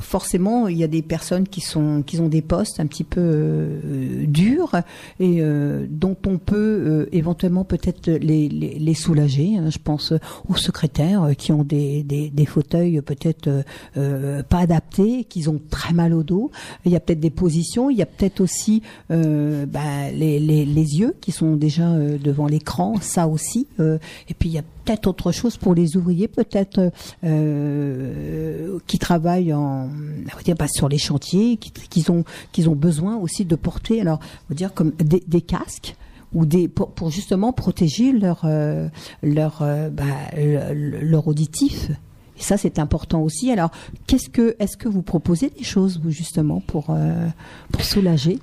forcément, 0.00 0.68
il 0.68 0.78
y 0.78 0.84
a 0.84 0.86
des 0.88 1.02
personnes 1.02 1.46
qui 1.46 1.60
sont 1.60 2.02
qui 2.06 2.18
ont 2.20 2.28
des 2.28 2.40
postes 2.40 2.80
un 2.80 2.86
petit 2.86 3.04
peu 3.04 3.20
euh, 3.20 4.26
durs 4.26 4.74
et 5.20 5.42
euh, 5.42 5.86
dont 5.90 6.16
on 6.26 6.38
peut 6.38 6.56
euh, 6.56 7.08
éventuellement 7.12 7.64
peut-être 7.64 8.08
les, 8.08 8.48
les, 8.48 8.78
les 8.78 8.94
soulager. 8.94 9.56
hein. 9.58 9.68
Je 9.70 9.78
pense 9.78 10.14
aux 10.48 10.56
secrétaires 10.56 11.28
qui 11.36 11.52
ont 11.52 11.64
des, 11.64 12.02
des, 12.02 12.30
des 12.30 12.46
fauteuils 12.46 13.02
peut-être 13.02 13.48
euh, 13.48 13.62
euh, 13.96 14.42
pas 14.42 14.60
adaptés, 14.60 15.24
qui 15.24 15.46
ont 15.48 15.60
très 15.68 15.92
mal 15.92 16.14
au 16.14 16.22
dos. 16.22 16.50
Il 16.86 16.92
y 16.92 16.96
a 16.96 17.00
peut-être 17.00 17.20
des 17.20 17.30
positions, 17.30 17.90
il 17.90 17.98
y 17.98 18.02
a 18.02 18.06
peut-être 18.06 18.40
aussi 18.40 18.82
euh, 19.10 19.66
bah, 19.66 20.10
les, 20.14 20.40
les, 20.40 20.64
les 20.64 20.98
yeux 20.98 21.14
qui 21.20 21.32
sont 21.32 21.56
déjà 21.56 21.94
devant 21.98 22.46
l'écran, 22.46 22.94
ça 23.00 23.28
aussi. 23.28 23.66
et 23.78 24.34
puis 24.38 24.48
il 24.48 24.52
y 24.52 24.58
a 24.58 24.62
peut-être 24.88 25.06
autre 25.06 25.32
chose 25.32 25.56
pour 25.58 25.74
les 25.74 25.96
ouvriers, 25.96 26.28
peut-être 26.28 26.90
euh, 27.24 28.78
qui 28.86 28.98
travaillent 28.98 29.52
en, 29.52 29.88
on 29.88 30.36
va 30.36 30.42
dire, 30.42 30.56
bah, 30.56 30.66
sur 30.68 30.88
les 30.88 30.98
chantiers, 30.98 31.58
qui, 31.58 31.70
qui 31.72 32.10
ont 32.10 32.24
qui 32.52 32.66
ont 32.66 32.74
besoin 32.74 33.16
aussi 33.16 33.44
de 33.44 33.54
porter, 33.56 34.00
alors 34.00 34.18
on 34.22 34.48
va 34.50 34.54
dire 34.54 34.72
comme 34.72 34.92
des, 34.92 35.22
des 35.26 35.42
casques 35.42 35.94
ou 36.32 36.46
des 36.46 36.68
pour, 36.68 36.90
pour 36.90 37.10
justement 37.10 37.52
protéger 37.52 38.12
leur 38.12 38.40
euh, 38.44 38.88
leur 39.22 39.58
euh, 39.60 39.90
bah, 39.90 40.04
le- 40.36 41.00
leur 41.02 41.28
auditif. 41.28 41.90
Et 42.38 42.42
ça, 42.42 42.56
c'est 42.56 42.78
important 42.78 43.20
aussi. 43.22 43.50
Alors, 43.50 43.72
qu'est-ce 44.06 44.28
que, 44.28 44.54
est-ce 44.60 44.76
que 44.76 44.88
vous 44.88 45.02
proposez 45.02 45.50
des 45.50 45.64
choses, 45.64 45.98
vous, 46.00 46.12
justement, 46.12 46.60
pour, 46.60 46.86
euh, 46.90 47.26
pour 47.72 47.82
soulager? 47.82 48.38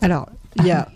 Alors, 0.00 0.30
il 0.56 0.64
y 0.64 0.70
a 0.70 0.88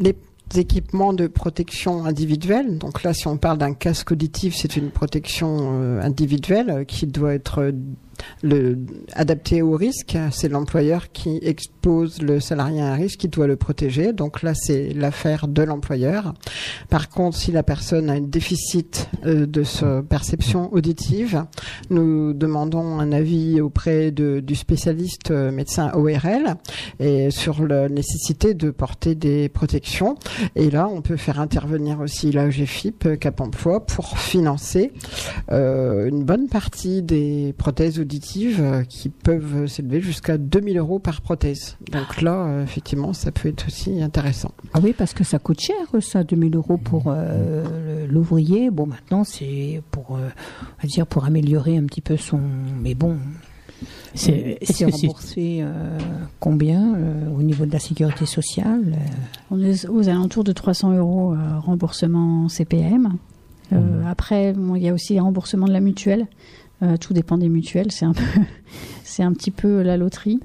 les 0.00 0.16
équipements 0.54 1.12
de 1.12 1.26
protection 1.26 2.04
individuelle. 2.04 2.78
Donc 2.78 3.02
là, 3.02 3.14
si 3.14 3.26
on 3.26 3.36
parle 3.36 3.58
d'un 3.58 3.74
casque 3.74 4.12
auditif, 4.12 4.54
c'est 4.56 4.76
une 4.76 4.90
protection 4.90 5.80
euh, 5.80 6.00
individuelle 6.00 6.70
euh, 6.70 6.84
qui 6.84 7.06
doit 7.06 7.34
être 7.34 7.72
le, 8.42 8.78
adaptée 9.12 9.62
au 9.62 9.72
risque. 9.72 10.16
C'est 10.30 10.48
l'employeur 10.48 11.12
qui 11.12 11.38
expose 11.42 12.22
le 12.22 12.40
salarié 12.40 12.80
à 12.80 12.92
un 12.92 12.94
risque, 12.94 13.20
qui 13.20 13.28
doit 13.28 13.46
le 13.46 13.56
protéger. 13.56 14.12
Donc 14.12 14.42
là, 14.42 14.54
c'est 14.54 14.92
l'affaire 14.94 15.48
de 15.48 15.62
l'employeur. 15.62 16.34
Par 16.88 17.08
contre, 17.08 17.36
si 17.36 17.52
la 17.52 17.62
personne 17.62 18.10
a 18.10 18.14
un 18.14 18.20
déficit 18.20 19.08
euh, 19.26 19.46
de 19.46 19.64
perception 20.02 20.72
auditive, 20.72 21.44
nous 21.90 22.32
demandons 22.32 23.00
un 23.00 23.12
avis 23.12 23.60
auprès 23.60 24.10
du 24.10 24.54
spécialiste 24.54 25.30
euh, 25.30 25.50
médecin 25.50 25.90
ORL 25.94 26.56
sur 27.30 27.66
la 27.66 27.88
nécessité 27.88 28.54
de 28.54 28.70
porter 28.70 29.14
des 29.14 29.48
protections. 29.48 30.16
Et 30.56 30.70
là, 30.70 30.88
on 30.88 31.00
peut 31.02 31.16
faire 31.16 31.40
intervenir 31.40 32.00
aussi 32.00 32.32
la 32.32 32.48
GFIP, 32.48 33.06
euh, 33.06 33.16
Cap 33.16 33.40
Emploi, 33.40 33.84
pour 33.84 34.18
financer 34.18 34.92
une 35.50 36.24
bonne 36.24 36.48
partie 36.48 37.02
des 37.02 37.54
prothèses 37.56 37.98
auditives 37.98 38.13
euh, 38.60 38.82
qui 38.84 39.08
peuvent 39.08 39.66
s'élever 39.66 40.00
jusqu'à 40.00 40.38
2000 40.38 40.78
euros 40.78 40.98
par 40.98 41.20
prothèse. 41.20 41.76
Donc 41.92 42.20
là, 42.22 42.44
euh, 42.46 42.62
effectivement, 42.64 43.12
ça 43.12 43.30
peut 43.32 43.48
être 43.48 43.66
aussi 43.68 44.00
intéressant. 44.02 44.52
Ah 44.72 44.80
oui, 44.82 44.94
parce 44.96 45.14
que 45.14 45.24
ça 45.24 45.38
coûte 45.38 45.60
cher, 45.60 45.76
ça, 46.00 46.24
2000 46.24 46.54
euros 46.56 46.76
pour 46.76 47.04
euh, 47.08 48.06
l'ouvrier. 48.08 48.70
Bon, 48.70 48.86
maintenant, 48.86 49.24
c'est 49.24 49.82
pour, 49.90 50.16
euh, 50.16 50.28
dire, 50.84 51.06
pour 51.06 51.24
améliorer 51.24 51.76
un 51.76 51.84
petit 51.84 52.00
peu 52.00 52.16
son. 52.16 52.40
Mais 52.82 52.94
bon, 52.94 53.16
C'est- 54.14 54.58
c'est- 54.62 54.84
remboursé 54.84 55.58
euh, 55.62 55.98
combien 56.40 56.94
euh, 56.94 57.28
au 57.36 57.42
niveau 57.42 57.66
de 57.66 57.72
la 57.72 57.80
sécurité 57.80 58.26
sociale 58.26 58.94
euh, 58.94 58.96
On 59.50 59.60
est 59.60 59.88
aux 59.88 60.08
alentours 60.08 60.44
de 60.44 60.52
300 60.52 60.92
euros 60.96 61.32
euh, 61.34 61.58
remboursement 61.58 62.48
CPM. 62.48 63.14
Euh, 63.72 64.02
Après, 64.06 64.52
bon, 64.52 64.76
il 64.76 64.82
y 64.84 64.88
a 64.88 64.92
aussi 64.94 65.14
les 65.14 65.20
remboursements 65.20 65.66
de 65.66 65.72
la 65.72 65.80
mutuelle. 65.80 66.26
Euh, 66.82 66.96
tout 66.96 67.12
dépend 67.12 67.38
des 67.38 67.48
mutuelles. 67.48 67.92
C'est 67.92 68.04
un 68.04 68.14
un 69.22 69.32
petit 69.32 69.50
peu 69.50 69.82
la 69.82 69.96
loterie. 69.96 70.40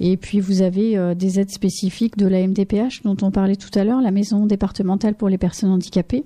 Et 0.00 0.16
puis 0.16 0.40
vous 0.40 0.62
avez 0.62 0.96
euh, 0.96 1.14
des 1.14 1.40
aides 1.40 1.50
spécifiques 1.50 2.16
de 2.16 2.26
la 2.26 2.46
MDPH 2.46 3.02
dont 3.04 3.16
on 3.22 3.30
parlait 3.30 3.56
tout 3.56 3.76
à 3.78 3.84
l'heure, 3.84 4.00
la 4.00 4.10
maison 4.10 4.46
départementale 4.46 5.14
pour 5.14 5.28
les 5.28 5.38
personnes 5.38 5.70
handicapées, 5.70 6.24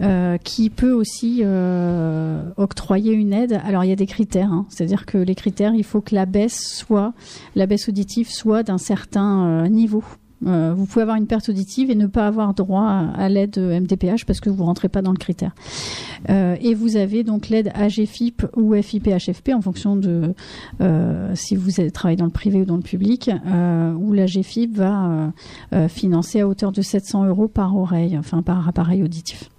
euh, 0.00 0.38
qui 0.38 0.70
peut 0.70 0.92
aussi 0.92 1.40
euh, 1.42 2.42
octroyer 2.56 3.12
une 3.12 3.32
aide. 3.32 3.60
Alors 3.64 3.84
il 3.84 3.90
y 3.90 3.92
a 3.92 3.96
des 3.96 4.06
critères, 4.06 4.52
hein. 4.52 4.66
c'est-à-dire 4.68 5.06
que 5.06 5.18
les 5.18 5.34
critères, 5.34 5.74
il 5.74 5.84
faut 5.84 6.00
que 6.00 6.14
la 6.14 6.26
baisse 6.26 6.74
soit, 6.76 7.12
la 7.54 7.66
baisse 7.66 7.88
auditive 7.88 8.30
soit 8.30 8.62
d'un 8.62 8.78
certain 8.78 9.64
euh, 9.64 9.68
niveau. 9.68 10.04
Euh, 10.46 10.72
vous 10.74 10.86
pouvez 10.86 11.02
avoir 11.02 11.16
une 11.16 11.26
perte 11.26 11.48
auditive 11.48 11.90
et 11.90 11.94
ne 11.94 12.06
pas 12.06 12.26
avoir 12.26 12.54
droit 12.54 12.86
à, 12.86 13.28
l'aide 13.28 13.58
MDPH 13.58 14.24
parce 14.24 14.40
que 14.40 14.48
vous 14.48 14.64
rentrez 14.64 14.88
pas 14.88 15.02
dans 15.02 15.12
le 15.12 15.18
critère. 15.18 15.54
Euh, 16.28 16.56
et 16.60 16.74
vous 16.74 16.96
avez 16.96 17.24
donc 17.24 17.48
l'aide 17.48 17.70
AGFIP 17.74 18.46
ou 18.56 18.74
FIPHFP 18.74 19.50
en 19.54 19.60
fonction 19.60 19.96
de 19.96 20.34
euh, 20.80 21.34
si 21.34 21.56
vous 21.56 21.70
travaillez 21.92 22.16
dans 22.16 22.24
le 22.24 22.30
privé 22.30 22.60
ou 22.60 22.64
dans 22.64 22.76
le 22.76 22.82
public, 22.82 23.30
où 23.98 24.12
l'AGFIP 24.12 24.76
va 24.76 25.32
financer 25.88 26.40
à 26.40 26.48
hauteur 26.48 26.72
de 26.72 26.82
700 26.82 27.26
euros 27.26 27.48
par 27.48 27.76
oreille, 27.76 28.16
enfin 28.18 28.42
par 28.42 28.68
appareil 28.68 29.02
auditif. 29.02 29.50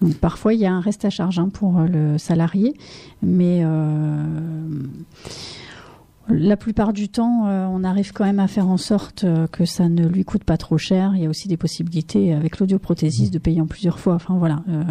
Donc, 0.00 0.14
parfois, 0.16 0.54
il 0.54 0.60
y 0.60 0.66
a 0.66 0.72
un 0.72 0.80
reste 0.80 1.04
à 1.04 1.10
charge 1.10 1.38
hein, 1.38 1.48
pour 1.52 1.80
le 1.80 2.18
salarié, 2.18 2.74
mais 3.22 3.64
la 6.28 6.56
plupart 6.56 6.92
du 6.92 7.08
temps, 7.08 7.46
euh, 7.46 7.66
on 7.70 7.84
arrive 7.84 8.12
quand 8.12 8.24
même 8.24 8.40
à 8.40 8.48
faire 8.48 8.68
en 8.68 8.78
sorte 8.78 9.24
euh, 9.24 9.46
que 9.46 9.64
ça 9.64 9.88
ne 9.88 10.06
lui 10.06 10.24
coûte 10.24 10.44
pas 10.44 10.56
trop 10.56 10.78
cher. 10.78 11.12
Il 11.14 11.22
y 11.22 11.26
a 11.26 11.28
aussi 11.28 11.48
des 11.48 11.56
possibilités 11.56 12.32
avec 12.32 12.58
l'audioprothésiste 12.58 13.32
de 13.32 13.38
payer 13.38 13.60
en 13.60 13.66
plusieurs 13.66 13.98
fois. 13.98 14.14
Enfin 14.14 14.36
voilà, 14.38 14.62
euh, 14.68 14.82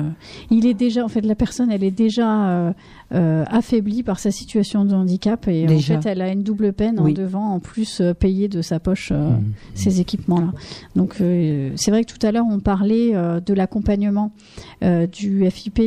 il 0.51 0.68
est 0.68 0.76
déjà, 0.76 1.03
en 1.03 1.07
fait, 1.07 1.22
la 1.22 1.35
personne, 1.35 1.72
elle 1.72 1.84
est 1.84 1.91
déjà 1.91 2.73
euh, 3.14 3.44
affaiblie 3.48 4.02
par 4.03 4.19
sa 4.19 4.31
situation 4.31 4.85
de 4.85 4.94
handicap 4.94 5.48
et 5.48 5.65
Déjà. 5.65 5.98
en 5.98 6.02
fait, 6.02 6.10
elle 6.10 6.22
a 6.22 6.31
une 6.31 6.44
double 6.44 6.73
peine 6.73 6.99
Oui. 6.99 7.11
en 7.11 7.14
devant, 7.14 7.53
en 7.53 7.60
plus 7.60 8.02
euh, 8.02 8.14
payer 8.14 8.48
de 8.48 8.61
sa 8.61 8.80
poche 8.80 9.10
euh, 9.11 9.30
Mhm. 9.31 9.53
ces 9.76 9.99
équipements-là. 10.02 10.52
Donc 10.95 11.22
euh, 11.22 11.72
c'est 11.76 11.91
vrai 11.91 12.03
que 12.03 12.11
tout 12.14 12.26
à 12.26 12.31
l'heure 12.31 12.45
on 12.49 12.60
parlait 12.60 13.11
de 13.14 13.53
l'accompagnement 13.53 14.31
du 15.11 15.49
FIP, 15.49 15.81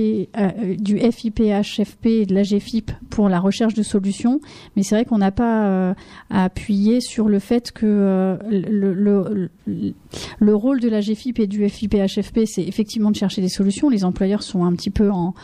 du 0.78 0.98
FIPHFP 0.98 2.06
et 2.06 2.26
de 2.26 2.34
la 2.34 2.42
GFIP 2.42 2.90
pour 3.10 3.28
la 3.28 3.40
recherche 3.40 3.74
de 3.74 3.82
solutions, 3.82 4.40
mais 4.76 4.82
c'est 4.82 4.94
vrai 4.94 5.04
qu'on 5.04 5.18
n'a 5.18 5.30
pas 5.32 5.90
à 6.30 6.44
appuyer 6.44 7.00
sur 7.00 7.28
le 7.28 7.38
fait 7.38 7.72
que 7.72 8.38
le, 8.50 8.94
le, 8.94 9.50
le, 9.66 9.92
le 10.38 10.54
rôle 10.54 10.80
de 10.80 10.88
la 10.88 11.00
GFIP 11.00 11.40
et 11.40 11.46
du 11.46 11.68
FIPHFP, 11.68 12.40
c'est 12.46 12.62
effectivement 12.62 13.10
de 13.10 13.16
chercher 13.16 13.40
des 13.42 13.48
solutions. 13.48 13.88
Les 13.88 14.04
employeurs 14.04 14.42
sont 14.42 14.64
un 14.64 14.72
petit 14.72 14.90
peu 14.90 15.10
en, 15.10 15.34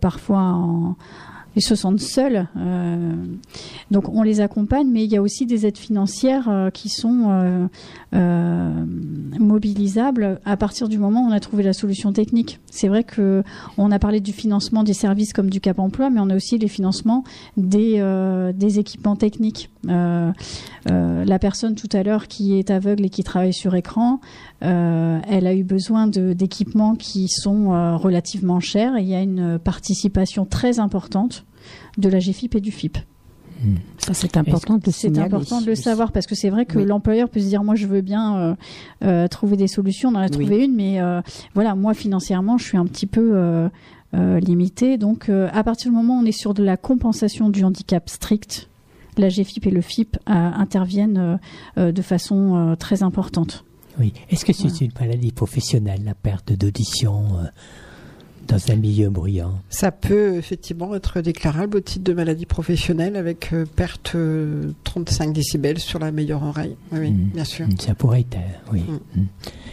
parfois 0.00 0.40
en 0.42 0.96
ils 1.56 1.62
se 1.62 1.74
sentent 1.74 2.00
seuls. 2.00 2.46
Euh, 2.56 3.14
donc 3.90 4.08
on 4.10 4.22
les 4.22 4.40
accompagne, 4.40 4.88
mais 4.88 5.04
il 5.04 5.10
y 5.10 5.16
a 5.16 5.22
aussi 5.22 5.46
des 5.46 5.66
aides 5.66 5.78
financières 5.78 6.48
euh, 6.48 6.70
qui 6.70 6.90
sont 6.90 7.68
euh, 8.14 8.84
mobilisables 9.38 10.38
à 10.44 10.56
partir 10.58 10.88
du 10.88 10.98
moment 10.98 11.24
où 11.24 11.28
on 11.28 11.32
a 11.32 11.40
trouvé 11.40 11.62
la 11.62 11.72
solution 11.72 12.12
technique. 12.12 12.60
C'est 12.70 12.88
vrai 12.88 13.04
que 13.04 13.42
on 13.78 13.90
a 13.90 13.98
parlé 13.98 14.20
du 14.20 14.32
financement 14.32 14.82
des 14.82 14.92
services 14.92 15.32
comme 15.32 15.48
du 15.48 15.60
Cap 15.60 15.78
Emploi, 15.78 16.10
mais 16.10 16.20
on 16.20 16.28
a 16.28 16.36
aussi 16.36 16.58
les 16.58 16.68
financements 16.68 17.24
des, 17.56 18.02
des 18.54 18.78
équipements 18.78 19.16
techniques. 19.16 19.70
La 19.84 21.38
personne 21.40 21.74
tout 21.74 21.88
à 21.92 22.02
l'heure 22.02 22.28
qui 22.28 22.58
est 22.58 22.70
aveugle 22.70 23.06
et 23.06 23.10
qui 23.10 23.24
travaille 23.24 23.54
sur 23.54 23.74
écran, 23.74 24.20
elle 24.60 25.46
a 25.46 25.54
eu 25.54 25.64
besoin 25.64 26.06
d'équipements 26.06 26.96
qui 26.96 27.28
sont 27.28 27.96
relativement 27.96 28.60
chers 28.60 28.96
et 28.96 29.02
il 29.02 29.08
y 29.08 29.14
a 29.14 29.22
une 29.22 29.58
participation 29.58 30.44
très 30.44 30.80
importante 30.80 31.45
de 31.98 32.08
la 32.08 32.18
GFIP 32.18 32.54
et 32.56 32.60
du 32.60 32.70
FIP. 32.72 32.98
Ça, 33.98 34.12
c'est 34.12 34.36
important 34.36 34.74
de 34.74 34.82
le 34.84 34.92
C'est 34.92 35.08
signaler. 35.08 35.26
important 35.26 35.62
de 35.62 35.66
le 35.66 35.74
savoir 35.74 36.12
parce 36.12 36.26
que 36.26 36.34
c'est 36.34 36.50
vrai 36.50 36.66
que 36.66 36.78
Oui. 36.78 36.84
l'employeur 36.84 37.30
peut 37.30 37.40
se 37.40 37.46
dire 37.46 37.64
moi 37.64 37.74
je 37.74 37.86
veux 37.86 38.02
bien 38.02 38.36
euh, 38.36 38.54
euh, 39.02 39.28
trouver 39.28 39.56
des 39.56 39.66
solutions, 39.66 40.10
on 40.10 40.14
en 40.14 40.18
a 40.20 40.28
trouvé 40.28 40.62
une, 40.64 40.74
mais 40.74 41.00
euh, 41.00 41.22
voilà 41.54 41.74
moi 41.74 41.94
financièrement 41.94 42.58
je 42.58 42.64
suis 42.64 42.76
un 42.76 42.84
petit 42.84 43.06
peu 43.06 43.30
euh, 43.34 43.68
euh, 44.14 44.40
limité. 44.40 44.98
Donc 44.98 45.30
euh, 45.30 45.48
à 45.54 45.64
partir 45.64 45.90
du 45.90 45.96
moment 45.96 46.18
où 46.18 46.22
on 46.22 46.26
est 46.26 46.32
sur 46.38 46.52
de 46.52 46.62
la 46.62 46.76
compensation 46.76 47.48
du 47.48 47.64
handicap 47.64 48.08
strict, 48.10 48.68
la 49.16 49.30
GFIP 49.30 49.66
et 49.66 49.70
le 49.70 49.80
FIP 49.80 50.18
euh, 50.28 50.32
interviennent 50.34 51.38
de 51.78 52.02
façon 52.02 52.56
euh, 52.72 52.74
très 52.76 53.02
importante. 53.02 53.64
Oui. 53.98 54.12
Est-ce 54.28 54.44
que 54.44 54.52
c'est 54.52 54.82
une 54.84 54.92
maladie 55.00 55.32
professionnelle, 55.32 56.02
la 56.04 56.12
perte 56.14 56.52
d'audition 56.52 57.24
euh, 57.38 57.44
dans 58.46 58.70
un 58.70 58.76
milieu 58.76 59.10
bruyant 59.10 59.52
Ça 59.68 59.90
peut 59.92 60.36
effectivement 60.36 60.94
être 60.94 61.20
déclarable 61.20 61.76
au 61.78 61.80
titre 61.80 62.04
de 62.04 62.12
maladie 62.12 62.46
professionnelle 62.46 63.16
avec 63.16 63.52
euh, 63.52 63.64
perte 63.66 64.12
euh, 64.14 64.72
35 64.84 65.32
décibels 65.32 65.78
sur 65.78 65.98
la 65.98 66.12
meilleure 66.12 66.42
oreille. 66.42 66.76
Oui, 66.92 66.98
oui, 67.00 67.10
Mm. 67.10 67.30
bien 67.34 67.44
sûr. 67.44 67.66
Ça 67.78 67.94
pourrait 67.94 68.20
être, 68.20 68.36
euh, 68.36 68.72
oui. 68.72 68.82
Mm. 69.14 69.20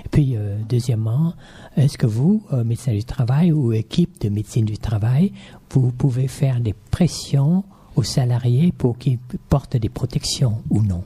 Et 0.06 0.10
puis, 0.12 0.36
euh, 0.36 0.58
deuxièmement, 0.68 1.34
est-ce 1.78 1.98
que 1.98 2.06
vous, 2.08 2.44
euh, 2.54 2.64
médecin 2.64 2.91
du 2.94 3.04
travail 3.04 3.52
ou 3.52 3.74
équipe 3.74 4.20
de 4.22 4.30
médecine 4.30 4.66
du 4.66 4.78
travail, 4.78 5.32
vous 5.72 5.91
pouvez 5.91 6.28
faire 6.28 6.60
des 6.60 6.74
pressions 6.91 7.64
aux 7.95 8.04
salariés 8.04 8.72
pour 8.78 8.98
qu'ils 8.98 9.20
portent 9.50 9.78
des 9.78 9.90
protections 9.90 10.62
ou 10.70 10.82
non? 10.82 11.04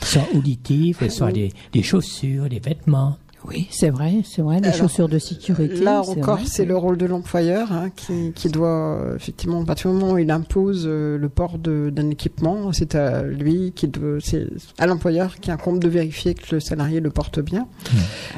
Soit 0.00 0.26
auditives, 0.34 1.08
soit 1.08 1.30
des, 1.32 1.52
des 1.72 1.82
chaussures, 1.82 2.48
des 2.48 2.58
vêtements. 2.58 3.16
Oui, 3.48 3.66
c'est 3.70 3.90
vrai, 3.90 4.14
c'est 4.24 4.40
vrai. 4.42 4.60
Les 4.60 4.68
Alors, 4.68 4.78
chaussures 4.78 5.08
de 5.08 5.18
sécurité. 5.18 5.76
Là 5.82 6.02
encore, 6.02 6.38
c'est 6.46 6.64
le 6.64 6.76
rôle 6.76 6.96
de 6.96 7.06
l'employeur 7.06 7.72
hein, 7.72 7.90
qui, 7.94 8.32
qui 8.34 8.48
doit 8.48 9.00
effectivement, 9.16 9.60
à 9.62 9.64
partir 9.64 9.90
du 9.90 9.96
moment 9.98 10.12
où 10.12 10.18
il 10.18 10.30
impose 10.30 10.84
euh, 10.86 11.18
le 11.18 11.28
port 11.28 11.58
d'un 11.58 12.10
équipement, 12.10 12.72
c'est 12.72 12.94
à 12.94 13.22
lui 13.22 13.72
qui 13.74 13.90
c'est 14.22 14.46
à 14.78 14.86
l'employeur 14.86 15.36
qui 15.40 15.50
incombe 15.50 15.80
de 15.80 15.88
vérifier 15.88 16.34
que 16.34 16.54
le 16.54 16.60
salarié 16.60 17.00
le 17.00 17.10
porte 17.10 17.40
bien. 17.40 17.66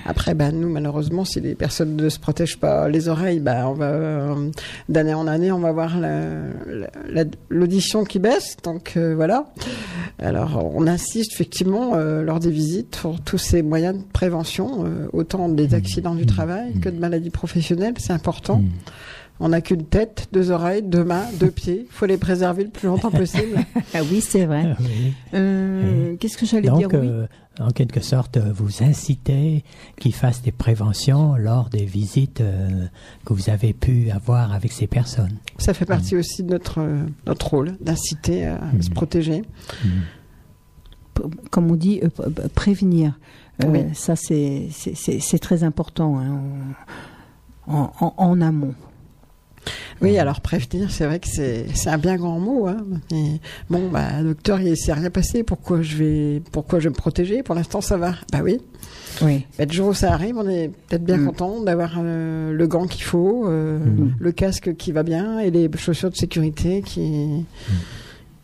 Après, 0.07 0.35
ben 0.35 0.53
nous 0.59 0.69
malheureusement, 0.71 1.25
si 1.25 1.41
les 1.41 1.55
personnes 1.55 1.97
ne 1.97 2.09
se 2.09 2.19
protègent 2.19 2.59
pas 2.59 2.89
les 2.89 3.09
oreilles, 3.09 3.41
ben 3.41 3.67
on 3.67 3.75
va 3.75 3.87
euh, 3.87 4.51
d'année 4.89 5.15
en 5.15 5.27
année, 5.27 5.53
on 5.53 5.59
va 5.61 5.73
voir 5.73 5.99
la- 6.01 6.21
la- 6.67 6.91
la- 7.25 7.31
l'audition 7.51 8.05
qui 8.05 8.19
baisse. 8.19 8.57
Donc 8.65 8.95
euh, 8.97 9.15
voilà. 9.15 9.53
Alors 10.19 10.63
on 10.75 10.87
insiste 10.87 11.33
effectivement 11.35 11.93
euh, 11.95 12.23
lors 12.23 12.41
des 12.41 12.51
visites 12.51 12.99
pour 13.03 13.21
tous 13.21 13.39
ces 13.39 13.63
moyens 13.63 13.99
de 13.99 14.03
prévention, 14.13 14.85
autant 15.13 15.49
des 15.49 15.75
accidents 15.75 16.15
du 16.15 16.27
travail 16.27 16.75
que 16.81 16.89
de 16.89 16.99
maladies 16.99 17.31
professionnelles, 17.31 17.95
c'est 17.99 18.13
important. 18.13 18.63
On 19.41 19.49
n'a 19.49 19.61
qu'une 19.61 19.85
tête, 19.85 20.29
deux 20.33 20.53
oreilles, 20.53 20.83
deux 20.83 21.03
mains, 21.03 21.25
deux 21.41 21.51
pieds. 21.51 21.87
Il 21.91 21.93
faut 21.93 22.07
les 22.07 22.17
préserver 22.19 22.63
le 22.65 22.71
plus 22.71 22.87
longtemps 22.87 23.11
possible. 23.11 23.59
Ah 23.95 24.01
oui, 24.11 24.21
c'est 24.21 24.45
vrai. 24.45 24.75
Oui. 24.81 25.13
Euh, 25.35 26.15
Qu'est-ce 26.19 26.37
que 26.39 26.47
j'allais 26.47 26.71
dire? 26.71 26.89
Oui. 26.93 26.99
euh, 27.03 27.27
en 27.61 27.71
quelque 27.71 28.01
sorte, 28.01 28.37
euh, 28.37 28.53
vous 28.55 28.83
incitez 28.83 29.63
qu'ils 30.01 30.15
fassent 30.15 30.43
des 30.43 30.51
préventions 30.53 31.35
lors 31.37 31.69
des 31.69 31.85
visites 31.85 32.41
euh, 32.41 32.87
que 33.25 33.33
vous 33.33 33.51
avez 33.51 33.73
pu 33.73 34.11
avoir 34.11 34.53
avec 34.53 34.71
ces 34.73 34.87
personnes. 34.89 35.37
Ça 35.59 35.75
fait 35.75 35.85
partie 35.85 36.17
aussi 36.17 36.43
de 36.45 36.51
notre, 36.51 36.81
euh, 36.81 37.05
notre 37.27 37.49
rôle, 37.51 37.77
d'inciter 37.81 38.47
à 38.47 38.61
se 38.81 38.91
protéger. 38.91 39.43
Comme 41.51 41.71
on 41.71 41.77
dit, 41.77 42.01
euh, 42.03 42.09
Euh, 43.63 43.67
Oui. 43.69 43.81
Ça, 43.95 44.15
c'est 44.17 45.39
très 45.41 45.63
important 45.65 46.19
hein, 46.19 46.41
en, 47.67 47.93
en- 48.01 48.15
en 48.17 48.41
amont. 48.41 48.75
Oui, 50.03 50.19
alors 50.19 50.41
prévenir, 50.43 50.91
c'est 50.91 51.07
vrai 51.07 51.21
que 51.21 51.29
c'est 51.29 51.65
un 51.87 51.97
bien 51.97 52.17
grand 52.17 52.39
mot. 52.39 52.67
Hein. 52.67 52.85
Bon, 53.71 53.89
bah, 53.89 54.23
docteur, 54.23 54.61
il 54.61 54.77
s'est 54.77 54.93
rien 54.93 55.09
passé. 55.09 55.43
Pourquoi 55.43 55.81
je 55.81 55.97
vais, 55.97 56.43
pourquoi 56.53 56.81
je 56.81 56.85
vais 56.85 56.91
me 56.91 56.95
protéger? 56.97 57.43
Pour 57.43 57.55
l'instant, 57.55 57.81
ça 57.81 57.97
va. 57.97 58.15
Bah 58.31 58.41
oui. 58.43 58.61
Oui. 59.23 59.47
Bah, 59.57 59.65
le 59.65 59.73
jour 59.73 59.89
où 59.89 59.95
ça 59.95 60.13
arrive, 60.13 60.37
on 60.37 60.47
est 60.49 60.69
peut-être 60.89 61.05
bien 61.05 61.17
Mm. 61.17 61.27
content 61.27 61.63
d'avoir 61.63 61.93
euh, 61.97 62.53
le 62.53 62.67
gant 62.67 62.87
qu'il 62.87 63.05
faut, 63.05 63.47
euh, 63.49 63.79
Mm. 63.79 64.15
le 64.19 64.33
casque 64.33 64.75
qui 64.77 64.93
va 64.93 65.03
bien 65.05 65.39
et 65.39 65.51
les 65.51 65.71
chaussures 65.77 66.11
de 66.11 66.17
sécurité 66.17 66.83
qui 66.83 67.47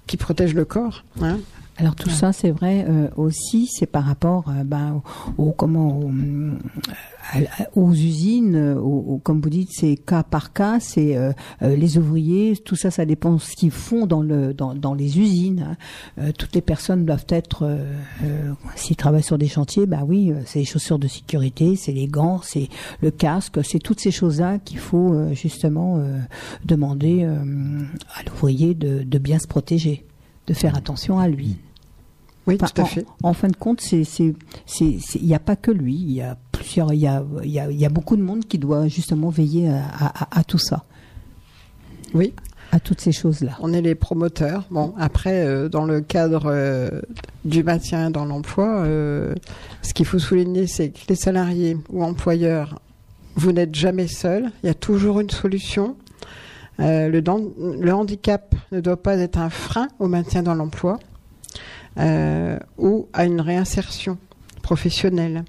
qui 0.06 0.16
protègent 0.16 0.54
le 0.54 0.64
corps. 0.64 1.04
Hein. 1.20 1.38
Alors 1.80 1.94
tout 1.96 2.10
ça, 2.10 2.32
c'est 2.34 2.50
vrai 2.50 2.84
euh, 2.86 3.08
aussi, 3.16 3.66
c'est 3.66 3.86
par 3.86 4.04
rapport 4.04 4.44
euh, 4.50 4.64
ben, 4.64 5.00
au, 5.38 5.44
au- 5.44 5.52
comment 5.52 5.98
au, 5.98 6.10
aux 7.74 7.92
usines, 7.92 8.54
euh, 8.54 8.74
au- 8.78 9.18
comme 9.22 9.40
vous 9.40 9.48
dites, 9.48 9.70
c'est 9.72 9.96
cas 9.96 10.22
par 10.22 10.52
cas, 10.52 10.78
c'est 10.78 11.16
euh, 11.16 11.32
les 11.62 11.96
ouvriers, 11.96 12.54
tout 12.58 12.76
ça, 12.76 12.90
ça 12.90 13.06
dépend 13.06 13.32
de 13.34 13.38
ce 13.40 13.56
qu'ils 13.56 13.70
font 13.70 14.04
dans 14.06 14.20
le 14.20 14.52
dans, 14.52 14.74
dans 14.74 14.92
les 14.92 15.18
usines. 15.18 15.76
hein. 16.18 16.32
Toutes 16.36 16.54
les 16.54 16.60
personnes 16.60 17.06
doivent 17.06 17.24
être, 17.30 17.78
s'ils 18.76 18.96
travaillent 18.96 19.22
sur 19.22 19.38
des 19.38 19.48
chantiers, 19.48 19.86
bah 19.86 20.02
oui, 20.06 20.32
c'est 20.44 20.58
les 20.58 20.64
chaussures 20.66 20.98
de 20.98 21.08
sécurité, 21.08 21.76
c'est 21.76 21.92
les 21.92 22.08
gants, 22.08 22.40
c'est 22.42 22.68
le 23.00 23.10
casque, 23.10 23.58
c'est 23.64 23.78
toutes 23.78 24.00
ces 24.00 24.10
choses-là 24.10 24.58
qu'il 24.58 24.78
faut 24.78 25.14
justement 25.34 25.98
demander 26.64 27.24
à 27.24 28.22
l'ouvrier 28.28 28.74
de, 28.74 29.02
de 29.02 29.18
bien 29.18 29.38
se 29.38 29.46
protéger, 29.46 30.04
de 30.46 30.52
faire 30.52 30.76
attention 30.76 31.18
à 31.18 31.26
lui. 31.28 31.56
Oui, 32.46 32.56
Enfin, 32.60 32.72
tout 32.74 32.80
à 32.80 32.84
en- 32.84 32.88
fait. 32.88 33.06
En, 33.22 33.32
fin 33.34 33.48
de 33.48 33.56
compte, 33.56 33.80
c'est 33.80 34.02
il 34.80 35.26
n'y 35.26 35.34
a 35.34 35.38
pas 35.38 35.56
que 35.56 35.70
lui, 35.70 35.94
il 35.94 36.12
y 36.12 36.22
a 36.22 36.36
plusieurs, 36.52 36.92
il 36.92 37.00
y 37.00 37.06
a 37.06 37.22
il 37.44 37.50
y 37.50 37.60
a, 37.60 37.70
il 37.70 37.78
y 37.78 37.84
a 37.84 37.88
beaucoup 37.90 38.16
de 38.16 38.22
monde 38.22 38.44
qui 38.46 38.58
doit 38.58 38.88
justement 38.88 39.28
veiller 39.28 39.68
à, 39.68 39.82
à, 40.00 40.38
à 40.40 40.44
tout 40.44 40.58
ça, 40.58 40.84
Oui. 42.14 42.32
à 42.72 42.80
toutes 42.80 43.00
ces 43.00 43.12
choses 43.12 43.40
là. 43.42 43.52
On 43.60 43.72
est 43.72 43.82
les 43.82 43.94
promoteurs. 43.94 44.64
Bon, 44.70 44.94
après, 44.98 45.44
euh, 45.46 45.68
dans 45.68 45.84
le 45.84 46.00
cadre 46.00 46.44
euh, 46.46 46.88
du 47.44 47.62
maintien 47.62 48.10
dans 48.10 48.24
l'emploi, 48.24 48.84
euh, 48.84 49.34
ce 49.82 49.92
qu'il 49.92 50.06
faut 50.06 50.18
souligner, 50.18 50.66
c'est 50.66 50.90
que 50.90 51.00
les 51.08 51.16
salariés 51.16 51.76
ou 51.90 52.02
employeurs, 52.02 52.80
vous 53.36 53.52
n'êtes 53.52 53.74
jamais 53.74 54.08
seuls. 54.08 54.50
Il 54.62 54.66
y 54.66 54.70
a 54.70 54.74
toujours 54.74 55.20
une 55.20 55.30
solution. 55.30 55.94
Le, 56.78 57.92
handicap 57.92 58.54
ne 58.72 58.80
doit 58.80 59.02
pas 59.02 59.16
être 59.18 59.36
un 59.38 59.50
frein 59.50 59.88
au 59.98 60.08
maintien 60.08 60.42
dans 60.42 60.54
l'emploi 60.54 60.98
ou 61.96 63.08
à 63.12 63.24
une 63.24 63.40
réinsertion 63.40 64.18
professionnelle. 64.62 65.44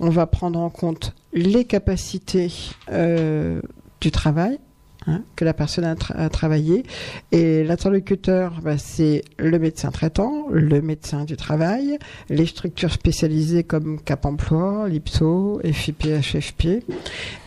On 0.00 0.10
va 0.10 0.26
prendre 0.26 0.58
en 0.58 0.70
compte 0.70 1.14
les 1.32 1.64
capacités 1.64 2.52
euh, 2.90 3.60
du 4.00 4.10
travail 4.10 4.58
hein, 5.06 5.22
que 5.36 5.44
la 5.44 5.54
personne 5.54 5.84
a, 5.84 5.94
tra- 5.94 6.14
a 6.16 6.28
travaillé. 6.28 6.84
Et 7.32 7.62
l'interlocuteur, 7.64 8.60
bah, 8.62 8.76
c'est 8.76 9.22
le 9.38 9.58
médecin 9.58 9.90
traitant, 9.90 10.46
le 10.50 10.82
médecin 10.82 11.24
du 11.24 11.36
travail, 11.36 11.98
les 12.28 12.46
structures 12.46 12.92
spécialisées 12.92 13.64
comme 13.64 14.00
Cap 14.00 14.26
Emploi, 14.26 14.88
l'IPSO, 14.88 15.60
FIP, 15.64 16.04
HFP. 16.04 16.84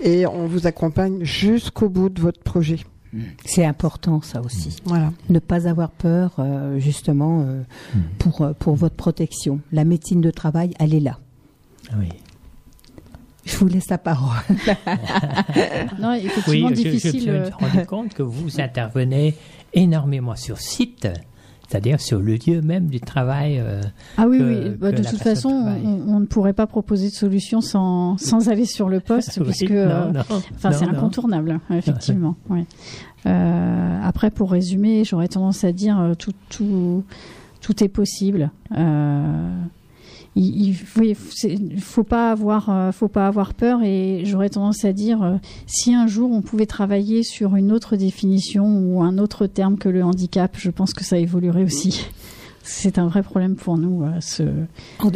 Et 0.01 0.25
on 0.25 0.47
vous 0.47 0.65
accompagne 0.65 1.23
jusqu'au 1.23 1.89
bout 1.89 2.09
de 2.09 2.21
votre 2.21 2.41
projet. 2.41 2.77
C'est 3.45 3.65
important 3.65 4.21
ça 4.21 4.41
aussi. 4.41 4.77
Voilà. 4.85 5.11
Ne 5.29 5.39
pas 5.39 5.67
avoir 5.67 5.89
peur 5.91 6.31
euh, 6.39 6.79
justement 6.79 7.41
euh, 7.45 7.61
pour 8.19 8.41
euh, 8.41 8.53
pour 8.57 8.75
votre 8.75 8.95
protection. 8.95 9.59
La 9.73 9.83
médecine 9.83 10.21
de 10.21 10.31
travail, 10.31 10.73
elle 10.79 10.93
est 10.93 10.99
là. 11.01 11.19
Oui. 11.97 12.07
Je 13.43 13.57
vous 13.57 13.67
laisse 13.67 13.89
la 13.89 13.97
parole. 13.97 14.37
Non, 15.99 16.13
effectivement, 16.13 16.69
Oui, 16.69 16.75
je- 16.75 16.81
difficile. 16.89 17.21
je, 17.25 17.31
me 17.31 17.45
suis 17.45 17.53
rendu 17.53 17.85
compte 17.85 18.13
que 18.13 18.23
vous 18.23 18.61
intervenez 18.61 19.35
énormément 19.73 20.35
sur 20.35 20.59
site, 20.59 21.07
c'est-à-dire 21.71 22.01
sur 22.01 22.19
le 22.19 22.35
lieu 22.35 22.61
même 22.61 22.87
du 22.87 22.99
travail. 22.99 23.59
euh, 23.59 23.81
Ah 24.17 24.27
oui, 24.27 24.37
que- 24.39 24.43
oui. 24.43 24.75
Bah, 24.77 24.91
de 24.91 24.97
toute 25.03 25.19
façon, 25.19 25.49
on, 25.49 26.15
on 26.15 26.19
ne 26.19 26.25
pourrait 26.25 26.51
pas 26.53 26.67
proposer 26.67 27.07
de 27.09 27.13
solution 27.13 27.61
sans, 27.61 28.17
sans 28.17 28.49
aller 28.49 28.65
sur 28.65 28.89
le 28.89 28.99
poste, 28.99 29.37
Oui, 29.41 29.45
puisque 29.45 29.71
non, 29.71 30.11
non, 30.11 30.19
enfin, 30.19 30.69
non, 30.69 30.75
c'est 30.77 30.85
incontournable, 30.85 31.59
effectivement. 31.71 32.35
oui. 32.49 32.65
Après, 34.03 34.31
pour 34.31 34.51
résumer, 34.51 35.03
j'aurais 35.05 35.27
tendance 35.29 35.63
à 35.63 35.71
dire 35.71 35.99
euh, 35.99 36.13
tout, 36.15 36.33
tout, 36.49 37.03
tout 37.61 37.83
est 37.83 37.87
possible. 37.87 38.51
Euh, 38.75 39.49
il, 40.35 40.67
il 40.69 40.73
faut, 40.75 41.01
c'est- 41.31 41.57
faut 41.79 42.03
pas 42.03 42.31
avoir, 42.31 42.69
euh, 42.69 42.91
faut 42.91 43.07
pas 43.09 43.27
avoir 43.27 43.53
peur. 43.53 43.81
Et 43.83 44.23
j'aurais 44.25 44.49
tendance 44.49 44.85
à 44.85 44.93
dire, 44.93 45.21
euh, 45.23 45.35
si 45.67 45.93
un 45.93 46.07
jour 46.07 46.31
on 46.31 46.41
pouvait 46.41 46.65
travailler 46.65 47.23
sur 47.23 47.55
une 47.55 47.71
autre 47.71 47.95
définition 47.97 48.65
ou 48.65 49.01
un 49.03 49.17
autre 49.17 49.47
terme 49.47 49.77
que 49.77 49.89
le 49.89 50.03
handicap, 50.03 50.55
je 50.57 50.69
pense 50.69 50.93
que 50.93 51.03
ça 51.03 51.17
évoluerait 51.17 51.63
aussi. 51.63 52.05
C'est 52.63 52.99
un 52.99 53.07
vrai 53.07 53.23
problème 53.23 53.55
pour 53.55 53.75
nous. 53.79 54.03
euh, 54.03 54.11
ce... 54.21 54.43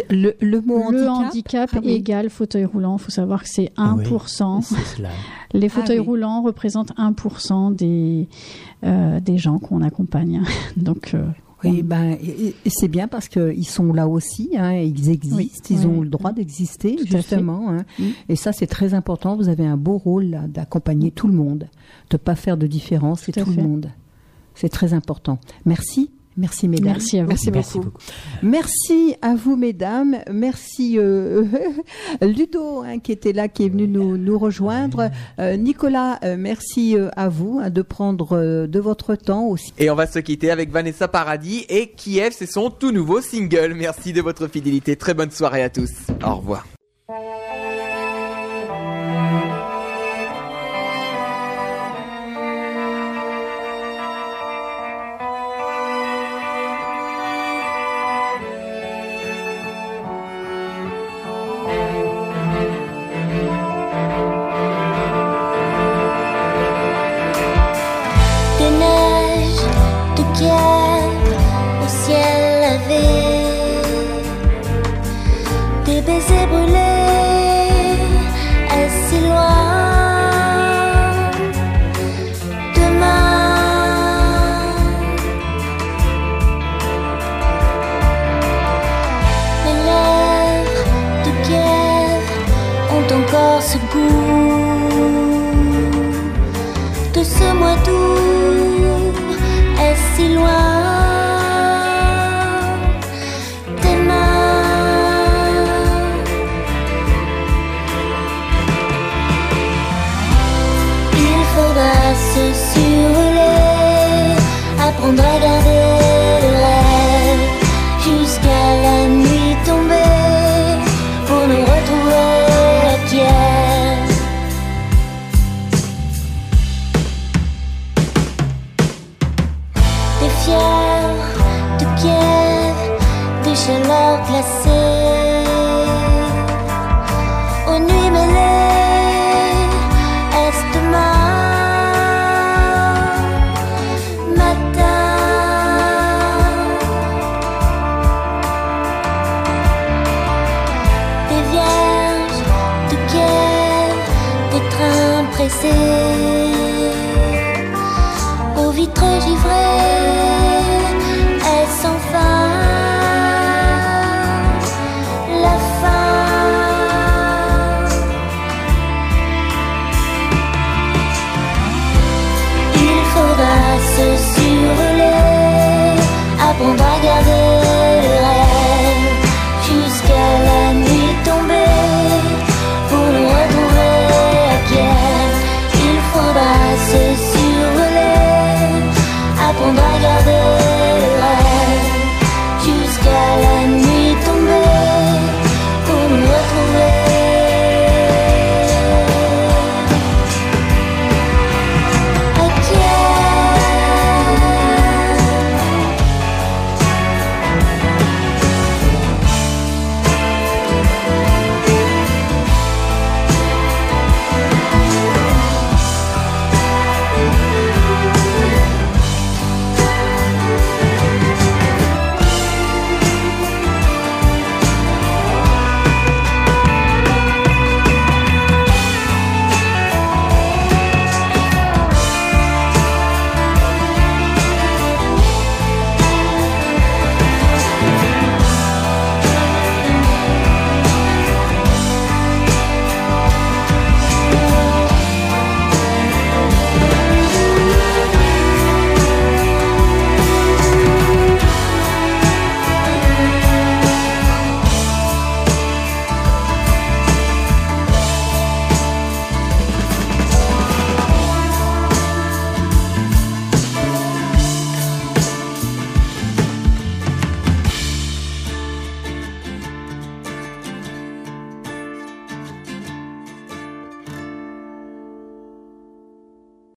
Le, 0.09 0.33
le 0.41 0.61
mot 0.61 0.89
Le 0.91 1.07
handicap, 1.07 1.27
handicap 1.27 1.69
Ah 1.75 1.79
oui. 1.83 1.91
égale 1.91 2.29
fauteuil 2.31 2.65
roulant. 2.65 2.97
Il 2.97 3.03
faut 3.03 3.11
savoir 3.11 3.43
que 3.43 3.49
c'est 3.49 3.71
1%. 3.77 4.61
C'est 4.63 4.75
cela. 4.97 5.09
Les 5.53 5.69
fauteuils 5.69 5.97
Ah 5.99 6.01
oui. 6.01 6.07
roulants 6.07 6.41
représentent 6.41 6.91
1% 6.97 7.75
des, 7.75 8.27
euh, 8.83 9.19
des 9.19 9.37
gens 9.37 9.59
qu'on 9.59 9.83
accompagne. 9.83 10.41
Donc, 10.75 11.11
euh, 11.13 11.23
Ben, 11.83 12.17
et, 12.21 12.47
et 12.65 12.69
c'est 12.69 12.87
bien 12.87 13.07
parce 13.07 13.27
qu'ils 13.27 13.67
sont 13.67 13.93
là 13.93 14.07
aussi, 14.07 14.51
hein, 14.57 14.73
ils 14.73 15.09
existent, 15.09 15.37
Oui, 15.37 15.51
ils 15.69 15.87
ont 15.87 16.01
le 16.01 16.09
droit 16.09 16.31
d'exister, 16.31 16.97
justement. 17.05 17.69
hein. 17.71 17.85
Et 18.29 18.35
ça, 18.35 18.51
c'est 18.51 18.67
très 18.67 18.93
important. 18.93 19.35
Vous 19.35 19.49
avez 19.49 19.65
un 19.65 19.77
beau 19.77 19.97
rôle 19.97 20.25
là, 20.25 20.47
d'accompagner 20.47 21.11
tout 21.11 21.27
le 21.27 21.33
monde, 21.33 21.67
de 22.09 22.17
pas 22.17 22.35
faire 22.35 22.57
de 22.57 22.67
différence, 22.67 23.21
c'est 23.21 23.31
Tout 23.31 23.49
le 23.57 23.63
monde. 23.63 23.89
C'est 24.53 24.69
très 24.69 24.93
important. 24.93 25.39
Merci. 25.65 26.11
Merci 26.37 26.67
mesdames. 26.67 26.93
merci 26.93 27.19
à 27.19 27.23
vous. 27.23 27.29
Merci 27.29 27.51
Merci 27.51 27.77
beaucoup. 27.77 27.89
beaucoup. 27.91 28.03
Merci 28.43 29.15
à 29.21 29.35
vous 29.35 29.55
mesdames. 29.55 30.17
Merci 30.31 30.97
euh, 30.97 31.43
Ludo 32.21 32.81
hein, 32.81 32.99
qui 32.99 33.11
était 33.11 33.33
là, 33.33 33.47
qui 33.47 33.65
est 33.65 33.69
venu 33.69 33.87
nous, 33.87 34.17
nous 34.17 34.37
rejoindre. 34.37 35.09
Euh, 35.39 35.55
Nicolas, 35.55 36.19
euh, 36.23 36.35
merci 36.37 36.97
euh, 36.97 37.09
à 37.15 37.29
vous 37.29 37.59
hein, 37.61 37.69
de 37.69 37.81
prendre 37.81 38.33
euh, 38.37 38.67
de 38.67 38.79
votre 38.79 39.15
temps 39.15 39.45
aussi. 39.45 39.73
Et 39.77 39.89
on 39.89 39.95
va 39.95 40.07
se 40.07 40.19
quitter 40.19 40.51
avec 40.51 40.71
Vanessa 40.71 41.07
Paradis 41.07 41.65
et 41.69 41.87
Kiev, 41.87 42.33
c'est 42.37 42.51
son 42.51 42.69
tout 42.69 42.91
nouveau 42.91 43.21
single. 43.21 43.73
Merci 43.75 44.13
de 44.13 44.21
votre 44.21 44.47
fidélité. 44.47 44.95
Très 44.95 45.13
bonne 45.13 45.31
soirée 45.31 45.63
à 45.63 45.69
tous. 45.69 45.91
Au 46.25 46.35
revoir. 46.35 46.65